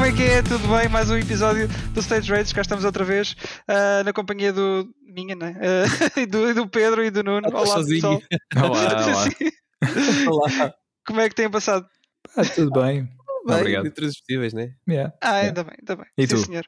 [0.00, 0.40] Como é que é?
[0.42, 0.88] Tudo bem?
[0.88, 3.32] Mais um episódio do Stage Rates, cá estamos outra vez
[3.68, 5.54] uh, na companhia do minha, né?
[5.60, 5.84] Uh,
[6.20, 7.46] e, do, e do Pedro e do Nuno.
[7.52, 8.00] Ah, Olá sozinho.
[8.00, 8.70] pessoal.
[8.70, 9.24] Olá, olá.
[9.28, 10.26] Sim.
[10.26, 10.74] Olá.
[11.06, 11.86] Como é que têm passado?
[12.34, 13.10] Ah, tudo bem.
[13.46, 13.92] Bem, Obrigado.
[14.54, 14.74] Né?
[14.88, 15.12] Yeah.
[15.20, 15.48] Ah, Yeah.
[15.48, 16.06] ainda bem, ainda bem.
[16.16, 16.46] E Sim, tu?
[16.46, 16.64] senhor.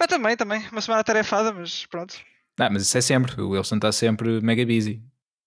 [0.00, 0.60] Ah, também, também.
[0.72, 2.16] Uma semana atarefada, mas pronto.
[2.58, 3.40] Ah, mas isso é sempre.
[3.40, 5.00] O Wilson está sempre mega busy.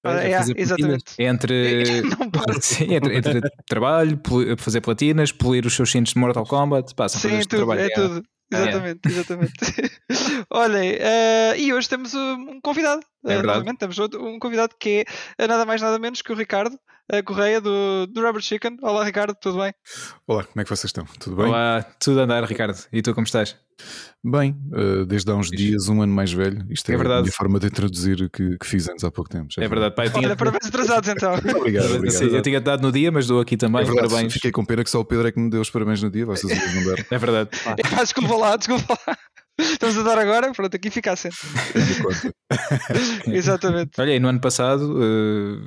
[0.03, 1.03] Ah, é, exatamente.
[1.19, 2.01] Entre,
[2.61, 4.19] sim, entre, entre trabalho,
[4.57, 6.93] fazer platinas, polir os seus cintos de Mortal Kombat.
[7.07, 7.81] São Sim, tudo, trabalho.
[7.81, 8.23] é tudo.
[8.53, 9.53] Exatamente, exatamente.
[10.51, 13.01] Olhem, eh, e hoje temos um convidado.
[13.25, 13.77] É verdade.
[13.77, 15.05] temos outro- um convidado que
[15.37, 16.77] é eh, nada mais nada menos que o Ricardo
[17.11, 18.77] eh, Correia do, do Rubber Chicken.
[18.81, 19.73] Olá, Ricardo, tudo bem?
[20.27, 21.05] Olá, como é que vocês estão?
[21.19, 21.47] Tudo bem?
[21.47, 22.77] Olá, tudo a andar, Ricardo.
[22.91, 23.55] E tu como estás?
[24.23, 26.63] Bem, uh, desde há uns dias, um ano mais velho.
[26.69, 27.19] Isto é, É verdade.
[27.19, 29.47] a minha forma de introduzir que, que fiz antes há pouco tempo.
[29.49, 31.33] já É verdade, eu tinha, Olha, parabéns atrasados então.
[31.33, 32.35] Obrigado, Sim, obrigado.
[32.35, 33.81] eu tinha dado no dia, mas dou aqui também.
[33.81, 34.33] É verdade, parabéns.
[34.33, 36.25] Fiquei com pena que só o Pedro é que me deu os parabéns no dia,
[36.27, 37.03] vocês não deram.
[37.09, 37.49] É verdade.
[37.79, 39.17] Epá, desculpa lá, desculpa lá.
[39.59, 41.11] Estamos a dar agora, pronto, aqui fica
[42.01, 42.33] conta.
[43.27, 43.99] Exatamente.
[43.99, 44.97] Olha, e no ano passado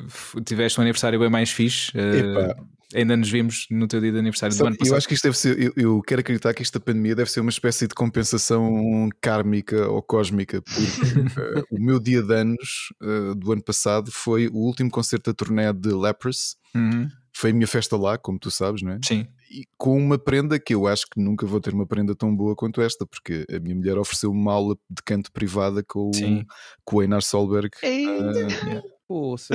[0.08, 1.92] f- tiveste um aniversário bem mais fixe.
[1.96, 2.56] Epá.
[2.94, 4.96] ainda nos vimos no teu dia de aniversário do Sabe, ano eu passado.
[4.98, 7.50] acho que isto deve ser, eu, eu quero acreditar que esta pandemia deve ser uma
[7.50, 10.80] espécie de compensação kármica ou cósmica, porque
[11.58, 12.88] eh, o meu dia de anos
[13.36, 16.56] do ano passado foi o último concerto da turnê de Leprous.
[16.74, 17.08] Uhum.
[17.36, 18.98] Foi a minha festa lá, como tu sabes, não é?
[19.04, 19.26] Sim.
[19.50, 22.54] E com uma prenda que eu acho que nunca vou ter uma prenda tão boa
[22.56, 26.44] quanto esta, porque a minha mulher ofereceu uma aula de canto privada com, Sim.
[26.84, 27.70] com o Einar Solberg.
[27.82, 29.54] Ei, Ah, Poxa.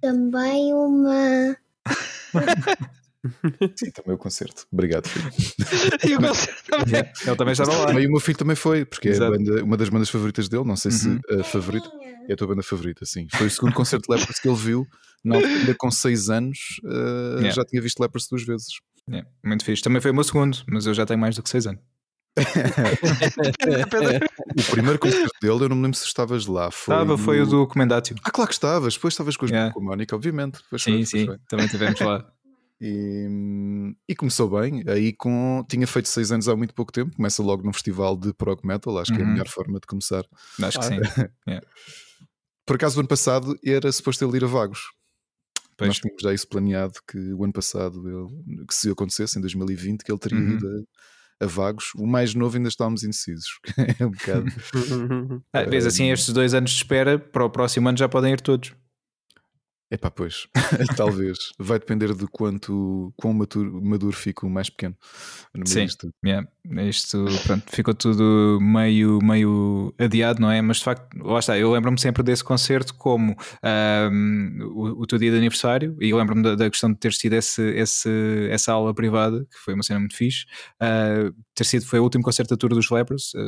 [0.00, 1.56] Também uma.
[3.76, 4.66] sim, também o concerto.
[4.72, 5.30] Obrigado, filho.
[6.08, 7.00] e o concerto também.
[7.26, 7.86] Ele também estava lá.
[7.86, 9.30] Também o meu filho também foi, porque é a Exato.
[9.38, 11.20] banda- uma das bandas favoritas dele, não sei se Uhum.
[11.40, 11.90] a favorita.
[12.28, 13.26] É a tua banda favorita, sim.
[13.32, 14.86] Foi o segundo concerto de Lepers que ele viu,
[15.24, 17.50] na altura, ainda com 6 anos, ah, Yeah.
[17.50, 18.68] já tinha visto Lepers duas vezes.
[19.10, 19.82] É, muito fixe.
[19.82, 21.80] Também foi o meu segundo, mas eu já tenho mais do que 6 anos.
[24.58, 26.70] O primeiro concerto dele, eu não me lembro se estavas lá.
[26.70, 28.16] Foi Estava, foi o do Comendatio.
[28.24, 29.72] Ah, claro que estavas, depois estavas com, as- Yeah.
[29.72, 30.60] com a Mónica, obviamente.
[30.70, 31.38] Pois Sim, foi, sim, foi.
[31.48, 32.24] também tivemos lá.
[32.84, 37.40] E, e começou bem, aí com tinha feito seis anos há muito pouco tempo, começa
[37.40, 39.32] logo num festival de prog metal, acho que é a Uhum.
[39.32, 40.24] melhor forma de começar.
[40.60, 40.96] Acho que sim.
[42.66, 44.80] Por acaso, o ano passado era suposto ele ir a Vagos.
[45.76, 45.88] Pois.
[45.88, 50.02] Nós tínhamos já isso planeado que o ano passado, ele- que se acontecesse em 2020,
[50.04, 50.52] que ele teria Uhum.
[50.52, 50.66] ido
[51.40, 51.92] a, a Vagos.
[51.96, 53.60] O mais novo ainda estávamos indecisos.
[54.00, 54.46] é um bocado.
[55.54, 58.40] Ah, vês assim, estes dois anos de espera, para o próximo ano já podem ir
[58.40, 58.74] todos.
[59.92, 60.48] Epá, pois,
[60.96, 61.52] talvez.
[61.58, 64.96] Vai depender de quanto quão maduro, maduro fica o mais pequeno.
[65.66, 65.86] Sim.
[66.24, 66.48] Yeah.
[66.88, 70.62] Isto, pronto, ficou tudo meio, meio adiado, não é?
[70.62, 75.18] Mas de facto, lá está, eu lembro-me sempre desse concerto como ahm, o, o teu
[75.18, 78.72] dia de aniversário e eu lembro-me da, da questão de ter sido esse, esse, essa
[78.72, 80.46] aula privada, que foi uma cena muito fixe.
[80.80, 81.30] Ah,
[81.62, 83.40] ter sido, foi o último concerto da Tour dos Lepers, ah,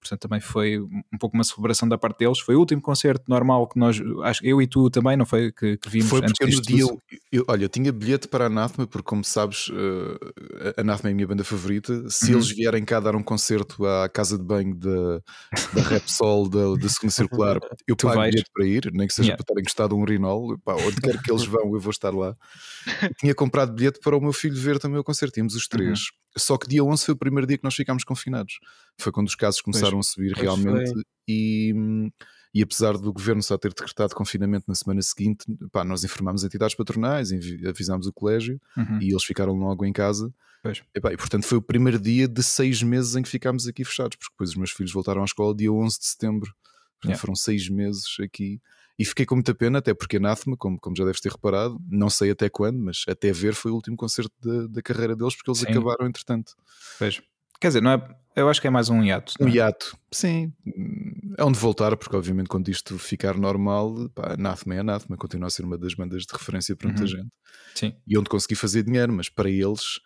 [0.00, 2.38] portanto também foi um pouco uma celebração da parte deles.
[2.40, 5.52] Foi o último concerto normal que nós, acho, eu e tu também, não foi?
[5.52, 6.86] Que, que vimos Foi antes porque eu no dia.
[6.86, 7.02] tudo.
[7.32, 9.70] eu- olha, eu tinha bilhete para a Anathema, porque, como sabes,
[10.76, 12.08] a Anathema é a minha banda favorita.
[12.08, 12.38] Se Uhum.
[12.38, 15.20] eles vierem cá dar um concerto à casa de banho da,
[15.72, 18.30] da Repsol, da, da segunda circular, eu Tu pago vais.
[18.32, 19.36] bilhete para ir, nem que seja Yeah.
[19.44, 20.58] para estar encostado um urinol.
[20.64, 22.36] Pá, onde quer que eles vão, eu vou estar lá.
[23.18, 25.34] tinha comprado bilhete para o meu filho ver também o concerto.
[25.34, 25.98] Tínhamos os três.
[26.00, 26.04] Uhum.
[26.36, 28.58] Só que dia 11 foi o primeiro dia que nós ficámos confinados.
[28.98, 30.92] Foi quando os casos começaram a subir Pois realmente.
[31.28, 31.74] E.
[32.54, 36.74] e apesar do governo só ter decretado confinamento na semana seguinte, pá, nós informámos entidades
[36.74, 37.30] patronais,
[37.68, 39.00] avisámos o colégio Uhum.
[39.00, 40.32] e eles ficaram logo em casa.
[40.62, 40.82] Pois.
[40.94, 44.16] Epá, e portanto foi o primeiro dia de seis meses em que ficámos aqui fechados,
[44.16, 46.46] porque depois os meus filhos voltaram à escola dia 11 de setembro.
[46.50, 46.60] Portanto,
[47.02, 47.18] Yeah.
[47.18, 48.60] Foram seis meses aqui.
[48.98, 52.10] E fiquei com muita pena, até porque Anathema, como, como já deves ter reparado, não
[52.10, 55.50] sei até quando, mas até ver foi o último concerto da, da carreira deles, porque
[55.50, 55.68] eles Sim.
[55.70, 56.52] acabaram entretanto.
[56.98, 57.20] Pois.
[57.60, 59.34] Quer dizer, não é, eu acho que é mais um hiato.
[59.38, 59.50] Um é?
[59.50, 60.50] hiato, sim.
[61.36, 65.50] É onde voltar, porque obviamente quando isto ficar normal, pá, Anathema é Anathema, continua a
[65.50, 67.08] ser uma das bandas de referência para muita Uhum.
[67.08, 67.28] gente.
[67.74, 67.94] Sim.
[68.06, 70.00] E onde consegui fazer dinheiro, mas para eles,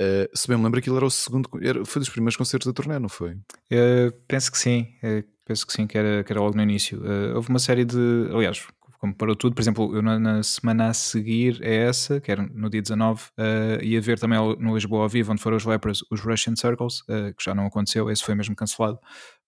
[0.00, 2.72] eh, se bem me lembro, aquilo era o segundo, era, foi dos primeiros concertos da
[2.72, 3.32] turnê, não foi?
[3.32, 7.00] Uh, penso que sim, uh, penso que sim, que era, que era logo no início.
[7.00, 8.28] Uh, houve uma série de.
[8.32, 8.66] Aliás,
[8.98, 12.42] como parou tudo, por exemplo, eu na, na semana a seguir a essa, que era
[12.42, 16.02] no dia 19, uh, ia ver também no Lisboa ao vivo, onde foram os Lepers,
[16.10, 18.98] os Russian Circles, uh, que já não aconteceu, esse foi mesmo cancelado.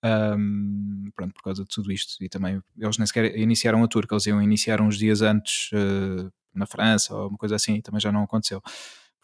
[0.04, 2.22] Um, pronto, por causa de tudo isto.
[2.22, 5.70] E também eles nem sequer iniciaram a tour, que eles iam iniciar uns dias antes
[5.72, 8.62] uh, na França ou uma coisa assim, e também já não aconteceu.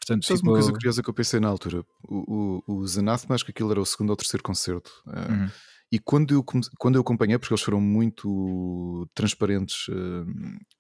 [0.06, 0.43] Portanto, ficou...
[0.43, 1.85] uma coisa curiosa que eu pensei na altura?
[2.03, 4.91] O, o, os Anathema, acho que aquilo era o segundo ou terceiro concerto.
[5.09, 5.49] eh, Uhum.
[5.93, 6.45] E quando eu,
[6.77, 10.25] quando eu acompanhei, porque eles foram muito transparentes eh,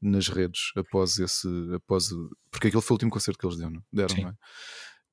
[0.02, 1.46] nas redes após esse.
[1.72, 2.08] Após,
[2.50, 4.34] porque aquele foi o último concerto que eles deram, deram não é?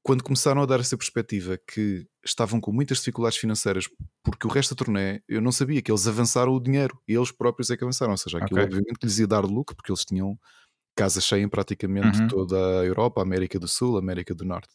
[0.04, 3.86] quando começaram a dar essa perspectiva que estavam com muitas dificuldades financeiras
[4.24, 7.31] porque o resto da turnê, eu não sabia que eles avançaram o dinheiro e eles
[7.31, 8.12] próprios é que avançaram.
[8.12, 8.66] Ou seja, aquilo Ok.
[8.66, 10.38] obviamente que lhes ia dar lucro porque eles tinham
[10.96, 12.28] casa cheia em praticamente Uhum.
[12.28, 14.70] toda a Europa, América do Sul, América do Norte.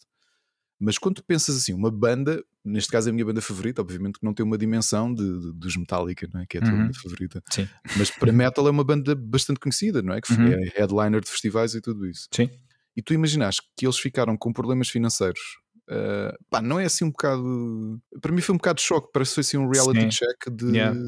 [0.79, 4.19] Mas quando tu pensas assim, uma banda, neste caso é a minha banda favorita, obviamente
[4.19, 6.47] que não tem uma dimensão de, de- dos Metallica, não é?
[6.47, 6.79] que é a tua Uhum.
[6.87, 7.43] banda favorita.
[7.51, 7.67] Sim.
[7.97, 10.21] Mas para metal é uma banda bastante conhecida, não é?
[10.21, 10.49] Que Uhum.
[10.53, 12.29] é headliner de festivais e tudo isso.
[12.31, 12.51] Sim.
[12.95, 15.41] E tu imaginas que eles ficaram com problemas financeiros.
[15.89, 18.03] ah, pá, não é assim um bocado.
[18.21, 20.09] Para mim foi um bocado de choque, parece que foi assim um reality Sim.
[20.09, 20.73] check de.
[20.77, 20.99] Yeah.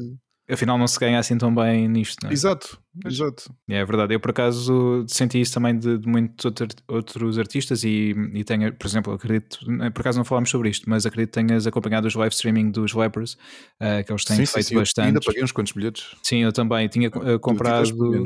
[0.49, 2.33] Afinal, não se ganha assim tão bem nisto, não é?
[2.33, 3.53] Exato, exato.
[3.69, 8.15] É verdade, eu por acaso senti isso também de, de muitos outro- outros artistas e,
[8.33, 9.59] e tenho, por exemplo, acredito,
[9.93, 12.93] por acaso não falámos sobre isto, mas acredito que tenhas acompanhado os live streaming dos
[12.93, 13.37] Lepers,
[13.79, 15.05] eh, que eles têm sim, sim, feito sim, eu bastante.
[15.07, 16.15] ainda paguei uns quantos bilhetes.
[16.23, 18.25] Sim, eu também tinha tiveste comprado.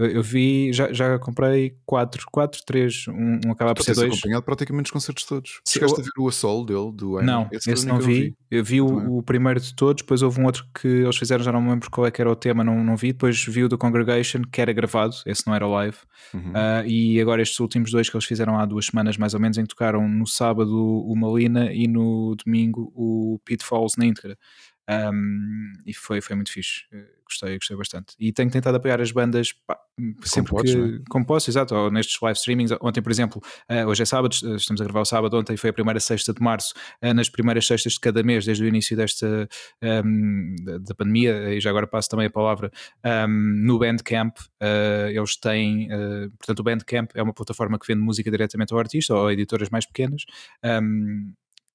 [0.00, 3.98] Eu, eu vi, já, já comprei quatro, quatro, três, um, um acaba por ser tens
[3.98, 4.12] dois.
[4.14, 5.60] acompanhado praticamente os concertos todos.
[5.62, 7.26] Sim, Chegaste eu- a ver o Assol dele, do ano?
[7.26, 8.36] Não, esse único não que eu vi.
[8.50, 11.52] Eu vi o, o primeiro de todos, depois houve um outro que eles fizeram, já
[11.52, 13.12] não me lembro qual é que era o tema, não, não vi.
[13.12, 15.98] Depois vi o do Congregation, que era gravado, esse não era live.
[16.32, 16.52] Uhum.
[16.54, 19.58] Ah, e agora estes últimos dois que eles fizeram há duas semanas mais ou menos,
[19.58, 24.36] em que tocaram no sábado o Malina e no domingo o Pitfalls na íntegra.
[24.90, 26.84] Um, e foi, foi muito fixe.
[26.92, 28.14] Eh, Gostei, gostei bastante.
[28.18, 29.78] E tenho tentado apoiar as bandas pá,
[30.24, 30.80] sempre podes, que.
[31.18, 31.24] é?
[31.24, 31.74] Posso, exato.
[31.74, 32.72] Ou nestes live streamings.
[32.80, 35.38] Ontem, por exemplo, eh, hoje é sábado, eh, estamos a gravar o sábado.
[35.38, 36.74] Ontem foi a primeira sexta de março.
[37.00, 39.48] eh, nas primeiras sextas de cada mês, desde o início desta
[39.80, 42.70] um, da, pandemia, e já agora passo também a palavra,
[43.28, 43.28] um,
[43.64, 44.36] no Bandcamp.
[44.60, 45.88] eh, eles têm.
[46.38, 49.68] portanto, o Bandcamp é uma plataforma que vende música diretamente ao artista ou a editoras
[49.70, 50.24] mais pequenas.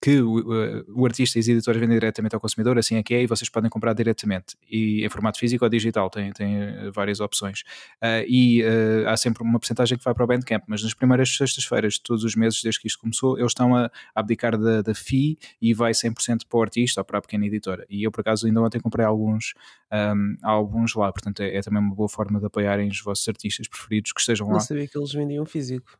[0.09, 3.03] Um, que o, o- o artista e as editoras vendem diretamente ao consumidor, assim é
[3.03, 6.55] que é, e vocês podem comprar diretamente, e em formato físico ou digital, tem, tem
[6.61, 7.63] eh, várias opções.
[8.01, 11.35] Ah, e eh, há sempre uma porcentagem que vai para o Bandcamp, mas nas primeiras
[11.35, 14.81] sextas-feiras de todos os meses, desde que isto começou, eles estão a, a abdicar da,
[14.81, 17.85] da FII e vai 100% para o artista ou para a pequena editora.
[17.89, 19.53] E eu, por acaso, ainda ontem comprei alguns
[19.91, 23.67] ahm, álbuns lá, portanto é, é também uma boa forma de apoiarem os vossos artistas
[23.67, 24.53] preferidos que estejam lá.
[24.53, 25.97] Não sabia que eles vendiam físico.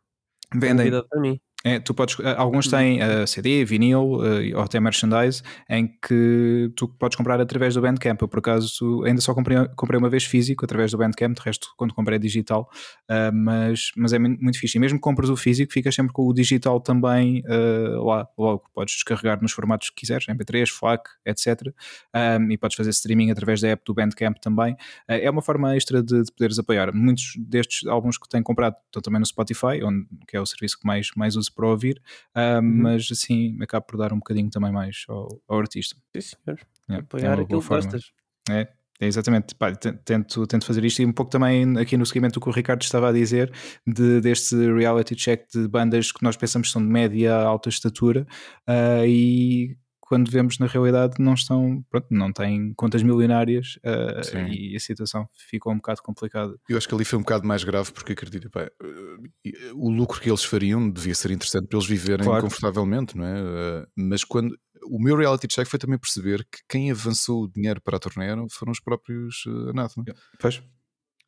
[0.53, 1.39] Vendem, para mim.
[1.65, 6.71] É, tu podes, eh, alguns têm eh, CD, vinil eh, ou até merchandise em que
[6.75, 8.21] tu podes comprar através do Bandcamp.
[8.21, 11.69] Eu, por acaso, ainda só comprei, comprei uma vez físico através do Bandcamp, de resto,
[11.75, 12.69] quando comprei digital,
[13.09, 14.77] eh, mas, mas é muito fixe.
[14.77, 18.63] E mesmo que compres o físico, ficas sempre com o digital também lá, logo.
[18.73, 21.73] Podes descarregar nos formatos que quiseres, MP3, FLAC, etc.
[22.13, 24.73] Um, e podes fazer streaming através da app do Bandcamp também.
[24.73, 26.93] Uh, é uma forma extra de, de poderes apoiar.
[26.93, 30.79] Muitos destes álbuns que tenho comprado estão também no Spotify, onde, que é o serviço
[30.79, 32.01] que mais, mais uso para ouvir,
[32.35, 35.95] um, mas assim acabo por dar um bocadinho também mais ao, ao artista.
[36.15, 36.59] Sim, senhor.
[36.89, 38.11] É, é Apoiar boa aquilo que gostas.
[38.49, 38.67] É,
[38.99, 39.55] é exatamente.
[39.55, 42.49] Pá, te- tento, tento fazer isto e um pouco também aqui no seguimento do que
[42.49, 43.51] o Ricardo estava a dizer,
[43.85, 48.25] de, deste reality check de bandas que nós pensamos são de média alta estatura
[48.67, 53.79] ah, e quando vemos na realidade não estão, pronto, não têm contas milionárias
[54.23, 54.45] Sim.
[54.51, 56.55] e a situação ficou um bocado complicada.
[56.69, 60.21] Eu acho que ali foi um bocado mais grave porque acredito, pá, eh, o lucro
[60.21, 62.43] que eles fariam devia ser interessante para eles viverem Claro.
[62.43, 63.39] confortavelmente, não é?
[63.41, 64.55] Eh, Mas quando
[64.87, 68.27] o meu reality check foi também perceber que quem avançou o dinheiro para a turnê
[68.27, 70.05] eram- foram os próprios eh, Anathema.
[70.39, 70.61] Pois,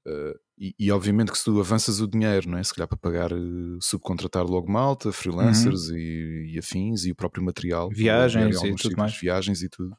[0.08, 2.64] Eh, e, e obviamente que se tu avanças o dinheiro, não é?
[2.64, 7.44] Se calhar para pagar, eh, subcontratar logo malta, freelancers e, e afins e o próprio
[7.44, 7.94] material, Uhum.
[7.94, 9.16] Viagens e tudo mais.
[9.16, 9.96] viagens e tudo.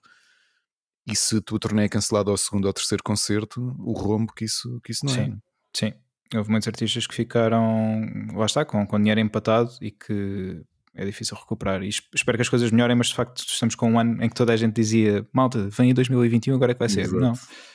[1.06, 4.44] E se a tua turnê é cancelada ao segundo ou terceiro concerto, o rombo que
[4.44, 5.24] isso, que isso não é.
[5.24, 5.40] Sim.
[5.72, 5.92] sim.
[6.34, 10.62] Houve muitos artistas que ficaram, lá está, com, com dinheiro empatado e que
[10.98, 11.82] é difícil recuperar.
[11.82, 14.28] E es- espero que as coisas melhorem, mas de facto estamos com um ano em
[14.28, 17.00] que toda a gente dizia: malta, vem em 2021, agora é que vai ser.
[17.02, 17.20] Exato.
[17.20, 17.32] Não,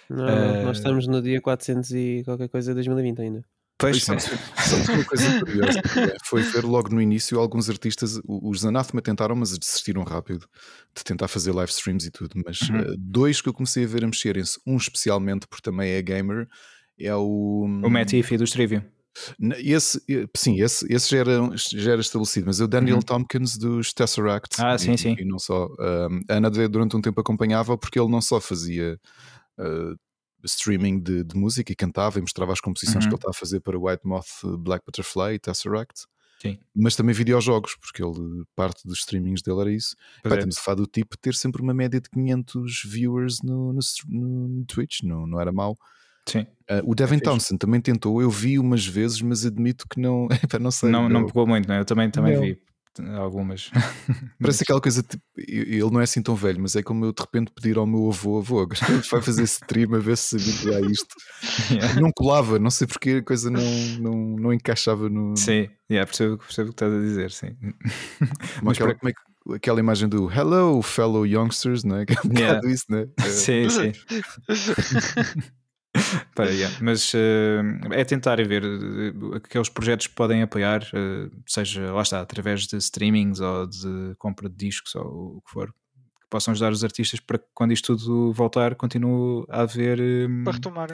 [0.09, 3.43] Não, Eh, nós estamos no dia 400 e qualquer coisa de 2020 ainda.
[3.79, 8.19] pois, Pois, sabes, sabes uma coisa curiosa é, foi ver logo no início alguns artistas,
[8.27, 10.45] os Anathema tentaram, mas desistiram rápido
[10.95, 12.41] de tentar fazer live streams e tudo.
[12.45, 12.77] Mas Uhum.
[12.79, 16.47] eh, dois que eu comecei a ver a mexerem-se, um especialmente porque também é gamer,
[16.99, 17.63] é o.
[17.83, 18.83] o Matt Iffy dos Trivium.
[19.58, 23.01] Esse, eh, sim, esse, esse já, era, já era estabelecido, mas é o Daniel Uhum.
[23.01, 24.55] Tompkins dos Tesseract.
[24.62, 25.15] Ah, sim, e, sim.
[25.20, 25.67] E não só.
[25.79, 29.00] Um, a Ana durante um tempo acompanhava porque ele não só fazia
[29.60, 29.96] uh,
[30.43, 33.10] streaming de, de música e cantava e mostrava as composições Uhum.
[33.10, 34.27] que ele estava a fazer para White Moth,
[34.60, 36.05] Black Butterfly e Tesseract.
[36.41, 36.60] Sim.
[36.75, 39.96] Mas também videojogos, porque ele, parte dos streamings dele era isso.
[40.22, 40.34] Pá, é.
[40.34, 43.79] Estamos a falar do tipo ter sempre uma média de 500 viewers no, no,
[44.10, 45.77] no Twitch, não, não era mau.
[46.27, 46.41] Sim.
[46.69, 47.23] Uh, o Devin fixe.
[47.25, 50.89] Townsend também tentou, eu vi umas vezes, mas admito que não, epá, não sei.
[50.89, 51.79] Não, não pegou muito, não é?
[51.79, 52.41] Eu também, também Não.
[52.41, 52.57] vi.
[53.17, 53.69] algumas.
[54.39, 57.21] Parece aquela coisa, tipo, ele não é assim tão velho, mas é como eu de
[57.21, 58.67] repente pedir ao meu avô, avô,
[59.11, 61.15] vai fazer stream a ver se habitua a isto.
[61.71, 61.99] Yeah.
[61.99, 63.61] Não colava, não sei porque a coisa não,
[63.99, 65.35] não, não encaixava no.
[65.35, 67.55] Sim, yeah, percebo, percebo o que estás a dizer, sim.
[67.59, 67.73] Como
[68.63, 72.05] Mas aquela, por- como é que- aquela imagem do Hello, fellow youngsters, né?
[72.05, 72.55] Que é um Yeah.
[72.55, 73.07] bocado isso, né?
[73.19, 73.91] É, Sim, sim.
[76.39, 82.01] Yeah, Mas eh, é tentar ver eh, aqueles projetos que podem apoiar, eh, seja lá
[82.01, 86.51] está, através de streamings ou de compra de discos ou o que for, que possam
[86.51, 90.89] ajudar os artistas para que quando isto tudo voltar continue a haver eh, Para retomar.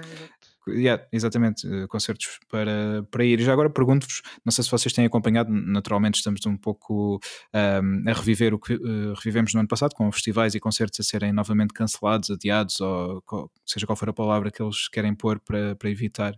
[0.74, 3.40] Yeah, exatamente, eh, concertos para, para ir.
[3.40, 7.20] E já agora pergunto-vos, não sei se vocês têm acompanhado, naturalmente estamos um pouco
[7.54, 8.78] ahm, a reviver o que eh,
[9.16, 13.52] revivemos no ano passado, com festivais e concertos a serem novamente cancelados, adiados, ou co-
[13.66, 16.34] seja qual for a palavra que eles querem pôr para, para evitar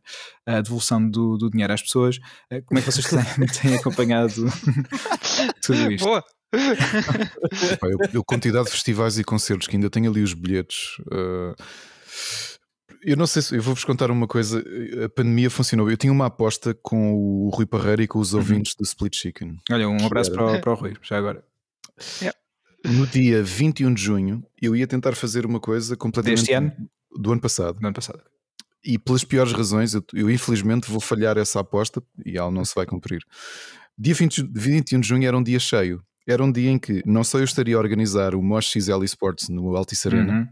[0.45, 2.19] a devolução do, do dinheiro às pessoas.
[2.49, 4.45] Eh, Como é que vocês têm, têm acompanhado
[5.61, 6.05] tudo isto?
[6.05, 6.23] Boa!
[7.83, 10.97] Eu, eu, quantidade de festivais e concertos que ainda tenho ali os bilhetes.
[11.11, 11.55] uh,
[13.03, 14.63] eu não sei se eu vou-vos contar uma coisa.
[15.05, 15.89] A pandemia funcionou.
[15.89, 18.21] Eu tinha uma aposta com o Rui Parreira e com Uhum.
[18.23, 19.57] os ouvintes do Split Chicken.
[19.71, 20.37] Olha, um abraço era?
[20.43, 21.43] para o, para o Rui, já agora.
[22.83, 26.39] No dia 21 de junho, eu ia tentar fazer uma coisa completamente.
[26.39, 26.71] Deste ano?
[27.15, 27.79] Do ano passado.
[27.79, 28.21] Do ano passado.
[28.83, 32.73] E pelas piores razões, eu, eu infelizmente vou falhar essa aposta e ela não se
[32.73, 33.21] vai cumprir.
[33.97, 36.01] Dia 20, 21 de junho era um dia cheio.
[36.27, 39.49] Era um dia em que não só eu estaria a organizar o Mosh XL Esports
[39.49, 40.47] no Altice Arena, Uhum.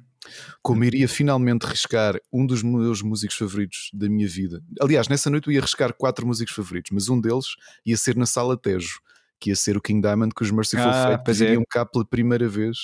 [0.62, 4.62] Como iria finalmente riscar um dos meus músicos favoritos da minha vida.
[4.82, 7.46] Aliás, nessa noite eu ia riscar quatro músicos favoritos, mas um deles
[7.86, 9.00] ia ser na Sala Tejo,
[9.40, 11.48] que ia ser o King Diamond, que os Merciful Ah, Fate é.
[11.48, 12.78] iriam cá pela primeira vez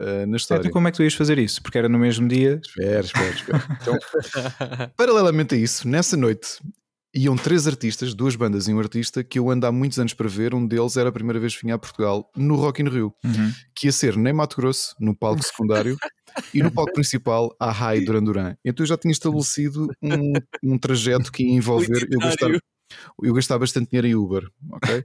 [0.00, 0.60] uh, na história.
[0.62, 1.62] Então, como é que tu ias fazer isso?
[1.62, 2.60] Porque era no mesmo dia.
[2.64, 3.62] Espera, espera, espera.
[3.82, 3.98] Então,
[4.96, 6.58] paralelamente a isso, nessa noite
[7.14, 10.28] iam três artistas, duas bandas e um artista que eu ando há muitos anos para
[10.28, 10.54] ver.
[10.54, 13.52] Um deles era a primeira vez que vinha a Portugal no Rock in Rio, Uhum.
[13.74, 15.96] que ia ser nem Mato Grosso, no palco secundário,
[16.52, 18.56] e no palco principal, a Rai Duran Duran.
[18.64, 22.50] Então eu já tinha estabelecido um, um trajeto que ia envolver eu gastar,
[23.22, 25.04] eu gastar bastante dinheiro em Uber, ok?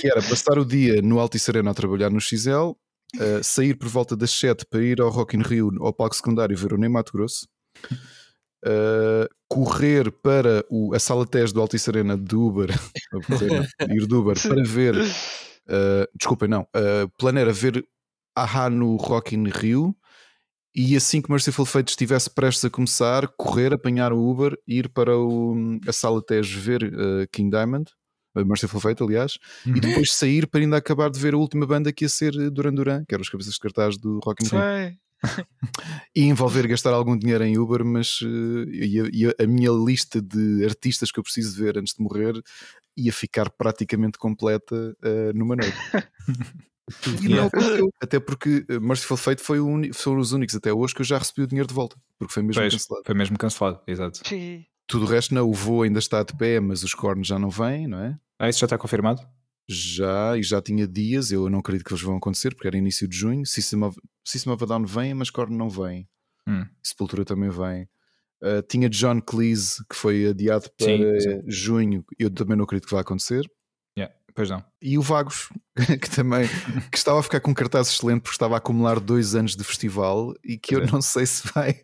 [0.00, 3.88] Que era passar o dia no Altice Arena a trabalhar no XL, uh, sair por
[3.88, 7.12] volta das 7 para ir ao Rock in Rio, ao palco secundário, ver o Mato
[7.12, 7.46] Grosso,
[8.64, 12.68] uh, correr para o, a sala teste do Altice Arena de Uber,
[13.26, 17.84] correr, ir de Uber para ver, uh, desculpem, não, uh, plano era ver
[18.34, 19.96] Ahá no Rock in Rio
[20.74, 25.16] e assim que Merciful Fate estivesse prestes a começar, correr, apanhar o Uber, ir para
[25.16, 27.90] o, a sala teste ver uh, King Diamond,
[28.36, 29.76] uh, Merciful Fate, aliás, Uhum.
[29.76, 32.50] e depois sair para ainda acabar de ver a última banda que ia ser uh,
[32.50, 34.50] Duran Duran, que eram os cabeças de cartaz do Rock Rio.
[34.50, 34.96] Foi.
[36.14, 40.22] E envolver gastar algum dinheiro em Uber, mas uh, e a, e a minha lista
[40.22, 42.34] de artistas que eu preciso ver antes de morrer
[42.96, 45.76] ia ficar praticamente completa uh, numa noite.
[47.22, 47.88] E não aconteceu.
[48.00, 51.18] Até porque uh, Merciful Fate foi o foram os únicos até hoje que eu já
[51.18, 53.02] recebi o dinheiro de volta, porque foi mesmo Pois, cancelado.
[53.06, 54.20] foi mesmo cancelado, exato.
[54.26, 54.64] Sim.
[54.86, 57.50] Tudo o resto não, o voo ainda está de pé, mas os cornos já não
[57.50, 58.18] vêm, não é?
[58.38, 59.20] Ah, isso já está confirmado?
[59.68, 63.06] Já, e já tinha dias, eu não acredito que eles vão acontecer, porque era início
[63.06, 63.44] de junho.
[63.44, 66.08] System of, System of a Down vem, mas Korn não vem.
[66.48, 66.64] Hum.
[66.82, 67.82] Sepultura também vem.
[68.42, 71.42] Uh, tinha John Cleese, que foi adiado para Sim, sim.
[71.46, 73.44] junho, eu também não acredito que vai acontecer.
[74.38, 74.62] Pois não.
[74.80, 75.48] E o Vagos,
[76.00, 76.46] que também
[76.92, 79.64] que estava a ficar com um cartaz excelente porque estava a acumular dois anos de
[79.64, 80.86] festival e que eu É.
[80.86, 81.74] não sei se vai,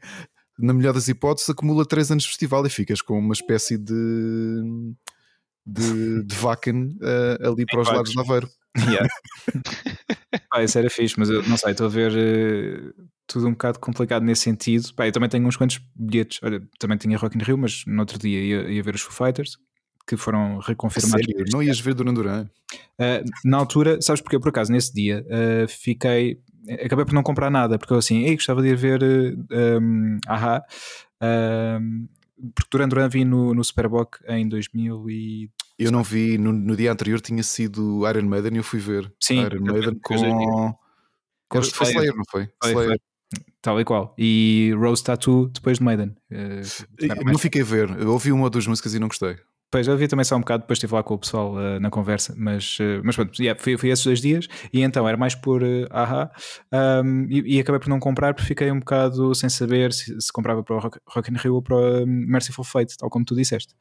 [0.57, 4.95] na melhor das hipóteses, acumula três anos de festival e ficas com uma espécie de
[5.67, 8.49] de, de Vaken uh, ali para os lados de Aveiro.
[8.79, 9.09] Yeah.
[10.49, 12.93] Pá, isso era fixe, mas eu não sei, estou a ver eh,
[13.27, 14.95] tudo um bocado complicado nesse sentido.
[14.95, 16.39] Pá, eu também tenho uns quantos bilhetes.
[16.41, 19.27] Olha, também tinha Rock in Rio, mas no outro dia ia, ia ver os Foo
[19.27, 19.57] Fighters,
[20.07, 21.25] que foram reconfirmados.
[21.25, 21.45] Sério?
[21.53, 22.49] Não ias ver Duran Duran?
[22.99, 24.39] Uh, na altura, sabes porque?
[24.39, 26.41] Por acaso, nesse dia, uh, fiquei.
[26.83, 30.19] Acabei por não comprar nada, porque eu assim, ei, gostava de ir ver uh, um,
[30.27, 30.63] Aha.
[31.23, 32.09] Um,
[32.55, 35.51] porque Duran Duran vi no, no Superboc em 2000 e...
[35.79, 39.13] Eu não vi, no, no dia anterior tinha sido Iron Maiden e eu fui ver.
[39.21, 40.15] Sim, Iron eu- Maiden eu- com.
[40.15, 40.75] eu-
[41.49, 42.49] com eu- foi Slayer, não foi?
[42.63, 42.89] Foi, Slayer.
[42.91, 42.99] foi.
[43.63, 44.15] Tal e qual.
[44.19, 46.15] E Rose Tattoo depois de Maiden.
[46.31, 46.61] Uh,
[46.99, 49.37] Eu Não fiquei a ver, eu ouvi uma ou duas músicas e não gostei.
[49.75, 51.91] Pois, eu vi também só um bocado, depois estive lá com o pessoal uh, na
[51.91, 55.35] conversa, mas, uh, mas pronto, yeah, foi, foi esses dois dias e então era mais
[55.35, 56.31] por uh, aha
[57.05, 60.33] um, e, e acabei por não comprar porque fiquei um bocado sem saber se, se
[60.33, 63.25] comprava para o Rock, Rock in Rio ou para o um, Merciful Fate, tal como
[63.25, 63.75] tu disseste.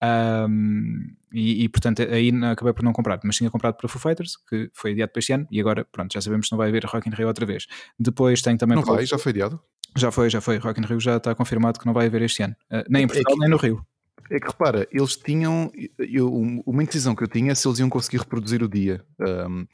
[0.00, 4.36] Um, e, e, portanto aí acabei por não comprar, mas tinha comprado para Foo Fighters,
[4.48, 6.84] que foi adiado para este ano, e agora pronto, já sabemos que não vai haver
[6.84, 7.66] Rock in Rio outra vez.
[7.98, 9.60] Depois tem também Não vai, já foi adiado.
[9.96, 10.58] já foi, já foi.
[10.58, 12.54] Rock in Rio já está confirmado que não vai haver este ano,
[12.88, 13.84] nem em É Portugal que- nem no Rio.
[14.32, 15.70] É que repara, eles tinham.
[15.98, 16.32] Eu,
[16.64, 19.04] uma indecisão que eu tinha é se eles iam conseguir reproduzir o dia.
[19.20, 19.66] Um,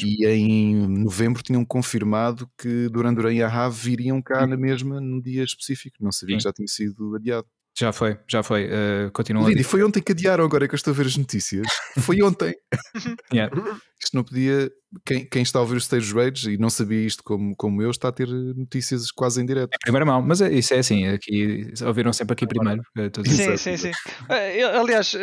[0.00, 5.20] e em novembro tinham confirmado que Duran Duran e Ahá viriam cá na mesma num
[5.20, 5.96] dia específico.
[6.00, 6.38] Não sabia Sim.
[6.38, 7.48] que já tinha sido adiado.
[7.76, 8.66] Já foi, já foi.
[8.66, 11.06] Uh, continuam a Lili, foi ontem que adiaram, agora é que eu estou a ver
[11.06, 11.66] as notícias.
[11.98, 12.54] Foi ontem.
[13.32, 13.52] Yeah.
[14.02, 14.70] Isto não podia.
[15.04, 17.90] Quem, quem está a ouvir o Stage Rage e não sabia isto como, como eu,
[17.90, 19.74] está a ter notícias quase em direto.
[19.74, 22.80] Em primeira mão, mas é- isso é assim, aqui ouviram sempre aqui primeiro.
[22.96, 23.90] eh, todos os- Sim, sim, sim.
[24.28, 25.14] Eh, eu- aliás,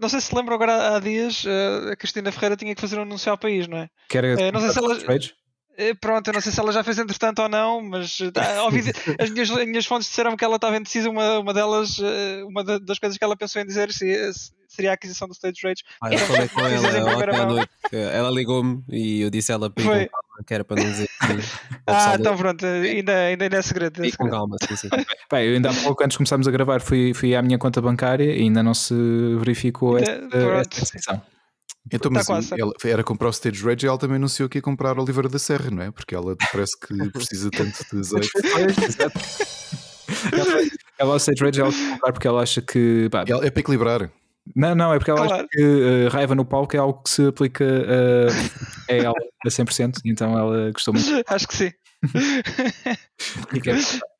[0.00, 1.44] não sei se lembram agora há dias,
[1.92, 3.88] a Cristina Ferreira tinha que fazer um anúncio ao país, não é?
[4.08, 5.34] Quer não sei se ela- Rage?
[5.76, 8.62] Eh, Pronto, eu não sei se ela já fez entretanto ou não, mas eh, tá,
[8.64, 8.82] ouvi
[9.18, 11.08] as, minhas, as minhas fontes disseram que ela estava indecisa.
[11.10, 14.52] Uma, uma delas, eh, uma da- das coisas que ela pensou em dizer se- se-
[14.68, 15.82] seria a aquisição do Stage Rage.
[16.00, 17.70] Ah, eu falei com em ela ontem à noite.
[17.92, 20.08] Ela ligou-me e eu disse a ela para
[20.46, 21.08] que era para não dizer
[21.86, 24.02] Ah, então pronto, ainda, ainda, ainda é segredo.
[24.02, 24.30] é Ir com segredo.
[24.38, 24.88] calma, sim, sim.
[25.30, 27.80] Bem, eu ainda há pouco, antes de começarmos a gravar, fui, fui à minha conta
[27.82, 28.94] bancária e ainda não se
[29.38, 30.78] verificou esta, pronto.
[30.82, 31.22] esta
[31.90, 34.58] Então, Tá mas quase, ela era comprar o Stage Rage e ela também anunciou que
[34.58, 35.90] ia comprar Oliveira da Serra, não é?
[35.90, 38.30] Porque ela parece que precisa tanto de azeite.
[38.86, 39.20] Exato.
[40.32, 40.62] Ela-
[40.98, 43.08] Ela, o Stage Rage, ela comprar porque ela acha que.
[43.10, 44.10] pá, Ela- É para equilibrar.
[44.54, 45.34] não, não, é porque ela Claro.
[45.34, 49.48] acha que uh, raiva no palco é algo que se aplica uh, a ela a
[49.48, 51.08] 100%, então ela gostou muito.
[51.26, 51.72] Acho que sim.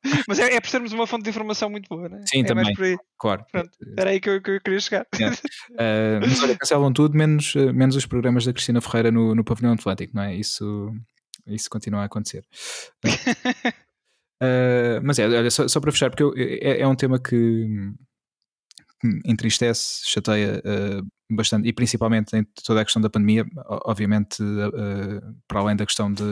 [0.27, 2.21] Mas é, é por sermos uma fonte de informação muito boa, não é?
[2.25, 2.73] Sim, é também.
[3.17, 3.45] Claro.
[3.51, 3.69] Pronto.
[3.97, 5.05] Era aí que eu, que eu queria chegar.
[5.13, 5.17] Uh,
[6.21, 9.73] mas olha, cancelam tudo, menos, uh, menos os programas da Cristina Ferreira no, no Pavilhão
[9.73, 10.35] Atlético, não é?
[10.35, 10.93] Isso,
[11.47, 12.45] isso continua a acontecer.
[14.41, 17.67] Uh, mas é, olha, só, só para fechar, porque eu- é, é um tema que
[19.25, 23.45] entristece, chateia uh, bastante, e principalmente em toda a questão da pandemia,
[23.85, 26.23] obviamente, uh, para além da questão de,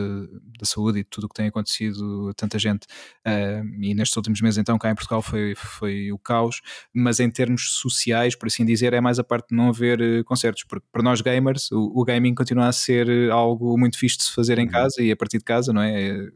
[0.59, 2.85] da saúde e de tudo o que tem acontecido, tanta gente,
[3.27, 6.61] uh, e nestes últimos meses, então, cá em Portugal foi, foi o caos,
[6.93, 10.63] mas em termos sociais, por assim dizer, é mais a parte de não haver concertos,
[10.63, 14.33] porque para nós gamers, o, o gaming continua a ser algo muito fixe de se
[14.33, 14.71] fazer em Uhum.
[14.71, 16.09] casa e a partir de casa, não é?
[16.09, 16.27] É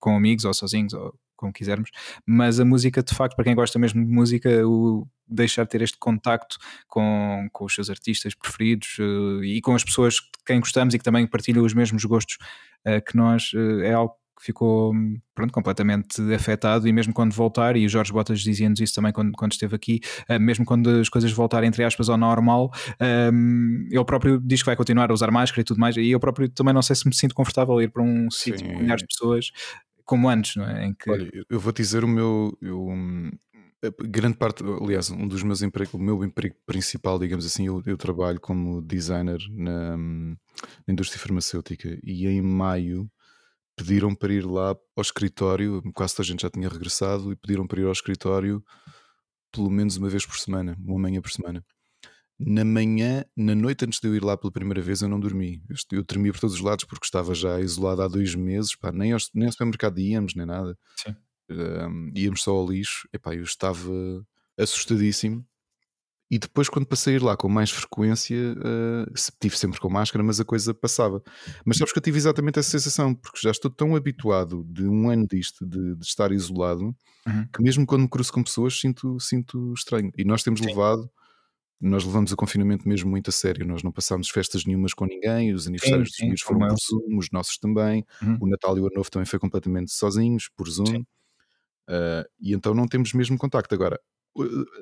[0.00, 1.90] Com amigos ou sozinhos, ou como quisermos,
[2.26, 5.82] mas a música, de facto, para quem gosta mesmo de música, o deixar de ter
[5.82, 10.60] este contacto com, com os seus artistas preferidos eh, e com as pessoas de quem
[10.60, 12.38] gostamos e que também partilham os mesmos gostos
[12.84, 14.92] eh, que nós, eh, é algo que ficou
[15.32, 16.88] pronto, completamente afetado.
[16.88, 20.00] E mesmo quando voltar, e o Jorge Botas dizia-nos isso também quando, quando esteve aqui,
[20.40, 22.68] mesmo quando as coisas voltarem entre aspas ao normal,
[22.98, 26.18] ehm, ele próprio diz que vai continuar a usar máscara e tudo mais, e eu
[26.18, 29.02] próprio também não sei se me sinto confortável a ir para um sítio com milhares
[29.02, 29.52] de pessoas
[30.04, 30.86] como antes, não é?
[30.86, 32.56] Em que Olha, eu- vou dizer o meu.
[32.60, 32.88] Eu,
[33.82, 37.82] a grande parte, aliás, um dos meus empregos, o meu emprego principal, digamos assim, eu,
[37.84, 40.36] eu trabalho como designer na, na
[40.88, 43.10] indústria farmacêutica e em maio
[43.76, 47.66] pediram para ir lá ao escritório, quase toda a gente já tinha regressado e pediram
[47.66, 48.64] para ir ao escritório
[49.52, 51.64] pelo menos uma vez por semana, uma manhã por semana.
[52.38, 55.62] Na manhã, na noite antes de eu ir lá pela primeira vez, eu não dormi.
[55.68, 58.90] Eu, eu tremia por todos os lados porque estava já isolado há dois meses, pá,
[58.90, 60.76] nem, ao, nem ao supermercado íamos, nem nada.
[60.96, 61.14] Sim.
[61.50, 63.92] Um, íamos só ao lixo, epá, eu estava
[64.58, 65.44] assustadíssimo.
[66.30, 70.24] E depois, quando passei a ir lá com mais frequência, uh, tive sempre com máscara,
[70.24, 71.22] mas a coisa passava.
[71.64, 75.10] Mas sabes que eu tive exatamente essa sensação, porque já estou tão habituado de um
[75.10, 77.48] ano disto, de, de estar isolado, Uhum.
[77.54, 80.10] que mesmo quando me cruzo com pessoas, sinto, sinto estranho.
[80.16, 81.08] E nós temos levado,
[81.84, 83.66] nós levamos o confinamento mesmo muito a sério.
[83.66, 86.80] Nós não passámos festas nenhumas com ninguém, os aniversários dos sim, amigos como foram por
[86.80, 88.04] Zoom, os nossos também.
[88.22, 88.38] Uhum.
[88.40, 90.86] O Natal e o Ano Novo também foi completamente sozinhos, por Zoom.
[90.86, 91.06] Sim.
[91.88, 93.74] Uh, e então não temos mesmo contacto.
[93.74, 94.00] Agora,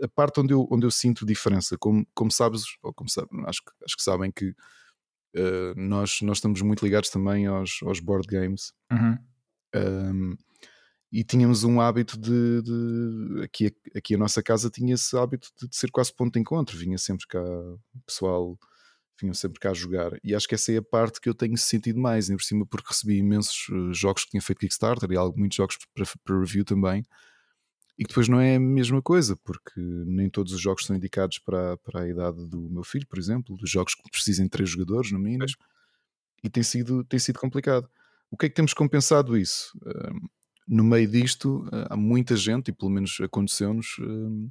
[0.02, 3.62] a parte onde eu, onde eu sinto diferença, como, como sabes, ou como sabes, acho,
[3.62, 4.50] que- acho que sabem que
[5.36, 8.72] uh, nós, nós estamos muito ligados também aos, aos board games.
[8.90, 9.18] Uhum.
[9.74, 10.36] Um,
[11.12, 15.50] e tínhamos um hábito de, de- aqui, a- aqui a nossa casa tinha esse hábito
[15.60, 18.58] de, de ser quase ponto de encontro, vinha sempre cá o pessoal
[19.20, 22.00] vinham sempre cá jogar e acho que essa é a parte que eu tenho sentido
[22.00, 25.38] mais, ainda por cima porque recebi imensos eh, jogos que tinha feito Kickstarter e algo,
[25.38, 27.04] muitos jogos para, para review também
[27.98, 31.38] e que depois não é a mesma coisa porque nem todos os jogos são indicados
[31.38, 34.70] para, para a idade do meu filho, por exemplo, dos jogos que precisem de três
[34.70, 35.46] jogadores no mínimo
[36.42, 37.88] e tem sido, tem sido complicado.
[38.30, 39.72] O que é que temos compensado isso?
[39.86, 40.28] Um,
[40.68, 44.48] no meio disto, uh, há muita gente, e pelo menos aconteceu-nos, um,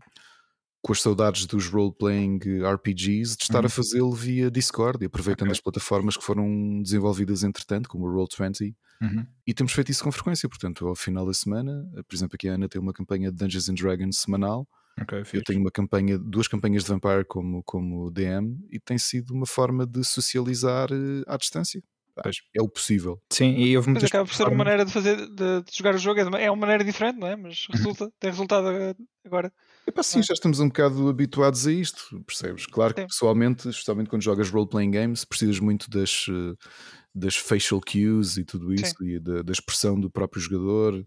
[0.84, 3.66] com as saudades dos role-playing RPGs, de estar Uhum.
[3.68, 5.52] a fazê-lo via Discord e aproveitando Ok.
[5.54, 9.26] as plataformas que foram desenvolvidas entretanto, como o Roll20, Uhum.
[9.48, 10.50] e temos feito isso com frequência.
[10.50, 13.70] Portanto, ao final da semana, por exemplo, aqui a Ana tem uma campanha de Dungeons
[13.70, 14.68] and Dragons semanal.
[15.00, 15.44] Ok, Eu fixe.
[15.46, 19.86] tenho uma campanha, duas campanhas de Vampire como, como DM, e tem sido uma forma
[19.88, 20.90] de socializar
[21.28, 21.82] à distância.
[22.16, 22.38] Pá, Pois.
[22.56, 23.22] é o possível.
[23.32, 25.96] Sim, e houve Mas muitas acaba por ser uma maneira de fazer de, de jogar
[25.96, 27.36] o jogo, é uma- é uma maneira diferente, não é?
[27.36, 27.66] Mas
[28.00, 28.68] resulta, tem resultado
[29.26, 29.52] agora.
[29.88, 32.66] Epá, sim, já estamos um bocado habituados a isto, percebes?
[32.68, 33.08] Claro que Sim.
[33.08, 36.26] pessoalmente, especialmente quando jogas role-playing games, precisas muito das,
[37.14, 41.06] das facial cues e tudo isso, e da, da expressão do próprio jogador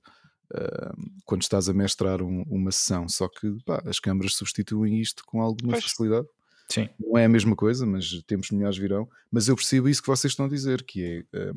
[0.54, 0.92] ah,
[1.24, 3.08] quando estás a mestrar um- uma sessão.
[3.08, 5.84] Só que pá, as câmaras substituem isto com alguma Pois.
[5.84, 6.26] facilidade.
[6.70, 9.08] Sim, Não é a mesma coisa, mas tempos melhores virão.
[9.30, 11.38] Mas eu percebo isso que vocês estão a dizer, que é.
[11.38, 11.52] ah,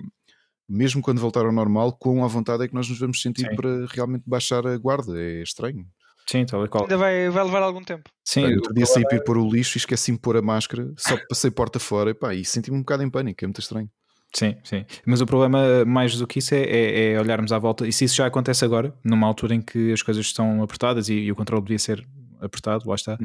[0.69, 3.55] mesmo quando voltar ao normal, quão à vontade é que nós nos vamos sentir Sim.
[3.55, 5.17] para realmente baixar a guarda?
[5.17, 5.85] É estranho.
[6.29, 6.83] sim, tal e qual.
[6.83, 8.09] Ainda vai, vai levar algum tempo.
[8.23, 10.41] Sim, o outro dia saí para ir pôr o lixo e esqueci-me de pôr a
[10.41, 13.89] máscara, só passei porta fora epá, e senti-me um bocado em pânico, é muito estranho.
[14.35, 14.83] Sim, sim.
[15.05, 17.87] Mas o problema, mais do que isso, é, é- é olharmos à volta.
[17.87, 21.13] E se isso já acontece agora, numa altura em que as coisas estão apertadas e,
[21.13, 22.05] e o controle devia ser
[22.41, 23.17] apertado, lá está,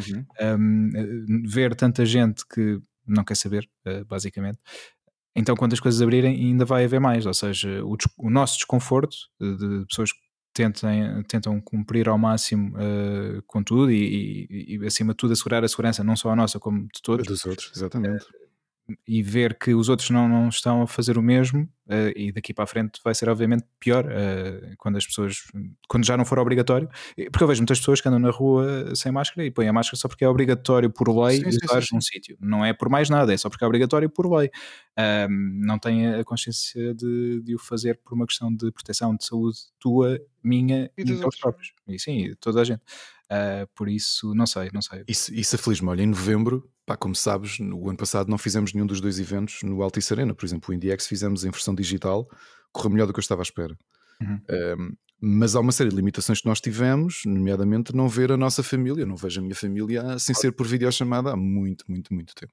[0.59, 1.07] um, eh,
[1.49, 4.59] ver tanta gente que não quer saber, eh, basicamente.
[5.35, 7.25] Então, quando as coisas abrirem, ainda vai haver mais.
[7.27, 10.19] Ou seja, o, o nosso desconforto eh, de pessoas que
[10.55, 15.65] tentem, tentam cumprir ao máximo eh, com tudo e, e- e, acima de tudo, assegurar
[15.65, 18.25] a segurança, não só a nossa, como de todos Dos outros, exatamente.
[19.07, 22.55] E ver que os outros não, não estão a fazer o mesmo eh, e daqui
[22.55, 25.37] para a frente vai ser obviamente pior eh, quando as pessoas
[25.89, 28.95] quando já não for obrigatório Eh, porque eu vejo muitas pessoas que andam na rua
[28.95, 31.95] sem máscara e põem a máscara só porque é obrigatório por lei Sim, sim.
[31.95, 34.51] num sítio não é por mais nada, é só porque é obrigatório por lei
[34.97, 39.25] Ahm, não têm a consciência de, de o fazer por uma questão de proteção de
[39.25, 41.41] saúde tua, minha E e, dos outros.
[41.41, 42.83] próprios e sim, de toda a gente
[43.31, 45.89] Ah, por isso, não sei, não sei Isso, isso aflige-me.
[45.91, 49.63] Olha, em novembro, pá, como sabes, no ano passado não fizemos nenhum dos dois eventos
[49.63, 50.35] no Altice Arena.
[50.35, 52.29] Por exemplo, o IndieX fizemos em versão digital,
[52.71, 53.77] correu melhor do que eu estava à espera.
[54.21, 54.41] Uhum.
[54.79, 58.63] Um, mas há uma série de limitações que nós tivemos, nomeadamente não ver a nossa
[58.63, 59.03] família.
[59.03, 62.53] Eu não vejo a minha família sem ser por videochamada há muito, muito, muito tempo.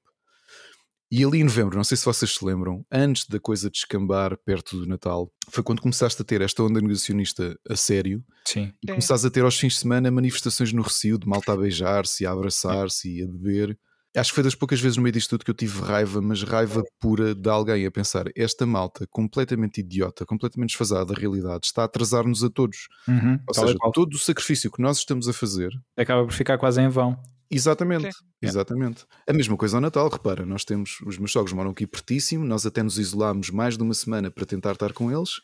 [1.12, 4.78] E ali em novembro, não sei se vocês se lembram, antes da coisa descambar perto
[4.78, 8.92] do Natal, foi quando começaste a ter esta onda negacionista a sério sim, e Sim.
[8.92, 12.30] começares a ter aos fins de semana manifestações no Recio de malta a beijar-se, a
[12.30, 13.76] abraçar-se e a beber.
[14.16, 16.42] Acho que foi das poucas vezes no meio disto tudo que eu tive raiva, mas
[16.42, 21.82] raiva pura de alguém a pensar: esta malta completamente idiota, completamente desfasada da realidade, está
[21.82, 22.88] a atrasar-nos a todos.
[23.06, 23.92] Uhum, Ou seja, qual.
[23.92, 25.70] todo o sacrifício que nós estamos a fazer.
[25.96, 27.16] acaba por ficar quase em vão
[27.50, 28.24] Exatamente, Sim.
[28.42, 29.04] exatamente.
[29.28, 32.64] A mesma coisa ao Natal, repara, nós temos, os meus sogros moram aqui pertíssimo, nós
[32.64, 35.40] até nos isolámos mais de uma semana para tentar estar com eles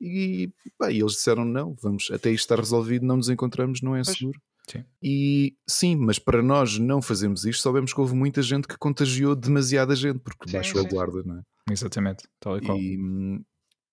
[0.00, 3.94] e, pá, e eles disseram não, vamos, até isto estar resolvido, não nos encontramos, não
[3.94, 4.16] é Pois.
[4.16, 4.40] seguro.
[4.70, 4.84] Sim.
[5.02, 9.34] E sim, mas para nós não fazermos isto, sabemos que houve muita gente que contagiou
[9.34, 10.94] demasiada gente, porque Sim, baixou a sim.
[10.94, 11.42] guarda, não é?
[11.70, 13.44] exatamente, tal e qual E, hum,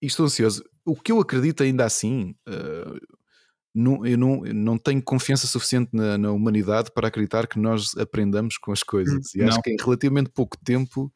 [0.02, 0.64] e estou ansioso.
[0.86, 3.00] O que eu acredito ainda assim, eh,
[3.74, 8.58] não, eu não, não tenho confiança suficiente na, na humanidade para acreditar que nós aprendamos
[8.58, 9.34] com as coisas.
[9.36, 9.62] E acho não.
[9.62, 11.12] que em relativamente pouco tempo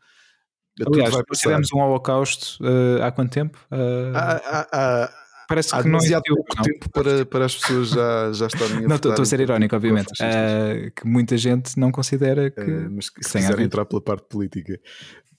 [0.76, 3.58] tudo Aliás, tivemos um holocausto eh, há quanto tempo?
[3.72, 5.14] Eh, Há, há- há-
[5.50, 6.36] parece há que não demasiado existiu.
[6.36, 6.64] pouco não.
[6.64, 10.14] tempo para, para as pessoas já, já estarem a Não, estou a ser irónico, obviamente.
[10.22, 12.62] eh, que muita gente não considera que.
[12.62, 13.66] Eh, mas que se tem quiserem havido.
[13.66, 14.80] entrar pela parte política.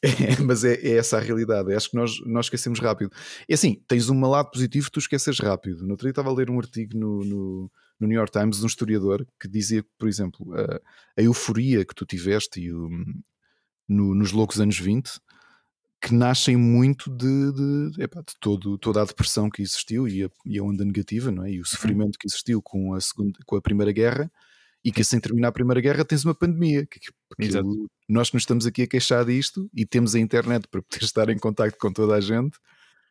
[0.03, 1.75] É, mas é, é essa a realidade.
[1.75, 3.11] Acho que nós, nós esquecemos rápido.
[3.47, 5.83] É assim, tens um lado positivo tu esqueces rápido.
[5.85, 7.71] No outro dia estava a ler um artigo no, no,
[8.01, 10.81] no New York Times de um historiador que dizia por exemplo, a,
[11.19, 12.89] a euforia que tu tiveste e o-
[13.87, 15.21] no- nos loucos anos 20
[16.03, 17.53] que nascem muito de,
[17.93, 21.31] de, epá, de todo, toda a depressão que existiu e a, e a onda negativa
[21.31, 21.51] não é?
[21.53, 24.31] e o sofrimento que existiu com a, segunda, com a Primeira Guerra
[24.83, 27.11] e que sem terminar a Primeira Guerra tens uma pandemia que, que-
[28.09, 31.29] nós que nos estamos aqui a queixar disto e temos a internet para poder estar
[31.29, 32.57] em contacto com toda a gente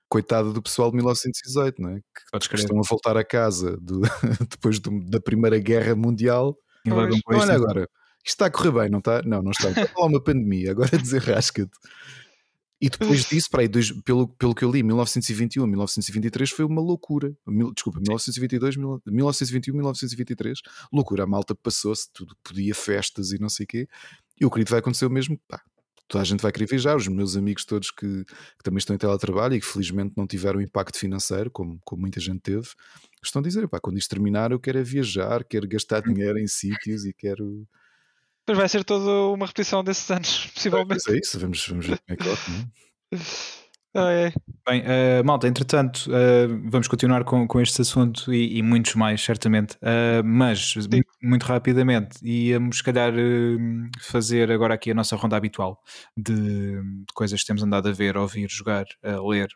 [0.10, 1.95] coitado do pessoal de 1918 não é?
[1.99, 2.02] que,
[2.49, 4.02] que estão a voltar a casa do-
[4.49, 6.89] depois do- da Primeira Guerra Mundial E.
[7.43, 7.82] Olha agora,
[8.25, 9.21] isto está a correr bem, não está?
[9.21, 9.69] Não, não está.
[9.69, 11.71] Está lá uma pandemia, agora desenrasca-te.
[12.81, 16.81] E depois disso, para aí, dois- pelo, pelo que eu li, 1921, 1923 foi uma
[16.81, 17.35] loucura.
[17.45, 20.59] Mil- desculpa, 1922, mil- 1921, 1923,
[20.91, 21.23] loucura.
[21.23, 23.87] A malta passou-se, tudo podia, festas e não sei o quê.
[24.39, 25.37] E eu acredito que vai acontecer o mesmo.
[25.47, 25.61] Pá,
[26.07, 26.95] toda a gente vai querer viajar.
[26.95, 30.61] Os meus amigos todos que, que também estão em teletrabalho e que felizmente não tiveram
[30.61, 32.67] impacto financeiro, como, como muita gente teve,
[33.21, 36.47] estão a dizer: pá, quando isto terminar, eu quero é viajar, quero gastar dinheiro em
[36.47, 37.67] sítios e quero.
[38.49, 41.03] Mas vai ser toda uma repetição desses anos, possivelmente.
[41.05, 42.62] Mas é isso, vamos, vamos ver como é que corre.
[43.13, 43.17] é?
[43.95, 44.33] Ai, ai.
[44.67, 49.19] Bem, eh, malta, entretanto, eh, vamos continuar com, com este assunto e, e muitos mais,
[49.21, 49.77] certamente.
[49.81, 53.12] Eh, mas, mu- muito rapidamente, íamos, se calhar,
[54.01, 55.81] fazer agora aqui a nossa ronda habitual
[56.15, 56.33] de,
[56.81, 59.47] de coisas que temos andado a ver, a ouvir, jogar, a ler,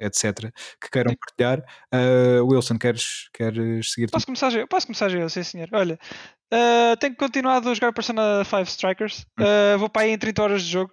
[0.00, 0.50] etc.
[0.80, 1.64] Que queiram partilhar.
[1.92, 4.10] Eh, Wilson, queres, queres seguir?
[4.10, 4.66] Posso começar já?
[4.66, 5.68] Posso começar já, sim senhor.
[5.72, 5.98] Olha,
[6.52, 9.26] ah, tenho continuado a jogar Persona 5 Strikers.
[9.38, 10.92] Ah, vou para aí em 30 horas de jogo.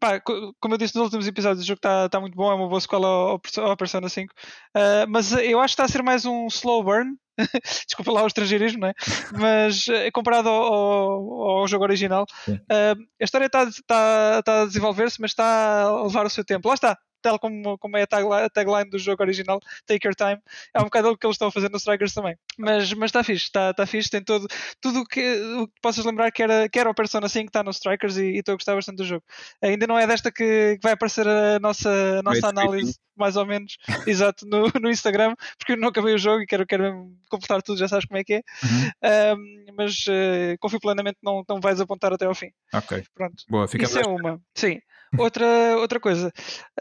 [0.00, 2.54] Pá, co- como eu disse nos últimos episódios, o jogo está tá muito bom, é
[2.54, 4.34] uma boa sequela ao, ao Persona 5.
[4.74, 7.12] Ah, mas eu acho que está a ser mais um slow burn.
[7.86, 8.94] Desculpa lá o estrangeirismo, não é?
[9.38, 12.60] Mas eh, comparado ao, ao, ao jogo original, Sim.
[12.70, 16.68] a história está tá, tá a desenvolver-se, mas está a levar o seu tempo.
[16.68, 20.14] Lá está, tal como, como é a tagline, a tagline do jogo original, Take Your
[20.14, 20.38] Time.
[20.74, 22.36] É um bocado o que eles estão a fazer no Strikers também.
[22.58, 24.46] Mas mas está fixe, está tá fixe, tem todo,
[24.78, 27.48] tudo o que, o que possas lembrar que era, que era o Persona 5 que
[27.48, 29.24] está no Strikers e estou a gostar bastante do jogo.
[29.62, 33.46] Ainda não é desta que, que vai aparecer a nossa, a nossa análise, mais ou
[33.46, 37.62] menos, exato, no, no Instagram, porque eu não acabei o jogo e quero, quero completar
[37.62, 38.42] tudo, já sabes como é que é.
[38.62, 38.90] Uhum.
[39.02, 42.50] Ahm, mas eh, confio plenamente que não, não vais apontar até ao fim.
[42.72, 43.02] Ok.
[43.14, 43.44] Pronto.
[43.48, 44.38] Boa, fica Isso é uma.
[44.54, 44.78] Sim.
[45.18, 46.32] Outra, outra coisa.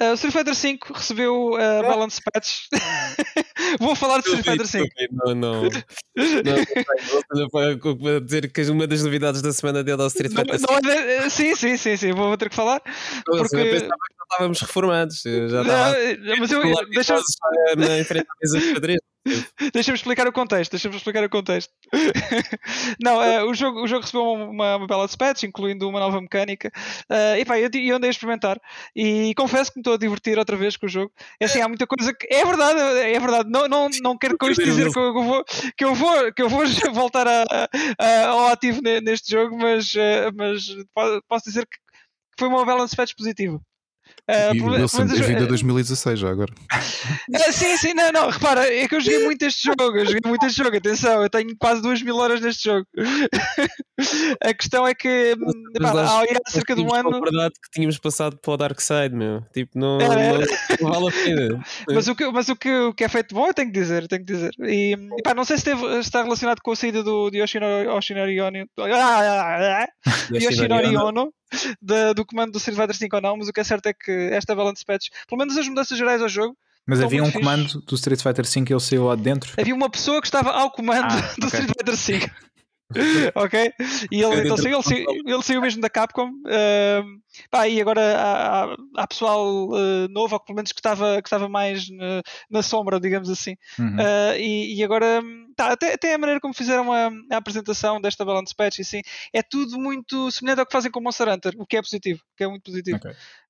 [0.02, 2.67] Uh, o Street Fighter V recebeu uh, balance patch.
[3.80, 4.89] Vou falar de Street Fighter V.
[5.12, 5.63] Não, não.
[5.63, 5.69] não,
[7.32, 11.24] não dizer que uma das novidades da semana dele ao Street Não, Fighter não é
[11.24, 12.82] de- sim, sim, sim, sim, vou ter que falar.
[13.28, 15.26] Eu porque- pensava que já estávamos reformados.
[15.26, 15.96] Eu já estava.
[16.19, 19.00] Não, mas eu, deixa, na- frente à mesa de xadrez.
[19.74, 20.72] Deixa-me explicar o contexto.
[20.72, 21.72] Deixa-me explicar o contexto.
[23.02, 26.72] não, eh, o, jogo, o jogo recebeu uma, uma balance patch, incluindo uma nova mecânica.
[27.10, 28.60] Eh, e pá, eu, eu andei a experimentar
[28.96, 31.12] e confesso que me estou a divertir outra vez com o jogo.
[31.40, 32.28] É assim, há muita coisa que.
[32.34, 33.50] É verdade, é verdade.
[33.50, 35.44] Não, não, não quero com isto dizer que eu vou,
[35.78, 37.44] que eu vou, que eu vou voltar a,
[38.00, 41.78] a- ao ativo ne- neste jogo, mas, eh, mas po- posso dizer que
[42.38, 43.60] foi uma balance patch positiva.
[44.30, 46.54] E pelo- Wilson, pelo menos eu- bem-vindo a 2016 já agora.
[46.72, 46.80] ah,
[47.52, 50.46] sim, sim, não, não, repara, é que eu joguei muito este jogo, eu joguei muito
[50.46, 52.88] este jogo, atenção, eu tenho quase 2 mil horas neste jogo.
[54.44, 57.98] A questão é que hum, Mas pá, há cerca de um ano, concordado que tínhamos
[58.00, 59.42] passado para o Dark Side, meu.
[59.54, 60.46] Tipo, não, Era, não, era.
[60.82, 61.64] não vale a pena.
[61.88, 64.08] mas, o que, mas o, que, o que é feito bom eu tenho que dizer,
[64.08, 64.52] tenho que dizer.
[64.62, 67.88] E, e pá, não sei se teve- está relacionado com a saída do, de Yoshinori,
[67.88, 71.32] Yoshinori Ono, ah, ah, ah, Yoshinori Ono
[71.82, 73.94] da- do comando do Street Fighter 5 ou não, mas o que é certo é
[73.94, 77.39] que esta balance patch, pelo menos as mudanças gerais ao jogo, Mas havia um fixe.
[77.39, 79.54] comando do Street Fighter V que ele saiu lá de dentro.
[79.58, 81.60] havia uma pessoa que estava ao comando Ah, do ok.
[81.60, 82.30] Street Fighter 5.
[83.36, 83.74] ok?
[84.12, 86.32] E ele, então, do ele, saiu, ele saiu mesmo da Capcom.
[86.48, 91.28] ehm, pá, e agora há, há- pessoal eh, novo, ou pelo menos que estava, que
[91.28, 93.56] estava mais na, na sombra, digamos assim.
[93.78, 93.96] Uhum.
[93.96, 95.22] Uh, e, e agora,
[95.56, 99.02] tá, até, até a maneira como fizeram a, a apresentação desta Balance Patch, e assim,
[99.32, 102.22] é tudo muito semelhante ao que fazem com o Monster Hunter, o que é positivo,
[102.34, 103.00] o que é muito positivo.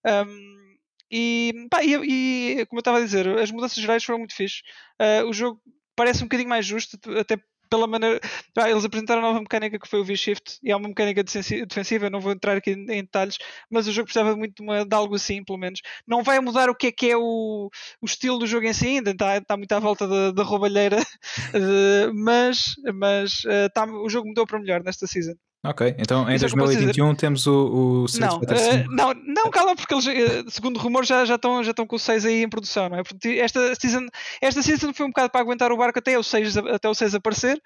[0.05, 0.63] Um,
[1.11, 4.61] e, pá, e, e, como eu estava a dizer, as mudanças gerais foram muito fixe.
[4.99, 5.61] Uh, o jogo
[5.95, 7.37] parece um bocadinho mais justo, até
[7.73, 8.19] pela maneira.
[8.53, 11.65] pá, eles apresentaram a nova mecânica que foi o V-Shift e é uma mecânica defensi-
[11.65, 12.09] defensiva.
[12.09, 13.37] Não vou entrar aqui em, detalhes,
[13.69, 15.81] mas o jogo precisava muito de, uma- de algo assim, pelo menos.
[16.07, 17.69] Não vai mudar o que é que é o,
[18.01, 20.97] o estilo do jogo em si ainda, está, está muito à volta da, da roubalheira,
[21.53, 25.33] eh, mas, mas eh, tá- o jogo mudou para melhor nesta season.
[25.65, 28.85] Ok, então em Isso é 2021 temos o, o Não, V.
[28.89, 31.99] não, não, cala, porque eles, eh, segundo rumor, já, já, estão, já estão com o
[31.99, 33.03] 6 aí em produção, não é?
[33.03, 34.05] Porque esta season,
[34.41, 36.93] esta season foi um bocado para aguentar o barco até o 6, a- até o
[36.93, 37.61] 6 aparecer.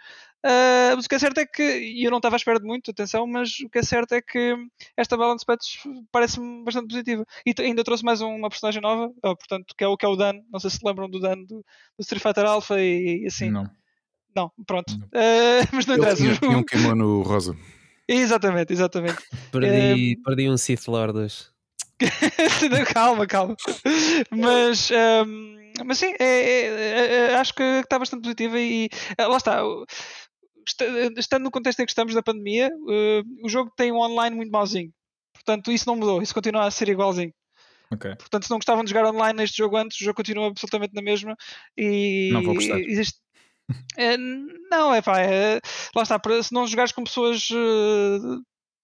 [0.45, 2.67] eh, mas o que é certo é que, e eu não estava à espera de
[2.67, 4.55] muito, atenção, mas o que é certo é que
[4.95, 5.77] esta Balance Patch
[6.11, 7.25] parece-me bastante positiva.
[7.47, 10.15] E ainda trouxe mais uma personagem nova, oh, portanto, que é o, que é o
[10.15, 10.33] Dan.
[10.53, 11.65] Não sei se lembram do Dan do,
[11.97, 13.49] do Street Fighter Alpha e, e assim.
[13.49, 13.67] Não,
[14.35, 14.51] Não.
[14.67, 14.93] pronto.
[14.99, 15.07] Não.
[15.19, 16.21] Eh, mas não interessa.
[16.21, 17.57] tinha, tinha um kimono rosa.
[18.07, 19.17] Exatamente, exatamente.
[19.51, 21.45] Perdi, perdi um Sith Lord hoje.
[22.93, 23.55] calma, calma.
[24.29, 29.37] Mas, ehm, mas sim, é- é- é- acho que está bastante positiva e eh, lá
[29.37, 29.61] está.
[31.17, 34.51] Estando no contexto em que estamos da pandemia, eh, o jogo tem um online muito
[34.51, 34.91] mauzinho.
[35.33, 37.33] Portanto, isso não mudou, isso continua a ser igualzinho.
[37.91, 38.15] Ok.
[38.17, 41.01] Portanto, se não gostavam de jogar online neste jogo antes, o jogo continua absolutamente na
[41.01, 41.35] mesma.
[41.77, 42.79] E Não vou gostar.
[42.79, 43.19] existe.
[43.97, 44.15] É,
[44.71, 45.59] não, é pá, é-
[45.95, 48.37] lá está, se não jogares com pessoas eh,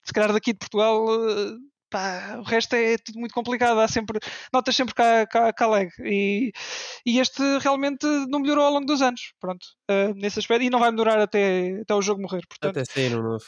[0.04, 1.56] se calhar daqui de Portugal, eh,
[1.90, 3.80] pá, o resto é tudo muito complicado.
[3.80, 4.20] Há sempre,
[4.52, 5.90] notas sempre cá, cá, cá lag.
[6.00, 6.52] E,
[7.06, 9.34] e este realmente não melhorou ao longo dos anos.
[9.40, 12.42] Pronto, eh, nesse aspecto, e não vai melhorar até, até o jogo morrer.
[12.48, 13.46] Portanto, Até sair um novo.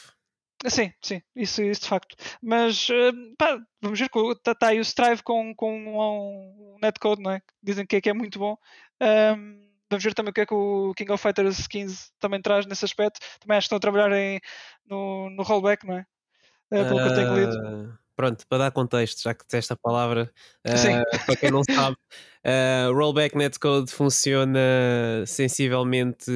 [0.68, 2.16] Sim, sim, isso, isso de facto.
[2.42, 6.78] Mas eh, pá, vamos ver que está tá aí o Strive com, com um, um
[6.80, 7.42] netcode, não é?
[7.62, 8.56] Dizem que é, que é muito bom.
[8.98, 12.66] Ahm, vamos ver também o que é que o King of Fighters 15 também traz
[12.66, 13.20] nesse aspecto.
[13.40, 14.40] Também acho que estão a trabalhar em,
[14.86, 16.06] no, no rollback, não é?
[16.70, 17.56] Eh, pelo que eu tenho lido.
[17.58, 20.32] Ah, Pronto, para dar contexto, já que disseste a palavra,
[20.64, 21.02] Sim.
[21.26, 21.96] para quem não sabe,
[22.42, 24.58] ah, Rollback Netcode funciona
[25.26, 26.30] sensivelmente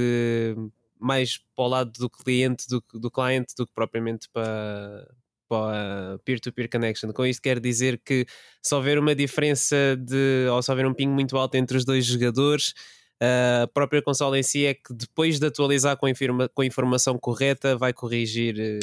[0.99, 5.09] mais para o lado do cliente do, do cliente do que propriamente para,
[5.49, 7.11] para a peer-to-peer connection.
[7.15, 8.27] Com isto quer dizer que
[8.63, 12.05] se houver uma diferença de, ou se houver um ping muito alto entre os dois
[12.05, 12.75] jogadores,
[13.21, 16.67] a própria consola em si é que depois de atualizar com a, informa- com a
[16.67, 18.79] informação correta vai corrigir eh,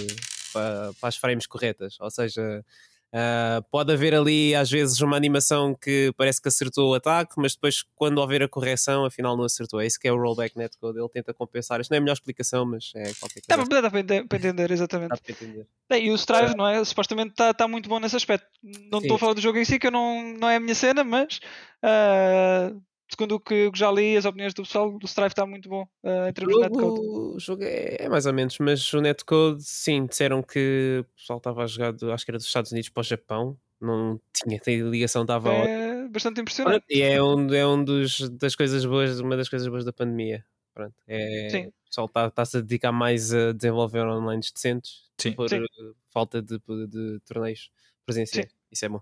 [0.53, 1.97] para, para as frames corretas.
[1.99, 2.63] Ou seja,
[3.07, 7.53] Uh, pode haver ali às vezes uma animação que parece que acertou o ataque, mas
[7.55, 9.79] depois quando houver a correção, afinal não acertou.
[9.79, 10.99] É isso que é o rollback netcode.
[10.99, 11.79] Ele tenta compensar.
[11.79, 13.69] Isto não é a melhor explicação, mas é qualquer Dá, coisa.
[13.69, 15.09] para- dá para ente- para entender, exatamente.
[15.11, 15.65] Dá para entender.
[15.89, 16.83] E o Strive, não é?
[16.83, 18.45] Supostamente está tá muito bom nesse aspecto.
[18.61, 19.05] Não Sim.
[19.05, 21.01] estou a falar do jogo em si, que eu não, não é a minha cena,
[21.01, 21.39] mas
[21.81, 22.73] ah,
[23.09, 25.87] segundo o que, o já li, as opiniões do pessoal, o Strive está muito bom
[26.03, 26.85] ah, em termos de netcode.
[26.97, 31.15] jogo, o jogo é, é mais ou menos, mas o netcode, sim, disseram que o
[31.15, 34.19] pessoal estava a jogar, do- acho que era dos Estados Unidos para o Japão, não
[34.33, 35.53] tinha, tem ligação, estava.
[35.53, 36.85] É bastante impressionante.
[36.89, 40.43] E é um, é um dos, das coisas boas, uma das coisas boas da pandemia.
[40.73, 41.65] Pronto, é, Sim.
[41.67, 45.31] O pessoal está- está-se a dedicar mais a desenvolver online decentes Sim.
[45.33, 45.63] por Sim.
[46.11, 47.71] falta de, de torneios
[48.05, 48.51] presenciais.
[48.71, 49.01] Isso é bom.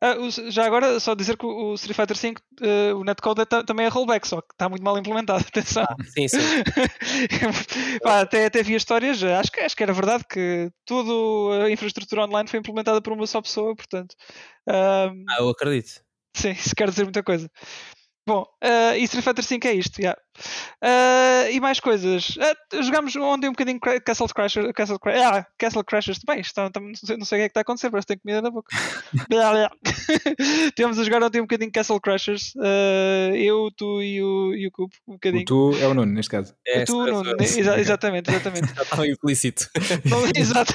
[0.00, 3.40] Ah, o- já agora, só dizer que o o Street Fighter V, eh, o netcode
[3.40, 5.44] é ta- também é rollback, só que está muito mal implementado.
[5.52, 5.84] Atenção.
[6.14, 6.38] Sim, sim.
[8.02, 11.70] Pá, até, até vi as histórias, acho que, acho que era verdade que toda a
[11.70, 14.14] infraestrutura online foi implementada por uma só pessoa, portanto,
[14.68, 16.00] ah, Ah, eu acredito.
[16.36, 17.50] sim, isso quer dizer muita coisa.
[18.26, 20.18] Bom, ah, e Street Fighter V é isto, yeah.
[20.82, 22.36] Ah, e mais coisas.
[22.40, 24.72] Ah, jogámos ontem um bocadinho Castle Crashers.
[24.74, 26.18] Castle, Cra- ah, Castle Crashers.
[26.26, 27.88] Bem, isto está- está- não, sei, não sei o que é que está a acontecer,
[27.90, 28.68] parece que tem comida na boca.
[30.76, 32.52] Tivemos a jogar ontem um bocadinho Castle Crashers.
[32.58, 34.92] ah, eu, tu e o, e o Cubo.
[35.06, 35.44] Um O bocadinho.
[35.44, 36.52] tu é o Nuno, neste caso.
[36.66, 38.66] É, tu, sou- não, sou- exa- exatamente, exatamente.
[38.74, 39.68] já estava implícito.
[40.04, 40.74] Não, exato.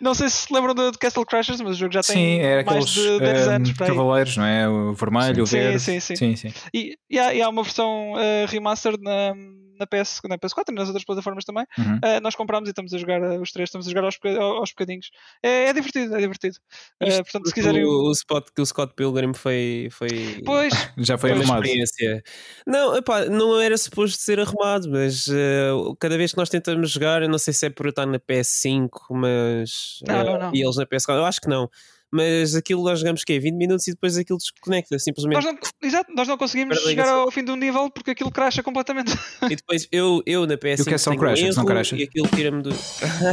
[0.00, 2.42] Não sei se se lembram do, do Castle Crashers, mas o jogo já tem Sim,
[2.42, 3.72] mais aqueles de 10 ehm, anos.
[3.72, 4.68] cavaleiros, não é?
[4.68, 5.80] O vermelho, o Sim, verde.
[5.80, 6.16] sim, sim.
[6.16, 6.52] sim, sim.
[6.74, 10.72] E, e há, e há uma versão uh, remastered na, na, PS, na PS4 e
[10.72, 11.64] nas outras plataformas também.
[11.78, 11.96] Uhum.
[11.96, 14.70] Uh, nós comprámos e estamos a jogar uh, os três, estamos a jogar aos, aos
[14.70, 15.10] bocadinhos.
[15.42, 16.56] É, é divertido, é divertido.
[17.02, 17.84] Uh, portanto, se quiserem.
[17.84, 19.88] O, o spot que o Scott Pilgrim foi.
[19.90, 20.42] foi...
[20.44, 21.64] Pois, Já foi Foi uma arrumado.
[21.64, 22.22] experiência.
[22.66, 27.22] Não, epá, não era suposto ser arrumado, mas eh, cada vez que nós tentamos jogar,
[27.22, 30.00] eu não sei se é por eu estar na PS5, mas.
[30.06, 30.50] Não, eh, não, não.
[30.54, 31.70] E eles na PS4, eu acho que não.
[32.10, 35.34] Mas aquilo nós jogamos que 20 minutos e depois aquilo desconecta, simplesmente.
[35.34, 39.12] nós não, exato, nós não conseguimos chegar ao fim do nível porque aquilo crasha completamente.
[39.42, 41.62] E depois eu, eu na PS5 E o que é só crasha, um que não
[41.62, 41.96] erro crasha?
[41.96, 42.70] e aquilo tira-me do.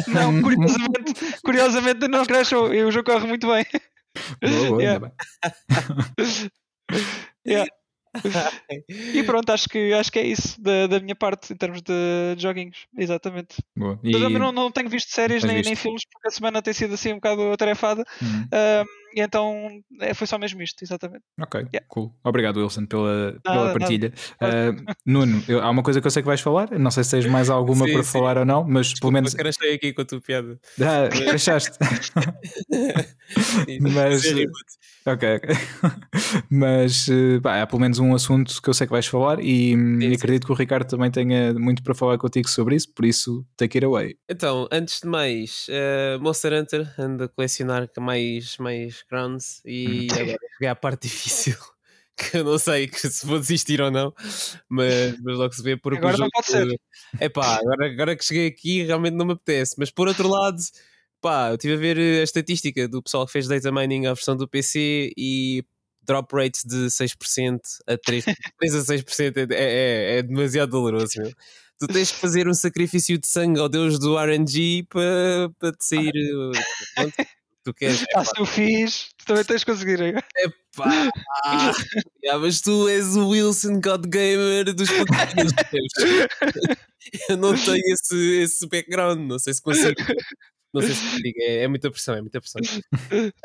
[0.07, 3.65] Não, curiosamente, curiosamente não crashou e o jogo corre muito bem.
[4.41, 5.05] Boa, boa, Yeah.
[5.05, 5.15] ainda
[6.17, 6.51] bem.
[7.47, 7.69] Yeah.
[8.87, 11.93] E pronto, acho que, acho que é isso da, da minha parte em termos de
[12.37, 12.85] joguinhos.
[12.97, 13.55] Exatamente.
[13.75, 13.99] Boa.
[14.03, 15.67] Mas eu E- também não, não tenho visto séries nem, visto?
[15.67, 18.03] nem filmes porque a semana tem sido assim um bocado atarefada.
[18.21, 18.47] Uhum.
[18.51, 19.69] Ahm, e então
[20.01, 21.23] é, foi só mesmo isto, exatamente.
[21.39, 21.85] Ok, Yeah.
[21.87, 22.13] cool.
[22.23, 23.79] Obrigado, Wilson, pela, pela nada.
[23.79, 24.13] partilha.
[24.41, 26.69] Uh, Nuno, eu- há uma coisa que eu sei que vais falar.
[26.77, 28.11] Não sei se tens mais alguma Sim, para sim.
[28.11, 29.33] falar ou não, mas pelo menos.
[29.33, 30.59] Eu crachei aqui com a tua piada.
[30.81, 31.77] Ah, crachaste.
[33.81, 34.51] Mas- Sério,
[35.05, 35.49] ok, ok.
[36.49, 39.75] Mas eh, pá, há pelo menos um assunto que eu sei que vais falar e
[39.75, 40.13] hum, sim.
[40.13, 43.77] acredito que o Ricardo também tenha muito para falar contigo sobre isso, por isso take
[43.77, 44.17] it away.
[44.29, 50.37] Então, antes de mais, eh, Monster Hunter anda a colecionar mais, mais crowns e agora
[50.53, 51.55] cheguei à parte difícil.
[52.17, 54.13] Que eu não sei que se vou desistir ou não,
[54.69, 56.79] mas, mas logo se vê porque Agora não pode ser.
[57.19, 60.55] Epá, agora, agora que cheguei aqui realmente não me apetece, mas por outro lado,
[61.19, 64.37] pá, eu estive a ver a estatística do pessoal que fez data mining à versão
[64.37, 65.65] do PC e
[66.05, 71.31] drop rates de 6% a 3%, 3 a 6% é, é, é demasiado doloroso, meu.
[71.77, 75.85] Tu tens que fazer um sacrifício de sangue ao deus do RNG para, para te
[75.85, 76.13] sair.
[76.95, 77.13] pronto,
[77.65, 78.05] tu queres.
[78.15, 80.23] Ah, se eu fiz, tu também tens de conseguir.
[80.75, 80.89] Pá,
[82.23, 85.51] yeah, mas tu és o Wilson God Gamer dos pouquinhos
[87.29, 90.01] Eu não tenho esse, esse background, não sei se consigo.
[90.75, 92.61] Não sei se consigo, é, é muita pressão, é muita pressão.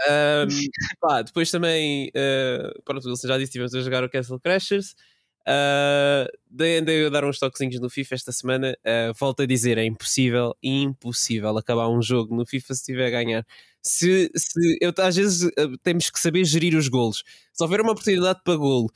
[0.09, 0.49] Ahm,
[1.01, 4.97] pá, depois também, ah, pronto, Wilson já disse, estivemos a jogar o Castle Crashers.
[5.41, 8.77] Uh, dei, andei a dar uns toquezinhos no FIFA esta semana.
[8.85, 13.11] Ah, volto a dizer, é impossível, impossível acabar um jogo no FIFA se estiver a
[13.11, 13.47] ganhar.
[13.81, 17.23] Se, se eu, às vezes ah, temos que saber gerir os golos.
[17.53, 18.91] Se houver uma oportunidade para golo,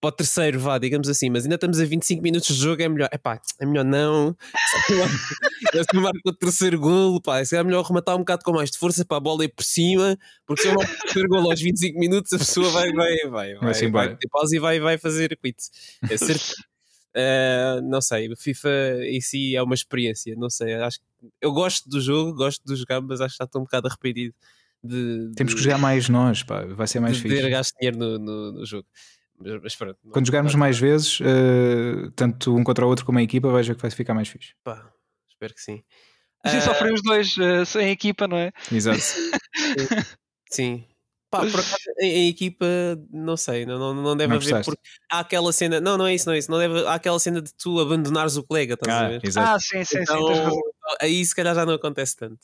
[0.00, 2.88] para o terceiro, vá, digamos assim, mas ainda estamos a 25 minutos de jogo, é
[2.88, 4.36] melhor, epá, é melhor não.
[5.72, 8.70] Se eu marco o terceiro golo, pá, se é melhor rematar um bocado com mais
[8.70, 11.50] de força para a bola ir por cima, porque se eu marco o terceiro golo
[11.50, 14.80] aos 25 minutos, a pessoa vai, vai, vai, vai, Vai-se vai, ter pausa e vai,
[14.80, 15.56] vai fazer quit.
[16.08, 16.54] É certo.
[17.16, 18.68] Uh, não sei, FIFA
[19.04, 21.00] em si é uma experiência, não sei, acho
[21.40, 24.34] eu gosto do jogo, gosto de jogar, mas acho que já estou um bocado arrependido
[24.84, 27.50] de, Temos que de- jogar mais nós, pá, vai ser mais de fixe.
[27.50, 28.86] gasto dinheiro no, no, no jogo.
[29.38, 33.22] Mas, pronto, não- Quando jogarmos mais vezes, eh, tanto um contra o outro como a
[33.22, 34.54] equipa, ver que vai ficar mais fixe.
[34.64, 34.90] pá,
[35.28, 35.82] espero que sim.
[36.44, 38.52] Assim sofrem os dois eh, em equipa, não é?
[38.70, 38.98] Exato.
[40.50, 40.86] Sim.
[41.30, 42.64] Pá, por acaso, em, em equipa,
[43.10, 44.80] não sei, não, não, não deve Não haver, porque
[45.12, 47.42] há aquela cena, não, não é isso, não é isso, não deve, há aquela cena
[47.42, 49.20] de tu abandonares o colega, estás a Ah, ver?
[49.22, 49.50] exato.
[49.50, 50.60] Ah, sim, sim, Então, sim, razão.
[51.02, 52.38] aí se calhar já não acontece tanto.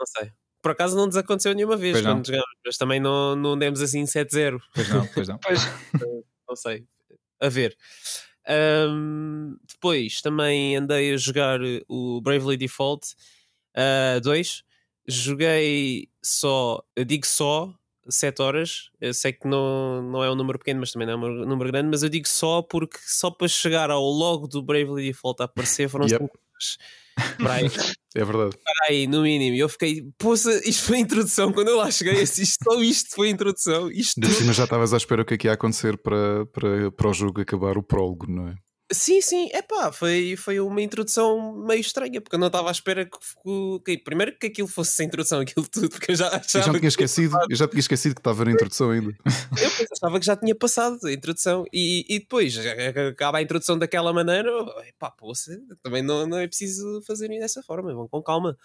[0.00, 0.32] Não sei.
[0.62, 2.14] Por acaso não nos aconteceu nenhuma vez Pois não.
[2.16, 4.60] quando jogámos, mas também não, não demos assim 7-0.
[4.74, 5.38] Pois não, pois não.
[5.42, 5.60] Pois,
[6.48, 6.84] não sei.
[7.40, 7.76] A ver.
[8.48, 13.14] Ahm, depois também andei a jogar o Bravely Default
[14.22, 14.64] 2.
[15.06, 17.74] Joguei só, eu digo só,
[18.08, 18.90] 7 horas.
[19.00, 21.70] Eu sei que não, não é um número pequeno, mas também não é um número
[21.70, 21.88] grande.
[21.88, 25.88] Mas eu digo só porque só para chegar ao logo do Bravely Default a aparecer
[25.88, 26.18] foram Yep.
[26.22, 26.78] 5 horas.
[27.38, 27.64] Para aí,
[28.14, 28.56] É verdade.
[28.62, 29.56] para aí, no mínimo.
[29.56, 31.52] E eu fiquei, poça, isto foi a introdução.
[31.52, 33.90] Quando eu lá cheguei, eu disse, isto, só isto foi a introdução.
[33.90, 36.90] Isto De cima já estavas à espera o que é que ia acontecer para, para,
[36.92, 38.54] para o jogo acabar o prólogo, não é?
[38.92, 42.72] Sim, sim, é pá, foi, foi uma introdução meio estranha, porque eu não estava à
[42.72, 43.18] espera que,
[43.84, 46.72] que- primeiro que aquilo fosse sem introdução, aquilo tudo, porque eu já Eu achava, já
[46.72, 49.10] me que, tinha esquecido, eu já tinha esquecido que estava na introdução ainda.
[49.26, 53.78] eu achava que já tinha passado a introdução e, e depois eh, acaba a introdução
[53.78, 54.50] daquela maneira,
[54.98, 58.56] pá, poça, também não, não é preciso fazerem dessa forma, vão com calma.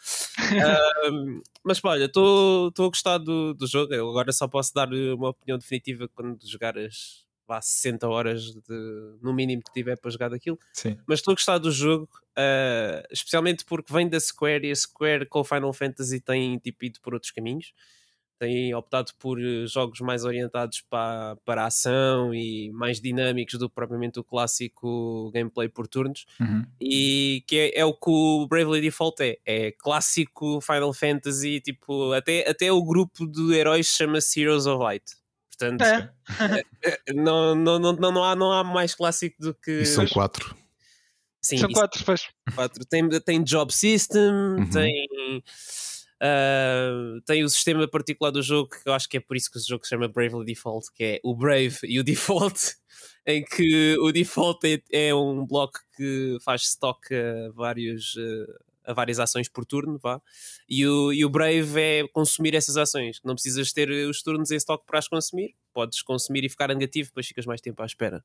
[1.06, 4.88] Ahm, mas pá, olha, estou a gostar do, do jogo, eu agora só posso dar
[4.92, 10.12] uma opinião definitiva quando jogar as vá, 60 horas de, no mínimo que tiver para
[10.12, 10.98] jogar daquilo Sim.
[11.08, 15.26] mas estou a gostar do jogo, uh, especialmente porque vem da Square e a Square
[15.28, 17.74] com o Final Fantasy tem tipo, ido por outros caminhos.
[18.40, 23.68] Tem optado por uh, jogos mais orientados para, para a ação e mais dinâmicos do
[23.68, 26.26] que propriamente o clássico gameplay por turnos.
[26.40, 26.64] Uhum.
[26.80, 29.38] E que é, é o que o Bravely Default é.
[29.44, 35.04] É clássico Final Fantasy, tipo, até, até o grupo de heróis chama-se Heroes of Light.
[35.58, 36.12] Portanto, é.
[37.14, 39.82] não, não, não, não, não, há, não há mais clássico do que.
[39.82, 40.56] E são quatro.
[41.42, 42.28] Sim, São quatro, pois.
[42.54, 42.86] quatro.
[42.86, 44.22] Tem, tem job system,
[44.74, 45.08] tem,
[46.22, 49.58] ah, tem o sistema particular do jogo, que eu acho que é por isso que
[49.58, 52.76] o jogo se chama Bravely Default, que é o Brave e o Default,
[53.26, 58.54] em que o Default é, é um bloco que faz stock a, vários, ah,
[58.88, 60.22] a várias ações por turno, vá.
[60.68, 63.20] E o, e o Brave é consumir essas ações.
[63.24, 67.10] Não precisas ter os turnos em stock para as consumir, podes consumir e ficar negativo,
[67.10, 68.24] depois ficas mais tempo à espera.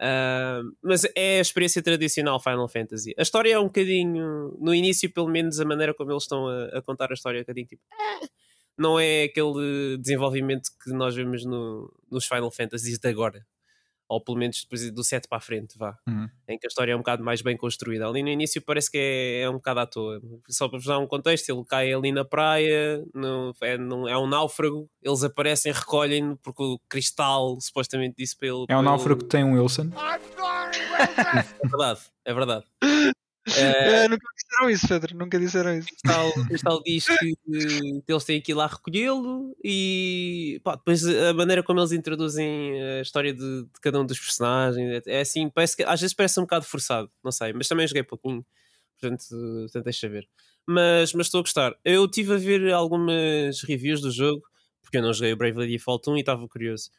[0.00, 3.14] Ah, mas é a experiência tradicional Final Fantasy.
[3.18, 6.78] A história é um bocadinho, no início, pelo menos, a maneira como eles estão a,
[6.78, 7.82] a contar a história é um bocadinho tipo.
[7.92, 8.26] "Ah",
[8.78, 13.46] não é aquele desenvolvimento que nós vemos no, nos Final Fantasies de agora.
[14.14, 15.96] Ou pelo menos depois do 7 para a frente, vá.
[16.08, 16.28] Uhum.
[16.48, 18.06] Em que a história é um bocado mais bem construída.
[18.06, 20.20] Ali no início parece que é, é um bocado à toa.
[20.48, 24.16] Só para vos dar um contexto, ele cai ali na praia, no, é, num- é
[24.16, 28.64] um náufrago, eles aparecem, recolhem-no, porque o cristal supostamente disse para ele.
[28.68, 29.90] É um náufrago ele- que tem um Wilson.
[31.62, 32.64] é verdade, é verdade.
[33.46, 35.16] É, nunca disseram isso, Pedro.
[35.16, 35.88] Nunca disseram isso.
[35.88, 40.76] O Cristal, o Cristal diz que, que eles têm que ir lá recolhê-lo e pá,
[40.76, 45.20] depois a maneira como eles introduzem a história de, de cada um dos personagens é
[45.20, 48.44] assim, parece que às vezes parece um bocado forçado, não sei, mas também joguei pouquinho,
[48.98, 50.26] portanto, portanto deixa ver.
[50.66, 51.74] Mas, mas estou a gostar.
[51.84, 54.42] Eu estive a ver algumas reviews do jogo,
[54.82, 56.90] porque eu não joguei o Bravely Default 1 e estava curioso.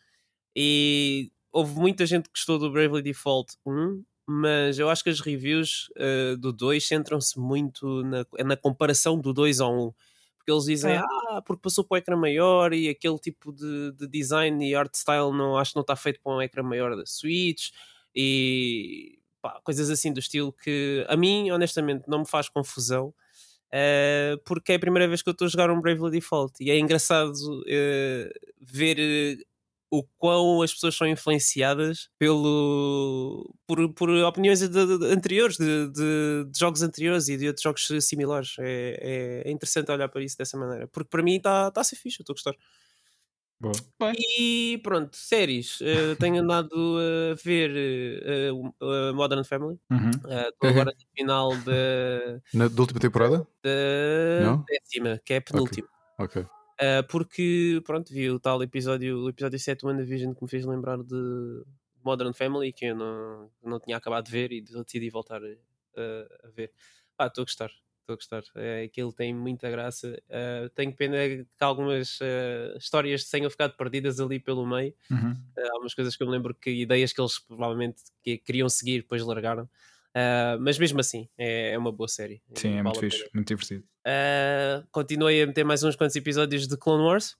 [0.55, 5.19] E houve muita gente que gostou do Bravely Default 1, mas eu acho que as
[5.19, 9.93] reviews eh, do 2 centram-se muito na, na comparação do 2 ao 1.
[10.37, 10.97] Porque eles dizem, É.
[10.97, 14.93] ah, porque passou para o ecrã maior e aquele tipo de, de design e art
[14.95, 17.69] style não, acho que não está feito para um ecrã maior da Switch
[18.15, 23.13] e pá, coisas assim do estilo que a mim, honestamente, não me faz confusão.
[23.71, 26.71] eh, porque é a primeira vez que eu estou a jogar um Bravely Default e
[26.71, 27.33] é engraçado
[27.67, 29.37] eh, ver
[29.99, 35.87] o quão as pessoas são influenciadas pelo, por, por opiniões de- de- de- anteriores, de,
[35.89, 38.55] de- de jogos anteriores e de outros jogos similares.
[38.59, 41.83] É, é- é interessante olhar para isso dessa maneira, porque para mim está tá a
[41.83, 42.55] ser fixe, eu estou a gostar.
[43.57, 43.73] Boa.
[44.37, 45.79] E pronto, séries.
[45.81, 46.69] eh, tenho andado
[47.31, 49.79] a ver uh, uh, Modern Family.
[49.89, 50.11] Uhum.
[50.27, 53.47] Eh, Estou agora no final da, Na, da última temporada?
[53.63, 55.87] da décima, que é a penúltima.
[56.19, 56.45] Ok.
[56.75, 60.65] Uh, porque, pronto, vi o tal episódio, o episódio 7 do WandaVision que me fez
[60.65, 61.63] lembrar de
[62.03, 66.49] Modern Family, que eu não, não tinha acabado de ver e decidi voltar a, a
[66.51, 66.71] ver.
[67.17, 67.71] Pá, estou a gostar,
[68.01, 68.43] estou a gostar.
[68.55, 70.21] É, aquilo tem muita graça.
[70.29, 74.93] Uh, tenho pena que algumas uh, histórias tenham ficado perdidas ali pelo meio.
[75.09, 75.31] Uhum.
[75.31, 78.67] Uh, há umas coisas que eu me lembro que ideias que eles provavelmente que queriam
[78.67, 79.69] seguir, depois largaram.
[80.15, 82.41] Uh, mas mesmo assim, é, é uma boa série.
[82.53, 83.83] Sim, é muito fixe, muito divertido.
[84.07, 87.35] Uh, continuei a meter mais uns quantos episódios de Clone Wars.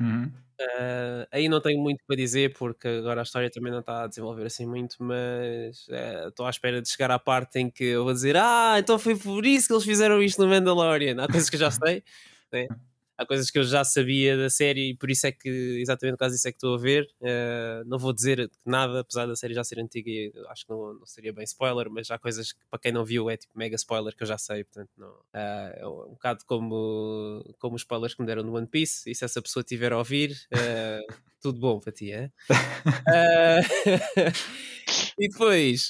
[0.00, 0.30] Uhum.
[0.60, 4.06] Uh, aí não tenho muito para dizer porque agora a história também não está a
[4.06, 5.88] desenvolver assim muito, mas
[6.28, 9.16] estou à espera de chegar à parte em que eu vou dizer: Ah, então foi
[9.16, 11.16] por isso que eles fizeram isto no Mandalorian.
[11.22, 12.04] Há coisas que eu já sei,
[12.52, 12.68] né?
[13.20, 15.48] há coisas que eu já sabia da série e por isso é que,
[15.78, 17.06] exatamente por causa disso é que estou a ver.
[17.20, 20.94] Uh, não vou dizer nada, apesar da série já ser antiga e acho que não,
[20.94, 23.76] não, seria bem spoiler, mas há coisas que para quem não viu é tipo mega
[23.76, 25.10] spoiler que eu já sei, portanto não.
[25.10, 29.14] Uh, é um bocado como, como os spoilers que me deram no One Piece, e
[29.14, 32.30] se essa pessoa tiver a ouvir, uh, tudo bom para ti, é?
[35.18, 35.88] e depois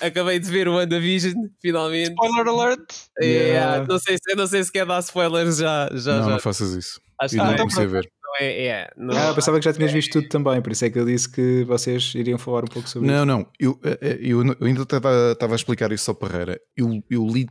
[0.00, 2.10] acabei de ver o WandaVision, finalmente.
[2.10, 2.94] Spoiler alert!
[3.20, 3.86] Yeah.
[3.86, 5.88] Não, sei, não sei se quer dar spoilers já.
[5.92, 6.30] já não, já.
[6.30, 7.00] não faças isso.
[7.20, 8.08] Acho e não que comecei a ver.
[8.40, 10.98] É, é, não, ah, pensava que já tinhas visto tudo também, por isso é que
[10.98, 13.26] eu disse que vocês iriam falar um pouco sobre não, isso.
[13.26, 13.80] Não, não, eu,
[14.20, 16.58] eu, eu ainda estava a explicar isso ao Parreira.
[16.76, 17.46] Eu, eu li,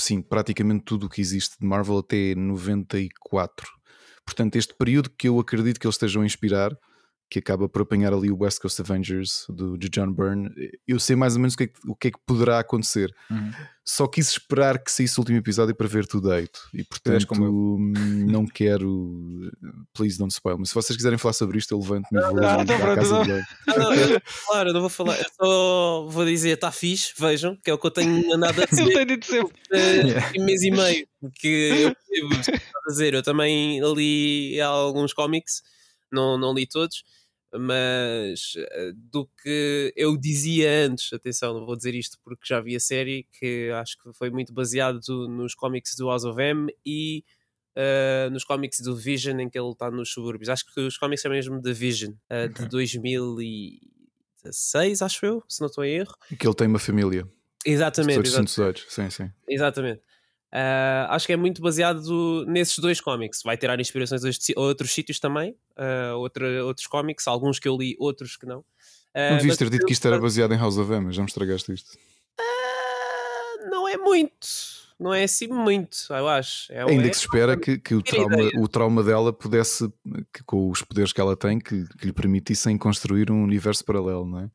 [0.00, 3.68] sim, praticamente tudo o que existe de Marvel até 94.
[4.24, 6.74] Portanto, este período que eu acredito que eles estejam a inspirar
[7.30, 10.50] que acaba por apanhar ali o West Coast Avengers do, de John Byrne,
[10.86, 13.10] eu sei mais ou menos o que é que, o que, é que poderá acontecer.
[13.30, 13.50] Uhum.
[13.84, 16.68] Só quis esperar que saísse o último episódio para ver tudo deito.
[16.72, 17.26] E portanto
[18.30, 19.50] não quero.
[19.92, 20.56] Please don't spoil.
[20.58, 23.24] Mas se vocês quiserem falar sobre isto, eu levanto-me e vou não, para a casa
[23.24, 23.42] de
[24.46, 25.18] Claro, não vou falar.
[25.18, 28.66] Eu só vou dizer, está fixe, vejam, que é o que eu tenho andado a
[28.70, 28.82] dizer.
[28.82, 29.54] eu tenho dito sempre.
[29.72, 33.14] Uh, um mês e meio que eu percebo a dizer.
[33.14, 35.62] Eu também li alguns cómics,
[36.12, 37.04] não, não li todos
[37.58, 42.74] mas eh, do que eu dizia antes, atenção, não vou dizer isto porque já vi
[42.74, 47.24] a série, que acho que foi muito baseado nos cómics do House of M e
[47.76, 50.48] uh, nos cómics do Vision, em que ele está nos subúrbios.
[50.48, 52.64] Acho que os cómics é mesmo da Vision, uh, okay.
[52.64, 56.14] de 2016, acho eu, se não estou em erro.
[56.38, 57.28] Que ele tem uma família.
[57.66, 58.26] Exatamente.
[58.26, 58.86] exatamente.
[58.88, 59.30] Sim, sim.
[59.46, 60.00] Exatamente.
[60.52, 63.42] Uh, acho que é muito baseado nesses dois cómics.
[63.42, 67.96] Vai tirar inspirações de outros sítios também, uh, outra, outros cómics, alguns que eu li,
[67.98, 68.58] outros que não.
[68.58, 71.28] Uh, não devias ter dito que isto era baseado em House of M, já me
[71.28, 71.96] estragaste isto.
[73.70, 74.46] não é muito,
[75.00, 76.70] não é assim muito, eu acho.
[76.70, 79.90] É, Ainda é, que se espera que, que o, trauma, o trauma dela pudesse,
[80.34, 84.26] que, com os poderes que ela tem, que, que lhe permitissem construir um universo paralelo,
[84.26, 84.50] não é?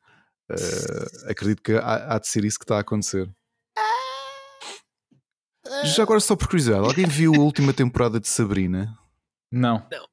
[1.30, 3.30] acredito que há, há de ser isso que está a acontecer.
[5.86, 8.98] Já agora, só por curiosidade, alguém viu a última temporada de Sabrina?
[9.52, 9.84] Não.
[9.92, 10.08] Não.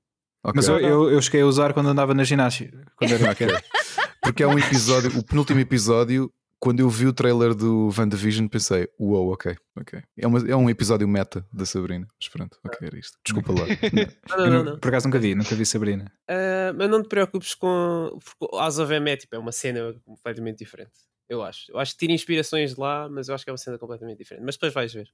[0.44, 0.52] Okay.
[0.56, 2.84] Mas eu, eu, eu, cheguei a usar quando andava na ginástica.
[2.96, 3.48] Quando era okay.
[4.22, 8.88] Porque há um episódio, o penúltimo episódio, quando eu vi o trailer do WandaVision, pensei:
[8.98, 10.02] Uou, wow, ok, ok.
[10.18, 12.06] É, uma, é um episódio meta da Sabrina.
[12.18, 13.18] Mas pronto, ok, era isto.
[13.24, 13.66] Desculpa lá.
[14.36, 16.10] não, não, não, Por acaso nunca vi, nunca vi Sabrina.
[16.28, 18.18] Uh, mas não te preocupes com.
[18.38, 20.92] Porque House of M é, tipo, é uma cena completamente diferente.
[21.28, 21.70] Eu acho.
[21.72, 24.18] Eu acho que tira inspirações de lá, mas eu acho que é uma cena completamente
[24.18, 24.44] diferente.
[24.44, 25.10] Mas depois vais ver.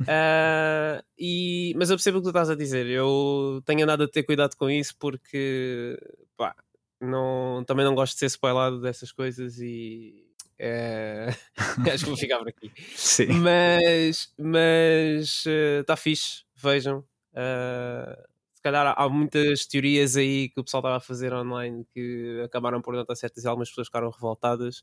[0.00, 2.86] Uh, e, mas eu percebo o que tu estás a dizer.
[2.86, 5.98] Eu tenho andado a ter cuidado com isso porque
[6.36, 6.54] pá,
[7.00, 10.24] não, também não gosto de ser spoilado dessas coisas e
[10.58, 11.28] é,
[11.92, 12.70] acho que vou ficar por aqui.
[12.94, 13.26] Sim.
[13.26, 15.44] Mas mas
[15.80, 17.00] está uh, fixe, vejam.
[17.32, 22.40] Uh, se calhar há muitas teorias aí que o pessoal estava a fazer online que
[22.44, 24.82] acabaram por não estar certas e algumas pessoas ficaram revoltadas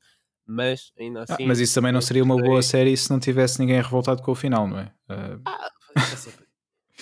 [0.50, 1.44] mas ainda assim.
[1.44, 4.32] Ah, mas isso também não seria uma boa série se não tivesse ninguém revoltado com
[4.32, 4.92] o final, não é?
[5.08, 5.42] Uh...
[5.46, 6.46] Ah, é sempre,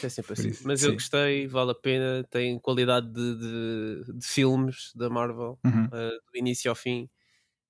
[0.03, 0.49] é sempre assim.
[0.49, 0.87] Isso, mas sim.
[0.87, 5.85] eu gostei, vale a pena, tem qualidade de, de, de filmes da Marvel, uhum.
[5.85, 5.89] uh,
[6.31, 7.09] do início ao fim.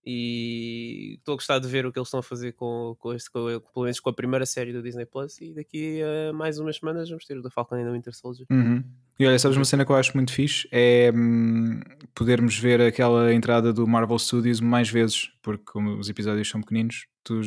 [0.04, 3.30] E estou a gostar de ver o que eles estão a fazer com, com, este,
[3.30, 5.40] com, pelo menos com a primeira série do Disney Plus.
[5.42, 8.48] E daqui a mais umas semanas vamos ter o da Falcon e da Winter Soldier.
[8.50, 8.84] Uhum.
[9.20, 10.68] E olha, sabes uma cena que eu acho muito fixe?
[10.72, 11.80] É hum,
[12.14, 17.08] podermos ver aquela entrada do Marvel Studios mais vezes, porque como os episódios são pequeninos,
[17.24, 17.42] tu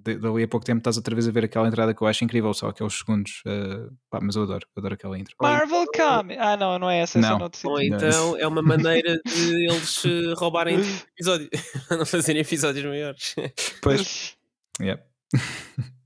[0.00, 2.54] dali a pouco tempo estás outra vez a ver aquela entrada que eu acho incrível,
[2.54, 3.42] só aqueles segundos.
[3.44, 5.34] Uh, pá, mas eu adoro, adoro aquela intro.
[5.42, 6.36] Marvel Come!
[6.38, 7.48] Ah, não, não é essa, não.
[7.52, 10.78] essa Ou então é uma maneira de eles eh, roubarem
[11.14, 11.50] episódios,
[11.90, 13.34] não fazerem episódios maiores.
[13.82, 14.36] Pois,
[14.80, 15.02] yeah.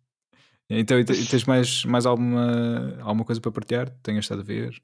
[0.74, 3.90] Então, e tens mais, mais alguma, alguma coisa para partilhar?
[4.02, 4.74] Tenhas estado a ver?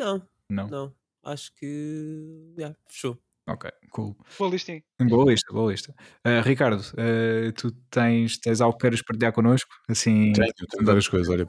[0.00, 0.22] Não.
[0.48, 0.66] Não?
[0.66, 0.94] Não.
[1.22, 2.54] Acho que.
[2.56, 3.18] Yeah, fechou.
[3.46, 4.16] Ok, cool.
[4.38, 4.72] Boa lista.
[4.98, 5.94] Boa lista, boa lista.
[6.26, 9.70] Uh, Ricardo, uh, tu tens, tens algo que queres partilhar connosco?
[9.88, 10.32] Assim...
[10.32, 11.28] Tenho, tenho várias coisas.
[11.28, 11.46] Olha,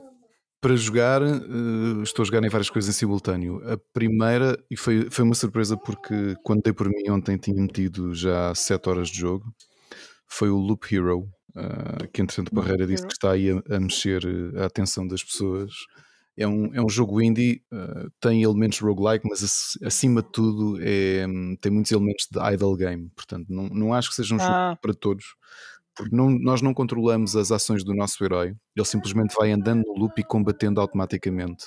[0.59, 3.61] para jogar, uh, estou a jogar em várias coisas em simultâneo.
[3.71, 8.13] A primeira, e foi, foi uma surpresa porque quando dei por mim ontem tinha metido
[8.13, 9.45] já 7 horas de jogo,
[10.27, 14.23] foi o Loop Hero, uh, que entretanto Barreira disse que está aí a, a mexer
[14.57, 15.71] a atenção das pessoas
[16.37, 21.25] é um, é um jogo indie, uh, tem elementos roguelike, mas acima de tudo é,
[21.59, 23.09] tem muitos elementos de idle game.
[23.15, 24.69] Portanto, não, não acho que seja um ah.
[24.69, 25.35] jogo para todos,
[25.95, 29.93] porque não, nós não controlamos as ações do nosso herói, ele simplesmente vai andando no
[29.93, 31.65] loop e combatendo automaticamente.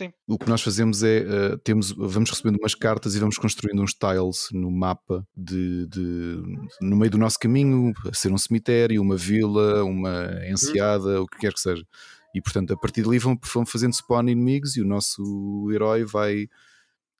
[0.00, 0.12] Sim.
[0.26, 3.92] O que nós fazemos é uh, temos, vamos recebendo umas cartas e vamos construindo uns
[3.92, 6.42] tiles no mapa de, de,
[6.80, 10.52] no meio do nosso caminho, a ser um cemitério, uma vila, uma uhum.
[10.52, 11.84] enseada, o que quer que seja
[12.34, 16.48] E portanto, a partir dali vão, vão fazendo spawn inimigos e o nosso herói vai,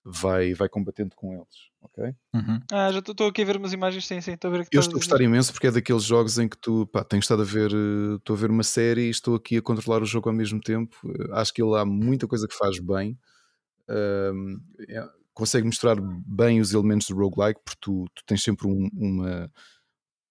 [0.05, 1.71] vai, vai combatendo com eles.
[1.83, 2.05] Ok?
[2.35, 2.61] Uhum.
[2.73, 4.81] Ah, já estou aqui a ver umas imagens, sim, sim, estou a ver que Eu
[4.81, 7.45] estou a gostar imenso porque é daqueles jogos em que tu pá, tens estado a
[7.45, 10.35] ver, eh, estou a ver uma série e estou aqui a controlar o jogo ao
[10.35, 10.97] mesmo tempo.
[11.07, 13.19] Eh, Acho que ele há muita coisa que faz bem.
[13.89, 14.59] Ahm,
[14.89, 15.97] é- consegue mostrar
[16.27, 19.51] bem os elementos do roguelike porque tu, tu tens sempre um, uma,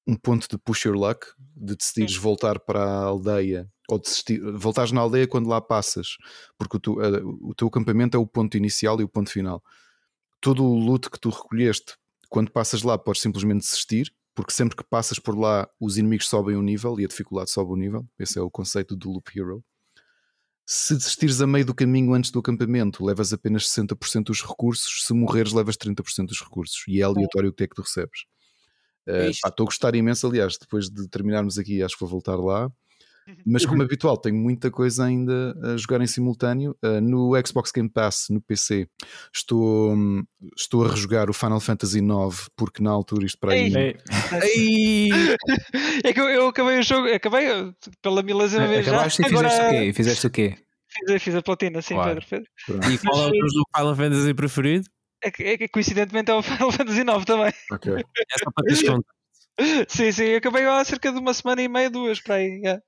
[0.09, 4.91] um ponto de push your luck, de decidires voltar para a aldeia ou desistir, voltares
[4.91, 6.17] na aldeia quando lá passas,
[6.57, 9.63] porque o, tu- eh, o teu acampamento é o ponto inicial e o ponto final.
[10.41, 11.95] Todo o loot que tu recolheste
[12.29, 16.55] quando passas lá podes simplesmente desistir, porque sempre que passas por lá os inimigos sobem
[16.55, 18.07] o nível e a dificuldade sobe o nível.
[18.17, 19.63] Esse é o conceito do Loop Hero.
[20.65, 25.03] Se desistires a meio do caminho antes do acampamento, levas apenas 60% dos recursos.
[25.05, 26.83] Se morreres, levas 30% dos recursos.
[26.87, 28.25] E é aleatório o que é que tu recebes.
[29.07, 29.41] Eh, Isto.
[29.41, 32.69] pá, Estou a gostar imenso, aliás, depois de terminarmos aqui, acho que vou voltar lá.
[33.45, 36.75] Mas como habitual, tenho muita coisa ainda a jogar em simultâneo.
[36.83, 38.87] Uh, no Xbox Game Pass, no PC,
[39.33, 40.23] estou, hum,
[40.57, 43.73] estou a rejogar o Final Fantasy IX, porque na altura isto para aí.
[43.73, 43.97] Ei.
[44.41, 45.09] Ei,
[46.03, 47.71] É que eu, eu acabei o jogo, acabei eh,
[48.01, 48.93] pela milésima vez já.
[48.93, 49.83] Acabaste e Agora fizeste o quê?
[49.83, 50.55] E fizeste o quê?
[51.07, 52.21] fiz, fiz a platina, sim, Claro.
[52.27, 52.91] Pedro, Pedro.
[52.91, 54.89] E qual é o teu Final Fantasy preferido?
[55.21, 57.53] É que, é coincidentemente é o Final Fantasy IX também.
[57.71, 57.93] ok.
[57.93, 58.99] É só para.
[59.89, 62.61] Sim, sim, eu acabei há cerca de uma semana e meia, duas, para aí.
[62.65, 62.79] é.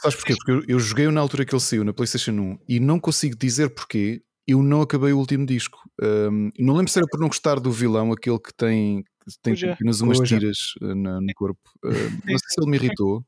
[0.00, 0.34] Sabes porquê?
[0.36, 3.36] Porque eu, eu joguei na altura que ele saiu na PlayStation 1 e não consigo
[3.36, 5.78] dizer porquê eu não acabei o último disco.
[6.00, 9.04] Um, não lembro se era por não gostar do vilão, aquele que tem,
[9.42, 10.38] tem apenas umas Cuja.
[10.38, 11.60] tiras uh, na- no corpo.
[11.84, 11.90] Uh, não
[12.38, 13.24] sei se ele me irritou.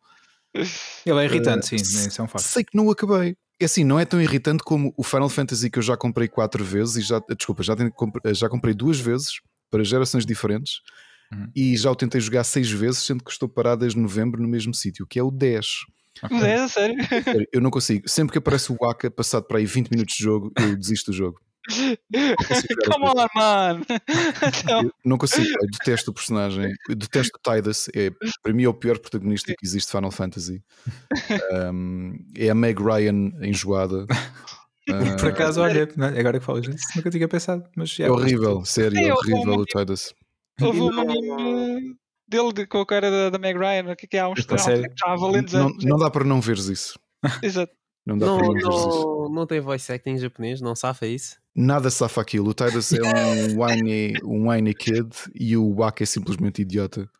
[0.54, 2.44] Ele é irritante, sim, isso é um facto.
[2.46, 3.36] Sei que não o acabei.
[3.60, 6.64] É assim, não é tão irritante como o Final Fantasy que eu já comprei quatro
[6.64, 9.40] vezes e já, desculpa, já, tenho, comp- já comprei duas vezes
[9.70, 10.80] para gerações diferentes
[11.30, 11.46] Uhum.
[11.54, 14.72] e já o tentei jogar seis vezes, sendo que estou parado desde novembro no mesmo
[14.72, 15.66] sítio, que é o 10.
[16.24, 16.96] O 10, a sério.
[17.06, 18.08] Sério, Eu não consigo.
[18.08, 21.16] Sempre que aparece o Waka, passado para aí 20 minutos de jogo, eu desisto do
[21.16, 21.38] jogo.
[22.90, 23.80] Come o on, man.
[24.62, 28.10] Então, Eu não consigo, eu detesto o personagem, eu detesto o Tidus, é,
[28.42, 30.62] para mim é o pior protagonista que existe de Final Fantasy.
[31.52, 34.06] Um, é a Meg Ryan enjoada.
[35.20, 35.86] Por acaso, olha,
[36.18, 39.64] agora que falas nisso, nunca tinha pensado, mas já é horrível, sério, é horrível o
[39.66, 40.14] Tidus.
[40.62, 41.94] houve uma meme
[42.26, 44.56] dele de- com a cara da, da Meg Ryan, que, que há uns Esta há
[44.56, 45.84] uns tempos, já há valentes Não, anos.
[45.84, 46.98] não dá para não veres isso.
[47.42, 47.72] Exato.
[48.06, 48.88] Não dá Não, para não veres isso.
[49.04, 51.36] não, não tem voice acting em japonês, não safa isso?
[51.60, 52.50] Nada safa aquilo.
[52.50, 57.10] O Tidus é um whiny, um whiny kid e o Waka é simplesmente idiota.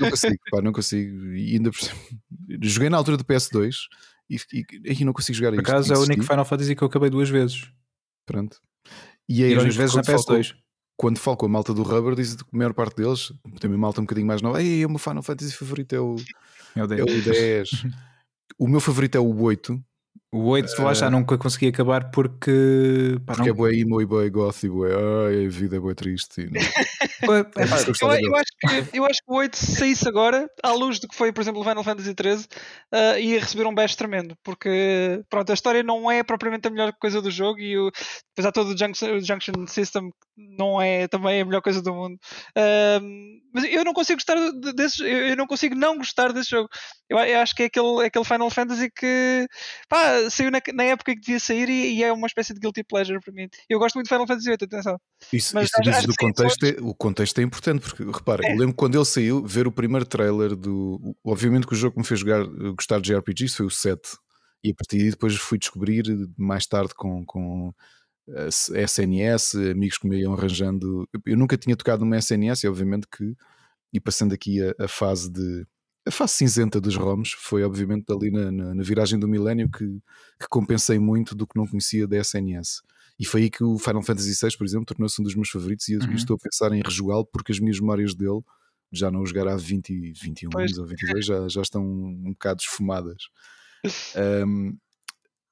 [0.00, 1.32] Não consigo, pá, não consigo.
[1.32, 1.70] E ainda
[2.62, 3.74] joguei na altura do PS2
[4.28, 4.64] e, e,
[5.00, 5.70] e não consigo jogar Por isto.
[5.70, 7.70] acaso é o único Final Fantasy que eu acabei duas vezes.
[8.26, 8.60] Pronto.
[9.28, 10.54] E é E duas vezes na quando falo com- PS2.
[10.96, 14.00] Quando falo com a malta do Rubber, diz que a maior parte deles, também malta
[14.00, 16.14] um bocadinho mais nova, Ei, o meu Final Fantasy favorito é o,
[16.76, 17.10] Meu é Deus.
[17.10, 17.70] o 10.
[18.58, 19.82] o meu favorito é o 8,
[20.34, 23.16] O 8 lá já nunca consegui acabar porque.
[23.24, 23.56] Pá, porque é não...
[23.56, 24.88] boa emo e boa goth e boa.
[25.28, 26.50] Ai, a vida é boa triste.
[27.24, 28.52] É, pá, Eu Eu, acho
[28.90, 31.40] que, eu acho que o 8 se saísse agora, à luz do que foi, por
[31.40, 32.46] exemplo, o Final Fantasy XIII,
[32.92, 36.92] ah, ia receber um bash tremendo, porque pronto, a história não é propriamente a melhor
[37.00, 37.90] coisa do jogo e o,
[38.36, 41.94] depois há todo o junction, o junction System não é também a melhor coisa do
[41.94, 42.18] mundo.
[42.56, 46.68] Ahm, mas eu não consigo gostar de- desse eu, não consigo não gostar desse jogo.
[47.08, 49.46] Eu, eu acho que é aquele, é aquele Final Fantasy que
[49.88, 52.82] pá, saiu na, na época que devia sair e, e é uma espécie de guilty
[52.82, 53.48] pleasure para mim.
[53.68, 54.98] Eu gosto muito de Final Fantasy VIII, atenção.
[55.32, 58.56] Isso, Mas isso acho- acho do contexto, é, o contexto é importante, porque repara, eu
[58.58, 61.16] lembro quando ele saiu, ver o primeiro trailer do.
[61.24, 62.44] Obviamente que o jogo que me fez jogar,
[62.76, 64.16] gostar de JRPGs foi o 7,
[64.62, 66.04] e a partir daí depois fui descobrir
[66.36, 67.72] mais tarde com, com
[68.28, 68.48] eh,
[68.82, 71.08] SNS, amigos que me iam arranjando.
[71.26, 73.34] Eu- nunca tinha tocado numa SNS, e obviamente que,
[73.92, 75.66] e passando aqui a, a fase de.
[76.06, 79.86] A fase cinzenta dos ROMs foi, obviamente, ali na, na- na viragem do milénio que,
[80.38, 82.82] que compensei muito do que não conhecia da SNS.
[83.18, 85.88] E foi aí que o Final Fantasy VI, por exemplo, tornou-se um dos meus favoritos
[85.88, 86.14] e, Uhum.
[86.14, 88.40] estou a pensar em rejogá-lo porque as minhas memórias dele,
[88.92, 90.64] já não o jogar há 20, e 21 Pois.
[90.72, 93.22] anos ou 22, já, já estão um bocado esfumadas.
[94.46, 94.78] Um,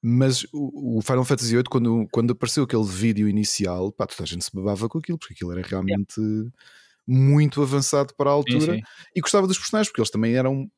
[0.01, 4.25] mas o, o Final Fantasy VIII, quando, quando apareceu aquele vídeo inicial, pá, toda a
[4.25, 6.19] gente se babava com aquilo, porque aquilo era realmente
[7.07, 8.81] muito avançado para a Sim, altura sim.
[9.15, 10.69] e gostava dos personagens, porque eles também eram.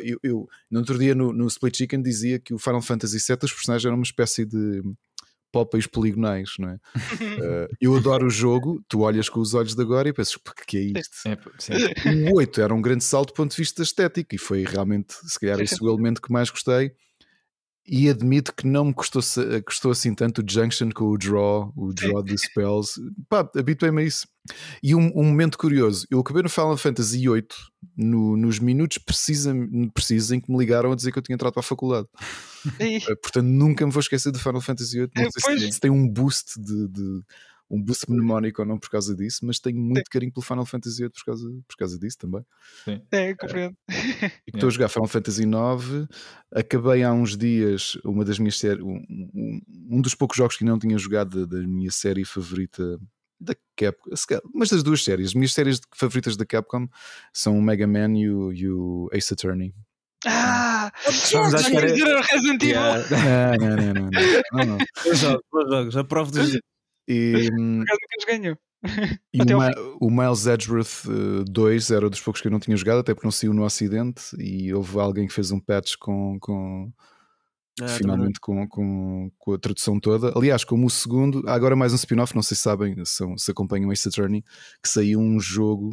[0.00, 3.38] Eu, eu no outro dia no, no Split Chicken dizia que o Final Fantasy VII
[3.42, 4.82] os personagens eram uma espécie de
[5.52, 6.78] pópeis poligonais, não é?
[7.44, 10.52] Eh, eu adoro o jogo, tu olhas com os olhos de agora e pensas, "Pá,
[10.66, 11.14] que é isto?
[11.72, 12.30] É.
[12.30, 15.38] O 8 era um grande salto do ponto de vista estético e foi realmente, se
[15.38, 16.92] calhar, esse o elemento que mais gostei.
[17.84, 19.20] E admito que não me custou,
[19.66, 22.92] custou assim tanto o Junction com o Draw, o Draw de Spells.
[23.28, 24.24] Pá, habituei-me a isso.
[24.80, 27.44] E um, um momento curioso: eu acabei no Final Fantasy VIII
[27.96, 29.52] no- nos minutos precisa,
[29.92, 32.06] precisos em que me ligaram a dizer que eu tinha entrado para a faculdade.
[32.80, 35.10] E- Uh, portanto, nunca me vou esquecer do Final Fantasy VIII.
[35.16, 35.60] Não É, sei pois.
[35.62, 37.22] se, se tem um boost de, de-
[37.70, 40.98] um boost mnemónico ou não por causa disso, mas tenho muito carinho pelo Final Fantasy
[40.98, 42.44] VIII por causa, por causa disso também.
[43.10, 43.74] É, compreendo.
[44.46, 46.06] E que estou a jogar Final Fantasy IX.
[46.54, 49.60] Acabei há uns dias uma das minhas séries, um, um-
[49.90, 52.98] um dos poucos jogos que não tinha jogado da, da minha série favorita
[53.40, 54.10] da Capcom,
[54.54, 55.28] mas das duas séries.
[55.28, 56.86] As minhas séries favoritas da Capcom
[57.32, 59.74] são o Mega Man e o, e o Ace Attorney.
[60.26, 60.92] Ah!
[61.32, 62.74] Vamos à já espera- ia dizer o Resident Evil.
[62.74, 63.56] Yeah.
[63.58, 64.10] Não, não, não, não,
[64.52, 64.78] não, não.
[65.04, 66.58] Bons jogos, bons jogos, aprovo dos
[67.08, 67.84] E, hum,
[68.26, 68.56] ganhou.
[69.32, 69.38] E
[70.00, 73.14] o, o Miles Edgeworth eh, 2 era dos poucos que eu não tinha jogado, até
[73.14, 74.22] porque não saiu no Ocidente.
[74.38, 76.92] E houve alguém que fez um patch com, com
[77.80, 80.32] Ah, finalmente com, com, com a tradução toda.
[80.36, 83.50] Aliás, como o segundo, há agora mais um spin-off, não sei se sabem, são, se
[83.50, 84.42] acompanham Ace Attorney,
[84.82, 85.90] que saiu um jogo,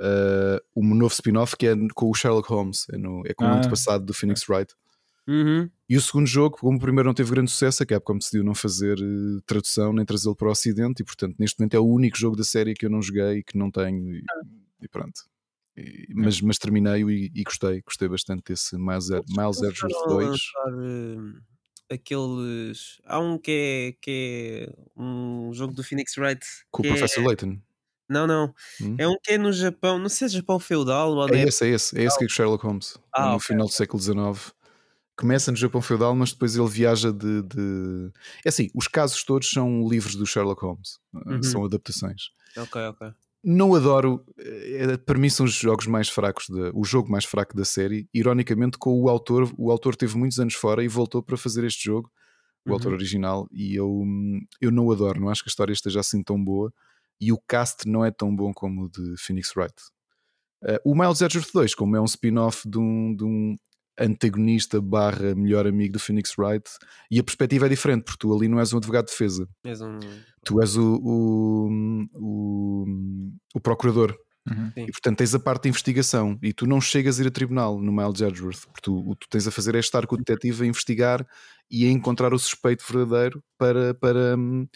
[0.00, 3.48] eh, um novo spin-off que é com o Sherlock Holmes, é, no, é com o
[3.48, 3.58] Ah.
[3.58, 4.74] antepassado do Phoenix Wright.
[5.26, 5.70] Uhum.
[5.88, 8.54] E o segundo jogo, como o primeiro não teve grande sucesso, a Capcom decidiu não
[8.54, 12.18] fazer eh, tradução nem trazê-lo para o Ocidente, e portanto, neste momento é o único
[12.18, 14.22] jogo da série que eu não joguei e que não tenho, e,
[14.82, 15.22] e pronto.
[15.76, 20.28] E- mas, mas terminei-o e, e gostei, gostei bastante desse Miles, Miles Edgeworth foram 2.
[20.28, 21.42] lançar,
[21.90, 23.00] aqueles.
[23.06, 26.44] Há um que é, que é um jogo do Phoenix Wright.
[26.70, 27.58] Com o que é- Professor Layton.
[28.08, 28.54] Não, não.
[28.80, 28.98] Hum?
[28.98, 31.46] É um que é no Japão, não sei se é Japão feudal ou na É
[31.46, 33.72] esse, é esse, é esse que é o Sherlock Holmes, Ah, no ok, final do
[33.72, 34.52] século XIX.
[35.16, 38.10] Começa no Japão feudal, mas depois ele viaja de, de-
[38.44, 41.42] É assim, os casos todos são livros do Sherlock Holmes, eh, Uhum.
[41.42, 42.24] são adaptações.
[42.56, 43.02] Ok, ok.
[43.46, 47.54] Não adoro, eh, para mim são os jogos mais fracos, da, o jogo mais fraco
[47.54, 48.08] da série.
[48.14, 51.84] Ironicamente, com o autor, o autor teve muitos anos fora e voltou para fazer este
[51.84, 52.10] jogo,
[52.66, 52.74] o Uhum.
[52.74, 56.22] autor original, e eu, hum, eu não adoro, não acho que a história esteja assim
[56.22, 56.72] tão boa
[57.20, 59.74] e o cast não é tão bom como o de Phoenix Wright.
[60.64, 63.56] Eh, o Miles Edgeworth 2, como é um spin-off de um, de um
[63.98, 66.68] antagonista barra melhor amigo do Phoenix Wright,
[67.10, 69.80] e a perspectiva é diferente, porque tu ali não és um advogado de defesa, És
[69.80, 69.98] um.
[70.44, 71.68] tu és o, o,
[72.14, 72.84] o,
[73.54, 74.16] o procurador.
[74.46, 74.70] Uhum.
[74.76, 77.80] E portanto tens a parte de investigação e tu não chegas a ir a tribunal
[77.80, 80.18] no Miles Edgeworth, porque tu, o que tu tens a fazer é estar com o
[80.18, 81.26] detetive a investigar
[81.70, 84.66] e a encontrar o suspeito verdadeiro para, para, hum,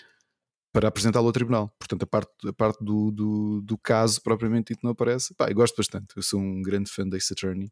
[0.78, 1.74] para apresentá-lo ao tribunal.
[1.76, 5.34] Portanto, a parte, a parte do, do, do caso propriamente dito não aparece.
[5.34, 7.68] Pá, eu gosto bastante, eu sou um grande fã da Ace Attorney.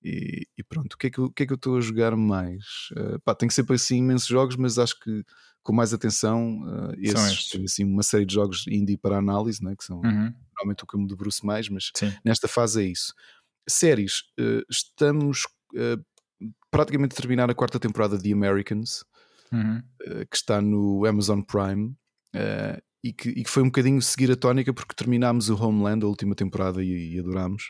[0.00, 1.80] E, e pronto, o que, é que, eu- o que é que eu estou a
[1.80, 2.64] jogar mais?
[2.92, 5.24] Uh, pá, tenho sempre assim imensos jogos, mas acho que
[5.60, 9.74] com mais atenção, uh, esses, tenho assim uma série de jogos indie para análise, né,
[9.76, 10.32] que são Uhum.
[10.56, 12.12] normalmente o que eu me debruço mais, mas Sim.
[12.24, 13.12] nesta fase é isso.
[13.68, 15.42] Séries, eh, estamos
[15.74, 15.96] eh,
[16.70, 19.04] praticamente a terminar a quarta temporada de Americans,
[19.52, 19.82] Uhum.
[20.30, 21.96] que está no Amazon Prime,
[22.34, 26.04] eh, e, que, e que foi um bocadinho seguir a tónica porque terminámos o Homeland,
[26.04, 27.64] a última temporada, e, e adorámos.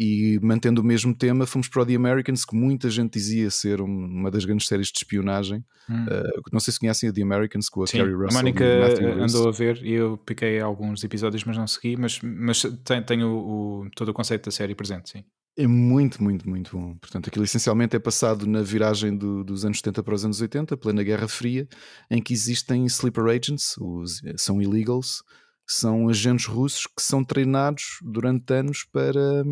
[0.00, 3.80] E mantendo o mesmo tema, fomos para o The Americans, que muita gente dizia ser
[3.80, 5.64] um- uma das grandes séries de espionagem.
[5.88, 6.06] Uhum.
[6.08, 8.32] Eh, não sei se conhecem a The Americans com a Sim, Carrie a Russell.
[8.38, 9.34] Mónica Matthew Rhys.
[9.34, 11.96] andou a ver e eu piquei alguns episódios, mas não segui.
[11.96, 15.24] Mas, mas tem- tenho o, todo o conceito da série presente, sim.
[15.60, 16.94] É muito, muito, muito bom.
[16.98, 20.76] Portanto, aquilo essencialmente é passado na viragem do- dos anos 70 para os anos 80,
[20.76, 21.66] plena Guerra Fria,
[22.08, 25.20] em que existem sleeper agents, os, são illegals,
[25.66, 29.44] são agentes russos que são treinados durante anos para,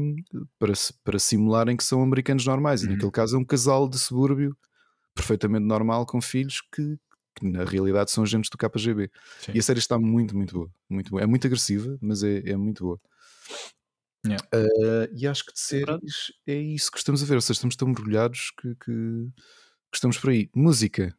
[0.61, 2.83] para, para simularem que são americanos normais.
[2.83, 2.93] E Uhum.
[2.93, 4.57] naquele caso é um casal de subúrbio
[5.13, 6.97] perfeitamente normal com filhos que,
[7.35, 9.11] que na realidade são agentes do KGB.
[9.41, 9.53] Sim.
[9.57, 10.71] E a série está muito, muito boa.
[10.89, 11.21] Muito boa.
[11.23, 13.01] É muito agressiva, mas é, é muito boa.
[14.27, 14.45] Yeah.
[14.55, 17.77] Uh, e acho que de séries é isso que estamos a ver, ou seja, estamos
[17.77, 18.85] tão mergulhados que, que,
[19.91, 20.51] que estamos por aí.
[20.55, 21.15] Música.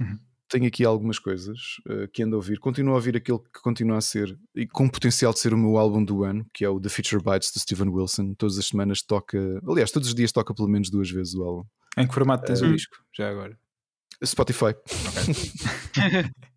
[0.00, 0.18] Uhum.
[0.50, 1.58] Tenho aqui algumas coisas
[1.88, 2.58] uh, que ando a ouvir.
[2.58, 5.76] Continuo a ouvir aquele que continua a ser, e com potencial de ser o meu
[5.76, 8.34] álbum do ano, que é o The Feature Bites de Steven Wilson.
[8.34, 11.64] Todas as semanas toca, aliás, todos os dias toca pelo menos duas vezes o álbum.
[11.98, 12.74] Em que formato tens o Uhum.
[12.74, 12.96] disco?
[13.14, 13.58] Já agora.
[14.24, 14.74] Spotify.
[15.14, 15.34] Pensei,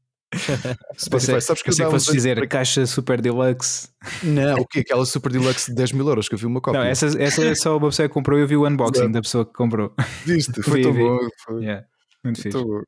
[0.98, 3.90] Spotify, sabes que eu dá que dizer para caixa super deluxe.
[4.24, 4.80] Não, o quê?
[4.80, 6.80] Aquela Super Deluxe de 10 mil euros que eu vi uma cópia.
[6.80, 9.14] Não, essa, essa é só uma pessoa que comprou e eu vi o unboxing Exato.
[9.14, 9.94] da pessoa que comprou.
[10.26, 10.62] Viste?
[10.64, 11.20] Foi tão bom.
[11.46, 11.64] Foi.
[11.64, 11.86] Yeah,
[12.24, 12.84] Muito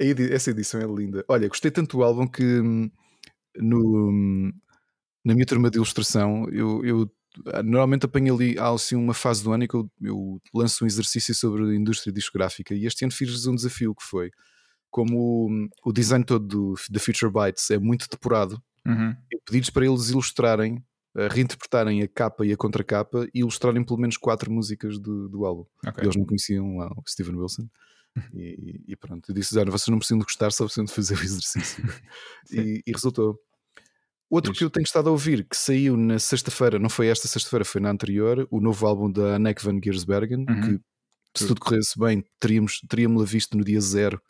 [0.00, 1.24] a edi- Essa edição é linda.
[1.28, 2.90] Olha, gostei tanto do álbum que hum,
[3.56, 4.52] no, hum,
[5.24, 7.10] na minha turma de ilustração eu, eu,
[7.52, 10.84] ah, normalmente apanho ali há assim uma fase do ano em que eu, eu lanço
[10.84, 14.30] um exercício sobre a indústria discográfica e este ano fiz-lhes um desafio que foi
[14.90, 15.48] como
[15.84, 19.14] o, o design todo do, da Future Bytes é muito depurado, Uhum.
[19.30, 20.82] eu pedi-lhes para eles ilustrarem,
[21.14, 25.44] ah, reinterpretarem a capa e a contracapa e ilustrarem pelo menos quatro músicas do, do
[25.44, 25.66] álbum.
[25.86, 26.02] Ok.
[26.04, 27.68] Eles não conheciam lá o Steven Wilson.
[28.34, 31.14] E, e pronto, eu disse: Olha, vocês não precisam de gostar, só precisam de fazer
[31.14, 31.84] o exercício.
[32.50, 33.38] e, e resultou.
[34.30, 37.64] Outro que eu tenho estado a ouvir, que saiu na sexta-feira, não foi esta sexta-feira,
[37.64, 40.78] foi na anterior, o novo álbum da Anek van Giersbergen, Uhum.
[40.78, 40.80] que
[41.36, 44.20] Se tudo corresse bem, teríamos, teríamos-la visto no dia zero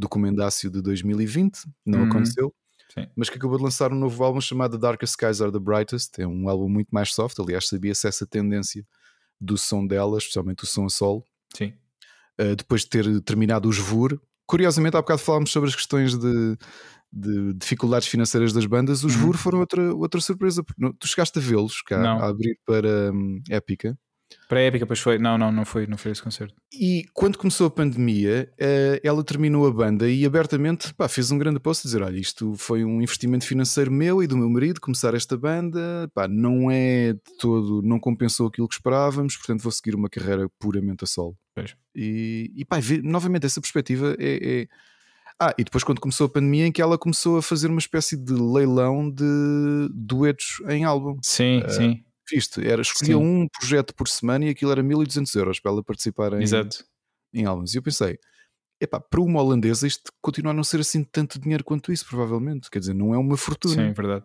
[0.00, 2.08] do Comendácio de 2020, não Uhum.
[2.08, 2.54] aconteceu.
[2.92, 3.06] Sim.
[3.14, 6.18] Mas que acabou de lançar um novo álbum chamado The Darkest Skies Are the Brightest.
[6.18, 7.38] É um álbum muito mais soft.
[7.38, 8.84] Aliás, sabia-se essa tendência
[9.40, 11.24] do som dela, especialmente o som a solo.
[11.56, 11.72] Sim.
[12.40, 14.20] Uh, depois de ter terminado o Svur.
[14.46, 16.56] Curiosamente, há bocado falámos sobre as questões de,
[17.12, 19.04] de dificuldades financeiras das bandas.
[19.04, 19.20] Os Uhum.
[19.20, 20.64] Svur foram outra, outra surpresa.
[20.64, 23.96] porque Tu chegaste a vê-los cá, a abrir para hum, Épica.
[24.50, 25.16] Para a épica, pois foi.
[25.16, 26.52] Não, não, não foi, não foi esse concerto.
[26.72, 31.38] E quando começou a pandemia, eh, ela terminou a banda e abertamente pá, fez um
[31.38, 35.14] grande post dizer: Olha, isto foi um investimento financeiro meu e do meu marido começar
[35.14, 39.94] esta banda, pá, não é de todo, não compensou aquilo que esperávamos, portanto vou seguir
[39.94, 41.36] uma carreira puramente a solo.
[41.54, 41.76] Pois.
[41.94, 44.66] E, e pá, vê- novamente, essa perspectiva é, é-
[45.38, 48.16] Ah, e depois quando começou a pandemia, em que ela começou a fazer uma espécie
[48.16, 51.16] de leilão de duetos em álbum.
[51.22, 52.02] Sim, sim.
[52.30, 52.66] Viste?
[52.66, 53.22] Era, escolhia Sim.
[53.22, 56.84] um projeto por semana e aquilo era 1200 euros para ela participar em, Exato.
[57.34, 57.74] em álbuns.
[57.74, 58.18] E eu pensei,
[58.80, 62.70] epá, para uma holandesa isto continua a não ser assim tanto dinheiro quanto isso, provavelmente.
[62.70, 63.74] Quer dizer, não é uma fortuna.
[63.74, 64.24] Sim, verdade.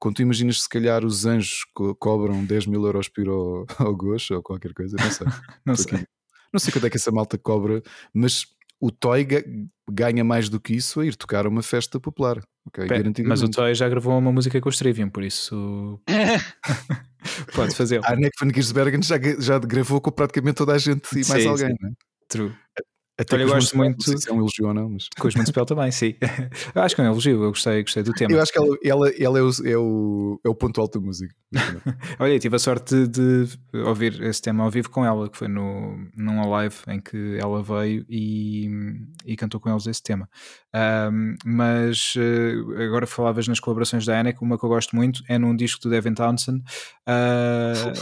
[0.00, 3.94] Quando tu imaginas se calhar os anjos co- cobram 10 mil euros por ao, ao
[3.94, 5.26] Gosh ou qualquer coisa, não sei.
[5.64, 5.94] Não sei.
[5.98, 6.06] aqui.
[6.52, 7.80] Não sei quanto é que essa malta cobra,
[8.12, 8.44] mas
[8.80, 9.44] o Toy ga-
[9.90, 12.42] ganha mais do que isso a ir tocar a uma festa popular.
[12.66, 13.28] Ok, Pé, garantidamente.
[13.28, 16.00] Mas o Toy já gravou uma música com o Trivium, por isso
[17.54, 18.00] pode fazer.
[18.04, 21.48] A Nick Van Gisbergen já, já gravou com praticamente toda a gente e mais Sim,
[21.48, 21.76] alguém, sim.
[21.80, 21.92] não é?
[22.28, 22.54] True.
[23.22, 25.08] Até Olha, eu gosto muito- Não sei se é um elogio ou não, mas.
[25.18, 26.14] Com os Municipal também, sim.
[26.74, 28.32] Eu acho que é um elogio, eu gostei, gostei do tema.
[28.32, 31.04] Eu acho que ela, ela, ela é, o, é, o, é o ponto alto da
[31.04, 31.34] música.
[32.18, 33.46] Olha, eu tive a sorte de
[33.84, 37.62] ouvir esse tema ao vivo com ela, que foi no, num live em que ela
[37.62, 38.68] veio e,
[39.24, 40.28] e cantou com eles esse tema.
[40.74, 45.38] Ahm, mas eh, agora falavas nas colaborações da Anek, uma que eu gosto muito é
[45.38, 46.62] num disco do Devin Townsend.
[47.06, 47.92] Ah,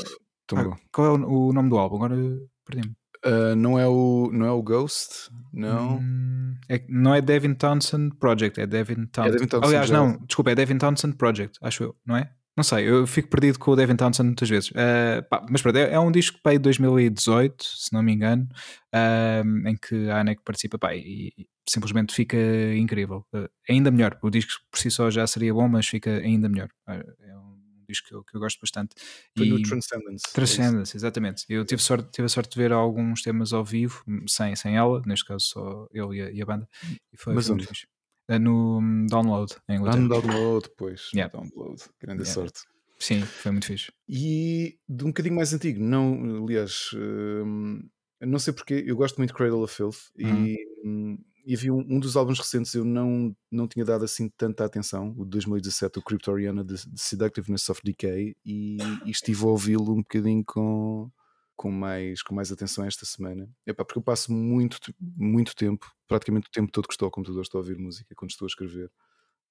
[0.47, 0.77] Tão ah, bom.
[0.93, 1.97] qual é o, o nome do álbum?
[1.97, 2.17] Agora
[2.65, 2.95] perdi-me.
[3.25, 5.31] Uh, não, é o, não é o Ghost?
[5.53, 5.99] Não.
[5.99, 9.33] Hum, é- não é Devin Townsend Project, é Devin Townsend.
[9.33, 12.31] Devin Townsend Aliás, não, desculpa, é Devin Townsend Project, acho eu, não é?
[12.57, 14.73] Não sei, eu fico perdido com o Devin Townsend muitas vezes.
[14.75, 18.13] Ah, pá, mas pronto, é, é um disco para aí de 2018, se não me
[18.13, 18.49] engano,
[18.93, 22.37] ah, em que a Anek participa pá, e, e simplesmente fica
[22.75, 23.25] incrível.
[23.69, 26.69] Ainda melhor, o disco por si só já seria bom, mas fica ainda melhor.
[26.89, 27.50] É um
[27.91, 28.95] disco que eu, que eu gosto bastante.
[29.37, 30.25] Foi E- no Transcendence.
[30.29, 31.45] é Transcendence, exatamente.
[31.49, 35.03] Eu tive, sorte, tive a sorte de ver alguns temas ao vivo, sem, sem ela,
[35.07, 36.69] neste caso só ele e a, e a banda.
[37.13, 37.67] E foi, Mas onde?
[37.67, 37.87] fixe.
[38.29, 40.03] Eh, No hum, Download, em Inglaterra.
[40.03, 41.11] no download, depois.
[41.15, 41.33] Yeah.
[41.37, 41.83] Download.
[42.01, 42.33] Grande Yeah.
[42.35, 42.61] sorte.
[42.99, 43.91] Sim, foi muito fixe.
[44.09, 47.89] E de um bocadinho mais antigo, não, aliás, hum,
[48.21, 51.85] não sei porque, eu gosto muito de Cradle of Filth e, hum, e havia um,
[51.89, 55.99] um dos álbuns recentes eu não, não tinha dado assim tanta atenção, o de 2017,
[55.99, 61.11] o Cryptoriana The, The Seductiveness of Decay, e, e estive a ouvi-lo um bocadinho com,
[61.57, 63.49] com, mais, com mais atenção esta semana.
[63.67, 67.43] Epá, porque eu passo muito, muito tempo, praticamente o tempo todo que estou ao computador,
[67.43, 68.91] estou a ouvir música quando estou a escrever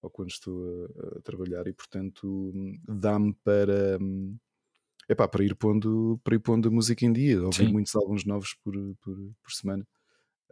[0.01, 2.51] ou quando estou a, a trabalhar e portanto
[2.87, 3.99] dá-me para
[5.09, 8.53] epá, para ir pondo para ir pondo a música em dia, ouvir muitos álbuns novos
[8.63, 9.85] por, por, por semana.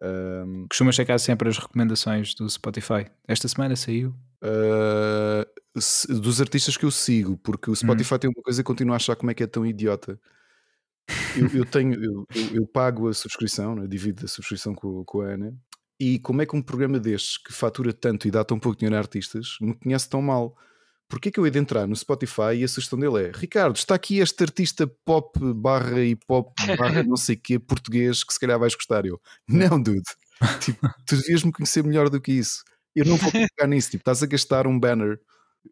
[0.02, 3.08] Hum, Costumas checar sempre as recomendações do Spotify.
[3.28, 4.14] Esta semana saiu.
[4.44, 5.46] uh,
[6.22, 9.16] dos artistas que eu sigo, porque o Spotify tem uma coisa que continuo a achar
[9.16, 10.20] como é que é tão idiota.
[11.36, 15.22] Eu, eu tenho, eu, eu- eu pago a subscrição, né, divido a subscrição com, com
[15.22, 15.54] a Ana,
[16.00, 18.96] e como é que um programa destes que fatura tanto e dá tão pouco dinheiro
[18.96, 20.56] a artistas me conhece tão mal?
[21.10, 23.96] Porquê que eu hei de entrar no Spotify e a sugestão dele é Ricardo, está
[23.96, 28.60] aqui este artista pop barra e pop barra não sei quê português que se calhar
[28.60, 29.06] vais gostar.
[29.06, 30.02] Eu, não, dude,
[30.60, 32.64] tipo, tu devias me conhecer melhor do que isso.
[32.96, 35.20] Eu não vou pegar nisso, tipo, estás a gastar um banner.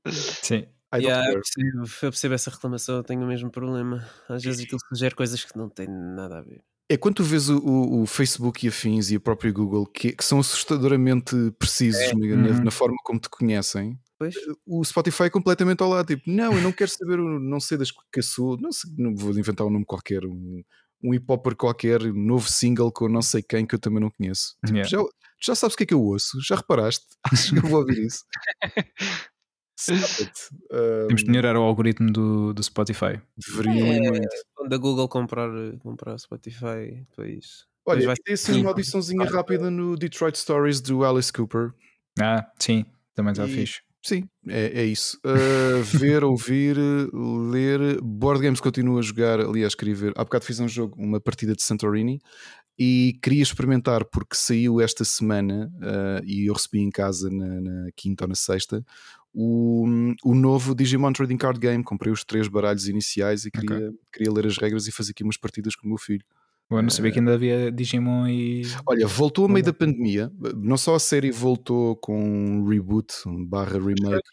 [0.10, 0.68] Sim.
[0.94, 4.08] Yeah, eu, percebo, eu percebo essa reclamação, eu tenho o mesmo problema.
[4.30, 6.62] Às vezes aquilo sugere coisas que não têm nada a ver.
[6.88, 10.14] É quando tu vês o, o- o Facebook e afins e a própria Google que,
[10.14, 12.64] que são assustadoramente precisos na, Uhum.
[12.64, 14.34] na forma como te conhecem, Pois,
[14.66, 16.08] o Spotify é completamente ao lado.
[16.08, 19.16] Tipo, não, eu não quero saber, o- não sei das que sou, não, sei, não
[19.16, 20.64] vou inventar um nome qualquer, um,
[21.04, 24.10] um hip hopper qualquer, um novo single com não sei quem que eu também não
[24.10, 24.56] conheço.
[24.66, 24.90] Tipo, Yeah.
[24.90, 25.04] já,
[25.44, 26.40] já sabes o que é que eu ouço?
[26.42, 27.06] Já reparaste?
[27.50, 28.24] Acho que eu vou ouvir isso.
[30.72, 33.20] Um, Temos de melhorar o algoritmo do, do Spotify.
[33.38, 34.00] deveriam É.
[34.10, 34.28] muito.
[34.56, 35.50] quando a Google comprar,
[35.80, 37.66] comprar Spotify, depois.
[37.86, 41.72] Olha, vai- tem assim uma audiçãozinha rápida no Detroit Stories do Alice Cooper.
[42.20, 43.82] Ah, sim, também está E- fixe.
[44.06, 45.20] Sim, é, é isso.
[45.26, 46.78] Uh, ver, ouvir,
[47.52, 48.00] ler.
[48.04, 49.40] Board Games continua a jogar.
[49.40, 50.14] Aliás, queria ver.
[50.16, 52.22] Há bocado fiz um jogo, uma partida de Santorini
[52.78, 57.88] e queria experimentar porque saiu esta semana uh, e eu recebi em casa na, na
[57.96, 58.86] quinta ou na sexta
[59.34, 59.86] o,
[60.24, 61.84] o novo Digimon Trading Card Game.
[61.84, 65.38] Comprei os três baralhos iniciais e queria, queria ler as regras e fazer aqui umas
[65.38, 66.24] partidas com o meu filho.
[66.70, 68.64] Eu não sabia que ainda havia Digimon e.
[68.88, 70.32] Olha, voltou a meio da pandemia.
[70.58, 73.14] Não só a série voltou com um reboot
[73.48, 74.28] barra remake.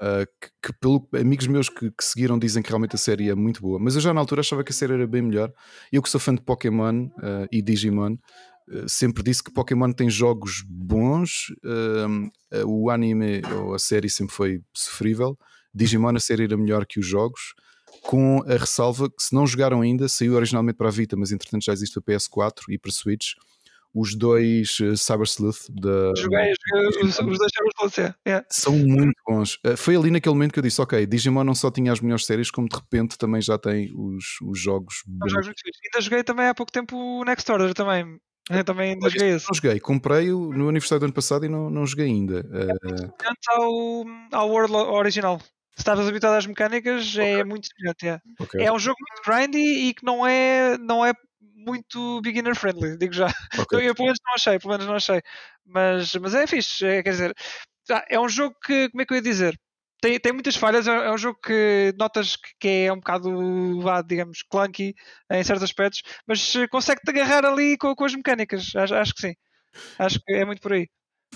[0.00, 3.34] Uh, que, que, pelo amigos meus que, que, seguiram dizem que realmente a série é
[3.34, 5.52] muito boa, mas eu já na altura achava que a série era bem melhor.
[5.92, 10.10] Eu que sou fã de Pokémon uh, e Digimon, uh, sempre disse que Pokémon tem
[10.10, 11.46] jogos bons,
[12.66, 15.38] o anime ou a série sempre foi sofrível.
[15.72, 17.54] Digimon a série era melhor que os jogos
[18.04, 21.64] com a ressalva que se não jogaram ainda, saiu originalmente para a Vita, mas entretanto
[21.64, 23.32] já existe para PS4 e para Switch,
[23.94, 26.12] os dois uh, Cyber Sleuth da.
[26.16, 28.46] Joguei, joguei os, os dois Cyber Sleuth, yeah.
[28.50, 29.54] São muito bons.
[29.64, 32.26] Uh, foi ali naquele momento que eu disse: Ok, Digimon não só tinha as melhores
[32.26, 35.04] séries, como de repente também já tem os, os jogos.
[35.24, 38.18] Os jogos ainda joguei também há pouco tempo o Next Order também.
[38.50, 39.46] Eu também ainda joguei esse.
[39.48, 42.40] Não joguei, comprei-o no aniversário do ano passado e não, não joguei ainda.
[42.40, 43.12] Uh...
[43.22, 45.40] É ao, ao World original
[45.76, 47.40] estavas habituado às mecânicas, é okay.
[47.40, 48.08] é muito semelhante.
[48.08, 48.20] É.
[48.40, 48.64] Okay.
[48.64, 53.12] é um jogo muito grindy e que não é, não é muito beginner friendly, digo
[53.12, 53.26] já.
[53.58, 53.88] Okay.
[53.88, 55.22] Eu pelo menos não achei, pelo menos não achei.
[55.64, 57.34] Mas, mas é fixe, é, quer dizer,
[58.08, 59.58] é um jogo que, como é que eu ia dizer?
[60.00, 63.30] Tem, tem muitas falhas, é, é um jogo que notas que é um bocado,
[64.06, 64.94] digamos, clunky
[65.30, 69.34] em certos aspectos, mas consegue-te agarrar ali com, com as mecânicas, acho, acho que sim.
[69.98, 70.88] Acho que é muito por aí.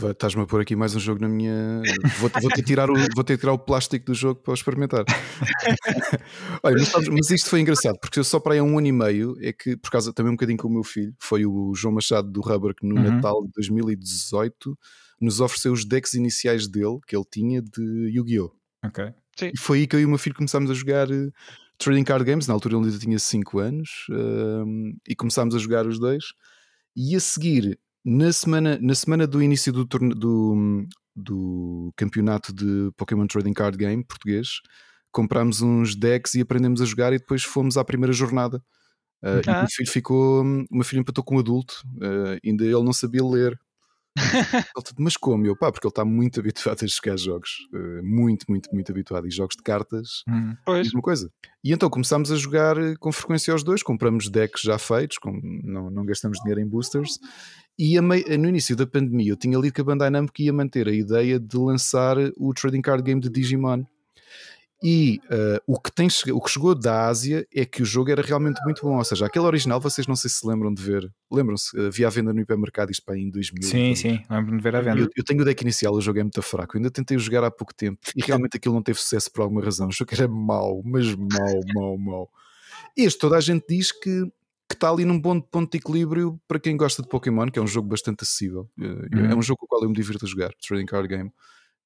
[0.06, 1.82] Estás-me a pôr aqui mais um jogo na minha.
[2.18, 5.04] Vou, vou, ter, tirar o, vou ter que tirar o plástico do jogo para experimentar.
[6.62, 8.92] Olha, mas, mas, isto foi engraçado, porque eu só para aí há um ano e
[8.92, 11.94] meio é que, por causa também um bocadinho com o meu filho, foi o João
[11.94, 13.02] Machado do Rubber que no uhum.
[13.02, 14.78] Natal de 2018
[15.20, 18.52] nos ofereceu os decks iniciais dele, que ele tinha de Yu-Gi-Oh!
[18.84, 19.04] Ok.
[19.36, 19.50] Sim.
[19.52, 21.32] E foi aí que eu e o meu filho começámos a jogar uh,
[21.76, 22.46] Trading Card Games.
[22.46, 26.24] Na altura ele ainda tinha 5 anos uh, e começámos a jogar os dois.
[26.94, 27.78] E a seguir
[28.08, 34.02] na semana, na semana do início do, do, do campeonato de Pokémon Trading Card Game
[34.02, 34.60] português,
[35.12, 38.62] comprámos uns decks e aprendemos a jogar e depois fomos à primeira jornada.
[39.22, 39.50] Uh, ah.
[39.50, 42.82] E o meu filho ficou, o meu filho empatou com um adulto, uh, ainda ele
[42.82, 43.58] não sabia ler.
[44.98, 45.46] mas como?
[45.46, 49.26] Eu, pá, porque ele está muito habituado a jogar jogos, uh, muito, muito, muito habituado.
[49.26, 50.54] E jogos de cartas, hum.
[50.66, 51.30] mesma coisa.
[51.62, 55.90] E então começámos a jogar com frequência aos dois, compramos decks já feitos, com, não,
[55.90, 57.18] não gastamos dinheiro em boosters.
[57.78, 60.92] E no início da pandemia eu tinha lido que a Bandai Namco ia manter a
[60.92, 63.84] ideia de lançar o trading card game de Digimon.
[64.82, 68.22] E uh, o, que tem, o que chegou da Ásia é que o jogo era
[68.22, 68.96] realmente muito bom.
[68.96, 71.10] Ou seja, aquele original, vocês não sei se lembram de ver.
[71.30, 71.76] Lembram-se?
[71.80, 73.62] Havia a venda no hipermercado isto para em 2000.
[73.68, 75.00] Sim, sim, lembro-me de ver a venda.
[75.00, 76.76] Eu, eu, tenho o deck inicial, o jogo é muito fraco.
[76.76, 79.62] Eu ainda tentei jogar há pouco tempo e realmente aquilo não teve sucesso por alguma
[79.62, 79.88] razão.
[79.88, 82.30] O jogo era mau, mas mau, mau, mau.
[82.96, 84.30] Este toda a gente diz que
[84.68, 87.62] que está ali num bom ponto de equilíbrio para quem gosta de Pokémon, que é
[87.62, 88.70] um jogo bastante acessível.
[88.76, 89.30] Uhum.
[89.30, 91.32] É um jogo com o qual eu me divirto a jogar, Trading Card Game.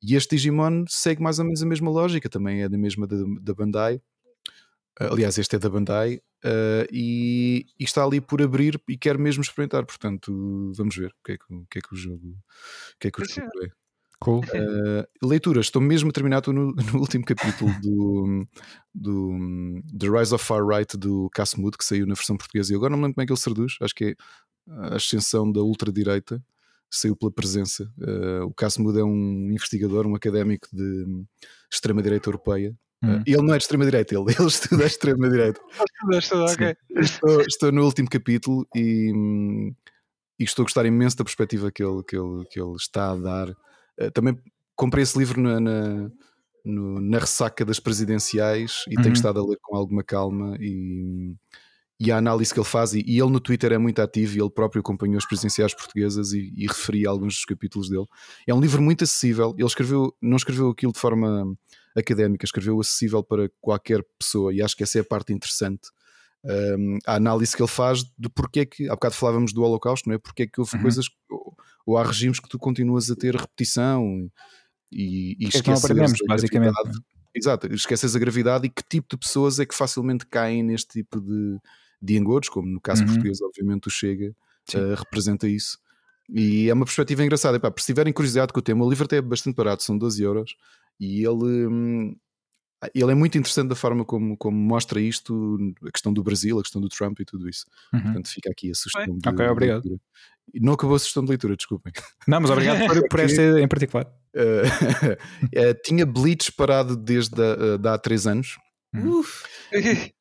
[0.03, 3.16] E este Digimon segue mais ou menos a mesma lógica, também é da mesma da,
[3.41, 4.03] da Bandai.
[4.99, 9.43] Aliás, este é da Bandai uh, e, e, está ali por abrir e quer mesmo
[9.43, 9.87] experimentar.
[9.87, 13.09] Portanto, vamos ver o que é que o, que é que o jogo, o que
[13.09, 13.82] é que o jogo é.
[14.23, 14.41] Cool.
[14.53, 18.47] Uh, leituras, estou mesmo a terminar, estou no, no último capítulo do,
[18.95, 22.91] do The Rise of Far Right do Casmud, que saiu na versão portuguesa e agora
[22.91, 24.14] não me lembro como é que ele se traduz, acho que é
[24.68, 26.43] a ascensão da ultradireita,
[26.91, 27.91] saiu pela presença.
[27.99, 31.25] Uh, o Casmud é um investigador, um académico de
[31.73, 32.77] extrema-direita europeia.
[33.03, 33.16] Hum.
[33.16, 35.61] Uh, ele não é de extrema-direita, ele, ele estuda a extrema-direita.
[36.91, 39.12] estou, estou no último capítulo e,
[40.39, 43.16] e estou a gostar imenso da perspectiva que ele, que ele, que ele está a
[43.16, 43.55] dar eh,
[44.12, 44.38] também
[44.74, 46.11] comprei esse livro na, na,
[46.64, 49.03] no, na ressaca das presidenciais e uhum.
[49.03, 51.34] tenho estado a ler com alguma calma e,
[51.99, 54.40] e a análise que ele faz, e, e, ele no Twitter é muito ativo e
[54.40, 58.07] ele próprio acompanhou as presidenciais portuguesas e, e referia alguns dos capítulos dele.
[58.47, 61.57] É um livro muito acessível, ele escreveu, não escreveu aquilo de forma
[61.97, 65.90] académica, escreveu acessível para qualquer pessoa e acho que essa é a parte interessante.
[66.45, 70.09] Um, a análise que ele faz de porque é que, há bocado falávamos do Holocausto,
[70.09, 70.18] não é?
[70.18, 70.82] Porque é que houve uhum.
[70.82, 71.07] coisas
[71.86, 74.28] ou há regimes que tu continuas a ter repetição
[74.90, 76.74] e, e esqueces aprendemos, basicamente.
[77.34, 81.20] Exato, esqueces a gravidade e que tipo de pessoas é que facilmente caem neste tipo
[81.20, 81.59] de,
[82.01, 83.09] de engodos, como no caso uhum.
[83.09, 84.34] português, obviamente, o Chega
[84.74, 85.78] uh, representa isso.
[86.28, 87.57] E é uma perspectiva engraçada.
[87.57, 90.22] Epá, se tiverem curiosidade com o tema, o livro até é bastante barato, são 12
[90.22, 90.57] euros.
[91.01, 92.16] E ele, hum,
[92.95, 95.57] ele é muito interessante da forma como, como mostra isto,
[95.87, 97.64] a questão do Brasil, a questão do Trump e tudo isso.
[97.93, 98.03] Uhum.
[98.03, 99.16] Portanto, fica aqui a sugestão.
[99.16, 99.83] De, ok, obrigado.
[99.83, 100.01] De
[100.61, 101.93] não acabou a sugestão de leitura, desculpem.
[102.26, 104.07] Não, mas obrigado por, por esta em particular.
[104.35, 105.12] Uh,
[105.70, 108.59] uh, tinha Bleach parado desde a, uh, há 3 anos.
[108.95, 109.22] Hum.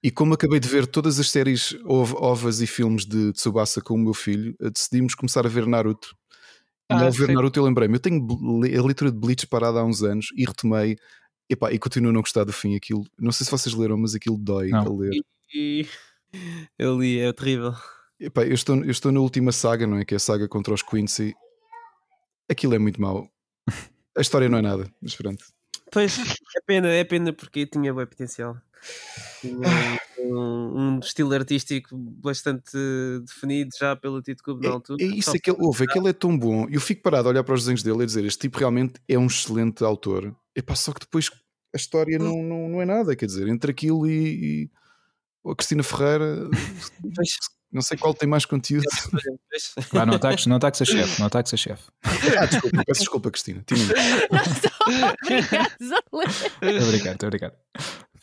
[0.02, 3.98] e como acabei de ver todas as séries ovas e filmes de Tsubasa com o
[3.98, 6.16] meu filho, uh, decidimos começar a ver Naruto.
[6.90, 7.34] E ah, ao ver sim.
[7.34, 8.26] Naruto eu lembrei-me, eu tenho
[8.80, 10.98] a leitura de Bleach parada há uns anos e retomei
[11.52, 13.06] Epá, e continuo a não gostar do fim aquilo.
[13.20, 14.88] Não sei se vocês leram, mas aquilo dói não.
[14.88, 15.22] a ler.
[15.54, 15.86] E,
[16.80, 17.76] Ali é terrível.
[18.18, 20.06] Epá, eu, estou, eu estou na última saga, não é?
[20.06, 21.36] Que é a saga contra os Quincy.
[22.50, 23.30] Aquilo é muito mau.
[24.18, 25.44] A história não é nada, mas pronto.
[25.92, 28.58] Pois, é pena, é pena porque tinha bom potencial.
[30.20, 32.72] Um, um estilo artístico bastante
[33.26, 35.04] definido já pelo Tito Cubo na É, altura.
[35.04, 36.68] é isso, Só aquele, ouve, aquele é tão bom.
[36.70, 39.18] Eu fico parado a olhar para os desenhos dele e dizer: Este tipo realmente é
[39.18, 40.36] um excelente autor.
[40.56, 41.30] Epá, só que depois
[41.74, 43.16] a história não, não, não é nada.
[43.16, 44.70] Quer dizer, entre aquilo e,
[45.46, 46.48] e a Cristina Ferreira,
[47.72, 48.86] não sei qual tem mais conteúdo.
[49.92, 51.84] Vá, não ataques, não ataques a chefe, não ataques a chefe.
[52.38, 53.64] Ah, desculpa, peço desculpa, Cristina.
[53.66, 53.80] Tinha-
[55.80, 56.02] Não.
[56.12, 57.54] Muito obrigado, muito obrigado.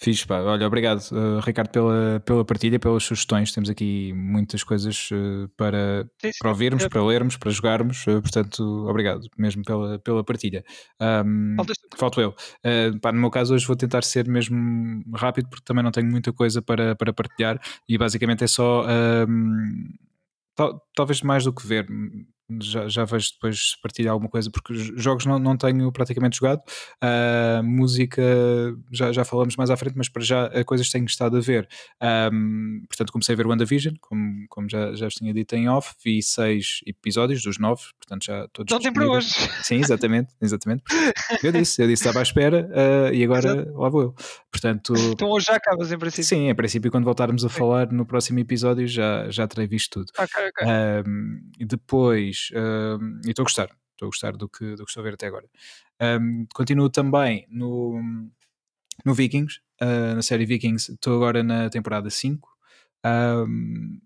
[0.01, 0.40] Fixe, pá.
[0.42, 3.51] Olha, obrigado, uh, Ricardo, pela, pela partilha, pelas sugestões.
[3.53, 6.38] Temos aqui muitas coisas uh, para, Sim, sim.
[6.38, 6.88] para ouvirmos, É.
[6.88, 8.07] para lermos, para jogarmos.
[8.07, 10.64] uh, portanto, obrigado mesmo pela, pela partilha.
[11.26, 11.57] Um,
[11.96, 12.32] falto eu.
[13.03, 16.32] Pá, no meu caso, hoje vou tentar ser mesmo rápido, porque também não tenho muita
[16.32, 17.61] coisa para, para partilhar.
[17.88, 18.86] E basicamente é só.
[19.28, 19.84] um,
[20.55, 21.88] tal- talvez mais do que ver.
[22.61, 26.62] Já, já vejo depois partilhar alguma coisa, porque os jogos não, não tenho praticamente jogado.
[27.01, 28.22] A música
[28.90, 31.68] já, já falamos mais à frente, mas para já a coisas tenho estado a ver.
[32.32, 35.94] Um, portanto, comecei a ver WandaVision, como, como já, já vos tinha dito em off,
[36.03, 38.72] vi seis episódios dos nove, portanto já todos.
[38.72, 39.28] Não tem para hoje.
[39.62, 40.82] Sim, exatamente, exatamente.
[41.42, 44.14] Eu disse, eu disse, estava à espera uh, e agora lá vou eu.
[44.51, 46.24] Portanto, Então hoje já acabas em princípio.
[46.24, 50.12] sim, em princípio, quando voltarmos a falar no próximo episódio, já, já terei visto tudo.
[50.18, 50.66] Ok, ok.
[51.07, 51.66] Um, e
[52.51, 55.05] depois, um, e estou a gostar, estou a gostar do que, do que estou a
[55.05, 55.47] ver até agora.
[56.01, 58.01] Um, continuo também no,
[59.05, 62.49] no Vikings, uh, na série Vikings, estou agora na temporada 5.
[63.05, 64.01] Um,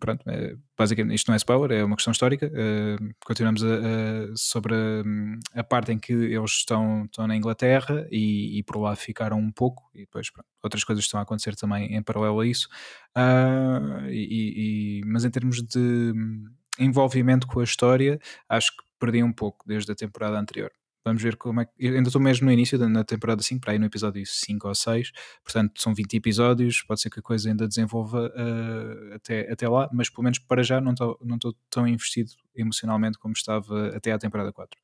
[0.00, 2.46] pronto, é, basicamente isto não é spoiler, é uma questão histórica.
[2.46, 8.06] Uh, continuamos a, a- sobre a, a parte em que eles estão, estão na Inglaterra
[8.10, 11.54] e, e por lá ficaram um pouco, e depois pronto, outras coisas estão a acontecer
[11.56, 12.68] também em paralelo a isso.
[13.14, 16.46] Ah, e, e- mas em termos de hum,
[16.78, 18.18] envolvimento com a história,
[18.48, 20.70] acho que perdi um pouco desde a temporada anterior.
[21.04, 21.72] Vamos ver como é que.
[21.78, 24.74] eu ainda estou mesmo no início da temporada 5, para aí no episódio 5 ou
[24.74, 25.12] 6,
[25.44, 29.88] portanto são 20 episódios, pode ser que a coisa ainda desenvolva ah, até, até lá,
[29.92, 34.18] mas pelo menos para já não estou não tão investido emocionalmente como estava até à
[34.18, 34.80] temporada 4.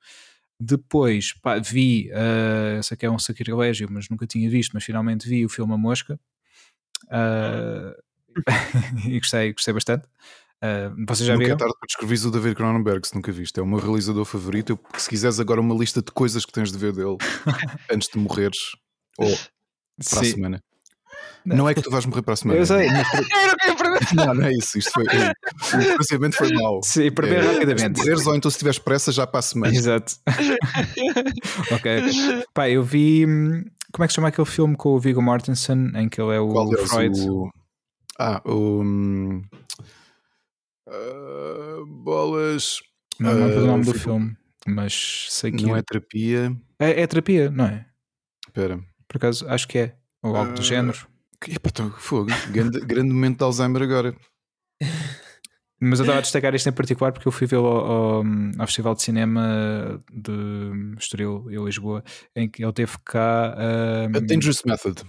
[0.60, 5.26] Depois pá, vi, ah, essa aqui é um sacrilégio, mas nunca tinha visto, mas finalmente
[5.26, 6.20] vi o filme A Mosca.
[7.10, 7.94] Ah,
[9.08, 10.06] e gostei, gostei bastante.
[10.62, 11.56] Ah, vocês já Nunca viram?
[11.56, 13.58] é tarde para descrever o David Cronenberg, se nunca viste.
[13.58, 14.70] É o meu realizador favorito.
[14.72, 17.16] Eu, se quiseres agora uma lista de coisas que tens de ver dele
[17.90, 18.58] antes de morreres,
[19.18, 19.26] ou
[20.08, 20.30] para a Sim.
[20.32, 20.62] semana.
[21.44, 22.60] Não é que tu vais morrer para a semana.
[22.60, 23.06] Eu sei, mas.
[24.14, 24.78] Não, não é isso.
[24.78, 25.04] Isto foi.
[25.04, 26.80] O procedimento foi mau.
[26.82, 27.98] se perder É, rapidamente.
[27.98, 29.74] Se morreres, ou então se tiveres pressa, já para a semana.
[29.74, 30.14] Exato.
[31.70, 32.44] ok.
[32.54, 33.26] Pá, eu vi.
[33.26, 36.34] hum, Como é que se chama aquele filme com o Viggo Mortensen em que ele
[36.34, 36.70] é o Qual?
[36.86, 37.18] Freud?
[37.28, 37.50] O...
[38.18, 38.82] Ah, o.
[40.90, 42.80] hum, ah, bolas.
[43.18, 44.36] Não, não lembro o nome do Ah, filme,
[44.66, 46.56] mas sei que Não é terapia.
[46.78, 47.86] é, é terapia, não é?
[48.46, 48.80] Espera.
[49.08, 49.96] Por acaso acho que é.
[50.22, 51.06] Ou algo do Ah, género.
[51.48, 52.30] Epá, então, fogo.
[52.50, 54.14] Grande, grande momento de Alzheimer agora.
[55.82, 58.24] Mas eu estava a destacar este em particular porque eu fui vê-lo ao, ao,
[58.58, 62.04] ao Festival de Cinema de Estoril, em Lisboa,
[62.36, 63.56] em que ele teve cá.
[63.58, 65.02] hum, A Dangerous Method.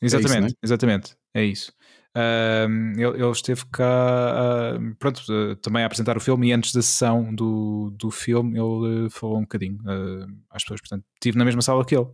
[0.00, 0.50] Exatamente, não é?
[0.60, 1.72] exatamente, é isso.
[2.14, 6.82] Ele, ele esteve cá, ahm, pronto, eh, também a apresentar o filme e antes da
[6.82, 11.44] sessão do, do filme ele eh, falou um bocadinho ah, às pessoas, portanto, estive na
[11.44, 12.06] mesma sala que ele,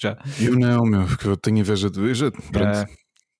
[0.00, 0.16] já.
[0.38, 1.98] Eu não, meu, porque eu tenho inveja de.
[2.00, 2.76] eu já- Pronto.
[2.78, 2.86] Ah,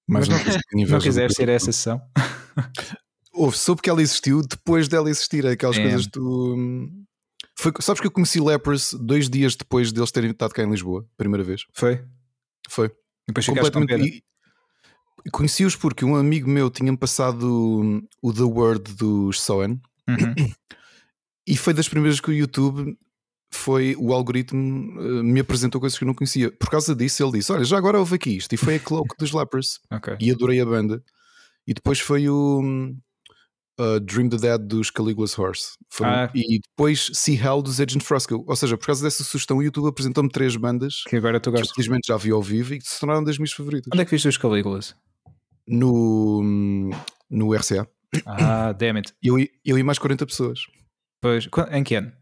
[0.08, 2.00] mais mas não- não quiseres ter essa sessão,
[3.32, 5.46] Houve, soube que ela existiu depois dela existir.
[5.46, 5.82] Aquelas É.
[5.82, 6.88] coisas do.
[7.56, 11.06] Foi, sabes que eu conheci Lepers dois dias depois deles terem estado cá em Lisboa,
[11.16, 11.64] primeira vez.
[11.72, 12.04] foi?
[12.68, 12.86] Foi.
[12.88, 12.92] E
[13.28, 14.04] depois ficaste com pena.
[14.04, 14.22] E- e
[15.32, 17.46] Conheci-os porque um amigo meu tinha-me passado
[17.82, 20.34] hum, o The Word dos Soen Uhum.
[21.46, 22.96] e foi das primeiras que o YouTube
[23.52, 26.50] foi o algoritmo eh, me apresentou coisas que eu não conhecia.
[26.52, 28.52] Por causa disso, ele disse: Olha, já agora houve aqui isto.
[28.52, 29.78] E foi a Cloak dos Lepers.
[29.92, 30.16] Ok.
[30.20, 31.02] E adorei a banda.
[31.66, 32.60] E depois foi o
[33.78, 35.76] uh, Dream the Dead dos Caligula's Horse.
[35.88, 36.30] Foi- Ah.
[36.34, 38.44] E depois See Hell dos Agent Frosco.
[38.46, 41.70] Ou seja, por causa dessa sugestão, o YouTube apresentou-me três bandas Que agora tu gostas.
[41.72, 43.90] felizmente já vi ao vivo e que se tornaram das minhas favoritas.
[43.92, 44.94] Onde é que viste os Calígulas?
[45.70, 46.42] No,
[47.30, 47.88] no RCA.
[48.26, 49.12] Ah, damn it.
[49.22, 50.60] Eu, eu e mais 40 pessoas.
[51.22, 52.12] Pois, em que ano?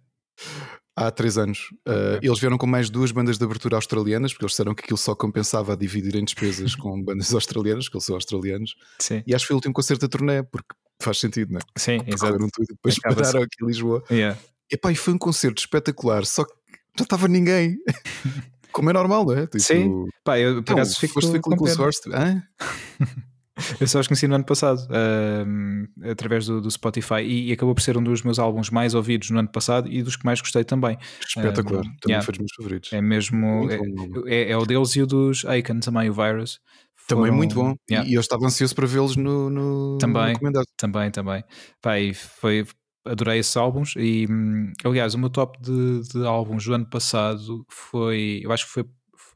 [0.94, 1.60] Há três anos.
[1.86, 4.98] Uh, eles vieram com mais duas bandas de abertura australianas, porque eles disseram que aquilo
[4.98, 8.74] só compensava a dividir em despesas com bandas australianas, porque eles são australianos.
[8.98, 11.62] Sim, E acho que foi o último concerto da turnê, porque faz sentido, não é?
[11.78, 12.36] sim, exato.
[12.36, 13.22] Tudo e depois Acaba-se.
[13.22, 14.02] pararam aqui em Lisboa.
[14.10, 14.38] Yeah.
[14.70, 16.52] Epá, e foi um concerto espetacular, só que
[16.98, 17.78] já estava ninguém.
[18.72, 19.42] Como é normal, não é?
[19.46, 21.54] Tipo, Sim, Pá, eu por Então, acaso fico foste ver com.
[21.80, 22.00] Horse?
[22.12, 22.42] Hã?
[23.80, 27.74] Eu só os conheci no ano passado, ahm, através do, do Spotify, e, e acabou
[27.74, 30.40] por ser um dos meus álbuns mais ouvidos no ano passado e dos que mais
[30.40, 30.96] gostei também.
[31.26, 31.80] Espetacular.
[31.80, 32.24] Um, Também yeah.
[32.24, 32.92] foi dos meus favoritos.
[32.92, 33.68] É mesmo.
[33.70, 36.60] É, é, é o deles e o dos Aiken também, o Virus.
[37.08, 37.74] Também Foram- muito bom.
[37.90, 38.08] Yeah.
[38.08, 40.34] E eu estava ansioso para vê-los no, no, Também.
[40.40, 40.62] no.
[40.76, 41.42] Também, também.
[41.80, 42.66] Pá, e foi,
[43.06, 43.94] adorei esses álbuns.
[43.96, 48.40] E hum, aliás, o meu top de, de álbuns do ano passado foi.
[48.44, 48.84] Eu acho que foi.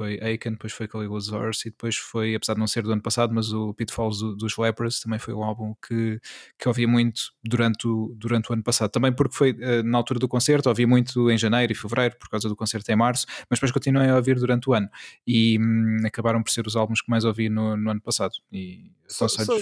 [0.02, 3.00] Foi Aiken, depois foi Caligula's Horse e depois foi, apesar de não ser do ano
[3.00, 6.20] passado, mas o Pitfalls do- dos Lepers também foi um álbum que,
[6.58, 8.90] que ouvia muito durante o, durante o ano passado.
[8.90, 12.28] Também porque foi eh, na altura do concerto, ouvia muito em janeiro e fevereiro, por
[12.28, 14.88] causa do concerto em março, mas depois continuei a ouvir durante o ano
[15.24, 18.32] e hum, acabaram por ser os álbuns que mais ouvi no, no ano passado.
[18.52, 19.56] E Só- só-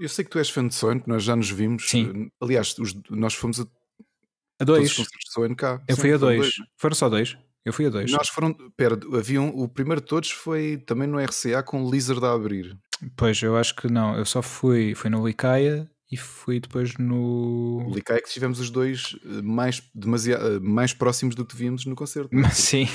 [0.00, 1.88] eu sei que tu és fã de Sonic, nós já nos vimos.
[1.88, 2.30] Sim.
[2.40, 4.90] Aliás, os- nós fomos a a todos dois.
[4.90, 5.82] os concertos de cá.
[5.88, 6.50] Eu Sim, fui a foram dois.
[6.76, 7.36] Foram só dois.
[7.64, 8.10] Eu fui a dois.
[8.12, 8.54] Nós foram.
[8.76, 12.76] Pera, havia um- o primeiro de todos foi também no RCA com Lizard a abrir.
[13.16, 14.16] Pois, eu acho que não.
[14.16, 17.90] Eu só fui, fui no Licaia e fui depois O no.
[17.94, 21.94] Licai que tivemos os dois eh, mais, demasiado, eh, mais próximos do que víamos no
[21.96, 22.28] concerto.
[22.34, 22.50] não é?
[22.52, 22.86] Sim,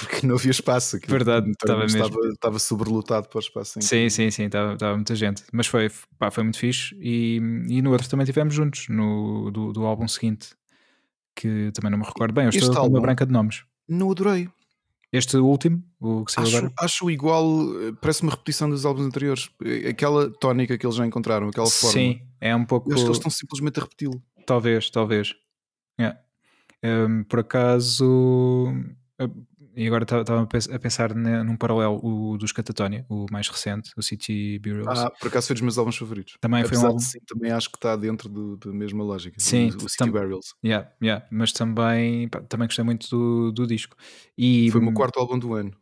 [0.00, 0.96] Porque não havia espaço.
[0.96, 3.80] aquilo Verdade, estava, estava estava, estava sobrelotado para o espaço.
[3.82, 4.44] sim, sim, sim.
[4.44, 5.42] Estava muita gente.
[5.52, 6.96] Mas foi, pá, foi muito fixe.
[7.00, 7.36] E,
[7.68, 10.50] e no outro também tivemos juntos, no, do, do álbum seguinte,
[11.34, 12.44] que também não me recordo bem.
[12.44, 13.64] Eu estou Este com uma branca de nomes.
[13.88, 14.48] Não adorei.
[15.12, 16.72] Este último, o que saiu Acho, agora.
[16.78, 17.46] acho igual,
[17.82, 19.50] eh, parece uma repetição dos álbuns anteriores.
[19.62, 21.92] Eh, Aquela tónica que eles já encontraram, aquela forma.
[21.92, 22.88] Sim, é um pouco.
[22.90, 24.22] Eu acho que eles estão simplesmente a repeti-lo.
[24.46, 25.34] Talvez, talvez.
[26.00, 26.18] Yeah.
[26.82, 28.72] Um, por acaso.
[29.74, 33.90] E agora estava a pens- a pensar num paralelo o dos Catatonia, o mais recente,
[33.96, 34.98] o City Burials.
[34.98, 36.36] Ah, por acaso foi dos meus álbuns favoritos.
[36.40, 36.98] Também foi um Apesar álbum.
[37.00, 39.36] sim, também acho que está dentro do- da mesma lógica.
[39.38, 40.54] Sim, o, o City Burials.
[40.64, 41.26] Yeah, yeah.
[41.30, 43.96] Mas também, pá, também gostei muito do, do disco.
[44.36, 45.72] E Foi o meu quarto álbum do ano.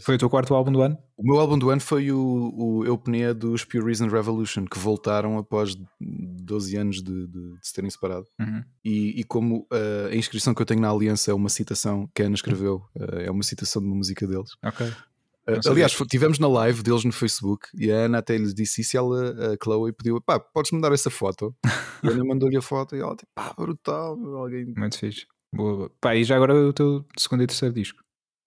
[0.00, 0.98] Foi o teu quarto álbum do ano?
[1.16, 5.38] O meu álbum do ano foi o, o Eupnea dos Pure Reason Revolution, que voltaram
[5.38, 8.26] após 12 anos de, de- de se terem separado.
[8.38, 8.62] Uhum.
[8.84, 12.22] E, e como uh, a inscrição que eu tenho na Aliança é uma citação que
[12.22, 14.50] a Ana escreveu, uh, é uma citação de uma música deles.
[14.62, 14.86] Ok.
[14.86, 18.96] Uh, aliás, tivemos na live deles no Facebook e a Ana até lhes disse isso
[18.96, 21.54] e ela, a Chloe, pediu: pá, podes me dar essa foto?
[22.02, 24.18] E a Ana mandou-lhe a foto e ela, tipo, pá, brutal.
[24.36, 24.72] Alguém...
[24.76, 25.26] Muito fixe.
[25.54, 25.92] Boa, boa.
[26.00, 28.01] Pá, e já agora o teu segundo e terceiro disco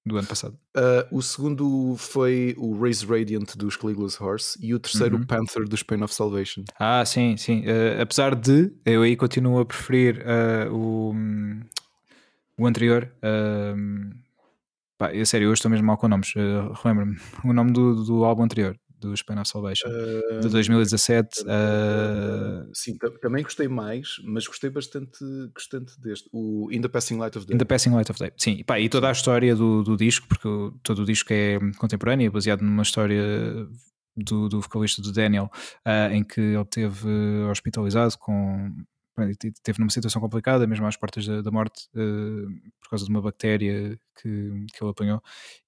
[0.05, 0.55] do ano passado.
[0.77, 5.23] Uh, o segundo foi o Raise Radiant dos Caligula's Horse e o terceiro, Uhum.
[5.23, 6.63] o Panther dos Pain of Salvation.
[6.79, 7.63] Ah, sim, sim.
[7.65, 11.61] Eh, apesar de eu aí continuo a preferir eh, o, hum,
[12.57, 13.11] o anterior.
[13.75, 14.11] hum,
[14.97, 16.33] pá, eu, sério, hoje estou mesmo mal com nomes.
[16.35, 21.43] eh, Relembra-me o nome do, do álbum anterior, do Span of Salvation, Uh, de 2017.
[21.47, 25.17] eh, Sim, ta- também gostei mais, mas gostei bastante,
[25.53, 26.29] bastante deste.
[26.31, 27.55] O In the Passing Light of Day.
[27.55, 28.31] In the Passing Light of Day.
[28.37, 30.47] Sim, e, pá, e toda a história do, do disco, porque
[30.83, 33.21] todo o disco é contemporâneo, é baseado numa história
[34.15, 35.49] do, do vocalista do Daniel,
[35.83, 37.09] ah, em que ele teve
[37.51, 38.71] hospitalizado com.
[39.63, 42.45] Teve numa situação complicada, mesmo às portas da, da morte, eh,
[42.81, 45.21] por causa de uma bactéria que, que ele apanhou,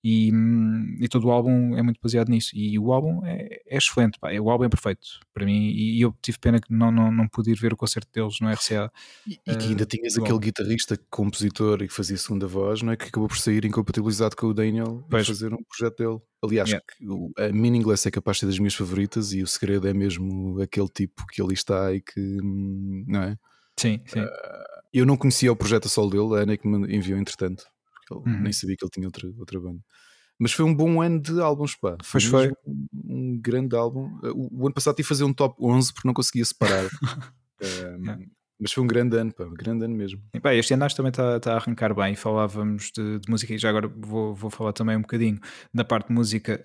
[0.09, 2.51] e, hum, e todo o álbum é muito baseado nisso.
[2.53, 5.67] E o álbum é, é excelente, pá, o álbum é perfeito para mim.
[5.69, 8.39] E, e eu tive pena que não, não, não pude ir ver o concerto deles
[8.39, 8.89] no RCA.
[9.27, 12.95] E, e que ainda tinhas aquele guitarrista, compositor e que fazia segunda voz, não é?
[12.95, 15.27] Que acabou por sair incompatibilizado com o Daniel Pois.
[15.27, 16.19] fazer um projeto dele.
[16.43, 16.85] Aliás, Yeah.
[17.01, 20.61] o- a Meaningless é capaz de ser das minhas favoritas e o segredo é mesmo
[20.61, 23.37] aquele tipo que ali está e que, hum, não é?
[23.77, 24.21] Sim, sim.
[24.93, 27.65] Eu não conhecia o projeto a solo dele, a Ana é que me enviou entretanto.
[28.13, 28.41] Ele Uhum.
[28.41, 29.79] Nem sabia que ele tinha outra, outra banda.
[30.39, 31.97] Mas foi um bom ano de álbuns, pá.
[32.03, 32.21] Foi.
[32.21, 34.19] mesmo Um, um grande álbum.
[34.35, 36.85] O, o ano passado tive que fazer um top 11 porque não conseguia separar.
[36.85, 36.89] Um,
[37.59, 38.23] Yeah.
[38.59, 39.43] Mas foi um grande ano, pá.
[39.45, 40.19] Um grande ano mesmo.
[40.33, 42.15] E, pá, este ano acho que também está tá a arrancar bem.
[42.15, 45.39] Falávamos de, de música e já agora vou, vou falar também um bocadinho
[45.73, 46.59] da parte de música.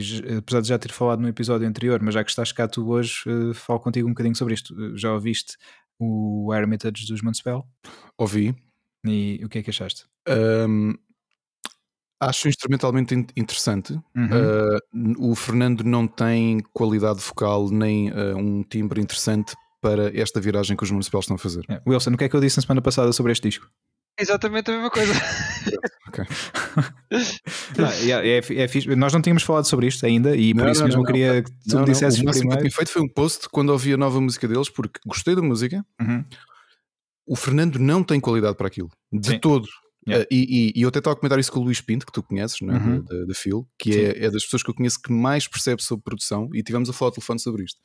[0.00, 2.88] j- apesar de já ter falado no episódio anterior, mas já que estás cá tu
[2.90, 4.74] hoje, eh, falo contigo um bocadinho sobre isto.
[4.82, 5.56] Eh, Já ouviste
[5.98, 7.66] o Hermitage dos Municipal?
[8.18, 8.54] Ouvi.
[9.04, 10.04] E o que é que achaste?
[10.28, 10.94] Um,
[12.20, 13.92] acho instrumentalmente in- interessante.
[14.16, 14.28] Uhum.
[15.18, 20.76] Uh, o Fernando não tem qualidade vocal nem uh, um timbre interessante para esta viragem
[20.76, 21.64] que os municipais estão a fazer.
[21.68, 23.68] É, Wilson, o que é que eu disse na semana passada sobre este disco?
[24.20, 25.12] Exatamente a mesma coisa.
[27.78, 27.88] Não,
[28.20, 28.94] é, é, é fixe.
[28.94, 31.42] Nós não tínhamos falado sobre isto ainda e por Não, isso não, mesmo não, queria
[31.42, 32.60] que tu Não, me não, dissesses o máximo que eu primeiro.
[32.60, 35.84] tinha feito foi um post quando ouvi a nova música deles, porque gostei da música.
[36.00, 36.24] Uhum.
[37.26, 39.38] O Fernando não tem qualidade para aquilo, de Sim.
[39.38, 39.68] todo.
[40.06, 40.24] Yeah.
[40.24, 42.12] Uh, e, e- e eu até estava a comentar isso com o Luís Pinto, que
[42.12, 42.78] tu conheces, não é?
[42.78, 43.02] Uhum.
[43.04, 46.02] da, da, Phil, que é, é das pessoas que eu conheço que mais percebe sobre
[46.02, 47.78] produção, e tivemos a falar ao telefone sobre isto.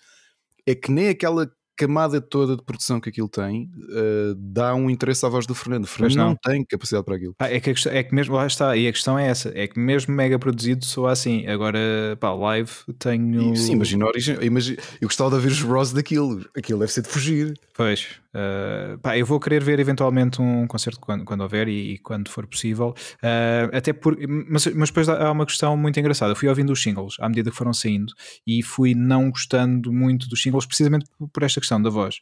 [0.66, 1.48] É que nem aquela
[1.78, 5.84] camada toda de produção que aquilo tem uh, dá um interesse à voz do Fernando.
[5.84, 6.30] O Fernando não.
[6.30, 6.36] não.
[6.36, 7.36] tem capacidade para aquilo.
[7.38, 9.68] Ah, é, que questão, é que mesmo, lá está, e a questão é essa, é
[9.68, 13.54] que mesmo mega produzido soa assim, agora pá, live tenho...
[13.54, 14.38] E, sim, imagina a origem.
[14.42, 16.44] Imagina, eu gostava de ouvir os bros daquilo.
[16.58, 17.54] Aquilo deve ser de fugir.
[17.76, 18.08] Pois,
[18.38, 22.30] uh, pá, eu vou querer ver eventualmente um concerto quando, quando houver e, e quando
[22.30, 22.94] for possível.
[23.24, 24.16] Uh, até por,
[24.50, 26.32] mas, mas depois há uma questão muito engraçada.
[26.32, 28.14] Eu fui ouvindo os singles à medida que foram saindo
[28.46, 32.20] e fui não gostando muito dos singles precisamente por- por esta questão da voz.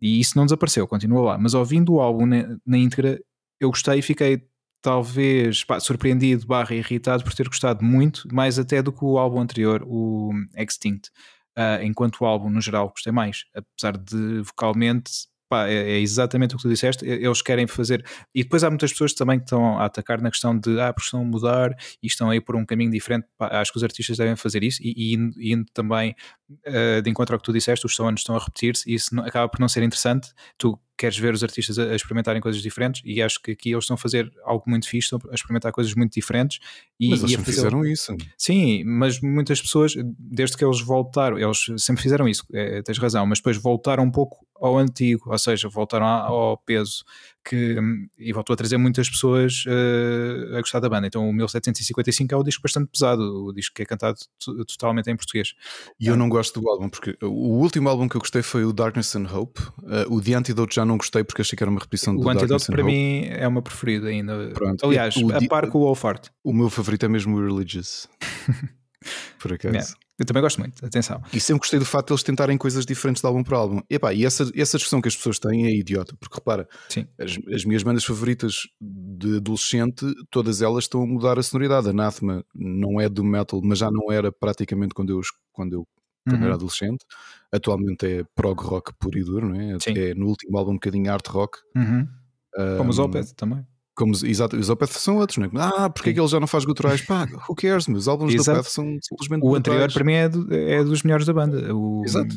[0.00, 1.38] E isso não desapareceu, continua lá.
[1.38, 3.18] Mas ouvindo o álbum na, na íntegra,
[3.60, 4.42] eu gostei e fiquei
[4.82, 9.40] talvez pá, surpreendido barra irritado por ter gostado muito, mais até do que o álbum
[9.40, 11.10] anterior, o Extinct.
[11.56, 15.10] Uh, enquanto o álbum no geral gostei mais, apesar de vocalmente
[15.54, 18.04] pá, é, é exatamente o que tu disseste, eles querem fazer
[18.34, 21.06] e depois há muitas pessoas também que estão a atacar na questão de ah, porque
[21.06, 21.70] estão a mudar
[22.02, 24.82] e estão aí por um caminho diferente, pá, acho que os artistas devem fazer isso
[24.82, 26.14] e, e indo, indo também
[26.50, 29.24] uh, de encontro ao que tu disseste, os sons estão a repetir-se e isso não-
[29.24, 33.02] acaba por não ser interessante, tu queres ver os artistas a, a experimentarem coisas diferentes
[33.04, 35.94] e acho que aqui eles estão a fazer algo muito fixe, estão a experimentar coisas
[35.94, 36.58] muito diferentes
[37.00, 38.16] e, Mas e eles não fazer- fizeram isso.
[38.38, 43.26] Sim, mas muitas pessoas, desde que eles voltaram, eles sempre fizeram isso, é, tens razão,
[43.26, 47.04] mas depois voltaram um pouco ao antigo, ou seja, voltaram ao peso
[47.44, 51.06] que, hum, e voltou a trazer muitas pessoas eh, a gostar da banda.
[51.06, 55.10] Então o 1755 é um disco bastante pesado, o disco que é cantado to- totalmente
[55.10, 55.54] em português.
[56.00, 58.72] E eu não gosto do álbum, porque o último álbum que eu gostei foi o
[58.72, 59.60] Darkness and Hope.
[59.82, 62.28] Uh, o The Antidote já não gostei porque achei que era uma repetição do O
[62.28, 62.92] Antidote Darkness and para Hope.
[62.92, 64.50] mim é o meu preferido ainda.
[64.54, 64.84] Pronto.
[64.86, 66.28] Aliás, O a par com o Wolfart.
[66.42, 68.08] O meu favorito é mesmo o Religious.
[69.38, 69.94] Por acaso.
[70.18, 71.20] Eu também gosto muito, atenção.
[71.32, 73.80] E sempre gostei do facto de eles tentarem coisas diferentes de álbum para álbum.
[73.90, 77.06] Epá, e essa, essa discussão que as pessoas têm é idiota, porque repara, Sim.
[77.18, 81.88] as, as minhas bandas favoritas de adolescente, todas elas estão a mudar a sonoridade.
[81.88, 85.20] Anathema não é do metal, mas já não era praticamente quando eu,
[85.52, 85.88] quando eu
[86.26, 86.46] quando Uhum.
[86.46, 87.04] era adolescente.
[87.52, 89.78] Atualmente é prog rock puro e duro, não é?
[89.78, 89.92] Sim.
[89.98, 91.58] É no último álbum um bocadinho art rock.
[91.76, 92.08] Uhum.
[92.78, 93.66] Como os Um, Opeth também.
[93.94, 95.50] Como, os- exato, os Opeth são outros, não é?
[95.54, 97.00] Ah, porque é que ele já não faz guturais?
[97.02, 97.86] Pá, who cares?
[97.86, 98.60] Os álbuns do Exato.
[98.60, 101.74] Opeth são simplesmente O anterior para mim é, do- é dos melhores da banda.
[101.74, 102.34] O, Exato.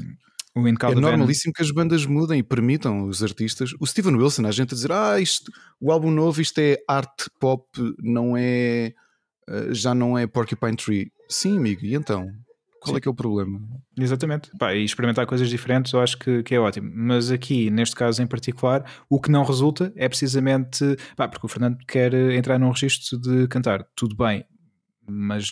[0.55, 3.71] O É normalíssimo que as bandas mudem e permitam os artistas.
[3.79, 7.27] O Steven Wilson, a gente a dizer, ah, isto, o álbum novo, isto é art
[7.39, 7.63] pop,
[7.99, 8.93] não é.
[9.47, 11.11] eh, já não é Porcupine Tree.
[11.29, 12.27] Sim, amigo, e então?
[12.81, 13.59] Qual é que é o problema?
[13.97, 14.51] Exatamente.
[14.57, 16.91] Pá, e experimentar coisas diferentes eu acho que, que é ótimo.
[16.93, 20.83] Mas aqui, neste caso em particular, o que não resulta é precisamente.
[21.15, 23.85] Pá, porque o Fernando quer entrar num registro de cantar.
[23.95, 24.45] Tudo bem,
[25.07, 25.51] mas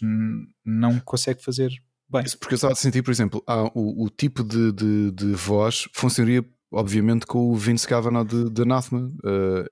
[0.64, 1.72] não consegue fazer
[2.10, 2.24] bem.
[2.24, 5.34] Isso Porque eu estava a sentir, por exemplo, há o, o tipo de, de, de
[5.34, 9.12] voz funcionaria, obviamente, com o Vince Cavanaugh de, de Anathema.
[9.26, 9.66] eh,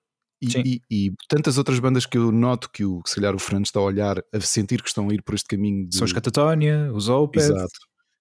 [0.44, 3.40] e, e- e tantas outras bandas que eu noto que, o, que se calhar o
[3.40, 5.96] Fernando está a olhar, a sentir que estão a ir por este caminho de.
[5.96, 7.42] São os Catatonia, os Opeth.
[7.42, 7.72] Exato.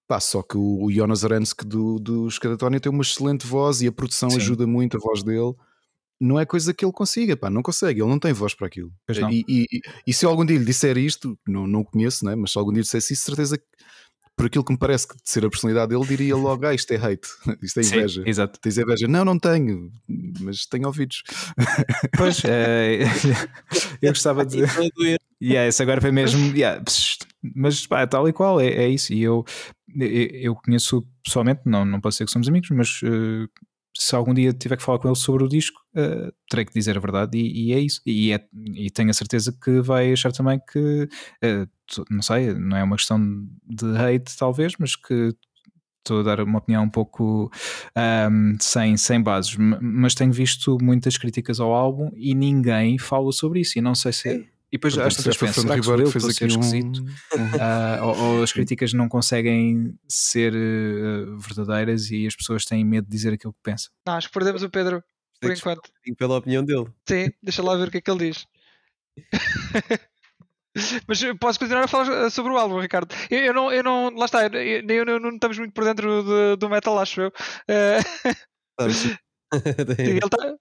[0.08, 3.86] Pá, só que o, o Jonas Aransk do, do Escadatónia tem uma excelente voz e
[3.86, 4.36] a produção Sim.
[4.36, 5.54] ajuda muito a voz dele.
[6.20, 8.92] Não é coisa que ele consiga, pá, não consegue, ele não tem voz para aquilo.
[9.48, 9.66] E,
[10.06, 12.36] e- se algum dia lhe disser isto, não, não conheço, né?
[12.36, 13.64] mas se algum dia lhe dissesse isso, certeza que
[14.36, 16.90] por aquilo que me parece que de ser a personalidade dele, diria logo: ah, isto
[16.92, 17.28] é hate,
[17.62, 18.22] isto é Sim, inveja.
[18.26, 18.58] exato.
[18.60, 19.06] Tens inveja?
[19.08, 19.90] Não, não tenho,
[20.40, 21.22] mas tenho ouvidos.
[22.16, 23.00] Pois, é,
[24.02, 24.62] eu gostava de.
[24.96, 25.18] Doer.
[25.42, 26.54] Yeah, esse agora foi mesmo.
[26.56, 29.12] yeah, psst, mas pá, tal e qual, é, é isso.
[29.12, 29.44] E eu,
[29.96, 33.46] eu, eu conheço pessoalmente, não, não posso dizer que somos amigos, mas eh,
[33.98, 36.96] se algum dia tiver que falar com ele sobre o disco, eh, terei que dizer
[36.96, 38.00] a verdade, e, e é isso.
[38.06, 41.08] E, é- e tenho a certeza que vai achar também que,
[41.42, 43.20] eh, tu- não sei, não é uma questão
[43.64, 45.34] de hate, talvez, mas que
[46.02, 47.50] estou a dar uma opinião um pouco
[47.94, 53.60] ahm, sem, sem bases, mas tenho visto muitas críticas ao álbum e ninguém fala sobre
[53.60, 53.78] isso.
[53.78, 54.28] E não sei se.
[54.28, 56.32] E depois Portanto, às tantas penso, Fernando será que sou Ribeiro eu que estou a
[56.32, 56.60] ser aqui um.
[56.60, 57.04] esquisito?
[57.60, 63.04] Ah, ou, ou as críticas não conseguem ser eh, verdadeiras e as pessoas têm medo
[63.04, 63.92] de dizer aquilo que pensam.
[64.06, 65.04] Não, acho que perdemos o Pedro
[65.42, 65.90] por enquanto.
[66.16, 66.86] Pela opinião dele.
[67.06, 68.46] Sim, deixa lá ver o que é que ele diz.
[71.06, 73.14] Mas eu posso continuar a falar eh, sobre o álbum, Ricardo.
[73.30, 75.72] Eu, eu não, eu não, lá está, eu- eu- nem eu eu não estamos muito
[75.74, 77.32] por dentro do, do metal, acho eu.
[77.68, 77.98] Eh,
[79.98, 80.54] ele tá-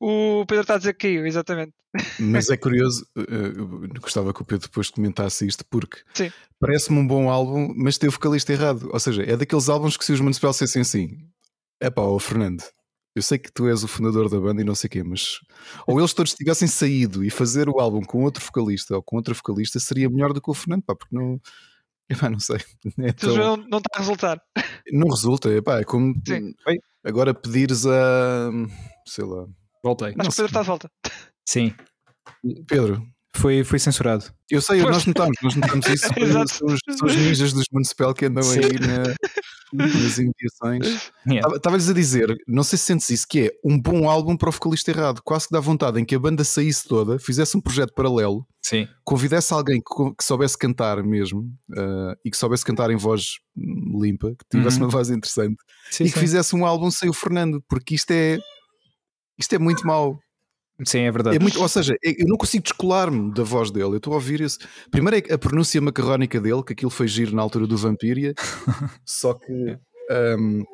[0.00, 1.72] o Pedro está a dizer que caiu, exatamente.
[2.18, 3.22] Mas é curioso, eh,
[3.56, 6.30] eu gostava que o Pedro depois comentasse isto, porque Sim.
[6.60, 8.88] parece-me um bom álbum, mas tem o vocalista errado.
[8.92, 11.18] Ou seja, é daqueles álbuns que se os Municipal dissessem assim:
[11.80, 12.62] é pá, ó Fernando,
[13.14, 15.38] eu sei que tu és o fundador da banda e não sei o quê, mas.
[15.86, 19.34] Ou eles todos tivessem saído e fazer o álbum com outro vocalista ou com outra
[19.34, 21.40] vocalista seria melhor do que o Fernando, pá, porque não.
[22.10, 22.58] Epá, não sei.
[23.00, 24.40] É tão- não, não está a resultar.
[24.90, 26.54] Não resulta, epá, é como Sim.
[27.04, 28.50] agora pedires a.
[29.06, 29.46] sei lá.
[29.84, 30.14] Voltei.
[30.18, 30.90] Acho que o Pedro está de volta.
[31.46, 31.74] Sim.
[32.66, 33.06] Pedro,
[33.36, 34.24] foi, foi censurado.
[34.50, 34.94] Eu sei, Pois.
[34.96, 36.06] nós notamos, nós notamos isso.
[36.56, 38.60] São, os, são os ninjas dos Municipal que andam Sim.
[38.60, 39.14] aí na-
[39.72, 41.10] nas imediações.
[41.28, 41.56] Yeah.
[41.56, 44.52] Estava-lhes a dizer, não sei se sentes isso, que é um bom álbum para o
[44.52, 45.20] vocalista errado.
[45.22, 48.88] Quase que dá vontade em que a banda saísse toda, fizesse um projeto paralelo, Sim.
[49.04, 54.30] convidasse alguém que, que soubesse cantar mesmo ah, e que soubesse cantar em voz limpa,
[54.30, 54.84] que tivesse Uhum.
[54.84, 55.56] uma voz interessante
[55.90, 56.20] Sim, e que sim.
[56.20, 58.38] fizesse um álbum sem o Fernando, porque isto é.
[59.38, 60.18] Isto é muito mau.
[60.84, 61.36] Sim, é verdade.
[61.36, 63.86] É muito, ou seja, é- eu não consigo descolar-me da voz dele.
[63.86, 64.58] Eu estou a ouvir isso.
[64.90, 68.32] Primeiro é a pronúncia macarrónica dele, que aquilo foi giro na altura do Vampiria,
[69.04, 69.76] só que.
[70.38, 70.64] hum,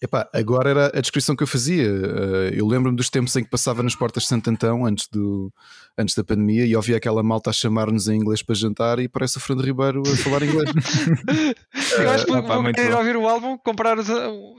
[0.00, 1.90] epá, agora era a descrição que eu fazia.
[1.90, 5.52] Uh, eu lembro-me dos tempos em que passava nas portas de Santo Antão antes, do,
[5.98, 9.36] antes da pandemia e ouvia aquela malta a chamar-nos em inglês para jantar e parece
[9.38, 10.70] o Fernando Ribeiro a falar inglês.
[11.98, 12.98] Eu acho que opa, vou muito querer bom.
[12.98, 14.06] ouvir o álbum, comprar os.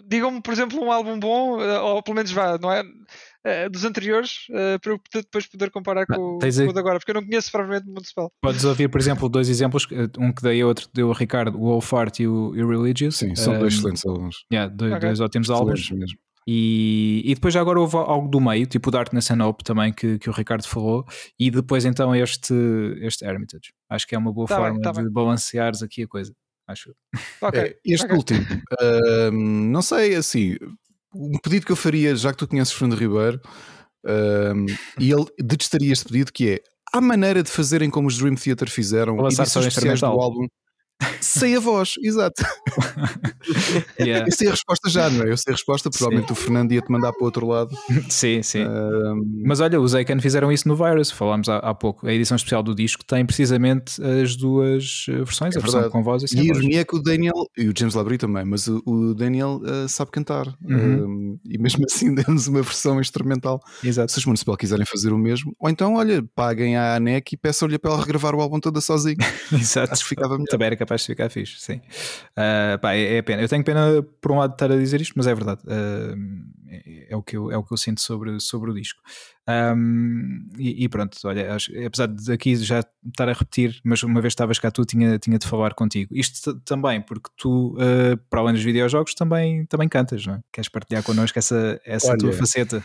[0.05, 2.83] Digam-me, por exemplo, um álbum bom, eh, ou pelo menos vá, não é?
[3.43, 6.79] Eh, Dos anteriores, eh, para eu depois poder comparar Ah, com, tens com o de
[6.79, 8.31] agora, porque eu não conheço propriamente o Municipal.
[8.41, 9.87] Podes ouvir, por exemplo, dois exemplos,
[10.19, 13.17] um que dei e outro que deu o Ricardo, o Wolf Art e o Irreligious.
[13.17, 14.45] Sim, são dois excelentes álbuns.
[14.53, 15.07] yeah, dois, Ok.
[15.07, 15.89] dois ótimos álbuns.
[15.91, 16.17] Mesmo.
[16.47, 19.93] E, e depois já agora houve algo do meio, tipo o Darkness and Hope também,
[19.93, 21.05] que, que o Ricardo falou,
[21.39, 22.53] e depois então este,
[23.01, 23.71] este Hermitage.
[23.89, 25.11] Acho que é uma boa Tá bem, forma tá de bem.
[25.11, 26.33] balanceares aqui a coisa.
[26.67, 26.89] Acho
[27.41, 27.49] eu.
[27.53, 28.15] É, este ok.
[28.17, 28.45] último,
[29.33, 30.55] hum, não sei, assim,
[31.13, 33.41] um pedido que eu faria, já que tu conheces Fernando Ribeiro,
[34.05, 34.65] hum,
[34.99, 36.59] e ele detestaria este pedido, que é
[36.93, 40.47] há maneira de fazerem como os Dream Theater fizeram só edições especiais do álbum
[41.19, 42.43] sem a voz, exato.
[43.99, 44.25] Yeah.
[44.27, 45.31] Eu sei a resposta já, não é?
[45.31, 47.75] Eu sei a resposta, provavelmente o Fernando ia-te mandar para o outro lado.
[48.09, 48.63] sim, sim.
[48.65, 52.07] Hum, Mas olha, os Aiken fizeram isso no Virus, falámos há, há pouco.
[52.07, 55.91] A edição especial do disco tem precisamente as duas eh, versões, É a versão verdade.
[55.91, 56.57] com voz e sem E a voz.
[56.59, 59.87] ironia é que o Daniel, e o James Labrie também, mas o, o Daniel uh,
[59.87, 60.47] sabe cantar.
[60.63, 61.05] Uhum.
[61.05, 63.59] Um, e mesmo assim demos uma versão instrumental.
[63.83, 64.11] Exato.
[64.11, 67.77] Se os Municipal quiserem fazer o mesmo, ou então, olha, paguem à ANEC e peçam-lhe
[67.77, 69.17] para ela regravar o álbum toda sozinho.
[69.51, 69.93] Exato.
[69.93, 70.47] Acho que ficava melhor.
[70.49, 71.79] Também era capaz de ficar fixe, sim.
[72.35, 73.41] Ah, pá, é, é pena.
[73.41, 75.61] Eu tenho pena, por um lado, de estar a dizer isto, mas é verdade.
[75.67, 76.13] Ah,
[76.69, 79.01] é, é o que eu, é o que eu sinto sobre, sobre o disco.
[79.47, 84.21] Ahm, e, e pronto, olha, acho- apesar de aqui já estar a repetir, mas uma
[84.21, 86.15] vez estavas cá, tu tinha, tinha de falar contigo.
[86.15, 90.39] Isto também, porque tu, ah, para além dos videojogos, também, também cantas, não é?
[90.51, 92.83] Queres partilhar connosco essa, essa tua Olha, faceta?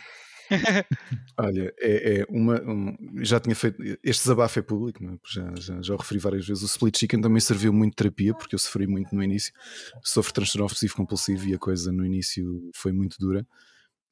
[1.39, 2.60] Olha, é, é uma.
[2.62, 3.82] um- já tinha feito.
[4.02, 5.18] Este desabafo é público, é?
[5.27, 6.62] já, já, já o referi várias vezes.
[6.62, 9.52] O Split Chicken também serviu muito de terapia, porque eu sofri muito no início.
[10.02, 13.47] Sofro transtorno obsessivo compulsivo e a coisa no início foi muito dura.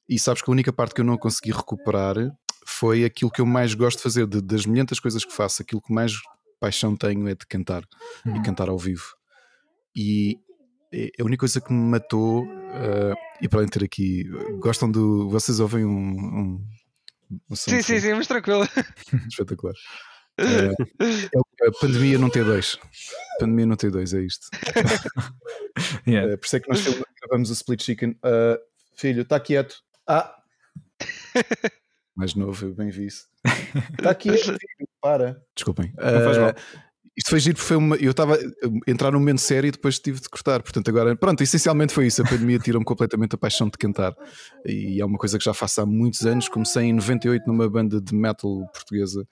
[0.07, 2.15] E sabes que a única parte que eu não consegui recuperar
[2.65, 5.81] foi aquilo que eu mais gosto de fazer, de- das milhentas coisas que faço, aquilo
[5.81, 6.13] que mais
[6.59, 7.83] paixão tenho é de cantar
[8.25, 8.37] Uhum.
[8.37, 9.15] e cantar ao vivo.
[9.95, 10.37] E
[11.19, 14.23] a única coisa que me matou, eh, e para além de ter aqui,
[14.59, 15.29] gostam do.
[15.29, 15.91] Vocês ouvem um.
[15.91, 16.67] um,
[17.49, 18.63] um som Sim, sim, sim, mas tranquilo.
[19.29, 19.73] espetacular.
[20.37, 20.71] Eh,
[21.33, 22.77] é o- a pandemia não tem dois.
[23.35, 24.47] A pandemia não tem dois, é isto.
[26.07, 26.31] Yeah.
[26.33, 26.81] Eh, por isso é que nós
[27.21, 28.17] gravamos o Split Chicken.
[28.23, 28.59] Eh,
[28.95, 29.75] filho, está quieto.
[30.07, 30.33] Ah!
[32.15, 33.27] Mais novo, eu bem vi isso.
[33.97, 34.57] Está quieto, filho,
[35.01, 35.41] para.
[35.55, 35.93] Desculpem.
[35.97, 36.53] Não faz mal.
[37.17, 37.95] Isto foi giro porque foi uma.
[37.95, 40.61] Eu estava a entrar num momento sério e depois tive de cortar.
[40.61, 42.21] Portanto, agora, pronto, essencialmente foi isso.
[42.21, 44.13] A pandemia tirou-me completamente a paixão de cantar.
[44.65, 46.49] E é uma coisa que já faço há muitos anos.
[46.49, 49.25] Comecei em 98 numa banda de metal portuguesa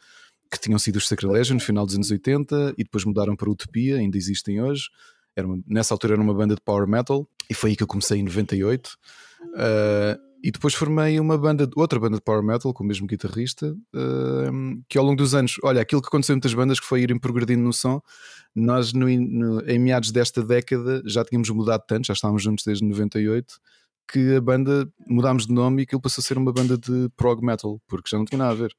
[0.49, 3.97] que tinham sido os Sacrilégio no final dos anos 80 e depois mudaram para Utopia,
[3.97, 4.83] ainda existem hoje.
[5.35, 7.87] Era uma- nessa altura era uma banda de power metal e foi aí que eu
[7.87, 8.95] comecei em 98.
[9.55, 13.71] Uh, e depois formei uma banda, outra banda de power metal com o mesmo guitarrista,
[13.95, 17.01] uh, que ao longo dos anos, olha, aquilo que aconteceu em muitas bandas que foi
[17.01, 18.01] irem progredindo no som.
[18.53, 22.83] Nós, no, no- em meados desta década, já tínhamos mudado tanto, já estávamos juntos desde
[22.85, 23.55] 98,
[24.11, 27.41] que a banda mudámos de nome e aquilo passou a ser uma banda de prog
[27.43, 28.73] metal, porque já não tinha nada a ver.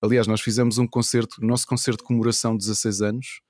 [0.00, 3.40] Aliás, nós fizemos um concerto, nosso concerto de comemoração de 16 anos.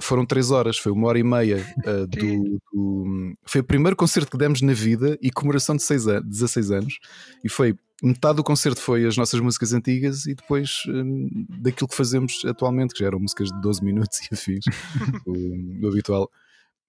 [0.00, 4.30] Foram 3 horas, foi uma hora e meia uh, do, do- Foi o primeiro concerto
[4.30, 6.98] que demos na vida e comemoração de 6 an 16 anos.
[7.44, 11.28] E foi metade do concerto foi as nossas músicas antigas e depois hum,
[11.60, 14.64] daquilo que fazemos atualmente, que já eram músicas de 12 minutos e afins,
[15.26, 16.30] o, o habitual.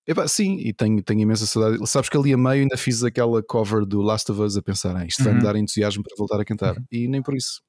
[0.07, 1.77] Epá, sim, e tenho, tenho imensa saudade.
[1.87, 4.95] Sabes que ali a meio ainda fiz aquela cover do Last of Us a pensar,
[4.95, 5.45] ah, isto vai-me Uhum.
[5.45, 6.75] dar entusiasmo para voltar a cantar.
[6.91, 7.61] E nem por isso.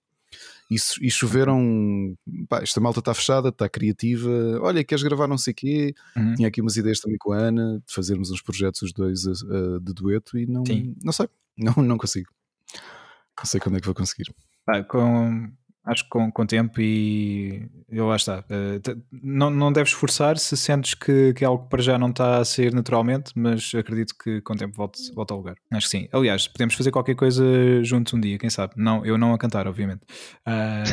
[0.75, 2.17] E, e choveram,
[2.49, 4.31] pá, esta malta está fechada, está criativa.
[4.61, 5.95] Olha, queres gravar não sei o quê?
[6.17, 6.35] Uhum.
[6.35, 9.81] Tinha aqui umas ideias também com a Ana de fazermos uns projetos os dois uh,
[9.81, 10.95] de dueto e não, Sim.
[11.03, 12.31] não sei, não, não consigo.
[13.37, 14.33] Não sei quando é que vou conseguir.
[14.65, 15.51] Pá, com,
[15.85, 18.45] Acho que com, com tempo e eu lá está.
[18.49, 21.99] Uh, te- não, não deves forçar se sentes que, que é algo que para já
[21.99, 25.57] não está a sair naturalmente, mas acredito que com tempo volte, volte ao lugar.
[25.73, 26.09] Acho que sim.
[26.13, 27.45] Aliás, podemos fazer qualquer coisa
[27.83, 28.75] juntos um dia, quem sabe?
[28.77, 30.03] Não, eu não a cantar, obviamente.
[30.47, 30.85] Ah,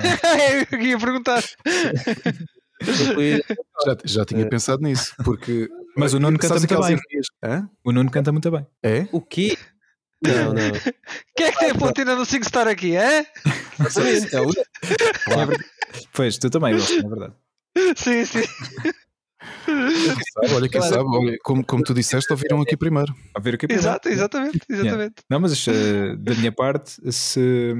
[0.71, 1.43] eu ia perguntar.
[3.85, 5.67] Já, já tinha pensado nisso, porque.
[5.97, 7.69] Mas o Nuno canta muito aquelas bem.
[7.83, 8.65] o Nuno canta muito bem.
[8.81, 9.07] É?
[9.11, 9.57] O quê?
[10.21, 10.71] Não, não.
[11.35, 13.25] Quem é que tem a platina no SingStar aqui, é?
[14.31, 14.51] É o-
[16.13, 17.33] Pois, tu também, Wilson, é verdade.
[17.95, 18.43] Sim, sim.
[19.65, 20.95] Quem sabe, olha, quem Claro.
[20.95, 23.15] sabe, olha, como, como tu disseste, ouviram aqui primeiro.
[23.35, 25.15] A ver o que é Exato, exatamente, exatamente.
[25.29, 27.73] Não, mas eh, da minha parte, se.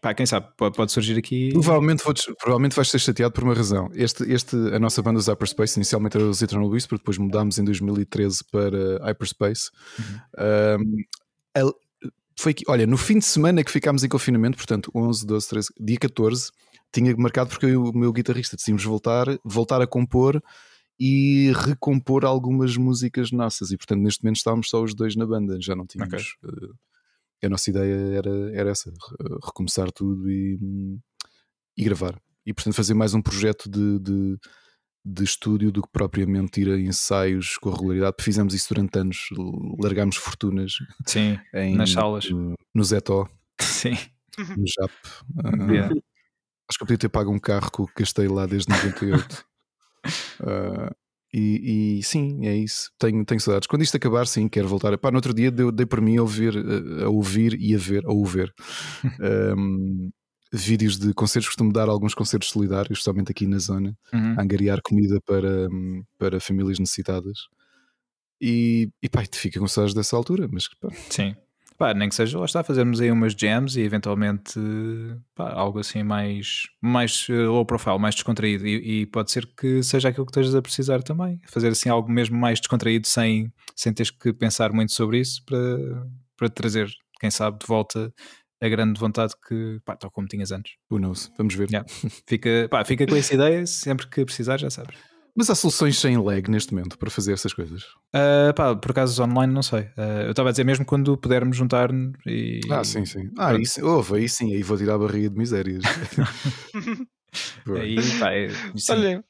[0.00, 1.50] Pá, quem sabe, pode, pode surgir aqui.
[1.52, 3.90] Provavelmente, vou, provavelmente vais ser chateado por uma razão.
[3.94, 7.64] Este, este, a nossa banda os Hyperspace inicialmente era os Eternal Whisper, depois mudámos em
[7.64, 9.70] 2013 para Hyperspace.
[10.38, 11.06] Um, el-
[12.38, 15.68] foi que, olha, no fim de semana que ficámos em confinamento, portanto, 11, 12, 13,
[15.80, 16.50] dia 14,
[16.92, 20.42] tinha marcado porque eu e o meu guitarrista decidimos voltar, voltar a compor
[20.98, 23.70] e recompor algumas músicas nossas.
[23.70, 26.36] E portanto, neste momento estávamos só os dois na banda, já não tínhamos.
[27.42, 30.58] eh, a nossa ideia era, era essa: re- recomeçar tudo e,
[31.76, 32.18] e gravar.
[32.46, 34.38] E portanto, fazer mais um projeto de, de,
[35.08, 38.16] de estúdio do que propriamente ir a ensaios com regularidade.
[38.20, 39.28] Fizemos isso durante anos,
[39.80, 40.72] largámos fortunas
[41.06, 42.28] Sim, em, nas salas.
[42.28, 43.28] no, no Zetó,
[43.60, 43.96] Sim.
[44.56, 44.92] no JAP.
[45.44, 45.94] Ah, Yeah.
[46.68, 49.44] Acho que eu podia ter pago um carro que eu gastei lá desde 98.
[50.40, 50.90] Ah,
[51.32, 52.90] e, e sim, é isso.
[52.98, 53.68] Tenho, tenho saudades.
[53.68, 54.98] Quando isto acabar, sim, quero voltar.
[54.98, 57.78] Pá, no outro dia deu, dei por mim a ouvir, eh, a ouvir e a
[57.78, 58.52] ver, a ouvir
[59.20, 60.10] ahm,
[60.52, 61.48] vídeos de concertos.
[61.48, 64.34] Costumo dar alguns concertos solidários, somente aqui na zona, Uhum.
[64.38, 67.38] a angariar comida para, hum, para famílias necessitadas.
[68.40, 71.34] E, e pá, te fica com saudades dessa altura, mas pá, Sim.
[71.78, 74.58] Pá, nem que seja, lá está, fazermos aí umas jams e eventualmente
[75.34, 78.66] pá, algo assim mais, mais eh, low profile, mais descontraído.
[78.66, 81.38] E, e pode ser que seja aquilo que estejas a precisar também.
[81.46, 86.06] Fazer assim algo mesmo mais descontraído sem, sem teres que pensar muito sobre isso para,
[86.36, 86.90] para trazer,
[87.20, 88.10] quem sabe, de volta
[88.62, 90.74] a grande vontade que, pá, tal como tinhas antes.
[90.90, 91.30] who knows?
[91.36, 91.68] Vamos ver.
[91.70, 91.86] Yeah.
[92.26, 94.96] Fica, pá, fica com essa ideia, sempre que precisar, já sabes.
[95.38, 97.84] Mas há soluções sem lag neste momento para fazer essas coisas.
[98.14, 99.86] Ah, pá, por acaso online não sei.
[99.96, 102.60] Ah, eu estava a dizer mesmo quando pudermos juntar-nos e.
[102.70, 103.28] Ah, sim, sim.
[103.38, 105.82] Ah, isso, houve, aí sim, aí vou tirar a barriga de misérias.
[107.78, 108.48] Aí, pá, é-.
[108.90, 109.22] Olhem,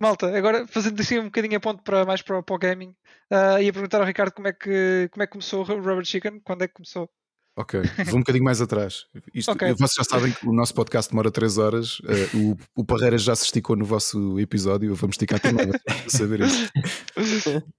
[0.00, 2.94] malta, agora fazendo assim um bocadinho a ponto para, mais para, o- para o gaming,
[3.30, 6.40] ah, ia perguntar ao Ricardo como é, que, como é que começou o Rubber Chicken,
[6.40, 7.08] quando é que começou?
[7.56, 9.04] Ok, vou um bocadinho mais atrás.
[9.32, 9.72] Isto, Ok.
[9.74, 11.98] Vocês já sabem que o nosso podcast demora 3 horas.
[12.06, 14.94] eh, o, o Parreira já se esticou no vosso episódio.
[14.94, 16.68] Vamos esticar também para saber isso.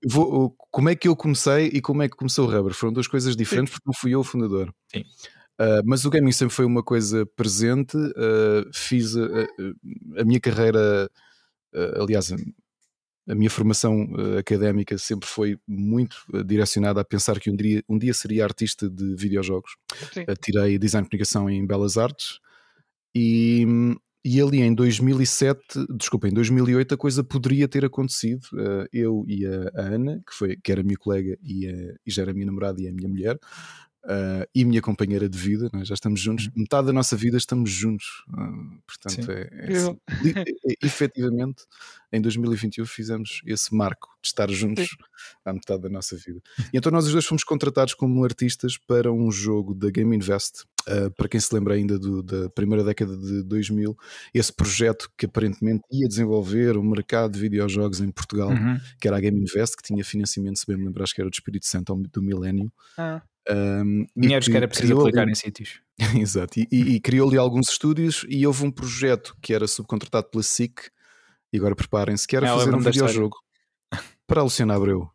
[0.08, 2.74] Vou- como é que eu comecei e como é que começou o Rubber?
[2.74, 4.74] Foram duas coisas diferentes porque não fui eu o fundador.
[4.94, 5.02] Sim.
[5.60, 7.96] Uh, mas o gaming sempre foi uma coisa presente.
[7.98, 9.22] uh, fiz a,
[10.20, 11.10] a- minha carreira,
[11.74, 12.30] uh, aliás,
[13.28, 17.56] a, a minha formação uh, académica sempre foi muito uh, direcionada a pensar que um
[17.56, 19.72] dia, um dia seria artista de videojogos.
[20.14, 20.22] Sim.
[20.22, 22.40] Uh, tirei design de comunicação em Belas Artes
[23.16, 23.66] e,
[24.24, 25.60] e ali em 2007,
[25.98, 28.42] desculpa, em 2008 a coisa poderia ter acontecido.
[28.92, 32.24] Eu e a, a Ana, que, foi, que era minha colega e, a- e já
[32.24, 33.38] era minha namorada e a minha mulher,
[34.06, 35.84] uh, e minha companheira de vida, é?
[35.86, 38.24] já estamos juntos, metade da nossa vida estamos juntos.
[38.30, 39.32] Uh, portanto, Sim.
[39.32, 40.00] é, é assim,
[40.36, 41.64] é- é- efetivamente,
[42.12, 44.96] em 2021 fizemos esse marco de estar juntos
[45.44, 46.40] à metade da nossa vida.
[46.74, 50.64] E então nós os dois fomos contratados como artistas para um jogo da Game Invest.
[50.88, 53.98] Uh, para quem se lembra ainda do- da primeira década de 2000,
[54.32, 58.78] esse projeto que aparentemente ia desenvolver o mercado de videojogos em Portugal, Uhum.
[59.02, 61.30] que era a Game Invest, que tinha financiamento, se bem me lembro, acho que era
[61.30, 62.72] do Espírito Santo do Milénio.
[63.00, 63.20] Ah,
[63.50, 65.80] Um, Dinheiros que era preciso aplicar ali- em sítios.
[66.20, 70.44] Exato, e, e- e criou-lhe alguns estúdios e houve um projeto que era subcontratado pela
[70.44, 70.90] SIC,
[71.54, 73.38] e agora preparem-se, que era Ah, fazer um videojogo
[74.28, 75.08] para a Luciana Abreu.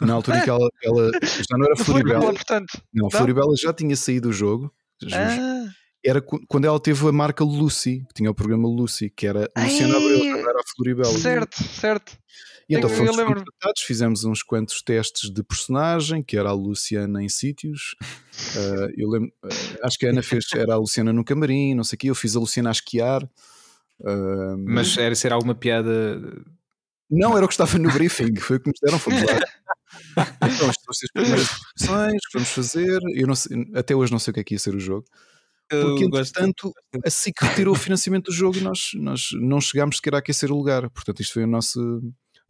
[0.00, 1.10] Na altura em que ela, ela
[1.50, 2.82] já não era não Floribela, portanto.
[2.92, 4.72] não, Floribela já tinha saído do jogo.
[5.12, 5.64] Ah,
[6.04, 9.94] Era quando ela teve a marca Lucy, que tinha o programa Lucy, que era Luciana
[9.96, 11.18] Ai, Abreu, não era a Floribela.
[11.18, 12.16] certo, certo.
[12.72, 17.28] E então fomos contratados, fizemos uns quantos testes de personagem, que era a Luciana em
[17.28, 17.94] sítios.
[18.56, 19.48] Ah, eu lembro, ah,
[19.84, 22.14] acho que a Ana fez, era a Luciana no camarim, não sei o quê, eu
[22.14, 23.22] fiz a Luciana a esquiar.
[24.04, 26.20] Ah, Mas era ser alguma piada.
[27.10, 29.38] não era o que estava no briefing, foi o que nos deram, fomos lá.
[30.42, 32.98] Então, estas as primeiras opções que vamos fazer.
[33.14, 35.04] Eu não sei- até hoje não sei o que é que ia ser o jogo.
[35.68, 36.72] Porque, entretanto,
[37.04, 40.50] a SIC retirou o financiamento do jogo e nós, nós não chegámos sequer a aquecer
[40.50, 40.88] o lugar.
[40.90, 42.00] Portanto, isto foi o nosso.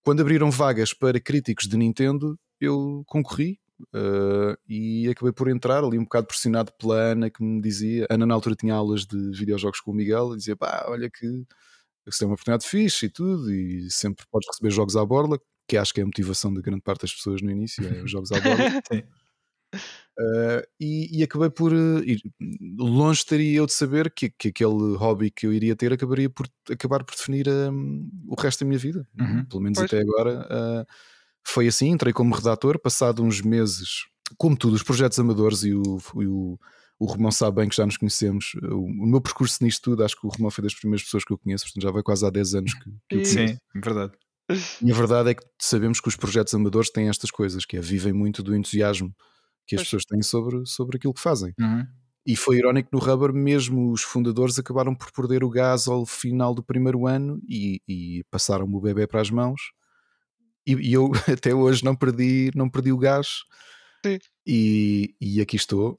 [0.02, 3.58] quando abriram vagas para críticos de Nintendo, eu concorri
[3.94, 8.26] uh, e acabei por entrar ali um bocado pressionado pela Ana que me dizia, Ana
[8.26, 11.26] na altura tinha aulas de videojogos com o Miguel e dizia, pá, olha que
[12.06, 15.38] isso é uma oportunidade fixe e tudo e sempre podes receber jogos à borla,
[15.68, 18.10] que acho que é a motivação de grande parte das pessoas no início, é os
[18.10, 18.58] jogos à borla.
[20.18, 22.20] Uh, e, e acabei por uh, ir,
[22.76, 26.48] longe estaria eu de saber que, que aquele hobby que eu iria ter acabaria por
[26.68, 29.06] acabar por definir um, o resto da minha vida.
[29.16, 29.44] Uhum.
[29.44, 29.92] Pelo menos Pois.
[29.92, 30.86] até agora uh,
[31.48, 31.88] foi assim.
[31.90, 34.06] Entrei como redator, passado uns meses,
[34.36, 35.82] como tudo, os projetos amadores e o,
[36.16, 36.58] e o,
[36.98, 38.52] o Romão sabe bem que já nos conhecemos.
[38.62, 41.32] O, o meu percurso nisto tudo, acho que o Romão foi das primeiras pessoas que
[41.32, 43.54] eu conheço, portanto já vai quase há 10 anos que, que eu E- conheço.
[43.54, 44.12] Sim, verdade.
[44.82, 47.80] E a verdade é que sabemos que os projetos amadores têm estas coisas, que é
[47.80, 49.14] vivem muito do entusiasmo
[49.66, 49.86] que as Pois.
[49.88, 51.52] pessoas têm sobre, sobre aquilo que fazem.
[51.60, 51.86] Uhum.
[52.26, 56.54] E foi irónico no Rubber, mesmo os fundadores acabaram por perder o gás ao final
[56.54, 59.60] do primeiro ano e, e passaram-me o bebê para as mãos.
[60.68, 63.28] E, e eu até hoje não perdi, não perdi o gás.
[64.04, 64.18] Sim.
[64.46, 65.98] E, e aqui estou.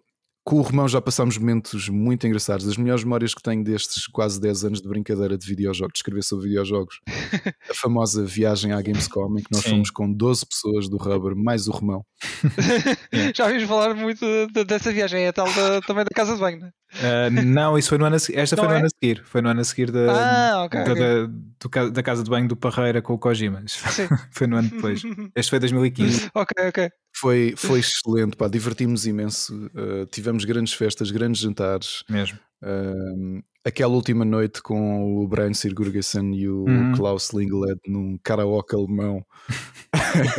[0.49, 2.67] Com o Romão já passámos momentos muito engraçados.
[2.67, 6.23] As melhores memórias que tenho destes quase 10 anos de brincadeira de videojogos, de escrever
[6.23, 6.99] sobre videojogos.
[7.69, 9.69] a famosa viagem à Gamescom, em que nós Sim.
[9.69, 12.03] fomos com 12 pessoas do Rubber, mais o Romão.
[13.35, 16.39] Já ouvimos falar muito de- dessa viagem, é a tal da- também da casa de
[16.39, 16.71] banho, né?
[16.95, 18.39] Ah, não, isso foi no ano a seguir.
[18.39, 18.77] Esta Não foi no é?
[18.79, 19.23] ano a seguir.
[19.25, 20.83] Foi no ano a seguir da, Ah, ok.
[20.83, 20.95] da, ok.
[21.03, 23.61] da, do ca- da casa de banho do Parreira com o Kojima.
[23.67, 24.07] Sim.
[24.33, 25.03] foi no ano depois.
[25.35, 26.31] Este foi 2015.
[26.33, 26.89] ok, ok.
[27.19, 29.53] Foi, foi excelente, pá, divertimos imenso.
[29.75, 32.03] uh, tivemos grandes festas, grandes jantares.
[32.09, 32.39] Mesmo.
[32.61, 36.93] Um, aquela última noite com o Brian Sirgurgesson e o Uhum.
[36.95, 39.23] Klaus Linglet num karaoke alemão.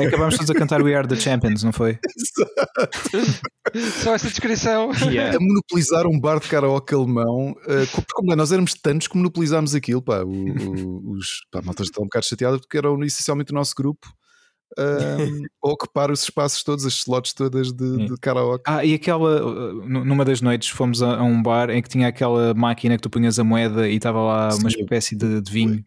[0.06, 1.98] Acabámos todos a cantar We Are the Champions, não foi?
[4.02, 4.90] Só essa descrição.
[5.02, 5.36] Yeah.
[5.36, 7.50] A monopolizar um bar de karaoke alemão.
[7.62, 10.02] Uh, porque como é, nós éramos tantos que monopolizámos aquilo.
[10.02, 13.54] Pá, o, o, os, pá, a malta está um bocado chateada porque eram essencialmente o
[13.54, 14.08] nosso grupo.
[14.78, 18.64] Um, ocupar os espaços todos, as slots todas de, de karaoke.
[18.66, 21.88] Ah, e aquela, uh, nu- numa das noites fomos a, a um bar em que
[21.88, 24.80] tinha aquela máquina que tu punhas a moeda e estava lá uma Sim.
[24.80, 25.84] espécie de, de vinho.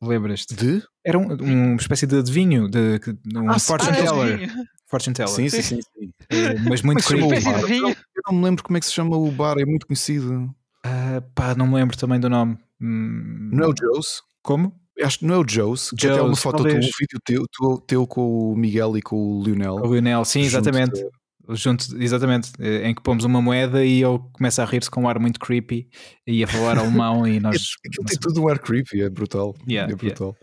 [0.00, 0.54] Lembras-te?
[0.54, 0.82] De?
[1.04, 4.38] Era um- uma espécie de adivinho, de, de um Ah, fortune Ah, é teller.
[4.38, 4.64] vinho.
[4.88, 5.32] Fortune teller.
[5.34, 5.80] Sim, sim, sim.
[5.80, 6.12] sim.
[6.28, 7.66] Eh, Mas muito é creepy.
[7.66, 7.88] Vinho.
[7.90, 10.52] Eu não me lembro como é que se chama o bar, é muito conhecido.
[10.84, 12.58] Ah, pá, não me lembro também do nome.
[12.80, 14.20] Hum, Não é o Joe's?
[14.42, 14.74] Como?
[15.00, 17.44] Acho que não é o Joe's, que até há uma foto, tua, um vídeo teu,
[17.58, 19.76] teu, teu com o Miguel e com o Lionel.
[19.76, 20.92] O Lionel, sim, exatamente.
[20.92, 21.08] de-
[21.48, 25.08] Junto, exatamente, eh, em que pomos uma moeda e ele começa a rir-se com um
[25.08, 25.88] ar muito creepy
[26.24, 27.72] e a falar alemão e nós.
[27.84, 29.52] Aquilo tem tudo um ar creepy, é brutal.
[29.68, 30.36] Yeah, é brutal.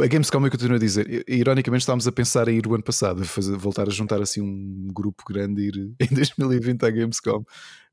[0.00, 3.24] A Gamescom eu continuo a dizer, ironicamente estávamos a pensar em ir o ano passado,
[3.24, 7.44] fazer, voltar a juntar assim um grupo grande e ir em 2020 à Gamescom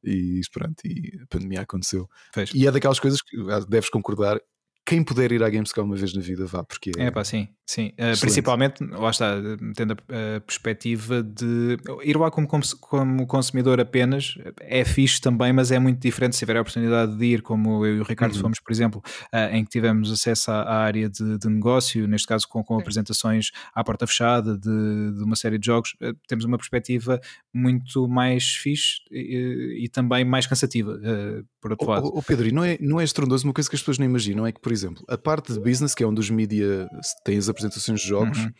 [0.04, 2.10] e pronto, e a pandemia aconteceu.
[2.54, 4.40] E é daquelas coisas que ah, deves concordar,
[4.85, 7.47] quem puder ir à Gamescom uma vez na vida, vá, porque é, É pá, sim,
[7.65, 7.93] sim.
[7.93, 9.35] Uh, principalmente, lá está,
[9.76, 15.72] tendo a, a perspectiva de ir lá como, como consumidor apenas é fixe também, mas
[15.72, 18.41] é muito diferente se tiver a oportunidade de ir, como eu e o Ricardo Uhum.
[18.41, 19.01] fomos, por exemplo,
[19.34, 22.77] uh, em que tivemos acesso à, à área de, de negócio, neste caso com, com
[22.77, 27.22] apresentações à porta fechada de, de uma série de jogos, uh, temos uma perspectiva
[27.53, 32.07] muito mais fixe e, e também mais cansativa, uh, por outro lado.
[32.07, 34.45] O Pedro, e não é, não é estrondoso uma coisa que as pessoas não imaginam,
[34.45, 36.88] é que, por exemplo, a parte de business, que é onde os mídia
[37.24, 38.52] têm as apresentações de jogos, Uhum.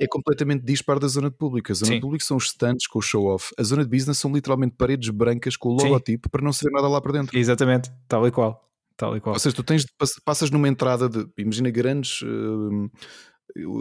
[0.00, 1.72] é completamente dispar da zona de público.
[1.72, 1.94] A zona Sim.
[1.96, 3.52] de público são os stands com o show-off.
[3.58, 5.86] A zona de business são literalmente paredes brancas com o Sim.
[5.88, 7.36] logotipo para não se ver nada lá para dentro.
[7.36, 8.68] Exatamente, tal e qual.
[8.96, 9.34] Tal e qual.
[9.34, 9.84] Ou seja, tu tens
[10.24, 12.20] passas numa entrada de, imagina grandes.
[12.22, 12.88] hum,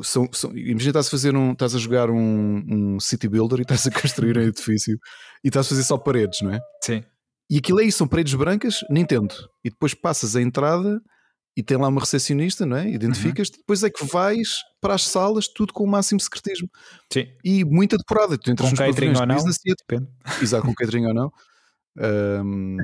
[0.04, 3.62] são, são- imagina estás a fazer um, estás a jogar um, um city builder e
[3.62, 4.98] estás a construir um edifício
[5.44, 6.60] e estás a fazer só paredes, não é?
[6.84, 7.04] Sim.
[7.50, 9.34] E aquilo é isso, são paredes brancas, Nintendo.
[9.64, 11.02] E depois passas a entrada
[11.56, 12.90] e tem lá uma recepcionista, não é?
[12.90, 16.69] Identificas-te, depois é que vais para as salas, tudo com o máximo secretismo.
[17.11, 17.28] Sim.
[17.44, 18.38] E muita decorada.
[18.38, 19.36] Tu entras Com catering ou não?
[19.36, 20.10] business e Depende.
[20.41, 21.32] Exato, com catering ou não.
[21.99, 22.78] Ahm,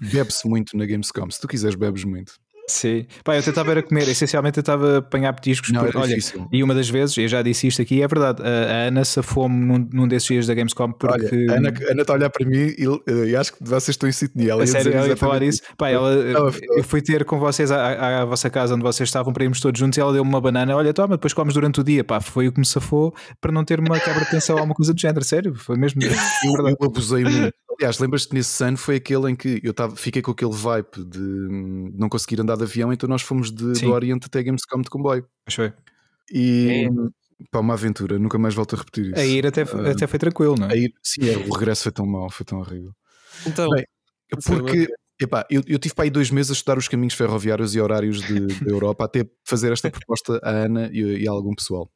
[0.00, 1.30] Bebe-se muito na Gamescom.
[1.30, 2.32] Se tu quiseres, bebes muito.
[2.68, 3.06] Sim.
[3.24, 5.70] Pá, eu tentava era comer, essencialmente eu estava a apanhar petiscos.
[5.72, 6.16] Não, por- era olha,
[6.52, 9.88] e uma das vezes, eu já disse isto aqui, é verdade, a, Ana safou-me num,
[9.92, 11.14] num desses dias da Gamescom porque.
[11.34, 13.58] Olha, a Ana, a Ana está a olhar para mim e, eh, e acho que
[13.64, 14.52] vocês estão em sintonia.
[14.52, 15.62] Ela A sério, ela ia falar isso.
[15.76, 19.32] Pá, ela, eu fui ter com vocês à, à- à vossa casa onde vocês estavam
[19.32, 20.76] para irmos todos juntos e ela deu-me uma banana.
[20.76, 22.04] Olha, toma, depois comes durante o dia.
[22.04, 24.74] Pá, foi o que me safou para não ter uma quebra de tensão ou alguma
[24.74, 25.24] coisa do género.
[25.24, 26.00] Sério, foi mesmo.
[26.44, 27.54] Eu, eu abusei muito.
[27.78, 31.20] Aliás, lembras-te nesse ano foi aquele em que eu tava, fiquei com aquele vibe de
[31.20, 33.86] hum, não conseguir andar de avião, então nós fomos de, Sim.
[33.86, 35.24] do Oriente até Gamescom de comboio.
[35.48, 35.72] Foi.
[36.32, 37.46] E É.
[37.52, 39.20] pá, uma aventura, nunca mais volto a repetir isso.
[39.20, 40.72] A ir até, Ah, até foi tranquilo, não é?
[40.72, 42.92] a ir, sim, é, o regresso foi tão mau, foi tão horrível.
[43.46, 43.84] Então, Bem,
[44.44, 44.88] Porque
[45.22, 48.20] epá, eu, eu tive para aí dois meses a estudar os caminhos ferroviários e horários
[48.20, 51.88] de, da Europa até fazer esta proposta à Ana e, e a algum pessoal.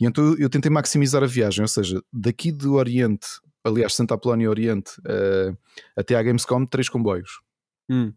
[0.00, 3.26] E então eu tentei maximizar a viagem, ou seja, daqui do Oriente,
[3.66, 5.54] aliás, Santa Apolónia Oriente, eh,
[5.96, 7.40] até à Gamescom, três comboios.
[7.90, 8.12] hum,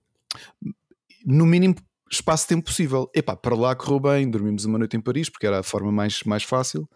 [1.25, 1.75] No mínimo
[2.11, 3.09] espaço de tempo possível.
[3.13, 6.23] Epá, para lá correu bem, dormimos uma noite em Paris, porque era a forma mais,
[6.23, 6.87] mais fácil.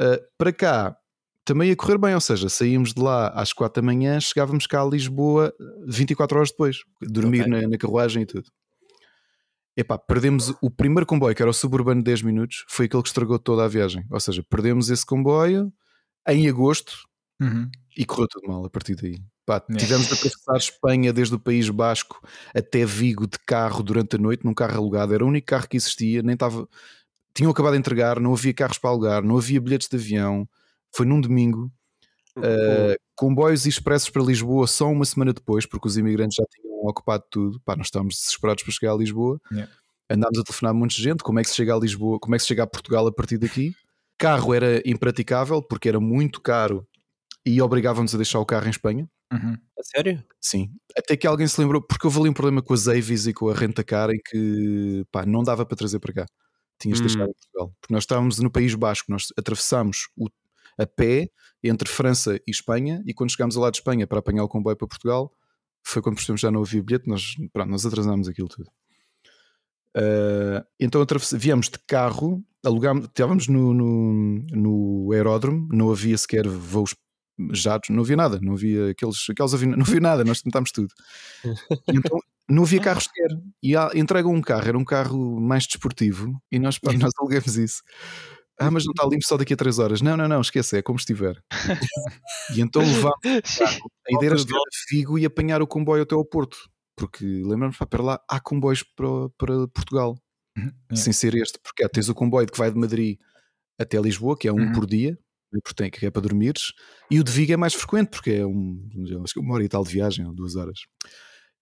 [0.00, 0.96] Uh, para cá
[1.44, 4.82] também ia correr bem, ou seja, saímos de lá às quatro da manhã, chegávamos cá
[4.82, 5.54] a Lisboa
[5.86, 7.52] 24 horas depois, dormir Ok.
[7.52, 8.50] na, na carruagem e tudo.
[9.76, 13.08] Epá, perdemos o primeiro comboio, que era o suburbano de 10 minutos, foi aquele que
[13.10, 14.04] estragou toda a viagem.
[14.10, 15.72] Ou seja, perdemos esse comboio
[16.26, 16.96] em agosto
[17.40, 17.70] Uhum.
[17.96, 19.18] e correu tudo mal a partir daí.
[19.44, 19.74] Pá, É.
[19.76, 22.20] tivemos de atravessar Espanha desde o País Basco
[22.54, 25.14] até Vigo de carro durante a noite, num carro alugado.
[25.14, 26.68] Era o único carro que existia, nem estava.
[27.34, 30.48] Tinham acabado de entregar, não havia carros para alugar, não havia bilhetes de avião.
[30.94, 31.70] Foi num domingo.
[32.38, 36.84] Uh, comboios e expressos para Lisboa só uma semana depois, porque os imigrantes já tinham
[36.86, 37.60] ocupado tudo.
[37.64, 39.40] Pá, nós estávamos desesperados para chegar a Lisboa.
[39.50, 39.72] Yeah.
[40.10, 41.22] Andámos a telefonar a um monte de gente.
[41.22, 42.18] Como é que se chega a Lisboa?
[42.18, 43.74] Como é que se chega a Portugal a partir daqui?
[44.18, 46.86] Carro era impraticável porque era muito caro
[47.46, 49.08] e obrigavam-nos a deixar o carro em Espanha.
[49.32, 49.54] Uhum.
[49.78, 50.22] a sério?
[50.40, 50.70] Sim.
[50.96, 53.48] Até que alguém se lembrou, porque houve ali um problema com as Avis e com
[53.48, 56.26] a renta-car em que pá, não dava para trazer para cá.
[56.80, 57.06] Tinhas de Hum.
[57.06, 57.74] deixar em Portugal.
[57.80, 60.28] Porque nós estávamos no País Basco, nós atravessámos o,
[60.78, 61.30] a pé
[61.62, 64.76] entre França e Espanha e quando chegámos ao lado de Espanha para apanhar o comboio
[64.76, 65.32] para Portugal,
[65.84, 68.70] foi quando percebemos que já não havia bilhete, nós, pronto, nós atrasámos aquilo tudo.
[69.96, 71.04] Ah, então
[71.34, 76.94] viemos de carro, alugámos, estávamos no, no, no aeródromo, não havia sequer voos
[77.52, 80.92] jatos, não havia nada, não havia aqueles, aqueles avi- não havia nada, nós tentámos tudo.
[81.88, 82.18] Então
[82.48, 83.28] não havia carros sequer.
[83.62, 87.82] E entregam um carro, era um carro mais desportivo, e nós, pá, nós alugamos isso.
[88.58, 90.00] Ah, mas não está limpo só daqui a 3 horas.
[90.00, 91.36] Não, não, não, esquece, é como estiver.
[92.56, 93.18] e então levámos
[93.58, 93.90] carro.
[94.08, 96.56] A ideia era chegar a Figo e apanhar o comboio até ao Porto.
[96.96, 100.16] Porque lembramos, pá, para lá há comboios para, para Portugal,
[100.58, 100.72] Uhum.
[100.96, 101.58] Sem ser este.
[101.62, 103.18] Porque é, tens o comboio que vai de Madrid
[103.78, 104.72] até Lisboa, que é um Uhum.
[104.72, 105.18] por dia,
[105.62, 106.72] porque tem- que é para dormires,
[107.10, 108.88] e o de Vigo é mais frequente, porque é um,
[109.32, 110.80] que uma hora e tal de viagem, ou duas horas.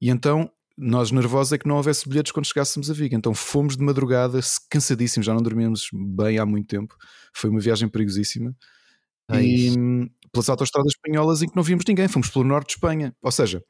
[0.00, 3.14] E então, nós nervosos é que não houvesse bilhetes quando chegássemos a Vigo.
[3.14, 6.96] Então fomos de madrugada, cansadíssimos, já não dormíamos bem há muito tempo.
[7.32, 8.54] Foi uma viagem perigosíssima.
[9.32, 13.14] E hum, pelas autostradas espanholas em que não vimos ninguém, fomos pelo norte de Espanha.
[13.22, 13.62] Ou seja,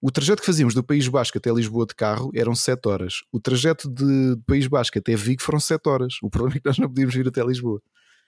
[0.00, 3.14] o trajeto que fazíamos do País Basco até Lisboa de carro eram 7 horas.
[3.30, 6.14] O trajeto de, de País Basco até Vigo foram 7 horas.
[6.22, 7.80] O problema é que nós não podíamos vir até Lisboa.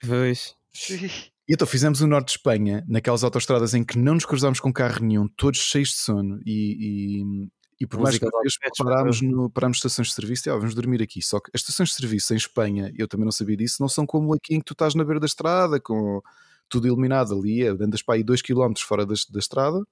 [0.06, 0.54] Pois.
[1.48, 4.70] E então fizemos o norte de Espanha, naquelas autostradas em que não nos cruzámos com
[4.70, 7.48] carro nenhum, todos cheios de sono e, e,
[7.80, 11.02] e por mais que vez parámos, no, parámos estações de serviço e ah, vamos dormir
[11.02, 11.22] aqui.
[11.22, 14.04] Só que as estações de serviço em Espanha, eu também não sabia disso, não são
[14.04, 16.20] como aqui em que tu estás na beira da estrada, com
[16.68, 19.82] tudo iluminado ali, é, andas para aí 2km fora da, da estrada,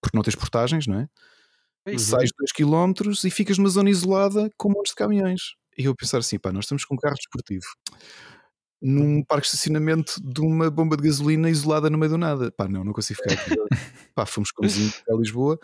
[0.00, 1.08] porque não tens portagens, não é?
[1.88, 1.98] Uhum.
[1.98, 5.56] Sais 2km e ficas numa zona isolada com montes de caminhões.
[5.76, 7.64] E eu pensar assim, pá, nós estamos com um carro desportivo
[8.82, 12.50] num parque de estacionamento de uma bomba de gasolina isolada no meio do nada.
[12.50, 13.50] Pá, não, não consigo ficar aqui.
[14.14, 15.58] Pá, fomos conduzindo até Lisboa,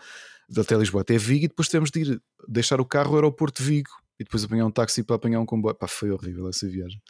[0.57, 3.69] até Lisboa até Vigo e depois temos de ir deixar o carro ao aeroporto de
[3.69, 3.89] Vigo
[4.19, 5.75] e depois apanhar um táxi para apanhar um comboio.
[5.75, 7.01] Pá, foi horrível essa viagem.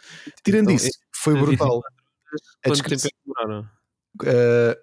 [0.44, 1.78] Tirando Então, isso, foi brutal.
[1.78, 3.70] A Quanto tempo é descrição- que demoraram?
[4.22, 4.76] Uh,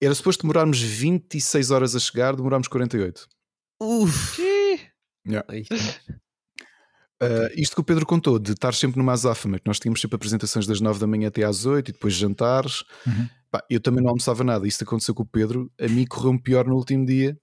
[0.00, 3.26] era suposto demorarmos 26 horas a chegar, demorámos 48.
[3.80, 4.40] Uf.
[4.42, 4.80] Ih,
[5.48, 5.64] Ai.
[7.22, 10.16] Uh, isto que o Pedro contou, de estar sempre numa azáfama, que nós tínhamos sempre
[10.16, 12.82] apresentações das 9 da manhã até às 8 e depois jantares.
[13.06, 13.28] Uhum.
[13.50, 14.66] Pá, eu também não almoçava nada.
[14.66, 15.70] Isto aconteceu com o Pedro.
[15.80, 17.38] A mim correu-me pior no último dia.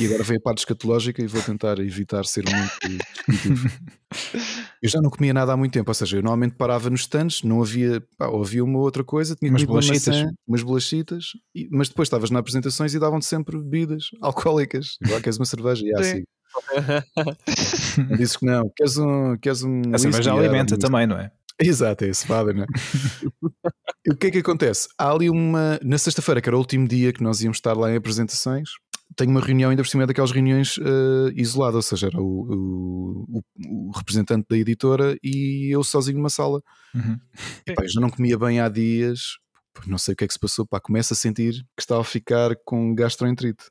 [0.00, 3.68] E agora vem a parte escatológica e vou tentar evitar ser muito descritivo.
[4.82, 7.42] Eu já não comia nada há muito tempo, ou seja, eu normalmente parava nos stands,
[7.42, 10.06] não havia, pá, havia uma outra coisa, tinha Umas bolachitas.
[10.06, 11.24] maçã, umas bolachitas,
[11.54, 14.96] e- mas depois estavas nas apresentações e davam-te sempre bebidas alcoólicas.
[15.02, 15.82] Igual queres uma cerveja?
[15.84, 16.00] E Sim.
[16.00, 16.24] assim.
[18.16, 19.36] Dizes que não, queres um.
[19.36, 21.30] Queres um A cerveja alimenta Ah, também, não é?
[21.60, 22.66] Exato, é esse fada, não é?
[24.06, 24.86] E o que é que acontece?
[24.98, 25.80] Há ali uma.
[25.82, 28.68] Na sexta-feira, que era o último dia que nós íamos estar lá em apresentações,
[29.16, 33.42] tenho uma reunião ainda por cima daquelas reuniões uh, isoladas, ou seja, era o, o,
[33.88, 36.60] o, representante da editora e eu sozinho numa sala.
[36.94, 37.18] Uhum.
[37.66, 39.38] Epá, eu já não comia bem há dias,
[39.86, 42.04] não sei o que é que se passou, pá, começo a sentir que estava a
[42.04, 43.64] ficar com gastroenterite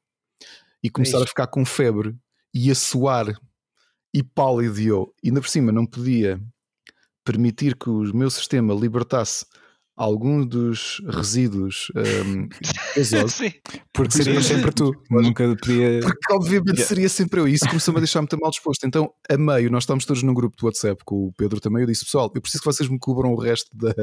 [0.83, 2.15] e começar a ficar com febre
[2.53, 3.25] e a suar
[4.13, 6.39] e pálido e eu, ainda por cima não podia
[7.25, 9.45] permitir que o meu sistema libertasse
[9.95, 12.47] algum dos resíduos um,
[12.97, 13.53] gasosos.
[13.93, 14.91] Porque serias sempre tu.
[15.09, 15.99] Nunca podia.
[16.01, 16.87] porque obviamente Yeah.
[16.87, 17.47] seria sempre eu.
[17.47, 18.85] E isso começou-me a deixar muito mal disposto.
[18.85, 21.81] Então, a meio, nós estávamos todos num grupo do WhatsApp com o Pedro também.
[21.83, 23.93] Eu disse, pessoal, eu preciso que vocês me cobram o resto da-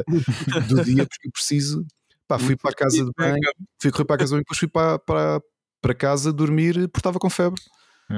[0.69, 1.85] do dia, porque eu preciso.
[2.29, 3.41] Pá, fui para a casa de banho,
[3.83, 5.43] fui correr para a casa de banho, depois fui para, para,
[5.83, 7.61] para casa dormir porque estava com febre.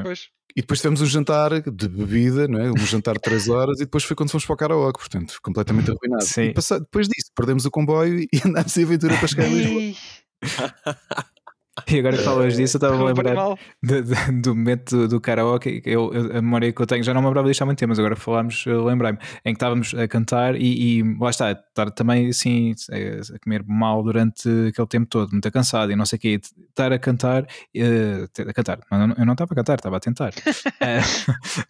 [0.02, 0.28] Pois.
[0.56, 2.70] E depois tivemos um jantar de bebida, não é?
[2.70, 5.90] um jantar de 3 horas, e depois foi quando fomos para o karaoke, portanto, completamente
[5.90, 6.24] arruinado.
[6.24, 6.42] Sim.
[6.42, 9.96] E passa- depois disso, perdemos o comboio e andámos em aventura para chegar a Lisboa.
[11.88, 13.58] E agora que falas disso, eu estava a lembrar mal.
[13.82, 15.80] de- de- do momento do, karaoke.
[15.86, 17.88] Eu, eu- a memória que eu tenho, já não me lembrava disto há muito tempo,
[17.88, 22.28] mas agora falámos, lembrei-me, em que estávamos a cantar e, e lá está, estar também
[22.28, 22.74] assim
[23.34, 26.92] a comer mal durante aquele tempo todo, muito cansado e não sei o quê, estar
[26.92, 28.78] a cantar, eh, a cantar,
[29.18, 30.32] eu não estava a cantar, estava a tentar,
[30.82, 31.00] Eh,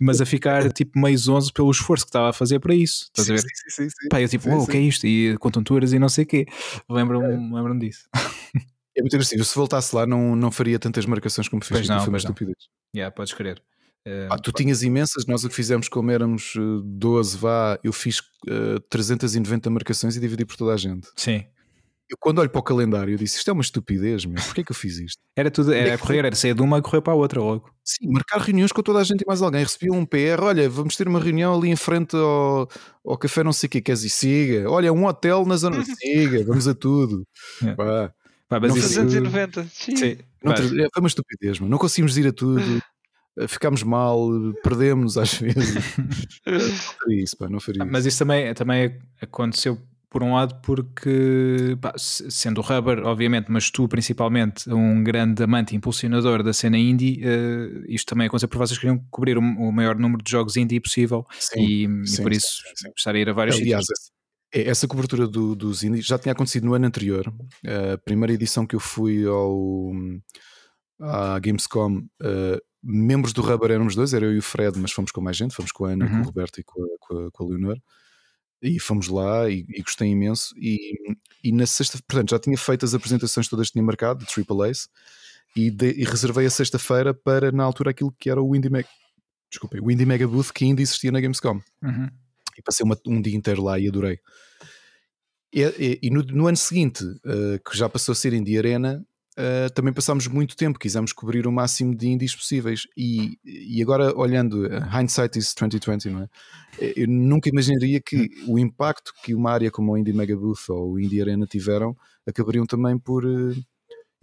[0.00, 3.30] mas a ficar tipo meio zonzo pelo esforço que estava a fazer para isso, estás
[3.30, 3.40] a ver?
[3.40, 4.08] Sim, sim, sim, sim.
[4.08, 4.70] Pá, eu tipo, Sim, "Uau, o sim.
[4.72, 5.06] que é isto?
[5.06, 6.46] E com tonturas e não sei o quê.
[6.90, 8.08] Lembro-me lembro disso.
[8.96, 9.44] É muito agressivo.
[9.44, 11.76] Se voltasse lá, não, não faria tantas marcações como fiz.
[11.76, 12.56] Pois não, foi uma estupidez.
[12.94, 13.62] Yeah, podes crer.
[14.04, 17.92] Eh, Ah, tu tinhas imensas, nós o que fizemos, como éramos eh, 12, vá, eu
[17.92, 21.08] fiz eh, 390 marcações e dividi por toda a gente.
[21.16, 21.44] Sim.
[22.10, 24.34] Eu, quando olho para o calendário, eu disse: Isto é uma estupidez, meu.
[24.42, 25.18] Porquê que eu fiz isto?
[25.34, 27.40] Era tudo, é era a correr, era sair de uma e correr para a outra
[27.40, 27.70] logo.
[27.82, 29.62] Sim, marcar reuniões com toda a gente e mais alguém.
[29.62, 32.68] Recebi um PR: Olha, vamos ter uma reunião ali em frente ao,
[33.06, 34.10] ao café, não sei o que, queres ir?
[34.10, 34.70] Siga.
[34.70, 37.26] Olha, um hotel na zona, siga, vamos a tudo.
[37.62, 37.82] Yeah.
[37.82, 38.14] Pá,
[38.52, 39.66] Pá, mas Não isso, fazemos 390.
[39.72, 39.96] Sim.
[39.96, 41.70] sim, não é, foi uma estupidez, mano.
[41.70, 42.60] Não conseguimos ir a tudo.
[43.38, 44.28] eh, Ficámos mal,
[44.62, 45.74] perdemos às vezes.
[46.46, 46.60] Não
[47.00, 47.90] faria isso, pá, não faria isso.
[47.90, 49.78] mas isso também, também aconteceu
[50.10, 55.42] por um lado porque, pá, se- sendo o Rubber, obviamente, mas tu principalmente um grande
[55.42, 59.40] amante e impulsionador da cena indie, eh, isto também aconteceu por vocês queriam cobrir o,
[59.40, 62.90] o maior número de jogos indie possível Sim, e, e sim, por sim, isso sim.
[62.94, 64.10] estar a ir a vários Aliás, sítios.
[64.52, 67.32] Essa, essa cobertura do- dos indies já tinha acontecido no ano anterior.
[67.94, 69.92] A primeira edição que eu fui ao
[71.00, 75.10] à Gamescom, eh, membros do Rubber éramos dois, era eu e o Fred, mas fomos
[75.10, 76.20] com mais gente, fomos com a Ana, com Uhum.
[76.22, 77.76] o Roberto e com a, com a, com a Leonor.
[78.62, 80.54] E fomos lá e, e gostei imenso.
[80.56, 80.78] E,
[81.42, 84.70] e na sexta, portanto, já tinha feito as apresentações todas que tinha marcado, de Triple
[84.70, 84.86] Ace,
[85.56, 88.88] e, de- e reservei a sexta-feira para, na altura, aquilo que era o Indie Mega.
[89.50, 92.08] Desculpem, o Indie Mega Booth que ainda existia na Gamescom Uhum.
[92.62, 94.18] E passei uma- um dia inteiro lá e adorei.
[95.54, 99.04] E, e- e no, no ano seguinte, eh, que já passou a ser Indie Arena,
[99.36, 102.86] eh, também passámos muito tempo, quisemos cobrir o máximo de indies possíveis.
[102.96, 106.28] E, e agora, olhando, eh, hindsight is 2020, não é?
[106.96, 110.92] Eu nunca imaginaria que o impacto que uma área como o Indie Mega Booth ou
[110.92, 111.94] o Indie Arena tiveram
[112.26, 113.24] acabariam também por.
[113.26, 113.54] eh,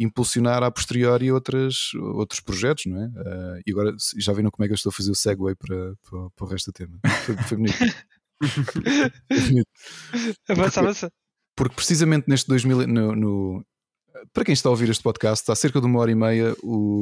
[0.01, 3.11] impulsionar a posteriori outras, outros projetos, não é?
[3.57, 5.93] Eh, e agora já viram como é que eu estou a fazer o segue para,
[6.09, 6.97] para, para o resto do tema.
[7.25, 7.75] Foi, foi bonito.
[10.47, 11.11] Avança, avança.
[11.55, 13.65] Porque precisamente neste 2000, no, no-
[14.33, 17.01] para quem está a ouvir este podcast, há cerca de uma hora e meia, o,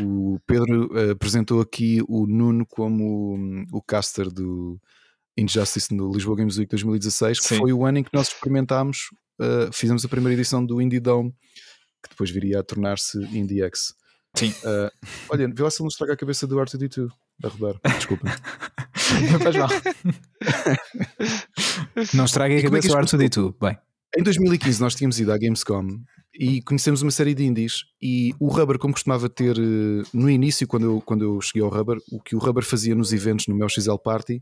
[0.00, 4.80] o Pedro eh, apresentou aqui o Nuno como hum, o caster do
[5.36, 7.58] Injustice no Lisboa Games Week 2016, que Sim.
[7.58, 9.08] foi o ano em que nós experimentámos,
[9.40, 11.32] eh, fizemos a primeira edição do Indie Dome,
[12.02, 13.94] que depois viria a tornar-se Indie X.
[14.36, 14.54] Sim.
[14.64, 14.90] Eh,
[15.28, 17.08] olha, vê lá se ele não estraga a cabeça do R2D2,
[17.40, 17.80] da Roberto.
[17.96, 18.26] Desculpa.
[19.30, 19.68] Não faz mal.
[22.14, 23.54] Não estraguem a é cabeça o isto R2D2.
[23.60, 23.78] Bem,
[24.16, 26.00] Em 2015 nós tínhamos ido à Gamescom
[26.32, 30.66] e conhecemos uma série de indies e o Rubber, como costumava ter eh, no início,
[30.66, 33.54] quando eu, quando eu cheguei ao Rubber, o que o Rubber fazia nos eventos no
[33.54, 34.40] meu XL Party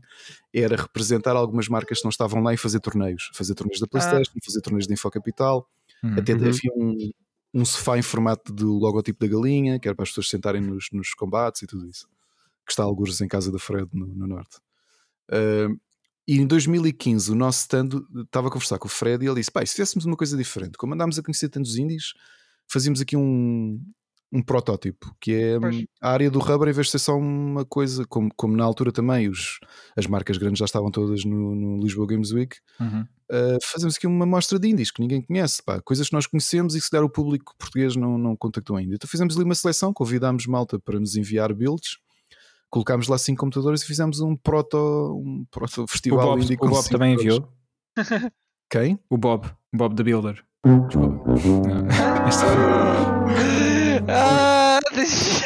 [0.53, 3.29] era representar algumas marcas que não estavam lá e fazer torneios.
[3.33, 5.67] Fazer torneios da Playstation, fazer torneios de Infocapital,
[6.01, 6.15] Hum.
[6.17, 6.47] até Uhum.
[6.47, 7.11] havia um,
[7.53, 10.85] um sofá em formato do logotipo da galinha, que era para as pessoas sentarem nos,
[10.93, 12.07] nos combates e tudo isso.
[12.69, 14.59] Que está alguns em casa da Fred, no, no Norte.
[15.31, 15.67] Ah,
[16.27, 17.89] e em 2015 o nosso stand
[18.23, 20.77] estava a conversar com o Fred e ele disse: Pai, se fizéssemos uma coisa diferente,
[20.77, 22.13] como andámos a conhecer tantos indies,
[22.67, 23.81] fazíamos aqui um,
[24.31, 25.75] um protótipo, que é Pois.
[25.75, 28.63] hum, a área do rubber, em vez de ser só uma coisa, como, como na
[28.63, 29.59] altura também os,
[29.97, 33.05] as marcas grandes já estavam todas no, no Lisboa Games Week, Uhum.
[33.31, 36.75] Uh, fazemos aqui uma mostra de indies que ninguém conhece, pá, coisas que nós conhecemos
[36.75, 38.95] e que se der o público português não, não contactou ainda.
[38.95, 41.99] Então fizemos ali uma seleção, convidámos malta para nos enviar builds,
[42.69, 44.77] colocámos lá cinco computadores e fizemos um proto,
[45.23, 47.47] um proto O festival Bob, indie o Bob também enviou.
[48.69, 48.99] Quem?
[49.09, 50.43] O Bob, o Bob the Builder.
[50.87, 51.23] Desculpa.
[51.29, 52.45] Não, este-
[54.07, 55.45] Ah, deixa-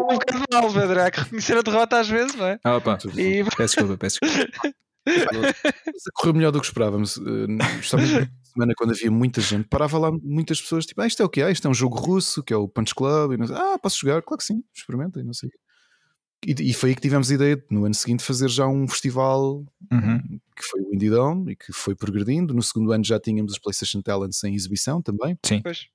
[0.00, 1.02] Um bocado mal, Pedro.
[1.02, 2.58] Há que reconhecer a derrota às vezes, não é?
[2.64, 2.98] Ah, opa.
[3.16, 4.74] E Peço desculpa, peço desculpa.
[6.14, 7.18] Correu melhor do que esperávamos.
[7.18, 8.10] Eh, Estamos
[8.54, 11.42] semana quando havia muita gente, parava lá muitas pessoas, tipo, ah, isto é o que
[11.42, 11.50] é?
[11.50, 13.98] Isto é um jogo russo, que é o Punch Club, e não sei, ah, posso
[14.00, 14.22] jogar?
[14.22, 15.50] Claro que sim, experimenta, e não sei.
[16.46, 18.86] E, e foi aí que tivemos a ideia de, no ano seguinte, fazer já um
[18.86, 20.18] festival Uhum.
[20.56, 22.52] que foi o Indie Dome e que foi progredindo.
[22.54, 25.38] No segundo ano já tínhamos os PlayStation Talents em exibição também.
[25.58, 25.86] depois.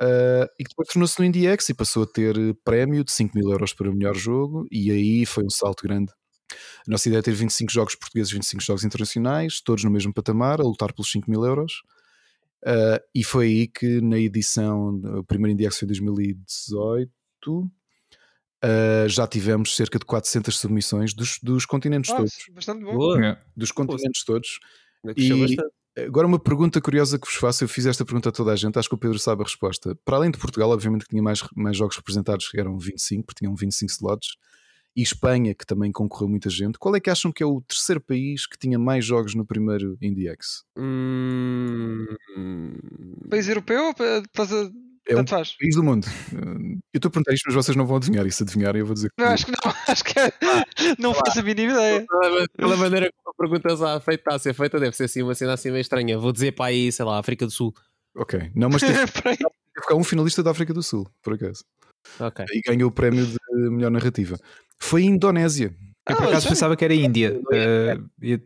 [0.00, 3.34] Uh, e que depois tornou-se no IndieX e passou a ter eh, prémio de 5
[3.34, 6.12] mil euros para o melhor jogo, e aí foi um salto grande.
[6.86, 10.60] A nossa ideia é ter 25 jogos portugueses, 25 jogos internacionais, todos no mesmo patamar,
[10.60, 11.82] a lutar pelos 5 mil euros.
[12.64, 17.10] Uh, e foi aí que na edição, o primeiro IndieX foi em 2018,
[17.52, 17.70] uh,
[19.08, 22.54] já tivemos cerca de 400 submissões dos, dos continentes Nossa, todos.
[22.54, 22.94] bastante bom.
[22.94, 23.16] Boa.
[23.16, 23.40] Yeah.
[23.56, 24.58] Dos continentes todos.
[25.16, 25.56] E-.
[26.04, 28.78] Agora, uma pergunta curiosa que vos faço, eu fiz esta pergunta a toda a gente,
[28.78, 29.96] acho que o Pedro sabe a resposta.
[30.04, 33.38] Para além de Portugal, obviamente que tinha mais, mais jogos representados, que eram 25, porque
[33.38, 34.36] tinham 25 slots,
[34.96, 36.78] e Espanha, que também concorreu muita gente.
[36.78, 39.98] Qual é que acham que é o terceiro país que tinha mais jogos no primeiro
[40.00, 40.64] IndieX?
[40.76, 42.06] Hum,
[43.30, 44.70] País europeu ou pa- fazer.
[45.08, 45.56] É um faz.
[45.56, 46.04] país do mundo.
[46.32, 48.26] Uh, Eu estou a perguntar isto, mas vocês não vão adivinhar.
[48.26, 49.22] E se adivinharem, eu vou dizer que.
[49.22, 49.58] Não, acho que não.
[49.86, 50.32] Acho que é-
[50.98, 52.04] não faço a mínima ideia.
[52.56, 55.34] Pela, maneira como a pergunta está feita, está a ser feita, deve ser assim uma
[55.34, 56.18] cena assim meio estranha.
[56.18, 57.72] Vou dizer para aí, sei lá, África do Sul.
[58.16, 58.50] Ok.
[58.54, 61.62] Não, mas teve ficar um finalista da África do Sul, por acaso.
[62.18, 62.44] Ok.
[62.52, 63.36] E ganhou o prémio de
[63.70, 64.36] melhor narrativa.
[64.80, 65.74] Foi a Indonésia.
[66.08, 66.48] Eu por Ah, acaso sério?
[66.50, 67.40] pensava que era Índia.
[67.52, 68.42] Eh, ia,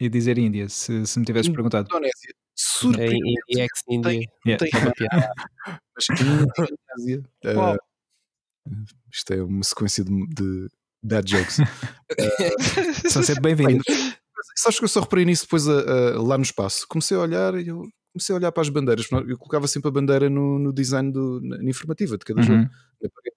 [0.00, 1.86] ia dizer Índia, se, se me tivesses perguntado.
[1.90, 2.30] Indonésia.
[2.30, 3.42] Em Surpreendente.
[3.48, 4.20] IndieX India.
[4.46, 4.58] Yeah.
[4.58, 5.32] tem Só uma piada.
[5.96, 7.22] mas que Indonésia.
[7.56, 7.76] Uau.
[9.12, 10.68] isto é uma sequência de, de
[11.02, 11.56] dad jokes.
[13.10, 13.84] São sempre bem-vindos.
[14.56, 16.86] Sabes que eu só reparei nisso depois a- a- lá no espaço.
[16.88, 19.06] Comecei a olhar e eu comecei a olhar para as bandeiras.
[19.10, 22.58] Eu colocava sempre a bandeira no, no design do, na, na informativa de cada jogo.
[22.60, 22.68] Uhum.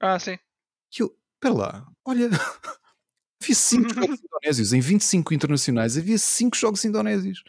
[0.02, 0.34] Ah, sim.
[0.34, 1.14] E eu,
[1.52, 2.30] lá, olha,
[3.42, 7.44] havia 5 jogos indonésios, em 25 internacionais, havia 5 jogos indonésios.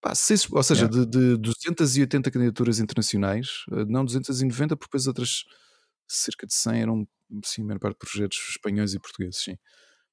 [0.00, 5.44] Pá, seis- ou seja, de, de 280 candidaturas internacionais, eh, não 290, porque depois outras
[6.08, 7.08] cerca de 100 eram,
[7.44, 9.56] sim, a maior parte de projetos espanhóis e portugueses, sim.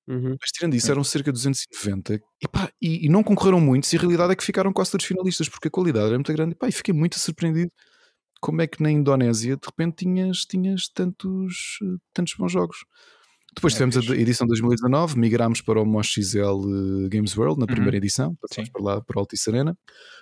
[0.07, 0.37] Uhum.
[0.41, 3.97] Mas tirando isso, eram cerca de 290 e, pá, e, e não concorreram muitos, e
[3.97, 6.53] a realidade é que ficaram quase todos finalistas, porque a qualidade era muito grande.
[6.53, 7.71] E, pá, e fiquei muito surpreendido
[8.41, 12.85] como é que na Indonésia de repente tinhas, tinhas tantos, eh, tantos bons jogos.
[13.59, 14.15] Depois tivemos a fixe.
[14.15, 16.39] de- edição 2019, migrámos para o Mosh XL
[17.05, 17.67] eh, Games World na Uhum.
[17.67, 19.77] primeira edição, passámos para lá para o Altice Arena,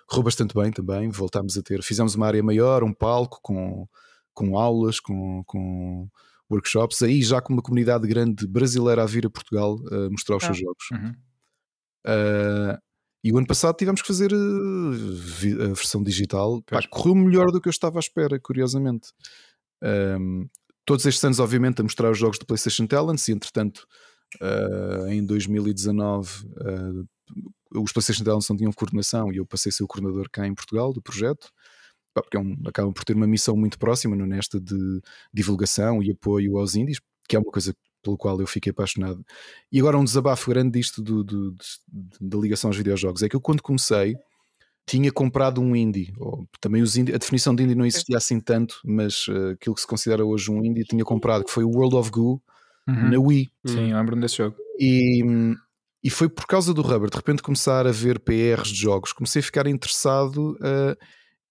[0.08, 1.10] correu bastante bem também.
[1.10, 3.88] Voltámos a ter, fizemos uma área maior, um palco com,
[4.34, 6.08] com aulas, com, com
[6.50, 10.44] workshops, aí já com uma comunidade grande brasileira a vir a Portugal a mostrar os
[10.44, 10.62] seus Ah.
[10.62, 10.86] jogos.
[10.92, 11.14] Uhum.
[12.08, 12.78] Uh,
[13.24, 16.62] e o ano passado tivemos que fazer a versão digital.
[16.64, 19.10] Pá, correu melhor do que eu estava à espera, curiosamente.
[19.84, 20.48] Um,
[20.88, 23.86] todos estes anos, obviamente, a mostrar os jogos do PlayStation Talents, e entretanto,
[24.42, 27.08] uh, em 2019, uh,
[27.84, 30.56] os PlayStation Talents não tinham coordenação e eu passei a ser o coordenador cá em
[30.56, 31.50] Portugal do projeto.
[32.16, 35.02] Porque é um, acabam por ter uma missão muito próxima no- nesta de
[35.32, 37.00] divulgação e apoio aos indies,
[37.30, 39.24] que é uma coisa pelo qual eu fiquei apaixonado.
[39.72, 41.54] E agora um desabafo grande disto do, do-
[42.20, 44.16] da ligação aos videojogos é que eu quando comecei
[44.88, 48.40] tinha comprado um indie, ou também os indie, a definição de indie não existia assim
[48.40, 51.70] tanto, mas eh, aquilo que se considera hoje um indie tinha comprado, que foi o
[51.70, 52.42] World of Goo
[52.88, 53.10] Uhum.
[53.12, 53.50] na Wii.
[53.66, 54.56] Sim, lembro-me desse jogo.
[54.80, 55.22] E,
[56.02, 59.42] e foi por causa do Rubber, de repente começar a ver PRs de jogos, comecei
[59.42, 60.96] a ficar interessado eh,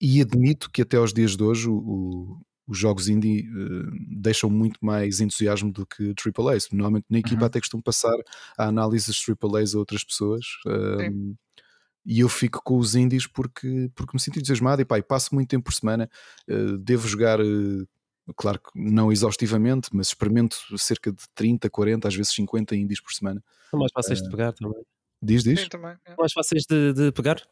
[0.00, 2.38] e admito que até aos dias de hoje o- o-
[2.68, 3.82] os jogos indie eh,
[4.18, 6.68] deixam muito mais entusiasmo do que AAAs.
[6.72, 7.46] Normalmente na equipa Uhum.
[7.48, 8.16] até costumo passar
[8.58, 10.44] a análise das AAAs a outras pessoas.
[10.66, 11.10] eh,
[12.06, 15.48] e eu fico com os indies porque, porque me sinto entusiasmado e, pá, passo muito
[15.48, 16.08] tempo por semana.
[16.48, 17.84] eh, devo jogar, eh,
[18.36, 23.12] claro que não exaustivamente, mas experimento cerca de 30, 40, às vezes 50 indies por
[23.12, 23.42] semana.
[23.70, 24.82] São mais fáceis de pegar também.
[25.22, 25.60] Diz, diz?
[25.62, 25.96] Sim, também.
[26.04, 26.14] é.
[26.16, 27.42] Mais fáceis de, de pegar?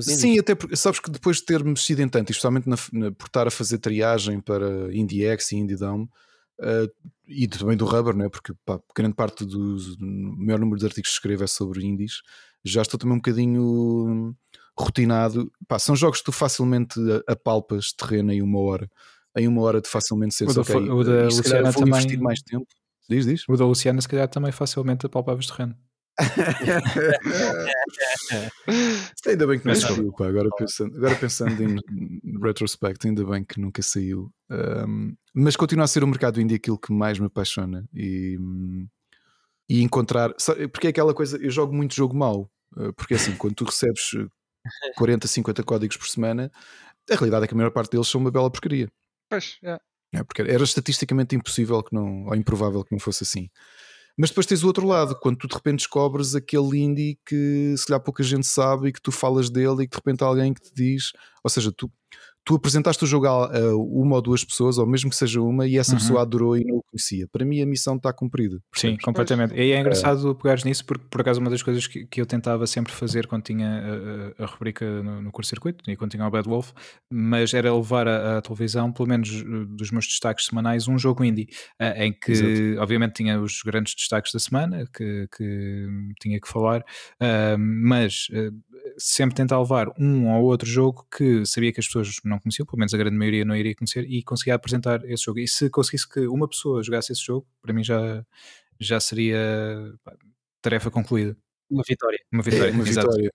[0.00, 3.12] Sim, até porque sabes que depois de ter mexido em tanto, e especialmente na, na-
[3.12, 6.08] por estar a fazer triagem para IndieX e IndieDome,
[6.60, 6.88] eh,
[7.26, 8.28] e também do Rubber, né?
[8.28, 12.20] porque pá, grande parte do maior número de artigos que escrevo é sobre indies,
[12.64, 14.34] já estou também um bocadinho hum,
[14.78, 15.50] rotinado.
[15.68, 18.90] Pá, são jogos que tu facilmente a- apalpas terreno em uma hora.
[19.36, 21.70] Em uma hora de facilmente ser O da ok, Fo- o da e calhar Luciana
[21.72, 22.66] vou também- investir mais tempo.
[23.08, 23.44] Diz, diz.
[23.48, 25.76] O da Luciana, se calhar, também facilmente apalpavas terreno.
[29.26, 30.28] Ainda bem que não saiu, pá.
[30.28, 31.76] Agora pensando, agora pensando em
[32.42, 34.30] retrospect, ainda bem que nunca saiu.
[34.50, 38.86] Um, mas continua a ser o mercado indie aquilo que mais me apaixona e, hum,
[39.68, 40.32] e encontrar.
[40.72, 42.50] Porque é aquela coisa, eu jogo muito jogo mau,
[42.96, 44.30] porque assim, quando tu recebes uh,
[44.96, 46.50] 40, 50 códigos por semana,
[47.10, 48.90] A realidade é que a maior parte deles são uma bela porcaria.
[49.28, 49.78] Pois, é.
[50.14, 53.50] É, porque era estatisticamente impossível que não, ou improvável que não fosse assim.
[54.16, 57.86] Mas depois tens o outro lado, quando tu de repente descobres aquele indie que se
[57.86, 60.54] calhar pouca gente sabe e que tu falas dele e que de repente há alguém
[60.54, 61.90] que te diz, ou seja, tu,
[62.44, 65.78] tu apresentaste o jogo a, uma ou duas pessoas, ou mesmo que seja uma, e
[65.78, 65.98] essa Uhum.
[65.98, 67.26] pessoa adorou e não o conhecia.
[67.32, 68.56] Para mim a missão está cumprida.
[68.56, 68.60] Sim,
[68.96, 69.04] percebes?
[69.04, 69.54] completamente.
[69.54, 72.66] E é engraçado pegares nisso, porque por acaso uma das coisas que, que eu tentava
[72.66, 73.68] sempre fazer quando tinha
[74.38, 76.72] a, a- a rubrica no, no curto-circuito e quando tinha o Bad Wolf,
[77.10, 81.48] mas era levar à televisão, pelo menos eh, dos meus destaques semanais, um jogo indie,
[81.78, 82.80] eh, em que Exato.
[82.82, 85.88] obviamente tinha os grandes destaques da semana que, que
[86.20, 86.84] tinha que falar,
[87.20, 88.50] ah, mas eh,
[88.98, 92.78] sempre tentar levar um ou outro jogo que sabia que as pessoas não conheciam, pelo
[92.78, 95.38] menos a grande maioria não iria conhecer, e conseguia apresentar esse jogo.
[95.38, 98.24] E se conseguisse que uma pessoa jogasse esse jogo, para mim já,
[98.80, 99.38] já seria
[100.02, 100.14] pá,
[100.62, 101.36] tarefa concluída.
[101.70, 102.18] Uma vitória.
[102.32, 102.70] Uma vitória.
[102.70, 103.08] É uma exato.
[103.08, 103.32] vitória.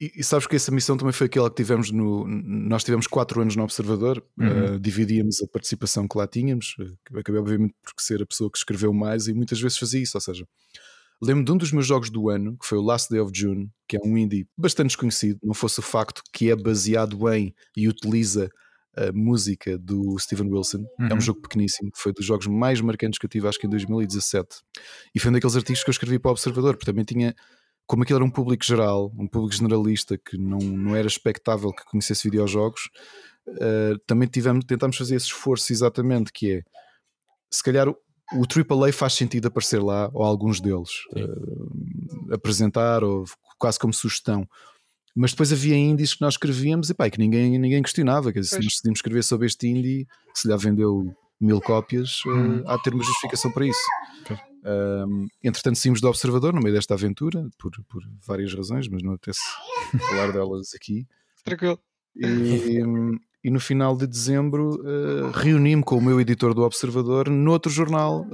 [0.00, 2.24] E, e sabes que essa missão também foi aquela que tivemos no.
[2.28, 4.74] Nós tivemos quatro anos no Observador, Uhum.
[4.74, 6.76] eh, dividíamos a participação que lá tínhamos.
[6.80, 10.16] eh, acabei, obviamente, por ser a pessoa que escreveu mais e muitas vezes fazia isso.
[10.16, 10.46] Ou seja,
[11.20, 13.70] lembro de um dos meus jogos do ano, que foi o Last Day of June,
[13.88, 17.88] que é um indie bastante desconhecido, não fosse o facto que é baseado em e
[17.88, 18.48] utiliza
[18.96, 20.84] a música do Steven Wilson.
[20.98, 21.16] É Uhum.
[21.16, 24.48] um jogo pequeníssimo, foi dos jogos mais marcantes que eu tive, acho que em 2017.
[25.14, 27.34] E foi um daqueles artigos que eu escrevi para o Observador, porque também tinha
[27.86, 31.84] como aquilo era um público geral, um público generalista que não, não era expectável que
[31.86, 32.90] conhecesse videojogos,
[33.48, 36.62] eh, também tivemos, tentámos fazer esse esforço exatamente, que é
[37.50, 37.88] se calhar
[38.34, 38.42] o,
[38.84, 43.24] AAA faz sentido aparecer lá, ou alguns deles, eh, apresentar, ou
[43.58, 44.46] quase como sugestão.
[45.16, 48.32] Mas depois havia indies que nós escrevíamos e pá, que ninguém, ninguém questionava.
[48.32, 52.20] Quer dizer, se nós decidimos escrever sobre este indie, que se lhe vendeu mil cópias,
[52.26, 52.62] eh, Uhum.
[52.66, 53.80] há de ter uma justificação para isso.
[54.26, 54.38] Pois.
[54.64, 59.12] Um, entretanto, saímos do Observador no meio desta aventura, por, por várias razões, mas não
[59.14, 59.40] apetece
[60.10, 61.06] falar delas aqui.
[61.42, 61.80] Tranquilo.
[62.14, 62.82] E,
[63.42, 68.26] e no final de dezembro eh, reuni-me com o meu editor do Observador noutro jornal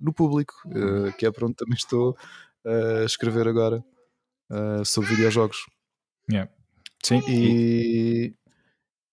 [0.00, 2.16] no público, eh, que é para onde também estou
[2.64, 3.84] a escrever agora
[4.84, 5.66] sobre videojogos.
[6.30, 6.50] Yeah.
[7.02, 8.34] Sim, e,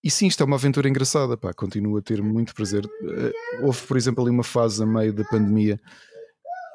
[0.04, 2.88] E, sim, isto é uma aventura engraçada, pá, continuo a ter muito prazer.
[3.62, 5.80] Houve, por exemplo, ali uma fase a meio da pandemia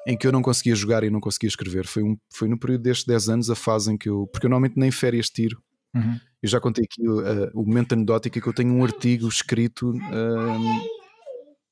[0.09, 1.87] em que eu não conseguia jogar e não conseguia escrever.
[1.87, 4.27] Foi, um, foi no período destes 10 anos a fase em que eu.
[4.27, 5.63] Porque eu normalmente nem férias tiro.
[5.95, 6.19] Uhum.
[6.43, 10.81] Eu já contei aqui uh, o momento anedótico que eu tenho um artigo escrito um,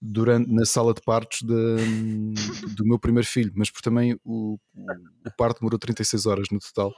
[0.01, 5.31] durante, na sala de partos de- do meu primeiro filho, mas por também o, o
[5.37, 6.93] parto demorou 36 horas no total.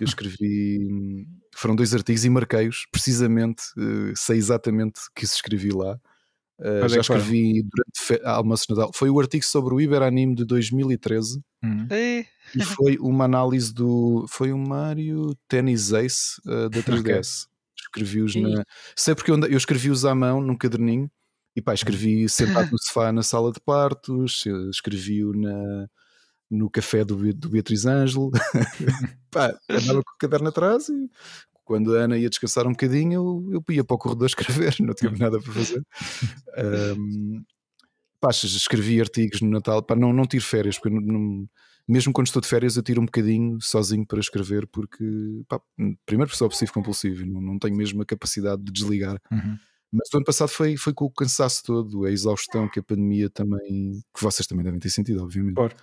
[0.00, 5.98] Eu escrevi, foram dois artigos e marquei-os, precisamente, uh, sei exatamente que se escrevi lá.
[6.58, 8.92] Uh, já escrevi durante fe- almoço de Natal.
[8.94, 11.86] Foi o artigo sobre o Iberanime de 2013 Uhum.
[12.56, 14.26] E foi uma análise do.
[14.28, 17.46] Foi o Mario Tennis Ace uh, da 3DS.
[17.78, 18.64] Escrevi-os na.
[18.96, 21.08] Sei porque eu, escrevi-os à mão num caderninho
[21.54, 22.28] e pá, escrevi
[22.66, 25.86] sentado no sofá na sala de partos, eh, escrevi-o na,
[26.50, 28.30] no café do, do Beatriz Ângelo.
[29.30, 31.08] pá, andava com o caderno atrás e
[31.64, 34.26] quando a Ana ia descansar um bocadinho, eu, eu ia para o corredor
[34.66, 35.82] escrever, não tinha nada para fazer.
[36.98, 37.42] Um,
[38.20, 41.48] pá, escrevi artigos no Natal, pá, não, não tiro férias, porque não- não-
[41.88, 45.04] mesmo quando estou de férias eu tiro um bocadinho sozinho para escrever, porque
[45.48, 45.60] pá,
[46.06, 49.20] primeiro sou obsessivo compulsivo, não, não tenho mesmo a capacidade de desligar.
[49.30, 49.58] Uhum.
[49.92, 53.28] Mas o ano passado foi, foi com o cansaço todo, a exaustão que a pandemia
[53.28, 55.56] também, que vocês também devem ter sentido, obviamente.
[55.56, 55.74] Claro.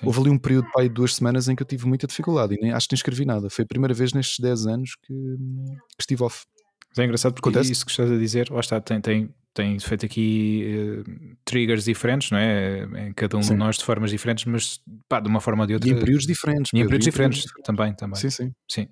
[0.00, 0.06] Sim.
[0.06, 2.60] Houve ali um período pai, de duas semanas em que eu tive muita dificuldade e
[2.60, 3.48] nem, acho que nem escrevi nada.
[3.48, 6.44] Foi a primeira vez nestes 10 anos que, que estive off.
[6.90, 7.72] Mas é engraçado porque Acontece.
[7.72, 12.30] isso que estás a dizer, lá está, tem, tem, tem feito aqui eh, triggers diferentes,
[12.30, 13.08] não é?
[13.08, 13.54] Em cada um Sim.
[13.54, 15.88] de nós de formas diferentes, mas pá, de uma forma ou de outra.
[15.88, 16.72] E em períodos diferentes.
[16.72, 18.16] e em Pedro, períodos e diferentes também, também.
[18.20, 18.52] Sim, sim.
[18.70, 18.88] Sim.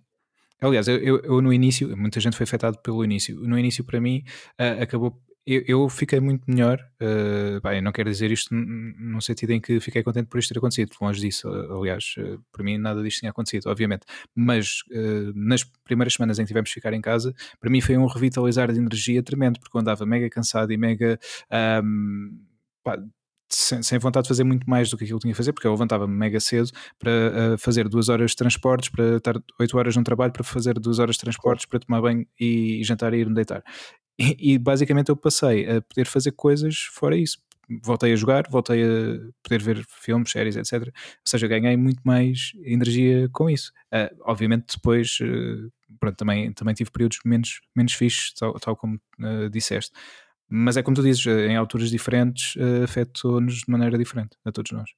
[0.60, 3.36] Aliás, eu, eu- eu no início, muita gente foi afetada pelo início.
[3.40, 4.22] No início, para mim,
[4.58, 5.20] ah, acabou.
[5.46, 6.78] Eu, eu fiquei muito melhor.
[7.62, 10.58] pá, eu não quero dizer isto num sentido em que fiquei contente por isto ter
[10.58, 10.92] acontecido.
[11.00, 14.06] Longe disso, ah, aliás, ah, para mim nada disto tinha acontecido, obviamente.
[14.34, 17.96] Mas ah, nas primeiras semanas em que tivemos de ficar em casa, para mim foi
[17.98, 21.18] um revitalizar de energia tremendo, porque eu andava mega cansado e mega.
[21.50, 22.30] ahm,
[22.82, 22.98] pá,
[23.48, 25.66] sem, sem vontade de fazer muito mais do que aquilo que tinha a fazer, porque
[25.66, 27.10] eu levantava-me mega cedo para
[27.54, 30.98] uh, fazer duas horas de transportes, para estar oito horas no trabalho, para fazer duas
[30.98, 33.62] horas de transportes, para tomar banho e, jantar e ir-me deitar.
[34.18, 37.38] E, e basicamente eu passei a poder fazer coisas fora isso.
[37.82, 40.86] Voltei a jogar, voltei a poder ver filmes, séries, etc.
[40.86, 40.92] Ou
[41.24, 43.72] seja, ganhei muito mais energia com isso.
[43.92, 49.00] Uh, obviamente depois, uh, pronto, também, também tive períodos menos, menos fixes, tal, tal como
[49.50, 49.92] disseste.
[50.48, 54.72] Mas é como tu dizes, em alturas diferentes, uh, afetou-nos de maneira diferente, a todos
[54.72, 54.90] nós.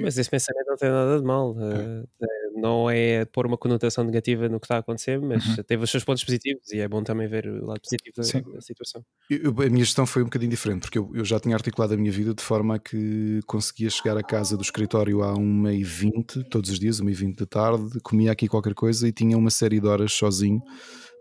[0.00, 1.54] Mas esse pensamento não tem nada de mal.
[1.60, 2.26] eh, eh,
[2.60, 5.62] não é pôr uma conotação negativa no que está a acontecer, mas Uhum.
[5.62, 8.42] teve os seus pontos positivos e é bom também ver o lado positivo Sim.
[8.52, 9.04] da, situação.
[9.30, 11.96] Eu- a minha gestão foi um bocadinho diferente, porque eu, eu já tinha articulado a
[11.96, 16.68] minha vida de forma a que conseguia chegar a casa do escritório à 1h20 todos
[16.70, 20.12] os dias, 1h20 da tarde, comia aqui qualquer coisa e tinha uma série de horas
[20.12, 20.60] sozinho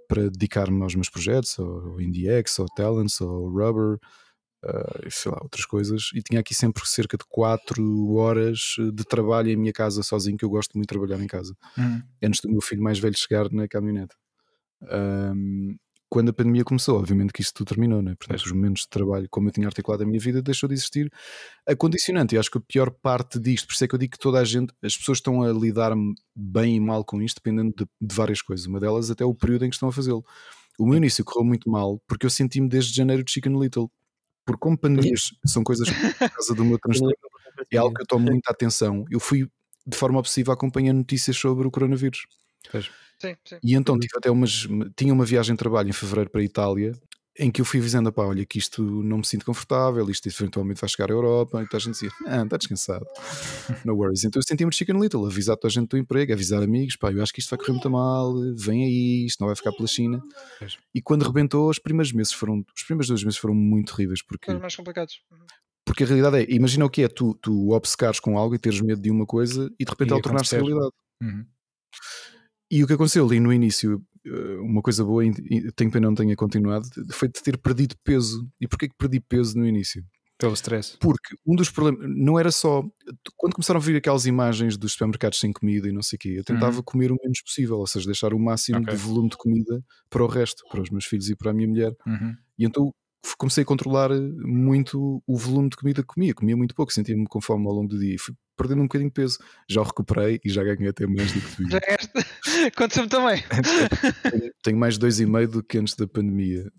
[0.07, 3.98] para dedicar-me aos meus projetos, ao IndieX, ao Talents, ao Rubber,
[5.06, 6.10] e sei lá, outras coisas.
[6.14, 7.84] E tinha aqui sempre cerca de 4
[8.15, 11.56] horas de trabalho em minha casa sozinho, que eu gosto muito de trabalhar em casa
[11.77, 12.15] Uhum.
[12.23, 14.15] antes do meu filho mais velho chegar na caminhonete.
[14.84, 15.77] Ahm,
[16.15, 18.15] quando a pandemia começou, obviamente que isso tudo terminou, né?
[18.17, 21.11] portanto, os momentos de trabalho, como eu tinha articulado a minha vida, deixou de existir.
[21.67, 24.13] A condicionante, e acho que a pior parte disto, por isso é que eu digo
[24.13, 25.91] que toda a gente, as pessoas estão a lidar
[26.33, 28.65] bem e mal com isto, dependendo de, de várias coisas.
[28.65, 30.23] Uma delas até o período em que estão a fazê-lo.
[30.79, 33.91] O meu início correu muito mal porque eu senti-me desde janeiro de Chicken Little.
[34.45, 37.13] Porque como pandemias são coisas por causa do meu transtorno,
[37.69, 39.03] é algo que eu tomo muita atenção.
[39.11, 39.49] Eu fui
[39.85, 42.25] de forma obsessiva acompanhando notícias sobre o coronavírus.
[43.21, 43.57] Sim, sim.
[43.63, 44.67] E então tive até umas.
[44.95, 46.93] Tinha uma viagem de trabalho em fevereiro para a Itália
[47.37, 50.79] em que eu fui avisando, pá, olha, que isto não me sinto confortável, isto eventualmente
[50.79, 53.05] vai chegar à Europa, e toda a gente dizia, ah, está descansado,
[53.85, 54.23] no worries.
[54.23, 57.11] Então eu senti-me de chicken little, avisar toda a gente do emprego, avisar amigos, pá,
[57.11, 59.87] eu acho que isto vai correr muito mal, vem aí, isto não vai ficar pela
[59.87, 60.23] China.
[60.93, 64.45] E quando rebentou, os primeiros meses foram, os primeiros dois meses foram muito terríveis, porque
[64.45, 65.21] Coisas mais complicados.
[65.29, 65.45] Uhum.
[65.85, 68.79] porque a realidade é, imagina o que é tu, tu obcecares com algo e teres
[68.79, 70.91] medo de uma coisa e de repente E ela tornar-se realidade.
[71.21, 71.45] Uhum.
[72.71, 75.23] E o que aconteceu ali no início, eh, uma coisa boa,
[75.75, 78.47] tenho pena não tenha continuado, foi de ter perdido peso.
[78.59, 80.03] E porquê que perdi peso no início?
[80.37, 80.97] Pelo stress.
[80.99, 82.83] Porque um dos problemas não era só.
[83.37, 86.35] Quando começaram a vir aquelas imagens dos supermercados sem comida e não sei o quê,
[86.37, 88.93] eu tentava comer o menos possível, ou seja, deixar o máximo Ok.
[88.93, 91.67] de volume de comida para o resto, para os meus filhos e para a minha
[91.69, 91.95] mulher.
[92.05, 92.35] Uhum.
[92.59, 92.91] E então
[93.37, 96.33] comecei a controlar muito o volume de comida que comia.
[96.33, 99.10] Comia muito pouco, sentia-me com fome ao longo do dia e fui perdendo um bocadinho
[99.10, 99.38] de peso.
[99.69, 101.69] Já o recuperei e já ganhei até mais do que devia.
[101.72, 102.11] Já ganhaste.
[102.68, 103.44] Aconteceu-me também.
[104.64, 106.72] Tenho- mais dois e meio do que antes da pandemia.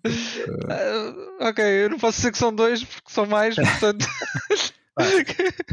[0.68, 4.06] Ah, ok, eu não posso dizer que são dois, porque são mais, portanto.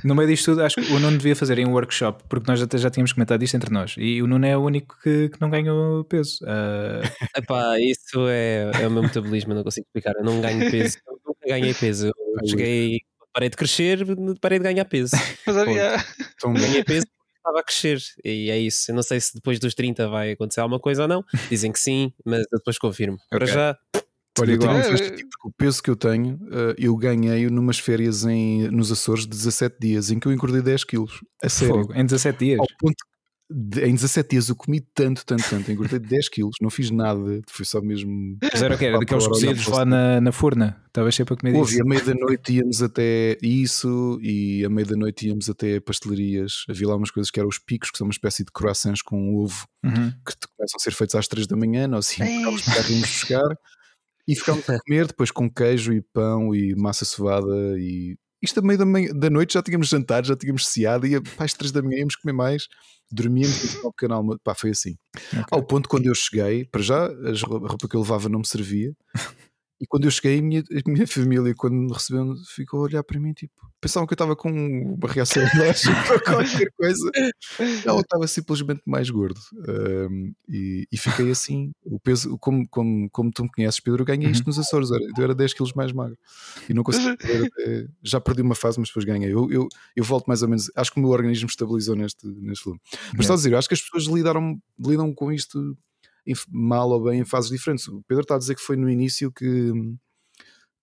[0.04, 2.62] No meio disto tudo, acho que o Nuno devia fazer em um workshop, porque nós
[2.62, 3.96] até já tínhamos comentado isto entre nós.
[3.98, 6.40] E o Nuno é o único que, que não ganhou peso.
[6.46, 7.02] Ah,
[7.38, 10.14] Epá, isso é, é o meu metabolismo, eu não consigo explicar.
[10.18, 12.08] Eu não ganho peso, eu nunca ganhei peso.
[12.08, 13.00] Eu cheguei,
[13.34, 14.05] parei de crescer,
[14.39, 15.11] parei de ganhar peso.
[15.45, 15.95] Mas havia.
[16.35, 17.99] Então, Ganhei peso porque estava a crescer.
[18.23, 18.91] E é isso.
[18.91, 21.23] Eu não sei se depois dos 30 vai acontecer alguma coisa ou não.
[21.49, 23.18] Dizem que sim, mas eu depois confirmo.
[23.30, 23.77] Para já,
[24.39, 24.76] Olha, igual.
[24.76, 28.91] um festivo, porque o peso que eu tenho, eh, eu ganhei numas férias em, nos
[28.91, 31.23] Açores de 17 dias, em que eu engordei 10 quilos.
[31.43, 31.76] A sério.
[31.76, 32.60] fogo, em 17 dias.
[32.60, 32.95] Ao ponto
[33.52, 37.65] em 17 dias eu comi tanto, tanto, tanto, engordei 10 quilos, não fiz nada, foi
[37.65, 38.38] só mesmo.
[38.41, 38.86] Mas era o quê?
[38.86, 40.82] Era daqueles cozidos lá na, na forna.
[40.88, 41.82] Estavas sempre a comer Houve, isso.
[41.82, 46.64] à meia da noite íamos até isso e à meia da noite íamos até pastelarias.
[46.70, 49.36] Havia lá umas coisas que eram os picos, que são uma espécie de croissants com
[49.36, 50.11] ovo Uhum.
[50.26, 52.61] que começam a ser feitos às 3 da manhã, nós assim, irmos
[53.02, 53.44] buscar
[54.26, 58.64] e ficámos a comer depois com queijo e pão e massa sovada e isto a
[58.64, 61.72] meio da, manhã- da noite já tínhamos jantado, já tínhamos ceado e para as 3
[61.74, 62.68] da manhã íamos comer mais,
[63.12, 64.96] dormíamos no pequeno almoço, pá, foi assim.
[65.52, 68.94] Ao ponto quando eu cheguei, para já a roupa que eu levava não me servia.
[69.84, 73.03] E quando eu cheguei, a minha, a minha família, quando me recebeu, ficou a olhar
[73.03, 77.11] para mim, tipo, pensavam que eu estava com uma reação alérgica ou qualquer coisa.
[77.85, 79.41] Não, eu estava simplesmente mais gordo.
[79.68, 81.73] Um, e, e fiquei assim.
[81.84, 84.89] O peso, como, como, como tu me conheces, Pedro, eu ganhei isto nos Açores.
[84.89, 86.18] Era, eu era 10 quilos mais magro.
[86.69, 87.10] E não consegui.
[87.51, 89.34] até- já perdi uma fase, mas depois ganhei.
[89.34, 90.72] Eu, eu, eu volto mais ou menos.
[90.77, 92.81] Acho que o meu organismo estabilizou neste, neste volume.
[93.11, 95.77] Mas está a dizer, eu acho que as pessoas lidaram, lidam com isto
[96.26, 97.88] em- mal ou bem em fases diferentes.
[97.88, 99.72] O Pedro está a dizer que foi no início que,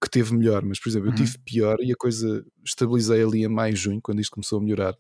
[0.02, 1.16] que teve melhor, mas por exemplo, eu Uhum.
[1.16, 4.94] tive pior e a coisa estabilizei ali a maio, junho, quando isto começou a melhorar.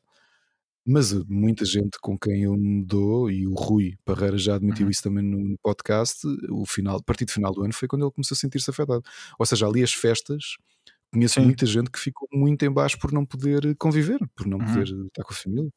[0.86, 4.86] Mas uh, muita gente com quem eu me dou, e o Rui Parreira já admitiu
[4.86, 4.90] Uhum.
[4.90, 8.12] isso também no podcast, o final, a partir do final do ano foi quando ele
[8.12, 9.02] começou a sentir-se afetado.
[9.38, 10.56] Ou seja, ali as festas,
[11.12, 11.42] conheço Sim.
[11.46, 14.64] muita gente que ficou muito em baixo por não poder conviver, por não Uhum.
[14.66, 15.70] poder estar com a família.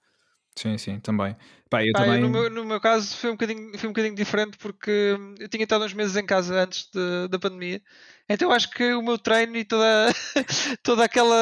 [0.56, 1.36] Sim, sim, também.
[1.70, 2.22] Pá, eu Pá, eu também.
[2.22, 5.50] no, meu, no meu caso foi um, bocadinho, foi um bocadinho diferente porque hum, eu
[5.50, 7.82] tinha estado uns meses em casa antes de- da pandemia.
[8.30, 10.08] Então acho que o meu treino e toda,
[10.84, 11.36] toda aquela.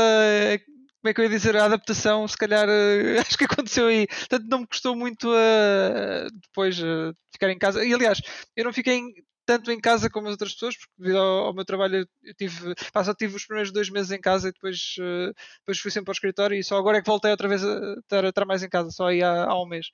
[1.02, 1.56] Como é que eu ia dizer?
[1.58, 4.08] A adaptação, se calhar, eh, acho que aconteceu aí.
[4.08, 7.84] Portanto, não me custou muito a depois eh, ficar em casa.
[7.84, 8.22] E aliás,
[8.56, 9.02] eu não fiquei
[9.46, 12.74] tanto em casa como as outras pessoas, porque devido ao, ao meu trabalho eu- tive,
[12.94, 16.10] pá, só tive os primeiros dois meses em casa e depois, eh, depois fui sempre
[16.12, 18.64] ao escritório e só agora é que voltei outra vez a estar, a estar mais
[18.64, 19.88] em casa, só aí há, há um mês.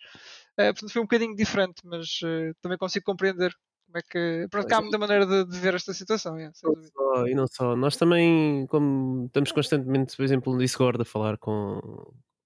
[0.57, 3.53] Eh, portanto, foi um bocadinho diferente, mas eh, também consigo compreender
[3.85, 4.47] como é que.
[4.49, 6.91] Pronto, cá há muita maneira de, de ver esta situação, é, sem Não dúvida.
[6.93, 7.75] só, e não só.
[7.75, 11.79] Nós também, como estamos constantemente, por exemplo, no Discord a falar com,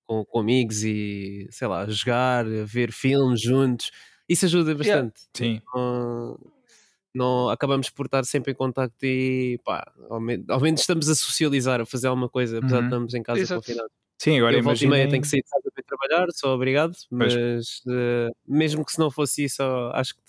[0.05, 3.89] com, com amigos e sei lá, jogar, ver filmes juntos.
[4.29, 5.21] Isso ajuda bastante.
[5.35, 5.61] Sim.
[5.73, 6.37] Não,
[7.13, 11.15] não- acabamos por estar sempre em contacto e pá, ao, men- ao menos estamos a
[11.15, 12.81] socializar, a fazer alguma coisa, apesar Uhum.
[12.81, 13.91] de estarmos em casa confinados.
[14.19, 16.27] Sim, agora eu volta e meia imaginem- tenho que sair de casa para ir trabalhar,
[16.33, 17.33] sou obrigado, mas
[17.89, 19.63] eh, mesmo que se não fosse isso,
[19.93, 20.21] acho que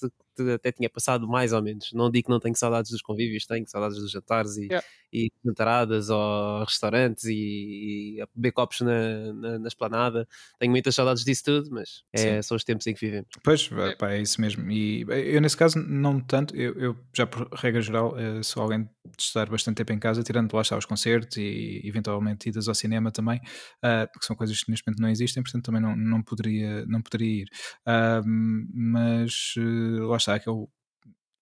[0.55, 1.91] até tinha passado mais ou menos.
[1.93, 4.87] Não digo que não tenho saudades dos convívios, tenho saudades dos jantares e, Yeah.
[5.13, 10.27] e jantaradas ou restaurantes e, e a beber copos na, na, na esplanada.
[10.59, 13.29] Tenho muitas saudades disso tudo, mas é, são os tempos em que vivemos.
[13.45, 13.69] Pois,
[13.99, 14.71] pá, é isso mesmo.
[14.71, 16.57] E eu, nesse caso, não tanto.
[16.57, 18.89] Eu, eu já, por regra geral, eh, sou alguém de
[19.23, 23.11] estar bastante tempo em casa, tirando lá está os concertos e eventualmente idas ao cinema
[23.11, 27.03] também, que são coisas que neste momento não existem, portanto também não, não, poderia, não
[27.03, 27.49] poderia ir.
[27.85, 30.67] Ah, mas eh, lá está, aquele.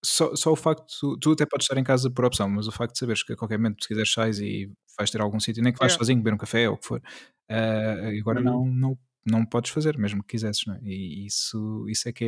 [0.05, 2.73] Só, só o facto, tu, tu até podes estar em casa por opção, mas o
[2.73, 5.63] facto de saberes que a qualquer momento, se quiseres, sais e vais ter algum sítio,
[5.63, 5.95] nem que vais Yeah.
[5.95, 7.03] sozinho beber um café ou o que for,
[7.51, 10.81] ah, agora não, não, não podes fazer, mesmo que quisesses, não é?
[10.85, 12.25] E isso, isso é, que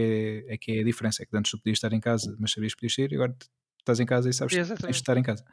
[0.49, 1.23] é, é que é a diferença.
[1.23, 3.35] É que antes tu podias estar em casa, mas sabias que podias sair, e agora
[3.81, 5.03] estás em casa e sabes que tens de Exatamente.
[5.03, 5.45] estar em casa.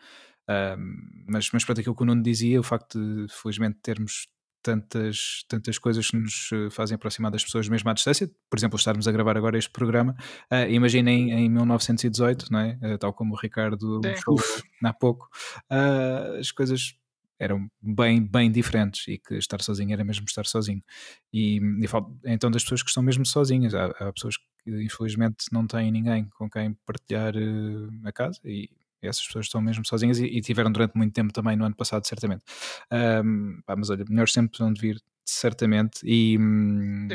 [0.47, 4.27] Ahm, mas, mas pronto, aquilo que o Nuno dizia, o facto de, felizmente, termos
[4.61, 8.77] tantas, tantas coisas que nos eh, fazem aproximar das pessoas mesmo à distância, por exemplo,
[8.77, 10.15] estarmos a gravar agora este programa,
[10.49, 12.77] ah, imaginem em 1918, não é?
[12.81, 14.39] Ah, tal como o Ricardo falou
[14.83, 15.29] há pouco,
[15.69, 16.95] ah, as coisas
[17.39, 20.81] eram bem, bem diferentes e que estar sozinho era mesmo estar sozinho.
[21.31, 23.73] E, e falo então das pessoas que estão mesmo sozinhas.
[23.73, 27.33] Há, há pessoas que infelizmente não têm ninguém com quem partilhar
[28.03, 28.69] a casa e
[29.07, 32.05] essas pessoas estão mesmo sozinhas e, e tiveram durante muito tempo também no ano passado,
[32.07, 32.43] certamente.
[32.91, 35.99] Ahm, pá, mas olha, melhores sempre de vir, certamente.
[36.03, 37.07] E, hum,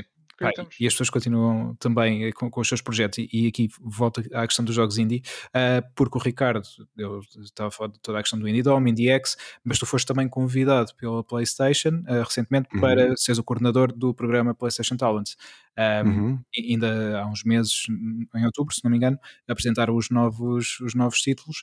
[0.81, 4.23] E as pessoas continuam também eh, com, com os seus projetos, e, e aqui volto
[4.33, 5.23] à questão dos jogos indie,
[5.53, 6.67] ah, porque o Ricardo,
[6.97, 9.87] eu estava a falar de toda a questão do Indie Dome, Indie X, mas tu
[9.87, 12.81] foste também convidado pela PlayStation ah, recentemente Uhum.
[12.81, 15.37] para seres o coordenador do programa PlayStation Talents.
[15.77, 16.39] Uhum.
[16.57, 17.87] ainda há uns meses,
[18.35, 19.19] em outubro, se não me engano,
[19.49, 21.63] apresentaram os novos, os novos títulos.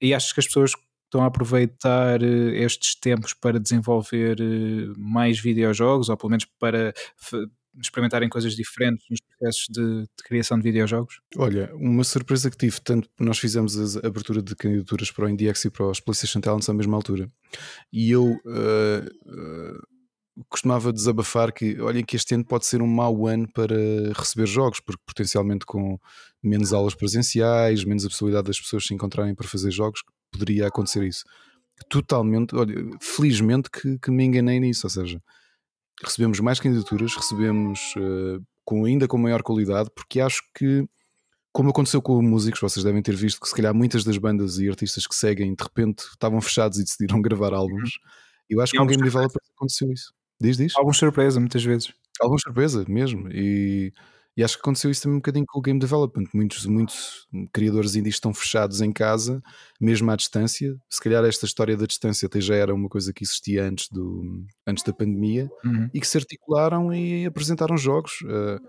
[0.00, 0.72] E achas que as pessoas
[1.08, 6.92] estão a aproveitar eh, estes tempos para desenvolver eh, mais videojogos, ou pelo menos para
[7.80, 11.20] experimentarem coisas diferentes nos processos de, de criação de videojogos?
[11.36, 15.64] Olha, uma surpresa que tive, tanto nós fizemos a abertura de candidaturas para o IndieX
[15.64, 17.30] e para os PlayStation Talents à mesma altura,
[17.92, 19.78] e eu eh, eh,
[20.48, 23.76] costumava desabafar que, olhem que este ano pode ser um mau ano para
[24.16, 25.98] receber jogos, porque potencialmente com
[26.42, 31.02] menos aulas presenciais, menos a possibilidade das pessoas se encontrarem para fazer jogos, poderia acontecer
[31.04, 31.24] isso.
[31.88, 35.22] Totalmente, olha, felizmente que, que me enganei nisso, ou seja,
[36.02, 40.86] recebemos mais candidaturas, recebemos eh, com, ainda com maior qualidade, porque acho que,
[41.52, 44.68] como aconteceu com músicos, vocês devem ter visto que se calhar muitas das bandas e
[44.68, 47.98] artistas que seguem de repente estavam fechados e decidiram gravar álbuns.
[48.48, 50.12] Eu acho E que com alguns Game Developers aconteceu isso.
[50.40, 50.76] Diz, diz?
[50.76, 51.92] Alguma surpresa, muitas vezes.
[52.20, 53.28] Alguma surpresa mesmo.
[53.30, 53.92] E,
[54.38, 56.26] e acho que aconteceu isso também um bocadinho com o game development.
[56.32, 59.42] Muitos, muitos criadores indies estão fechados em casa,
[59.80, 60.76] mesmo à distância.
[60.88, 64.44] Se calhar esta história da distância até já era uma coisa que existia antes, do,
[64.66, 65.90] antes da pandemia Uhum.
[65.92, 68.12] e que se articularam e apresentaram jogos.
[68.22, 68.60] Uh,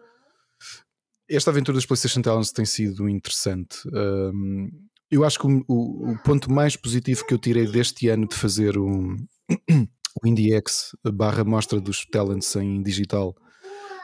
[1.29, 3.77] esta aventura dos PlayStation Talents tem sido interessante.
[3.93, 4.69] Um,
[5.11, 8.35] eu acho que o, o- o ponto mais positivo que eu tirei deste ano de
[8.35, 9.15] fazer um,
[10.23, 13.35] o IndieX barra mostra dos talents em digital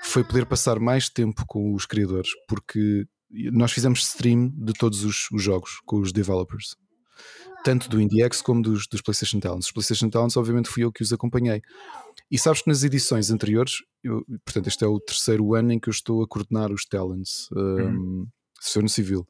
[0.07, 3.05] foi poder passar mais tempo com os criadores, porque
[3.51, 6.75] nós fizemos stream de todos os, os jogos com os developers,
[7.63, 9.65] tanto do IndieX como dos, dos PlayStation Talents.
[9.67, 11.61] Os PlayStation Talents, obviamente, fui eu que os acompanhei.
[12.31, 15.89] E sabes que nas edições anteriores, eu- portanto, este é o terceiro ano em que
[15.89, 18.27] eu estou a coordenar os Talents, um,
[18.61, 19.27] sou no civil.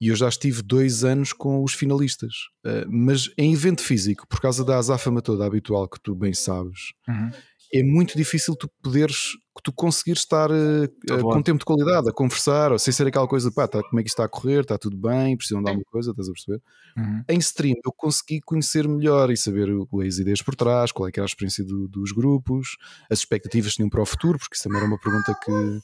[0.00, 2.32] E eu já estive dois anos com os finalistas,
[2.64, 6.92] Uh, mas em evento físico, por causa da azáfama toda habitual que tu bem sabes,
[7.08, 7.30] Uhum.
[7.72, 9.32] É muito difícil tu poderes,
[9.62, 13.06] tu conseguires estar uh, uh, Todo com tempo de qualidade, a conversar, ou sem ser
[13.06, 15.62] aquela coisa, pá, tá, como é que isto está a correr, está tudo bem, precisam
[15.62, 16.62] de alguma coisa, estás a perceber?
[16.96, 17.24] Uhum.
[17.28, 21.12] Em stream eu consegui conhecer melhor e saber o- as ideias por trás, qual é
[21.12, 22.76] que era a experiência do- dos grupos,
[23.10, 25.80] as expectativas que tinham para o futuro, porque isso também era uma pergunta que,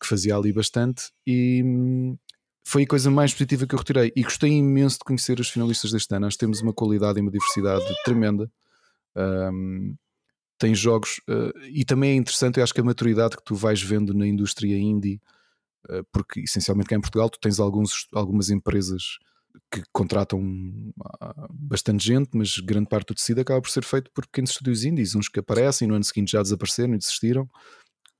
[0.00, 2.16] que fazia ali bastante, e hum,
[2.64, 4.12] foi a coisa mais positiva que eu retirei.
[4.14, 6.26] E gostei imenso de conhecer os finalistas deste ano.
[6.26, 8.50] Nós temos uma qualidade e uma diversidade tremenda.
[9.16, 9.94] Hum,
[10.58, 13.80] tem jogos, eh, e também é interessante, eu acho que a maturidade que tu vais
[13.80, 15.20] vendo na indústria indie,
[15.88, 19.18] eh, porque essencialmente cá em Portugal tu tens alguns, algumas empresas
[19.70, 20.40] que contratam
[21.20, 24.84] ah, bastante gente, mas grande parte do tecido acaba por ser feito por pequenos estúdios
[24.84, 27.48] indies, uns que aparecem no ano seguinte já desapareceram e desistiram,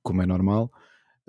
[0.03, 0.71] como é normal.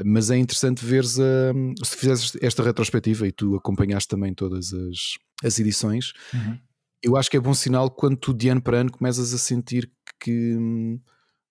[0.03, 1.53] Mas é interessante veres a,
[1.85, 6.59] se fizeres esta retrospectiva e tu acompanhaste também todas as, as edições, Uhum.
[7.03, 9.91] eu acho que é bom sinal quando tu de ano para ano começas a sentir
[10.21, 10.55] que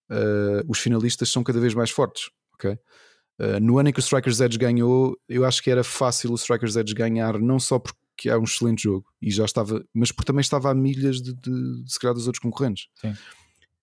[0.09, 2.29] uh, os finalistas são cada vez mais fortes.
[2.53, 2.71] ok?
[2.71, 6.35] Uh, no ano em que o Strikers Edge ganhou, eu acho que era fácil o
[6.35, 10.27] Strikers Edge ganhar, não só porque é um excelente jogo e já estava, mas porque
[10.27, 12.87] também estava a milhas de, de, de se calhar dos outros concorrentes.
[12.95, 13.13] Sim.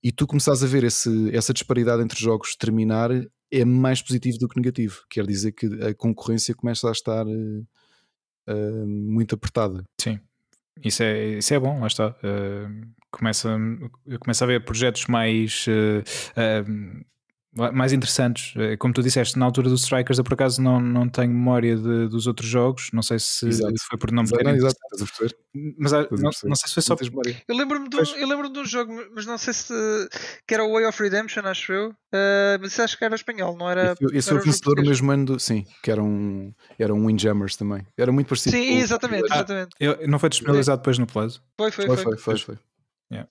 [0.02, 3.10] E tu começares a ver esse, essa disparidade entre jogos terminar
[3.50, 5.02] é mais positivo do que negativo.
[5.08, 7.66] Quer dizer que a concorrência começa a estar uh,
[8.48, 9.84] uh, muito apertada.
[10.00, 10.20] Sim.
[10.84, 12.10] Isso é, isso é bom, lá está.
[12.10, 12.86] Uh,
[13.16, 13.56] começa,
[14.20, 15.66] começa a haver projetos mais
[17.72, 18.55] mais interessantes.
[18.56, 21.76] Eh, como tu disseste, na altura dos Strikers, eu por acaso não, não tenho memória
[21.76, 22.90] de, dos outros jogos.
[22.93, 23.74] Não sei se exato.
[23.88, 24.55] foi por não me terem.
[24.56, 24.76] Exato,
[25.78, 26.97] Mas não, não, sei se foi só.
[27.48, 29.74] Eu lembro-me de, um, eu lembro de um jogo, mas não sei se.
[30.47, 31.90] que era o Way of Redemption, acho eu.
[31.90, 33.94] Uh, mas acho que era espanhol, não era.
[34.12, 37.56] Esse, foi o vencedor no mesmo ano, do, sim, que era um, era um Windjammers
[37.56, 37.86] também.
[37.97, 38.56] Era muito parecido.
[38.56, 38.78] Sim, com...
[38.78, 39.24] exatamente.
[39.24, 39.70] exatamente.
[39.80, 41.40] Ah, eu, não foi disponibilizado depois no Plus?
[41.56, 41.97] Foi, foi, foi.
[41.97, 42.59] foi, foi, foi.
[43.10, 43.28] Yeah.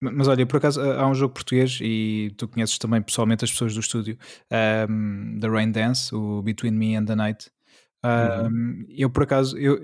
[0.00, 3.74] Mas olha, por acaso há um jogo português e tu conheces também pessoalmente as pessoas
[3.74, 4.18] do estúdio,
[4.90, 7.50] um, The Rain Dance, o Between Me and the Night.
[8.04, 8.86] Um, uhum.
[8.90, 9.80] Eu, por acaso, eu,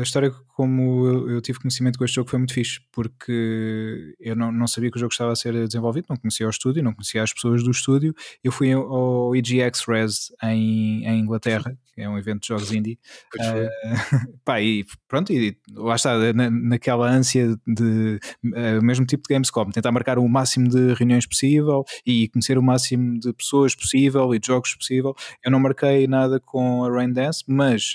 [0.00, 4.34] a história como eu, eu, tive conhecimento com este jogo foi muito fixe, porque eu
[4.34, 6.92] não, não sabia que o jogo estava a ser desenvolvido, não conhecia o estúdio, não
[6.92, 8.14] conhecia as pessoas do estúdio.
[8.42, 12.98] Eu fui ao EGX Res em, em Inglaterra, é um evento de jogos indie.
[13.36, 13.68] Uh,
[14.44, 19.70] pá, e pronto, e lá está, na, naquela ânsia de uh, mesmo tipo de Gamescom,
[19.70, 24.38] tentar marcar o máximo de reuniões possível e conhecer o máximo de pessoas possível e
[24.38, 25.14] de jogos possível.
[25.44, 27.94] Eu não marquei nada com a Rain Dance, mas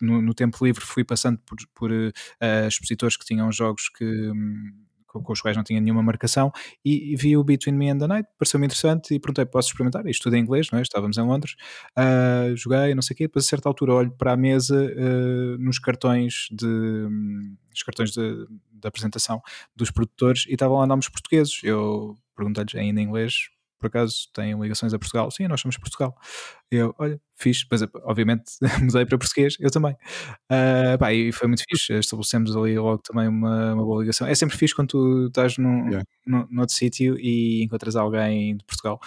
[0.00, 4.04] no, no, tempo livre fui passando por, por uh, expositores que tinham jogos que.
[4.04, 4.72] Um,
[5.12, 6.50] com, os quais não tinha nenhuma marcação
[6.84, 10.06] e, vi o Between Me and the Night, pareceu-me interessante e perguntei, posso experimentar?
[10.06, 10.82] Isto tudo em inglês, não é?
[10.82, 11.54] Estávamos em Londres,
[11.98, 15.58] uh, joguei, não sei o quê, depois a certa altura olho para a mesa uh,
[15.58, 17.08] nos cartões de
[17.74, 19.40] os cartões de, de, apresentação
[19.74, 21.60] dos produtores e estavam lá nomes portugueses.
[21.62, 23.48] Eu perguntei-lhes ainda em inglês,
[23.82, 25.30] por acaso têm ligações a Portugal?
[25.30, 26.16] Sim, nós somos Portugal.
[26.70, 28.44] Eu, olha, fixe, mas obviamente
[28.80, 29.92] mudei para português, eu também.
[30.50, 34.26] Uh, pá, e foi muito fixe, estabelecemos ali logo também uma, uma boa ligação.
[34.26, 36.04] É sempre fixe quando tu estás num, yeah.
[36.26, 39.00] num, sítio e encontras alguém de Portugal.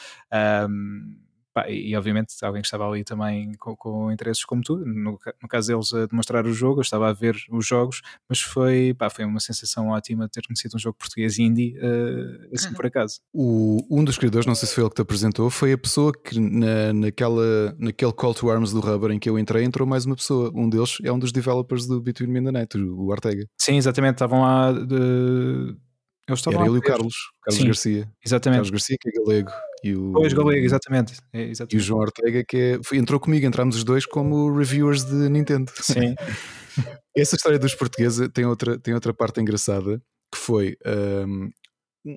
[0.69, 1.24] Um,
[1.55, 5.47] Pá, e obviamente alguém que estava ali também com, com interesses como tu, no, no,
[5.47, 9.09] caso deles a demonstrar o jogo, eu estava a ver os jogos, mas foi, pá,
[9.09, 13.21] foi uma sensação ótima ter conhecido um jogo português indie, uh, assim por acaso.
[13.33, 16.11] O, um dos criadores, não sei se foi ele que te apresentou, foi a pessoa
[16.11, 20.05] que na, naquela, naquele Call to Arms do Rubber em que eu entrei, entrou mais
[20.05, 20.51] uma pessoa.
[20.53, 23.47] Um deles é um dos developers do Between Me and the Night, o Ortega.
[23.57, 25.84] Sim, exatamente, estavam lá de...
[26.27, 28.11] Eles estavam Era ele e o Carlos, Carlos Sim, Garcia.
[28.25, 28.57] Exatamente.
[28.57, 29.51] Carlos Garcia, que é galego
[29.83, 31.13] e o, pois, Galego, exatamente.
[31.31, 31.75] É, exatamente.
[31.75, 35.29] E o João Ortega, que é, foi, entrou comigo, entramos os dois como reviewers de
[35.29, 35.71] Nintendo.
[35.79, 36.15] Sim.
[37.15, 40.01] Essa história dos portugueses tem outra, tem outra parte engraçada
[40.33, 41.49] que foi um,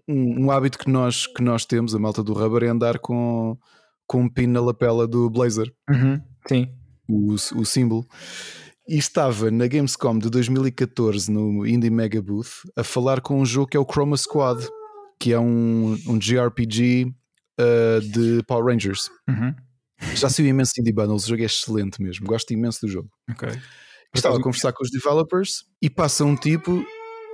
[0.08, 3.56] um, um, hábito que nós, que nós temos, a malta do rubber, é andar com,
[4.06, 5.70] com um pin na lapela do Blazer.
[5.88, 6.72] Uhum, sim.
[7.06, 8.06] O, o símbolo.
[8.88, 13.66] E estava na Gamescom de 2014 no Indie Mega Booth a falar com um jogo
[13.66, 14.66] que é o Chroma Squad,
[15.20, 17.14] que é um, um JRPG
[17.60, 19.10] uh, de Power Rangers.
[19.28, 19.54] Uhum.
[20.14, 23.10] Já saiu imenso Indie Bundles, o jogo é excelente mesmo, gosto imenso do jogo.
[23.30, 23.60] Okay.
[24.14, 26.82] Estava a conversar com os developers e passa um tipo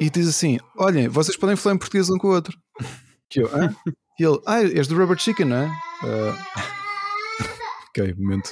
[0.00, 2.58] e diz assim: Olhem, vocês podem falar em português um com o outro.
[3.30, 3.74] Que eu, ah?
[4.20, 5.66] E ele, ah, és do Rubber Chicken, não é?
[6.04, 6.34] Uh...
[7.88, 8.50] ok, momento.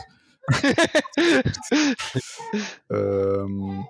[2.90, 3.84] Um...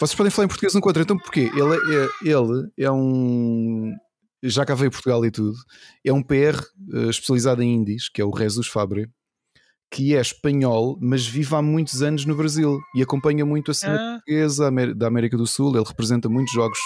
[0.00, 1.50] Vocês podem falar em português um outro, então porquê?
[1.54, 3.94] Ele é, ele é um
[4.42, 5.56] já cá veio Portugal e tudo,
[6.04, 9.08] é um PR uh, eh, especializado em indies, que é o Jesus Fabre,
[9.90, 13.94] que é espanhol, mas vive há muitos anos no Brasil e acompanha muito a cena
[13.94, 14.12] ah.
[14.14, 15.76] portuguesa da América do Sul.
[15.76, 16.78] Ele representa muitos jogos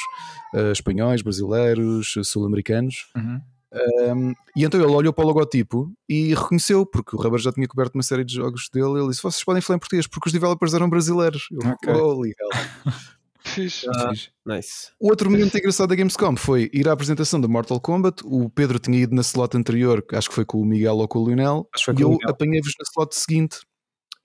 [0.55, 3.07] uh, espanhóis, brasileiros, sul-americanos.
[3.17, 3.41] Uhum.
[3.77, 7.69] Um, e então ele olhou para o logotipo e reconheceu, porque o Rubber já tinha
[7.69, 8.99] coberto uma série de jogos dele.
[8.99, 11.49] Ele disse: Vocês podem falar em português, porque os developers eram brasileiros.
[11.51, 11.93] Eu, okay.
[11.93, 12.49] oh, legal.
[13.47, 13.87] Fixe.
[13.89, 14.13] Ah,
[14.45, 14.91] nice.
[14.99, 18.23] O outro momento engraçado da Gamescom foi ir à apresentação da Mortal Kombat.
[18.25, 21.21] O Pedro tinha ido na slot anterior, acho que foi com o Miguel ou com
[21.21, 23.59] o Lionel, e eu apanhei-vos na slot seguinte.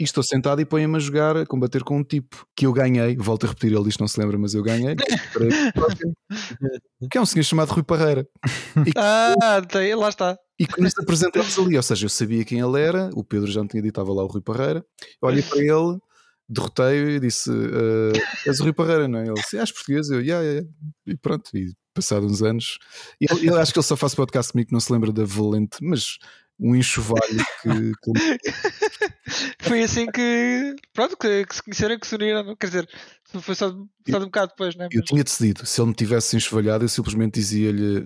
[0.02, 3.15] E estou sentado e ponho-me a jogar, a combater com um tipo que eu ganhei.
[3.15, 4.95] Volto a repetir, ele diz não se lembra, mas eu ganhei.
[7.11, 8.28] que é um senhor chamado Rui Parreira.
[8.88, 10.36] E, ah, tem, lá está.
[10.57, 13.61] E com isso apresentámos ali, ou seja, eu sabia quem ele era, o Pedro já
[13.61, 14.84] me tinha dito, estava lá o Rui Parreira.
[15.22, 15.99] Eu olhei para ele
[16.49, 18.11] derrotei e disse: uh,
[18.48, 19.26] És o Rio Parreira, não é?
[19.26, 20.10] Ele disse: És português?
[20.10, 20.68] Eu, yeah, yeah.
[21.06, 22.80] E pronto, e passado uns anos,
[23.19, 26.18] e eu, acho que ele só faz podcast comigo, não se lembra da Valente, mas
[26.61, 27.91] um enxovalho que.
[29.59, 32.89] Foi assim que, pronto, que, que, se conheceram, que se uniram, quer dizer,
[33.39, 34.88] Foi só, só de um bocado depois, né?
[34.91, 38.05] Eu Mas- tinha decidido, se ele me tivesse enxovalhado, eu simplesmente dizia-lhe.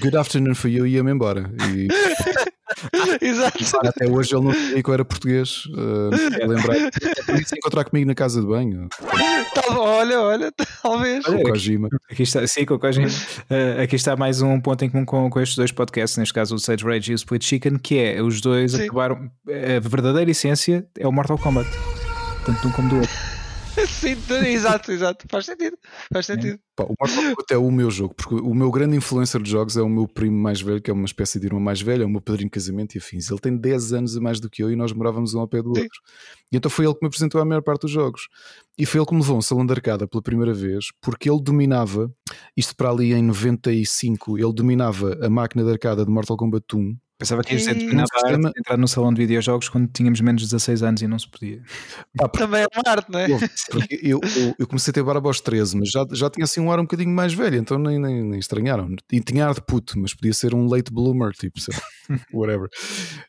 [0.00, 1.50] Good afternoon for you e ia-me embora.
[1.74, 1.88] E
[3.20, 3.58] Exato.
[3.86, 5.66] até hoje ele não sabia que eu era português.
[5.66, 6.10] Uh,
[6.46, 6.76] lembrar.
[7.26, 8.88] Podia se encontrar comigo na casa de banho.
[9.54, 10.52] Tal- olha, olha,
[10.82, 11.24] talvez.
[11.26, 11.88] Olha, Com Kojima.
[12.10, 13.08] Aqui está, sim, com a Kojima.
[13.50, 16.54] Eh, aqui está mais um ponto em comum com, com estes dois podcasts, neste caso
[16.54, 18.84] o Sage Rage e o Split Chicken, que é os dois Sim.
[18.84, 19.30] acabaram.
[19.48, 21.68] A verdadeira essência é o Mortal Kombat.
[22.44, 23.33] Tanto de um como do outro.
[23.86, 24.16] Sim,
[24.46, 25.26] exato, exato.
[25.30, 25.76] Faz sentido.
[26.12, 26.58] Faz sentido.
[26.76, 29.76] Pá, o Mortal Kombat é o meu jogo, porque o meu grande influencer de jogos
[29.76, 32.06] é o meu primo mais velho, que é uma espécie de irmão mais velho, é
[32.06, 33.30] o meu padrinho de casamento e afins.
[33.30, 35.62] Ele tem 10 anos a mais do que eu e nós morávamos um ao pé
[35.62, 35.82] do Sim.
[35.82, 36.00] outro.
[36.52, 38.28] E então foi ele que me apresentou a maior parte dos jogos.
[38.76, 41.30] E foi ele que me levou a um salão de arcada pela primeira vez, porque
[41.30, 42.12] ele dominava,
[42.56, 46.96] isto para ali em 95, ele dominava a máquina de arcada de Mortal Kombat 1.
[47.16, 50.20] Pensava que ias dizer dominava a arte Sistema- entrar no salão de videojogos quando tínhamos
[50.20, 51.62] menos de 16 anos e não se podia.
[52.16, 53.30] Pá, porque Também é uma arte, não é?
[53.30, 53.38] eu,
[53.70, 56.60] porque eu, eu, eu comecei a ter barba aos 13, mas já, já tinha assim
[56.60, 58.94] um ar um bocadinho mais velho, então nem, nem, nem estranharam.
[59.12, 61.82] E tinha ar de puto, mas podia ser um late bloomer, tipo, sei lá,
[62.32, 62.68] whatever.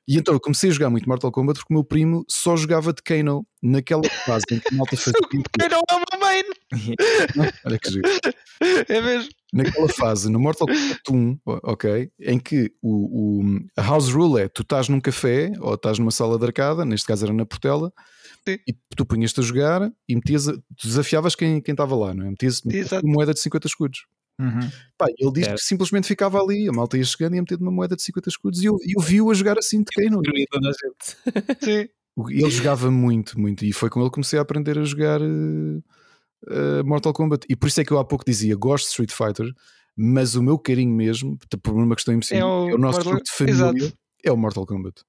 [0.07, 2.93] E então eu comecei a jogar muito Mortal Kombat porque o meu primo só jogava
[2.93, 5.13] de Kano naquela fase em que a malta fazia.
[5.59, 6.43] Não é meu main?
[7.65, 8.09] Olha que giro.
[8.87, 9.29] É mesmo.
[9.53, 14.41] Naquela fase, no Mortal Kombat 1, o- ok, em que o, o- a house rule
[14.41, 17.45] é tu estás num café ou estás numa sala de arcada, neste caso era na
[17.45, 17.91] Portela,
[18.47, 18.57] Sim.
[18.67, 20.45] e tu punhas-te a jogar e metias
[20.83, 22.29] desafiavas quem quem estava lá, não é?
[22.31, 24.05] Metias, uma moeda de 50 escudos.
[24.39, 24.69] Uhum.
[24.97, 25.59] Pá, ele disse Certo.
[25.59, 28.27] que simplesmente ficava ali, a malta ia chegando e ia meter uma moeda de 50
[28.29, 31.17] escudos e eu, eu vi-o a jogar assim de gente.
[31.63, 31.89] Sim.
[32.29, 35.81] Ele jogava muito, muito, e foi com ele que comecei a aprender a jogar eh,
[36.49, 37.45] eh, Mortal Kombat.
[37.49, 39.53] E por isso é que eu há pouco dizia: gosto de Street Fighter,
[39.97, 43.21] mas o meu carinho mesmo, por uma questão emocional, É é o o, nosso Mortal-
[43.21, 43.97] de família, Exato.
[44.23, 45.01] é o Mortal Kombat.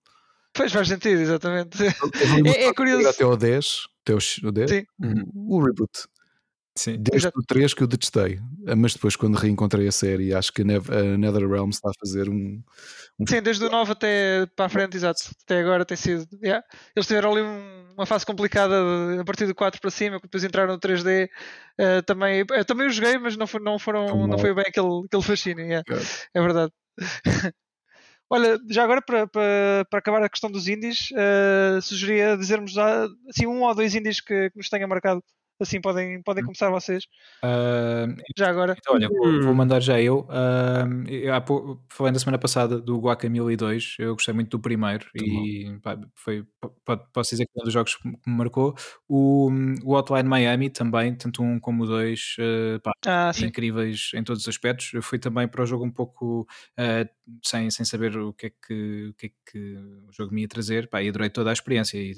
[0.53, 1.79] Pois faz sentido, exatamente.
[2.57, 3.07] É- é curioso.
[3.09, 3.67] Até ao 10,
[4.03, 4.85] até ao x- o 10, Sim.
[5.35, 5.91] o, o reboot.
[6.77, 6.97] Sim.
[6.99, 7.41] Desde Exato.
[7.41, 10.65] o 3 que eu detestei, Ah, mas depois quando reencontrei a série, acho que a
[11.17, 12.63] Netherrealm está a fazer um.
[13.27, 15.23] Sim, desde o 9 até para a frente, exato.
[15.45, 16.27] Até agora tem sido.
[16.43, 16.63] yeah.
[16.95, 18.75] Eles tiveram ali um- uma fase complicada
[19.15, 21.31] de- a partir do 4 para cima, depois entraram no 3D.
[21.79, 25.05] eh, também, eu também o joguei, mas não, for- não, foram, não foi bem aquele,
[25.07, 25.65] aquele fascínio.
[25.65, 25.83] yeah.
[26.35, 26.73] É verdade.
[28.29, 33.07] Olha, já agora para, para, para acabar a questão dos indies, eh, sugeria dizermos ah,
[33.31, 35.23] assim, um ou dois indies que, que nos tenham marcado.
[35.61, 37.05] Assim podem, podem começar vocês.
[37.43, 38.07] Ah,
[38.37, 38.75] Já agora.
[38.79, 40.27] Então, olha, vou, vou mandar já eu.
[40.31, 41.33] Ahm, eu
[41.91, 46.45] falei na semana passada do Guacamole 2, eu gostei muito do primeiro e pá, foi,
[46.61, 48.75] po- posso dizer que é um dos jogos que me marcou.
[49.09, 49.51] O,
[49.85, 54.43] o Hotline Miami também, tanto um como o dois, eh, pá, Ah, incríveis em todos
[54.43, 54.93] os aspectos.
[54.95, 56.47] Eu fui também para o jogo um pouco
[56.77, 57.09] eh,
[57.45, 59.77] sem, sem saber o que, é que, o que é que
[60.09, 61.99] o jogo me ia trazer, pá, e adorei toda a experiência.
[61.99, 62.13] E,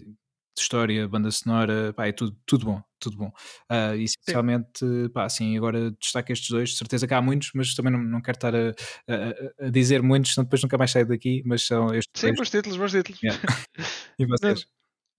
[0.59, 3.31] de história, banda sonora, pá, é tudo, tudo bom, tudo bom.
[3.69, 7.75] Ah, e essencialmente, pá, assim, agora destaco estes dois, de certeza que há muitos, mas
[7.75, 8.71] também não, não quero estar a,
[9.09, 12.39] a- a dizer muitos, senão depois nunca mais saio daqui, mas são estes Sim, dois.
[12.39, 13.21] bons títulos, bons títulos.
[13.23, 13.41] Yeah.
[14.19, 14.67] E vocês?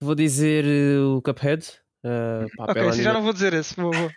[0.02, 1.66] Vou dizer eh, o Cuphead.
[2.04, 3.74] eh, pá, Ok, sim, já não vou dizer esse.
[3.76, 4.10] Vou, vou.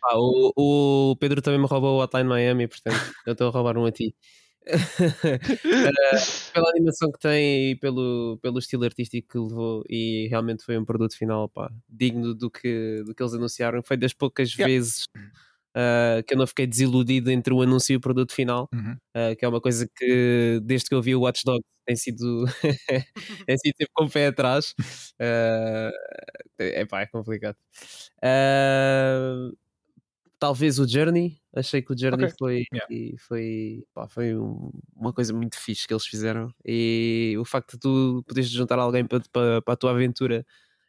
[0.00, 3.76] Pá, o, o Pedro também me roubou o Hotline Miami, portanto, eu estou a roubar
[3.76, 4.14] um a ti.
[6.52, 10.84] Pela animação que tem e pelo, pelo estilo artístico que levou, e realmente foi um
[10.84, 13.82] produto final pá, digno do que, do que eles anunciaram.
[13.82, 14.66] Foi das poucas Yeah.
[14.72, 15.04] vezes
[15.76, 18.96] eh, que eu não fiquei desiludido entre o anúncio e o produto final, Uhum.
[19.14, 22.44] eh, que é uma coisa que desde que eu vi o Watch Dogs tem sido,
[23.48, 24.74] tem sido sempre com o pé atrás.
[25.20, 25.90] Eh,
[26.58, 27.56] é pá, é complicado.
[30.42, 31.38] Talvez o Journey.
[31.54, 32.34] Achei que o Journey Ok.
[32.36, 33.16] foi, Yeah.
[33.28, 36.52] foi, pá, foi um- uma coisa muito fixe que eles fizeram.
[36.66, 40.44] E o facto de tu poderes juntar alguém para, para, para a tua aventura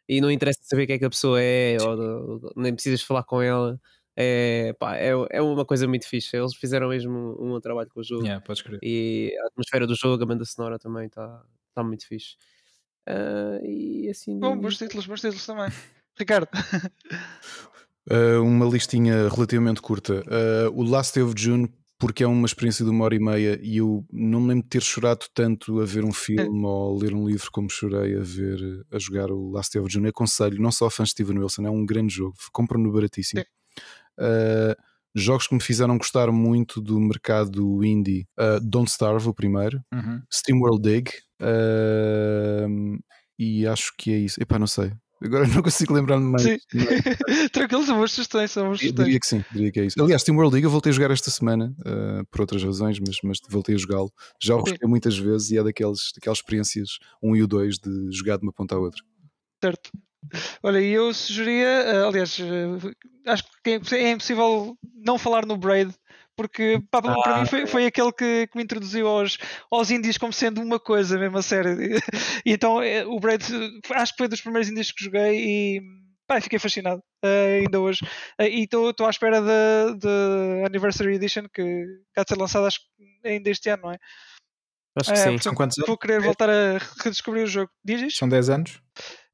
[0.10, 3.24] e não interessa saber quem é que a pessoa é, ou, ou nem precisas falar
[3.26, 3.80] com ela.
[4.16, 6.36] É, pá, é, é uma coisa muito fixe.
[6.36, 8.44] Eles fizeram mesmo um, um trabalho com o jogo Yeah,
[8.82, 11.44] e a atmosfera do jogo, a banda sonora também está
[11.76, 12.38] tá muito fixe.
[13.06, 14.40] Ah, e assim.
[14.40, 15.70] Bom, bons títulos, bons títulos também.
[16.18, 16.48] Ricardo.
[18.12, 20.24] Uh, uma listinha relativamente curta.
[20.28, 23.58] Uh, o Last Day of June, porque é uma experiência de uma hora e meia
[23.62, 27.14] e eu não me lembro de ter chorado tanto a ver um filme ou ler
[27.14, 28.60] um livro como chorei a ver
[28.92, 30.10] a jogar o Last Day of June.
[30.10, 32.36] Aconselho, não só a fãs de Steven Wilson, é um grande jogo.
[32.52, 33.42] Compram-no baratíssimo.
[34.20, 34.76] Uh,
[35.16, 38.28] jogos que me fizeram gostar muito do mercado indie.
[38.62, 39.82] Don't Starve, o primeiro.
[39.94, 40.22] Uhum.
[40.30, 41.10] SteamWorld Dig.
[41.40, 43.00] uh,
[43.40, 44.42] e acho que é isso.
[44.42, 44.92] Epá, não sei.
[45.24, 46.44] Agora não consigo lembrar-me mais.
[46.44, 46.58] Sim.
[47.52, 49.06] Tranquilo, são boas sugestões, são boas Eu sugestões.
[49.06, 50.02] diria que sim, diria que é isso.
[50.04, 53.18] Aliás, Team World League eu voltei a jogar esta semana, uh, por outras razões, mas,
[53.24, 54.12] mas voltei a jogá-lo.
[54.42, 56.90] Já o gostei muitas vezes e é daqueles, daquelas experiências,
[57.22, 59.02] um e o dois, de jogar de uma ponta à outra.
[59.64, 59.92] Certo.
[60.62, 65.94] Olha, e eu sugeria, eh, aliás, eh, acho que é impossível não falar no Braid,
[66.36, 69.38] porque pá, para para mim foi, foi aquele que, que me introduziu aos,
[69.72, 71.78] aos indies como sendo uma coisa mesmo a sério.
[72.46, 73.44] E então eh, o Braid
[73.92, 75.82] acho que foi dos primeiros indies que joguei e
[76.28, 78.00] pá, fiquei fascinado eh, ainda hoje.
[78.40, 81.86] Eh, e estou à espera da Anniversary Edition que
[82.18, 83.98] há de ser lançada acho que ainda este ano, não é?
[84.96, 85.24] Acho que É, sim.
[85.24, 85.88] portanto, São quantos anos?
[85.88, 87.72] Vou querer voltar a redescobrir o jogo.
[87.84, 88.20] Diz isto?
[88.20, 88.82] São 10 anos?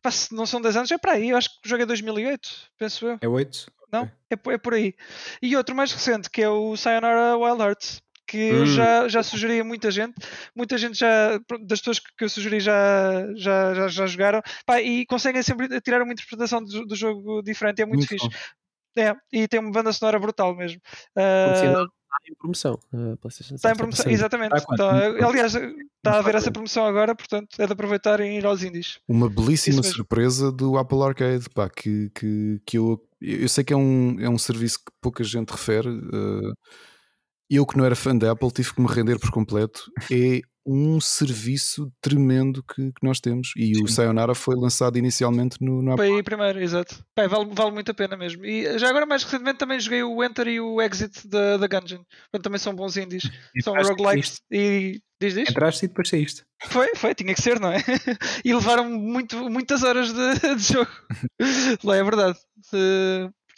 [0.01, 1.29] Pá, se não são 10 anos, é para aí.
[1.29, 3.17] Eu acho que o jogo é 2008, penso eu.
[3.21, 3.69] É 8?
[3.91, 4.09] Não?
[4.29, 4.93] É, po- é por aí.
[5.41, 8.65] E outro mais recente, que é o Sayonara Wild Hearts, que eu Hum.
[8.67, 10.13] já, já sugeri a muita gente.
[10.55, 14.41] Muita gente já, das pessoas que eu sugeri já, já, já, já jogaram.
[14.65, 17.81] Pá, e conseguem sempre tirar uma interpretação do, do jogo diferente.
[17.81, 18.27] É muito, Muito fixe.
[18.27, 19.01] bom.
[19.01, 20.79] É, e tem uma banda sonora brutal mesmo.
[21.13, 21.87] Por está
[22.29, 22.79] em promoção.
[22.93, 24.13] A PlayStation Está em Store promoção, presente.
[24.19, 24.55] exatamente.
[24.55, 24.75] Está?
[24.75, 28.63] Tá- aliás, está a haver essa promoção agora, portanto é de aproveitar e ir aos
[28.63, 28.99] indies.
[29.07, 33.77] Uma belíssima surpresa do Apple Arcade, pá, que, que, que eu, eu sei que é
[33.77, 35.89] um, é um serviço que pouca gente refere.
[35.89, 36.53] eh,
[37.49, 39.91] eu que não era fã da Apple tive que me render por completo.
[40.11, 43.53] É um serviço tremendo que, que nós temos.
[43.55, 43.93] E o Sim.
[43.95, 47.03] Sayonara foi lançado inicialmente no, no Para ir primeiro, exato.
[47.15, 48.45] Pá, vale, vale muito a pena mesmo.
[48.45, 52.03] E já agora, mais recentemente, também joguei o Enter e o Exit da, da Gungeon.
[52.03, 53.23] Portanto, também são bons indies.
[53.63, 54.41] São e roguelikes.
[54.51, 55.49] E diz diz?
[55.49, 56.43] Entraste e depois saíste.
[56.67, 57.77] Foi, foi, tinha que ser, não é?
[58.45, 60.91] e levaram muito, muitas horas de, de jogo.
[61.83, 62.37] Lá é verdade.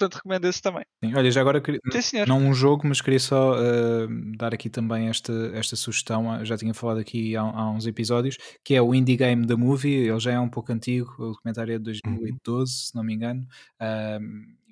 [0.06, 0.84] Eh, portanto, recomendo esse também.
[1.03, 4.07] Sim, olha, já agora queria- Sim, não um jogo, mas queria só uh,
[4.38, 6.38] dar aqui também esta, esta sugestão.
[6.40, 9.56] Eu Já tinha falado aqui há, há uns episódios, que é o Indie Game da
[9.57, 9.94] Movie.
[10.10, 13.45] Ele já é um pouco antigo, o documentário é de 2012, se não me engano.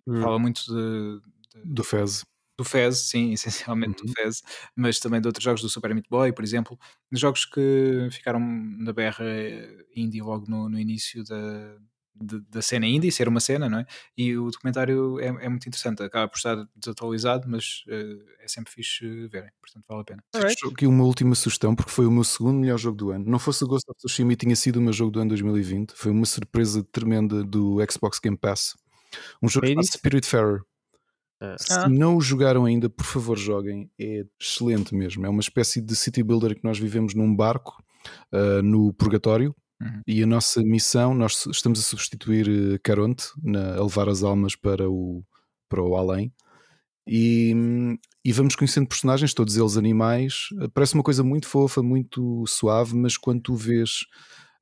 [0.07, 0.22] Hum.
[0.22, 1.22] Fala muito de,
[1.56, 2.26] de- Do Fez.
[2.57, 3.31] do Fez, sim,
[3.68, 4.07] essencialmente Uhum.
[4.07, 4.41] do Fez,
[4.76, 6.77] mas também de outros jogos do Super Meat Boy, por exemplo,
[7.11, 9.23] jogos que ficaram na berra
[9.95, 11.77] indie logo no, no início da,
[12.15, 13.86] de- da cena indie, ser uma cena, não é?
[14.18, 18.72] E o documentário é, é muito interessante, acaba por estar desatualizado, mas eh, é sempre
[18.72, 20.23] fixe verem, portanto vale a pena.
[20.36, 20.68] Alright.
[20.68, 23.26] Aqui uma última sugestão, porque foi o meu segundo melhor jogo do ano.
[23.26, 25.94] Não fosse o Ghost of Tsushima e tinha sido o meu jogo do ano 2020.
[25.94, 28.76] Foi uma surpresa tremenda do Xbox Game Pass.
[29.41, 29.86] Um jogo chamado?
[29.86, 30.61] Spiritfarer.
[31.41, 31.56] Ah.
[31.57, 33.90] Se não o jogaram ainda, por favor joguem.
[33.98, 35.26] É excelente mesmo.
[35.26, 37.81] É uma espécie de city builder que nós vivemos num barco
[38.31, 39.56] ah, no purgatório.
[39.81, 40.01] Uhum.
[40.06, 44.56] E a nossa missão, nós estamos a substituir eh, Caronte na, a levar as almas
[44.56, 45.23] para o,
[45.69, 46.34] para o além.
[47.07, 47.53] E,
[48.23, 50.49] e vamos conhecendo personagens, todos eles animais.
[50.61, 54.01] Eh, Parece uma coisa muito fofa, muito suave, mas quando tu vês,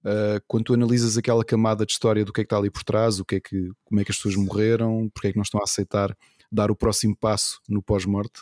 [0.06, 2.84] eh, quando tu analisas aquela camada de história do que é que está ali por
[2.84, 5.44] trás, o que é que, como é que as pessoas morreram, porque é que não
[5.44, 6.16] estão a aceitar
[6.52, 8.42] dar o próximo passo no pós-morte,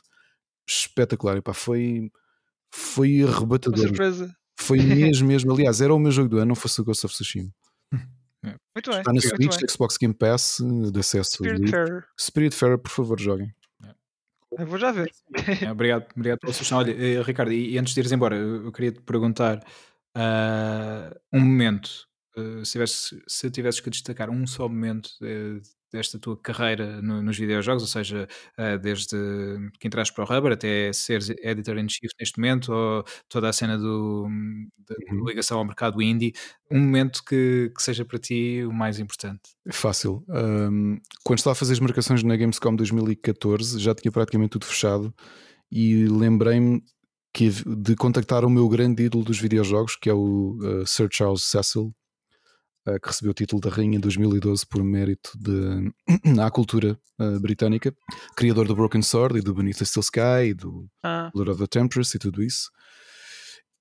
[0.67, 1.37] espetacular.
[1.37, 2.11] Epá, foi,
[2.71, 3.79] foi Uma arrebatador.
[3.79, 4.35] surpresa.
[4.57, 5.53] Foi mesmo, mesmo.
[5.53, 7.51] Aliás, era o meu jogo do ano, não fosse o Ghost of Tsushima.
[8.75, 8.99] Muito bem.
[8.99, 9.69] Está na Switch, bem.
[9.69, 10.57] Xbox Game Pass,
[10.91, 11.35] de acesso.
[11.35, 12.05] Spiritfarer.
[12.19, 13.53] Spiritfarer, por favor, joguem.
[14.57, 15.11] Eu vou já ver.
[15.61, 16.77] É, obrigado, obrigado pela sugestão.
[16.77, 19.61] Olha, eh, Ricardo, e, antes de ires embora, eu, queria te perguntar
[20.15, 22.07] ah, um momento,
[22.37, 25.59] eh, se, tivesse, se tivesses que destacar um só momento eh,
[25.91, 29.15] desta tua carreira no- nos videojogos, ou seja, ah, desde
[29.79, 34.27] que entraste para o Rubber até seres editor-in-chief neste momento, ou toda a cena do,
[34.87, 35.25] da Uhum.
[35.25, 36.33] ligação ao mercado indie,
[36.69, 39.41] um momento que, que seja para ti o mais importante.
[39.71, 40.23] Fácil.
[40.29, 45.13] Ahm, quando estava a fazer as marcações na Gamescom 2014, já tinha praticamente tudo fechado
[45.71, 46.83] e lembrei-me
[47.65, 51.87] de contactar o meu grande ídolo dos videojogos, que é o eh, Sir Charles Cecil,
[51.87, 52.04] eh,
[53.01, 55.91] que recebeu o título da Rainha em 2012 por mérito de,
[56.41, 57.93] à cultura eh, britânica,
[58.35, 61.59] criador do Broken Sword e do Beneath the Steel Sky e do Ah, Lord of
[61.59, 62.69] the Tempests e tudo isso.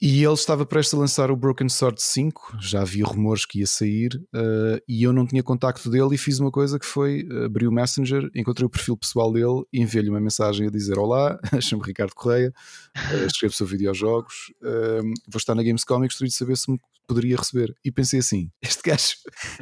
[0.06, 3.66] E ele estava prestes a lançar o Broken Sword 5, já havia rumores que ia
[3.66, 7.46] sair, eh, e eu não tinha contacto dele e fiz uma coisa que foi eh,
[7.46, 11.40] abri o Messenger, encontrei o perfil pessoal dele e enviei-lhe uma mensagem a dizer Olá,
[11.58, 12.52] chamo-me Ricardo Correia,
[12.94, 16.78] eh, escrevo sobre videojogos, eh, vou estar na Gamescom e gostaria de saber se me
[17.08, 17.74] poderia receber.
[17.82, 19.16] E pensei assim, este gajo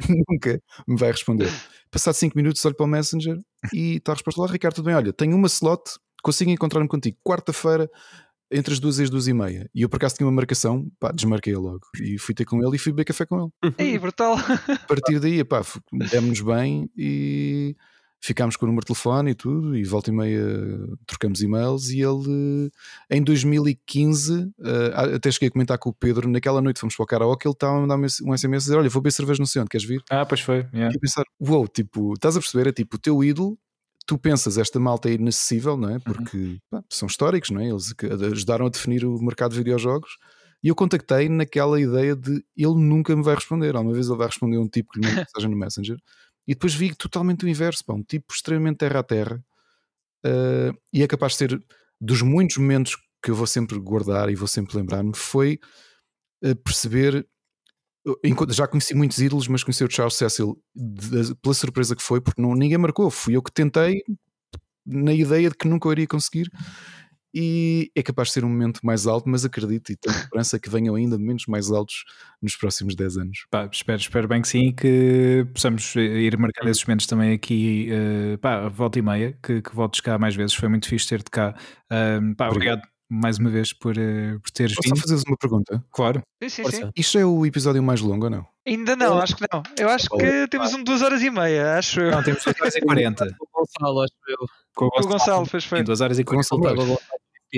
[0.29, 1.49] nunca me vai responder.
[1.89, 3.39] Passado 5 minutos olho para o Messenger
[3.73, 5.83] e está a resposta lá, Ricardo, tudo bem, olha, tenho uma slot,
[6.21, 7.89] consigo encontrar-me contigo quarta-feira
[8.53, 9.69] entre as duas e as duas e meia.
[9.73, 11.81] E eu por acaso tinha uma marcação, pá, desmarquei-a logo.
[11.99, 13.51] E fui ter com ele e fui beber café com ele.
[13.77, 14.37] Ei, brutal.
[14.37, 15.61] A partir daí, pá,
[16.11, 17.75] demos-nos bem e
[18.21, 19.75] ficámos com o número de telefone e tudo.
[19.75, 20.41] E volta e meia
[21.05, 21.89] trocamos e-mails.
[21.89, 22.71] E ele,
[23.09, 27.07] em 2015, eh, até cheguei a comentar com o Pedro, naquela noite fomos para o
[27.07, 29.69] karaoke, ele estava a mandar um SMS a dizer: Olha, vou beber cerveja no centro,
[29.69, 30.01] queres vir?
[30.09, 30.65] Ah, pois foi.
[30.73, 30.89] yeah.
[30.91, 32.69] E eu pensar, uou, tipo, estás a perceber?
[32.69, 33.57] É tipo, o teu ídolo,
[34.05, 35.99] tu pensas, esta malta é inacessível, não é?
[35.99, 37.69] Porque pá, são históricos, não é?
[37.69, 40.17] Eles que ajudaram a definir o mercado de videojogos
[40.63, 43.75] E eu contactei naquela ideia de ele nunca me vai responder.
[43.75, 45.97] Alguma vez ele vai responder um tipo que lhe manda mensagem no Messenger.
[46.47, 49.43] E depois vi totalmente o inverso, pá, um tipo extremamente terra a terra.
[50.25, 51.65] Uh, e é capaz de ser
[51.99, 55.13] dos muitos momentos que eu vou sempre guardar e vou sempre lembrar-me.
[55.15, 55.59] Foi
[56.43, 57.27] uh, perceber.
[58.49, 62.41] Já conheci muitos ídolos, mas conheci o Charles Cecil de- pela surpresa que foi, porque
[62.41, 63.09] não, ninguém marcou.
[63.09, 64.01] Fui eu que tentei,
[64.85, 66.49] na ideia de que nunca o iria conseguir.
[67.35, 70.69] E é capaz de ser um momento mais alto, mas acredito e tenho esperança que
[70.69, 72.03] venham ainda momentos mais altos
[72.39, 73.47] nos próximos 10 anos.
[73.49, 77.87] Pá, espero, espero bem que sim, que possamos eh, ir marcando esses momentos também aqui,
[77.91, 80.53] eh, pá, volta e meia, que, que voltes cá mais vezes.
[80.53, 81.55] Foi muito fixe ter-te cá.
[81.89, 82.81] Ahm, pá, obrigado.
[83.13, 85.01] Mais uma vez por, eh, por teres Posso só vindo.
[85.01, 85.83] fazer uma pergunta?
[85.91, 86.21] Claro.
[86.41, 86.89] Sim, sim, sim.
[86.95, 88.47] Isto é o episódio mais longo ou não?
[88.65, 89.61] Ainda não, acho que não.
[89.77, 92.11] Eu acho que temos um de duas horas e meia, acho eu.
[92.11, 93.25] Não, temos 2 horas e 40.
[93.39, 94.47] O Gonçalo, acho eu.
[94.75, 95.61] Com O Gonçalo, foi.
[95.61, 96.47] Sim, 2 horas e 40.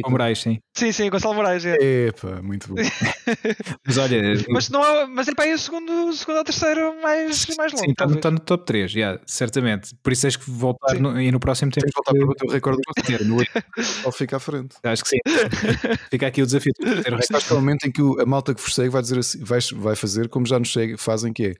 [0.01, 0.03] Moraes.
[0.03, 0.59] Com Moraes, sim.
[0.75, 1.65] Sim, sim, Gonçalo Moraes.
[1.65, 2.07] É.
[2.07, 2.75] Epá, muito bom.
[3.85, 6.95] Mas olha, Mas, não é, mas é para aí o segundo, o segundo ou terceiro
[7.01, 7.83] mais, mais longo.
[7.85, 9.95] sim, está no, está no top 3, yeah, certamente.
[10.03, 11.85] Por isso tens que voltar no, e no próximo tempo.
[11.85, 13.22] Tens voltar para bater o recorde do ter.
[13.25, 14.75] No outro, ele fica à frente.
[14.83, 15.17] Acho que sim.
[16.11, 17.35] Fica aqui o desafio de ter o Isto recorde.
[17.35, 19.19] acho que é o momento em que o- a malta que vos segue vai, dizer
[19.19, 21.53] assim, vai, vai fazer como já nos segue, fazem, que é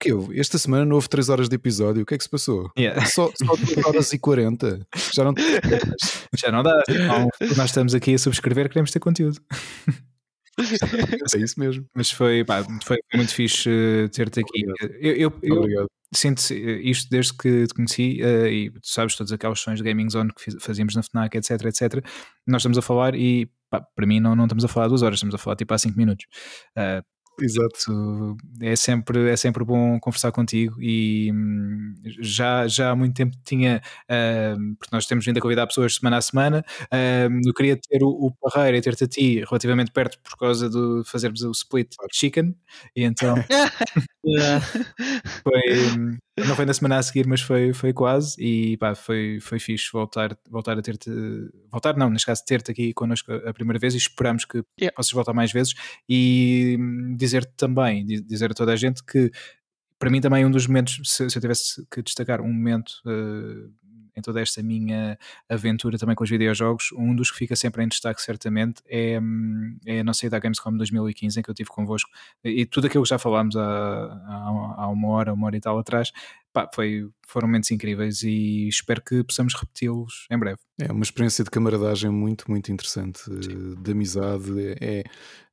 [0.00, 2.30] que eu, esta semana não houve 3 horas de episódio, o que é que se
[2.30, 2.70] passou?
[2.78, 3.04] Yeah.
[3.06, 4.86] Só, só 2 horas e 40.
[5.14, 5.34] Já não
[6.36, 6.82] Já não dá.
[6.88, 9.40] Então, nós estamos aqui a subscrever, queremos ter conteúdo.
[11.34, 11.86] é isso mesmo.
[11.94, 14.64] Mas foi, pá, foi muito fixe eh, ter-te aqui.
[15.00, 15.86] Eu, eu, eu Obrigado.
[16.14, 19.84] sinto eh, isto desde que te conheci eh, e tu sabes todos aqueles sons de
[19.84, 22.04] Gaming Zone que fazíamos na FNAC, etc, etc.
[22.46, 25.16] Nós estamos a falar e pá, para mim não, não estamos a falar duas horas,
[25.16, 26.26] estamos a falar tipo há cinco minutos.
[26.76, 27.02] Eh,
[27.38, 28.36] Exato.
[28.60, 33.80] É sempre, é sempre bom conversar contigo e hum, já, já há muito tempo tinha,
[34.58, 36.64] hum, porque nós temos vindo a convidar pessoas semana a semana,
[37.30, 40.68] hum, eu queria ter o, o Parreira e ter-te a ti relativamente perto por causa
[40.68, 42.54] de fazermos o split chicken
[42.94, 43.34] e então
[45.42, 45.62] foi,
[46.46, 49.90] não foi na semana a seguir, mas foi, foi quase e pá, foi, foi fixe
[49.92, 51.10] voltar, voltar a ter-te,
[51.70, 54.94] voltar não, neste caso ter-te aqui connosco a primeira vez e esperamos que Yeah.
[54.96, 55.74] possas voltar mais vezes
[56.08, 59.30] e hum, dizer-te também, di- dizer a toda a gente que
[59.98, 63.68] para mim também um dos momentos, se, eu tivesse que destacar um momento eh,
[64.20, 65.18] em toda esta minha
[65.48, 69.18] aventura também com os videojogos, um dos que fica sempre em destaque certamente é,
[69.86, 72.10] é a nossa ida à Gamescom 2015 em que eu tive convosco
[72.44, 75.78] e tudo aquilo que já falámos há, há, há uma hora, uma hora e tal
[75.78, 76.12] atrás,
[76.52, 80.58] pá, foi, foram momentos incríveis e espero que possamos repeti-los em breve.
[80.78, 84.50] É uma experiência de camaradagem muito, muito interessante, eh, de amizade.
[84.80, 85.04] É,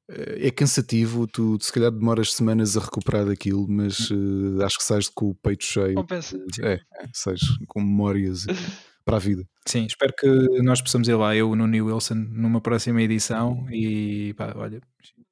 [0.09, 4.83] é, é cansativo, tu se calhar demoras semanas a recuperar daquilo, mas eh, acho que
[4.83, 5.95] sais com o peito cheio.
[5.95, 6.37] Compensa.
[6.63, 6.79] É,
[7.13, 8.45] sais com memórias
[9.03, 9.43] para a vida.
[9.65, 10.27] Sim, espero que
[10.61, 14.81] nós possamos ir lá, eu, Nuno e o Wilson, numa próxima edição e pá, olha.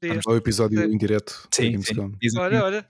[0.04, 1.96] Vamos ao episódio em direto da Sim, sim,
[2.38, 2.86] Olha, olha.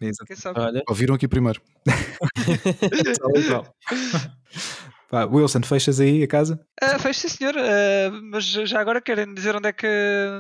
[0.56, 1.62] Olha, Ouviram aqui primeiro.
[3.48, 3.76] Qual.
[5.08, 6.60] Pá, Wilson, fechas aí a casa?
[6.82, 7.56] Ah, fez sim, senhor.
[7.58, 9.88] Ah, mas já agora querem dizer onde é que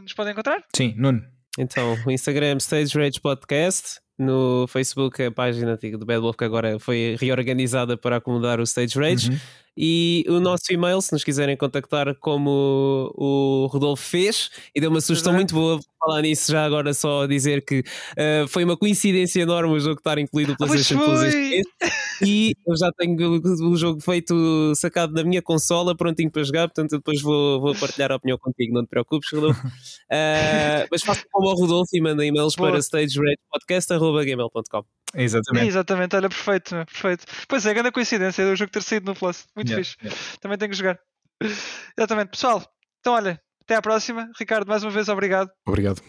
[0.01, 0.63] nos podem encontrar?
[0.75, 1.21] Sim, Nuno.
[1.57, 6.45] Então, o Instagram Stage Rage Podcast, no Facebook a página antiga do Bad Wolf que
[6.45, 9.31] agora foi reorganizada para acomodar o Stage Rage.
[9.31, 9.37] Uhum.
[9.77, 15.01] E o nosso e-mail, se nos quiserem contactar, como o Rodolfo fez, e deu uma
[15.01, 15.35] sugestão Exato.
[15.35, 15.79] muito boa.
[15.99, 17.83] Falar nisso já agora, só dizer que
[18.15, 21.19] eh, foi uma coincidência enorme o jogo estar incluído o Ah, PlayStation Plus.
[22.21, 26.67] E eu já tenho o o jogo feito, sacado da minha consola, prontinho para jogar.
[26.67, 29.61] Portanto, eu depois vou, vou partilhar a opinião contigo, não te preocupes, Rodolfo.
[30.07, 32.69] Eh, mas faça como o Rodolfo e manda e-mails Boa.
[32.69, 34.83] para stageragepodcast.gmail.com.
[35.15, 35.67] Exatamente.
[35.67, 37.25] Exatamente, olha, perfeito, perfeito.
[37.47, 39.45] Pois é, grande coincidência do jogo ter saído no Plus.
[39.55, 39.97] Muito Yeah, fixe.
[40.03, 40.21] yeah.
[40.39, 40.99] Também tenho que jogar.
[41.97, 42.63] Exatamente, pessoal.
[42.99, 44.29] Então, olha, até à próxima.
[44.39, 45.49] Ricardo, mais uma vez, obrigado.
[45.65, 46.01] Obrigado.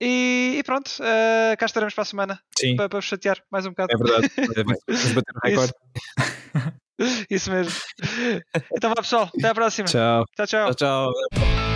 [0.00, 3.66] E, e pronto, ah, cá estaremos para a semana Sim, para, para vos chatear mais
[3.66, 3.92] um bocado.
[3.92, 4.32] é verdade.
[4.88, 5.72] Vamos bater o recorde.
[7.30, 7.72] Isso mesmo.
[8.76, 9.30] Então vá, pessoal.
[9.36, 9.88] Até à próxima.
[9.88, 10.24] Tchau.
[10.36, 10.46] tchau.
[10.46, 10.74] tchau.
[10.74, 11.71] Tchau, tchau.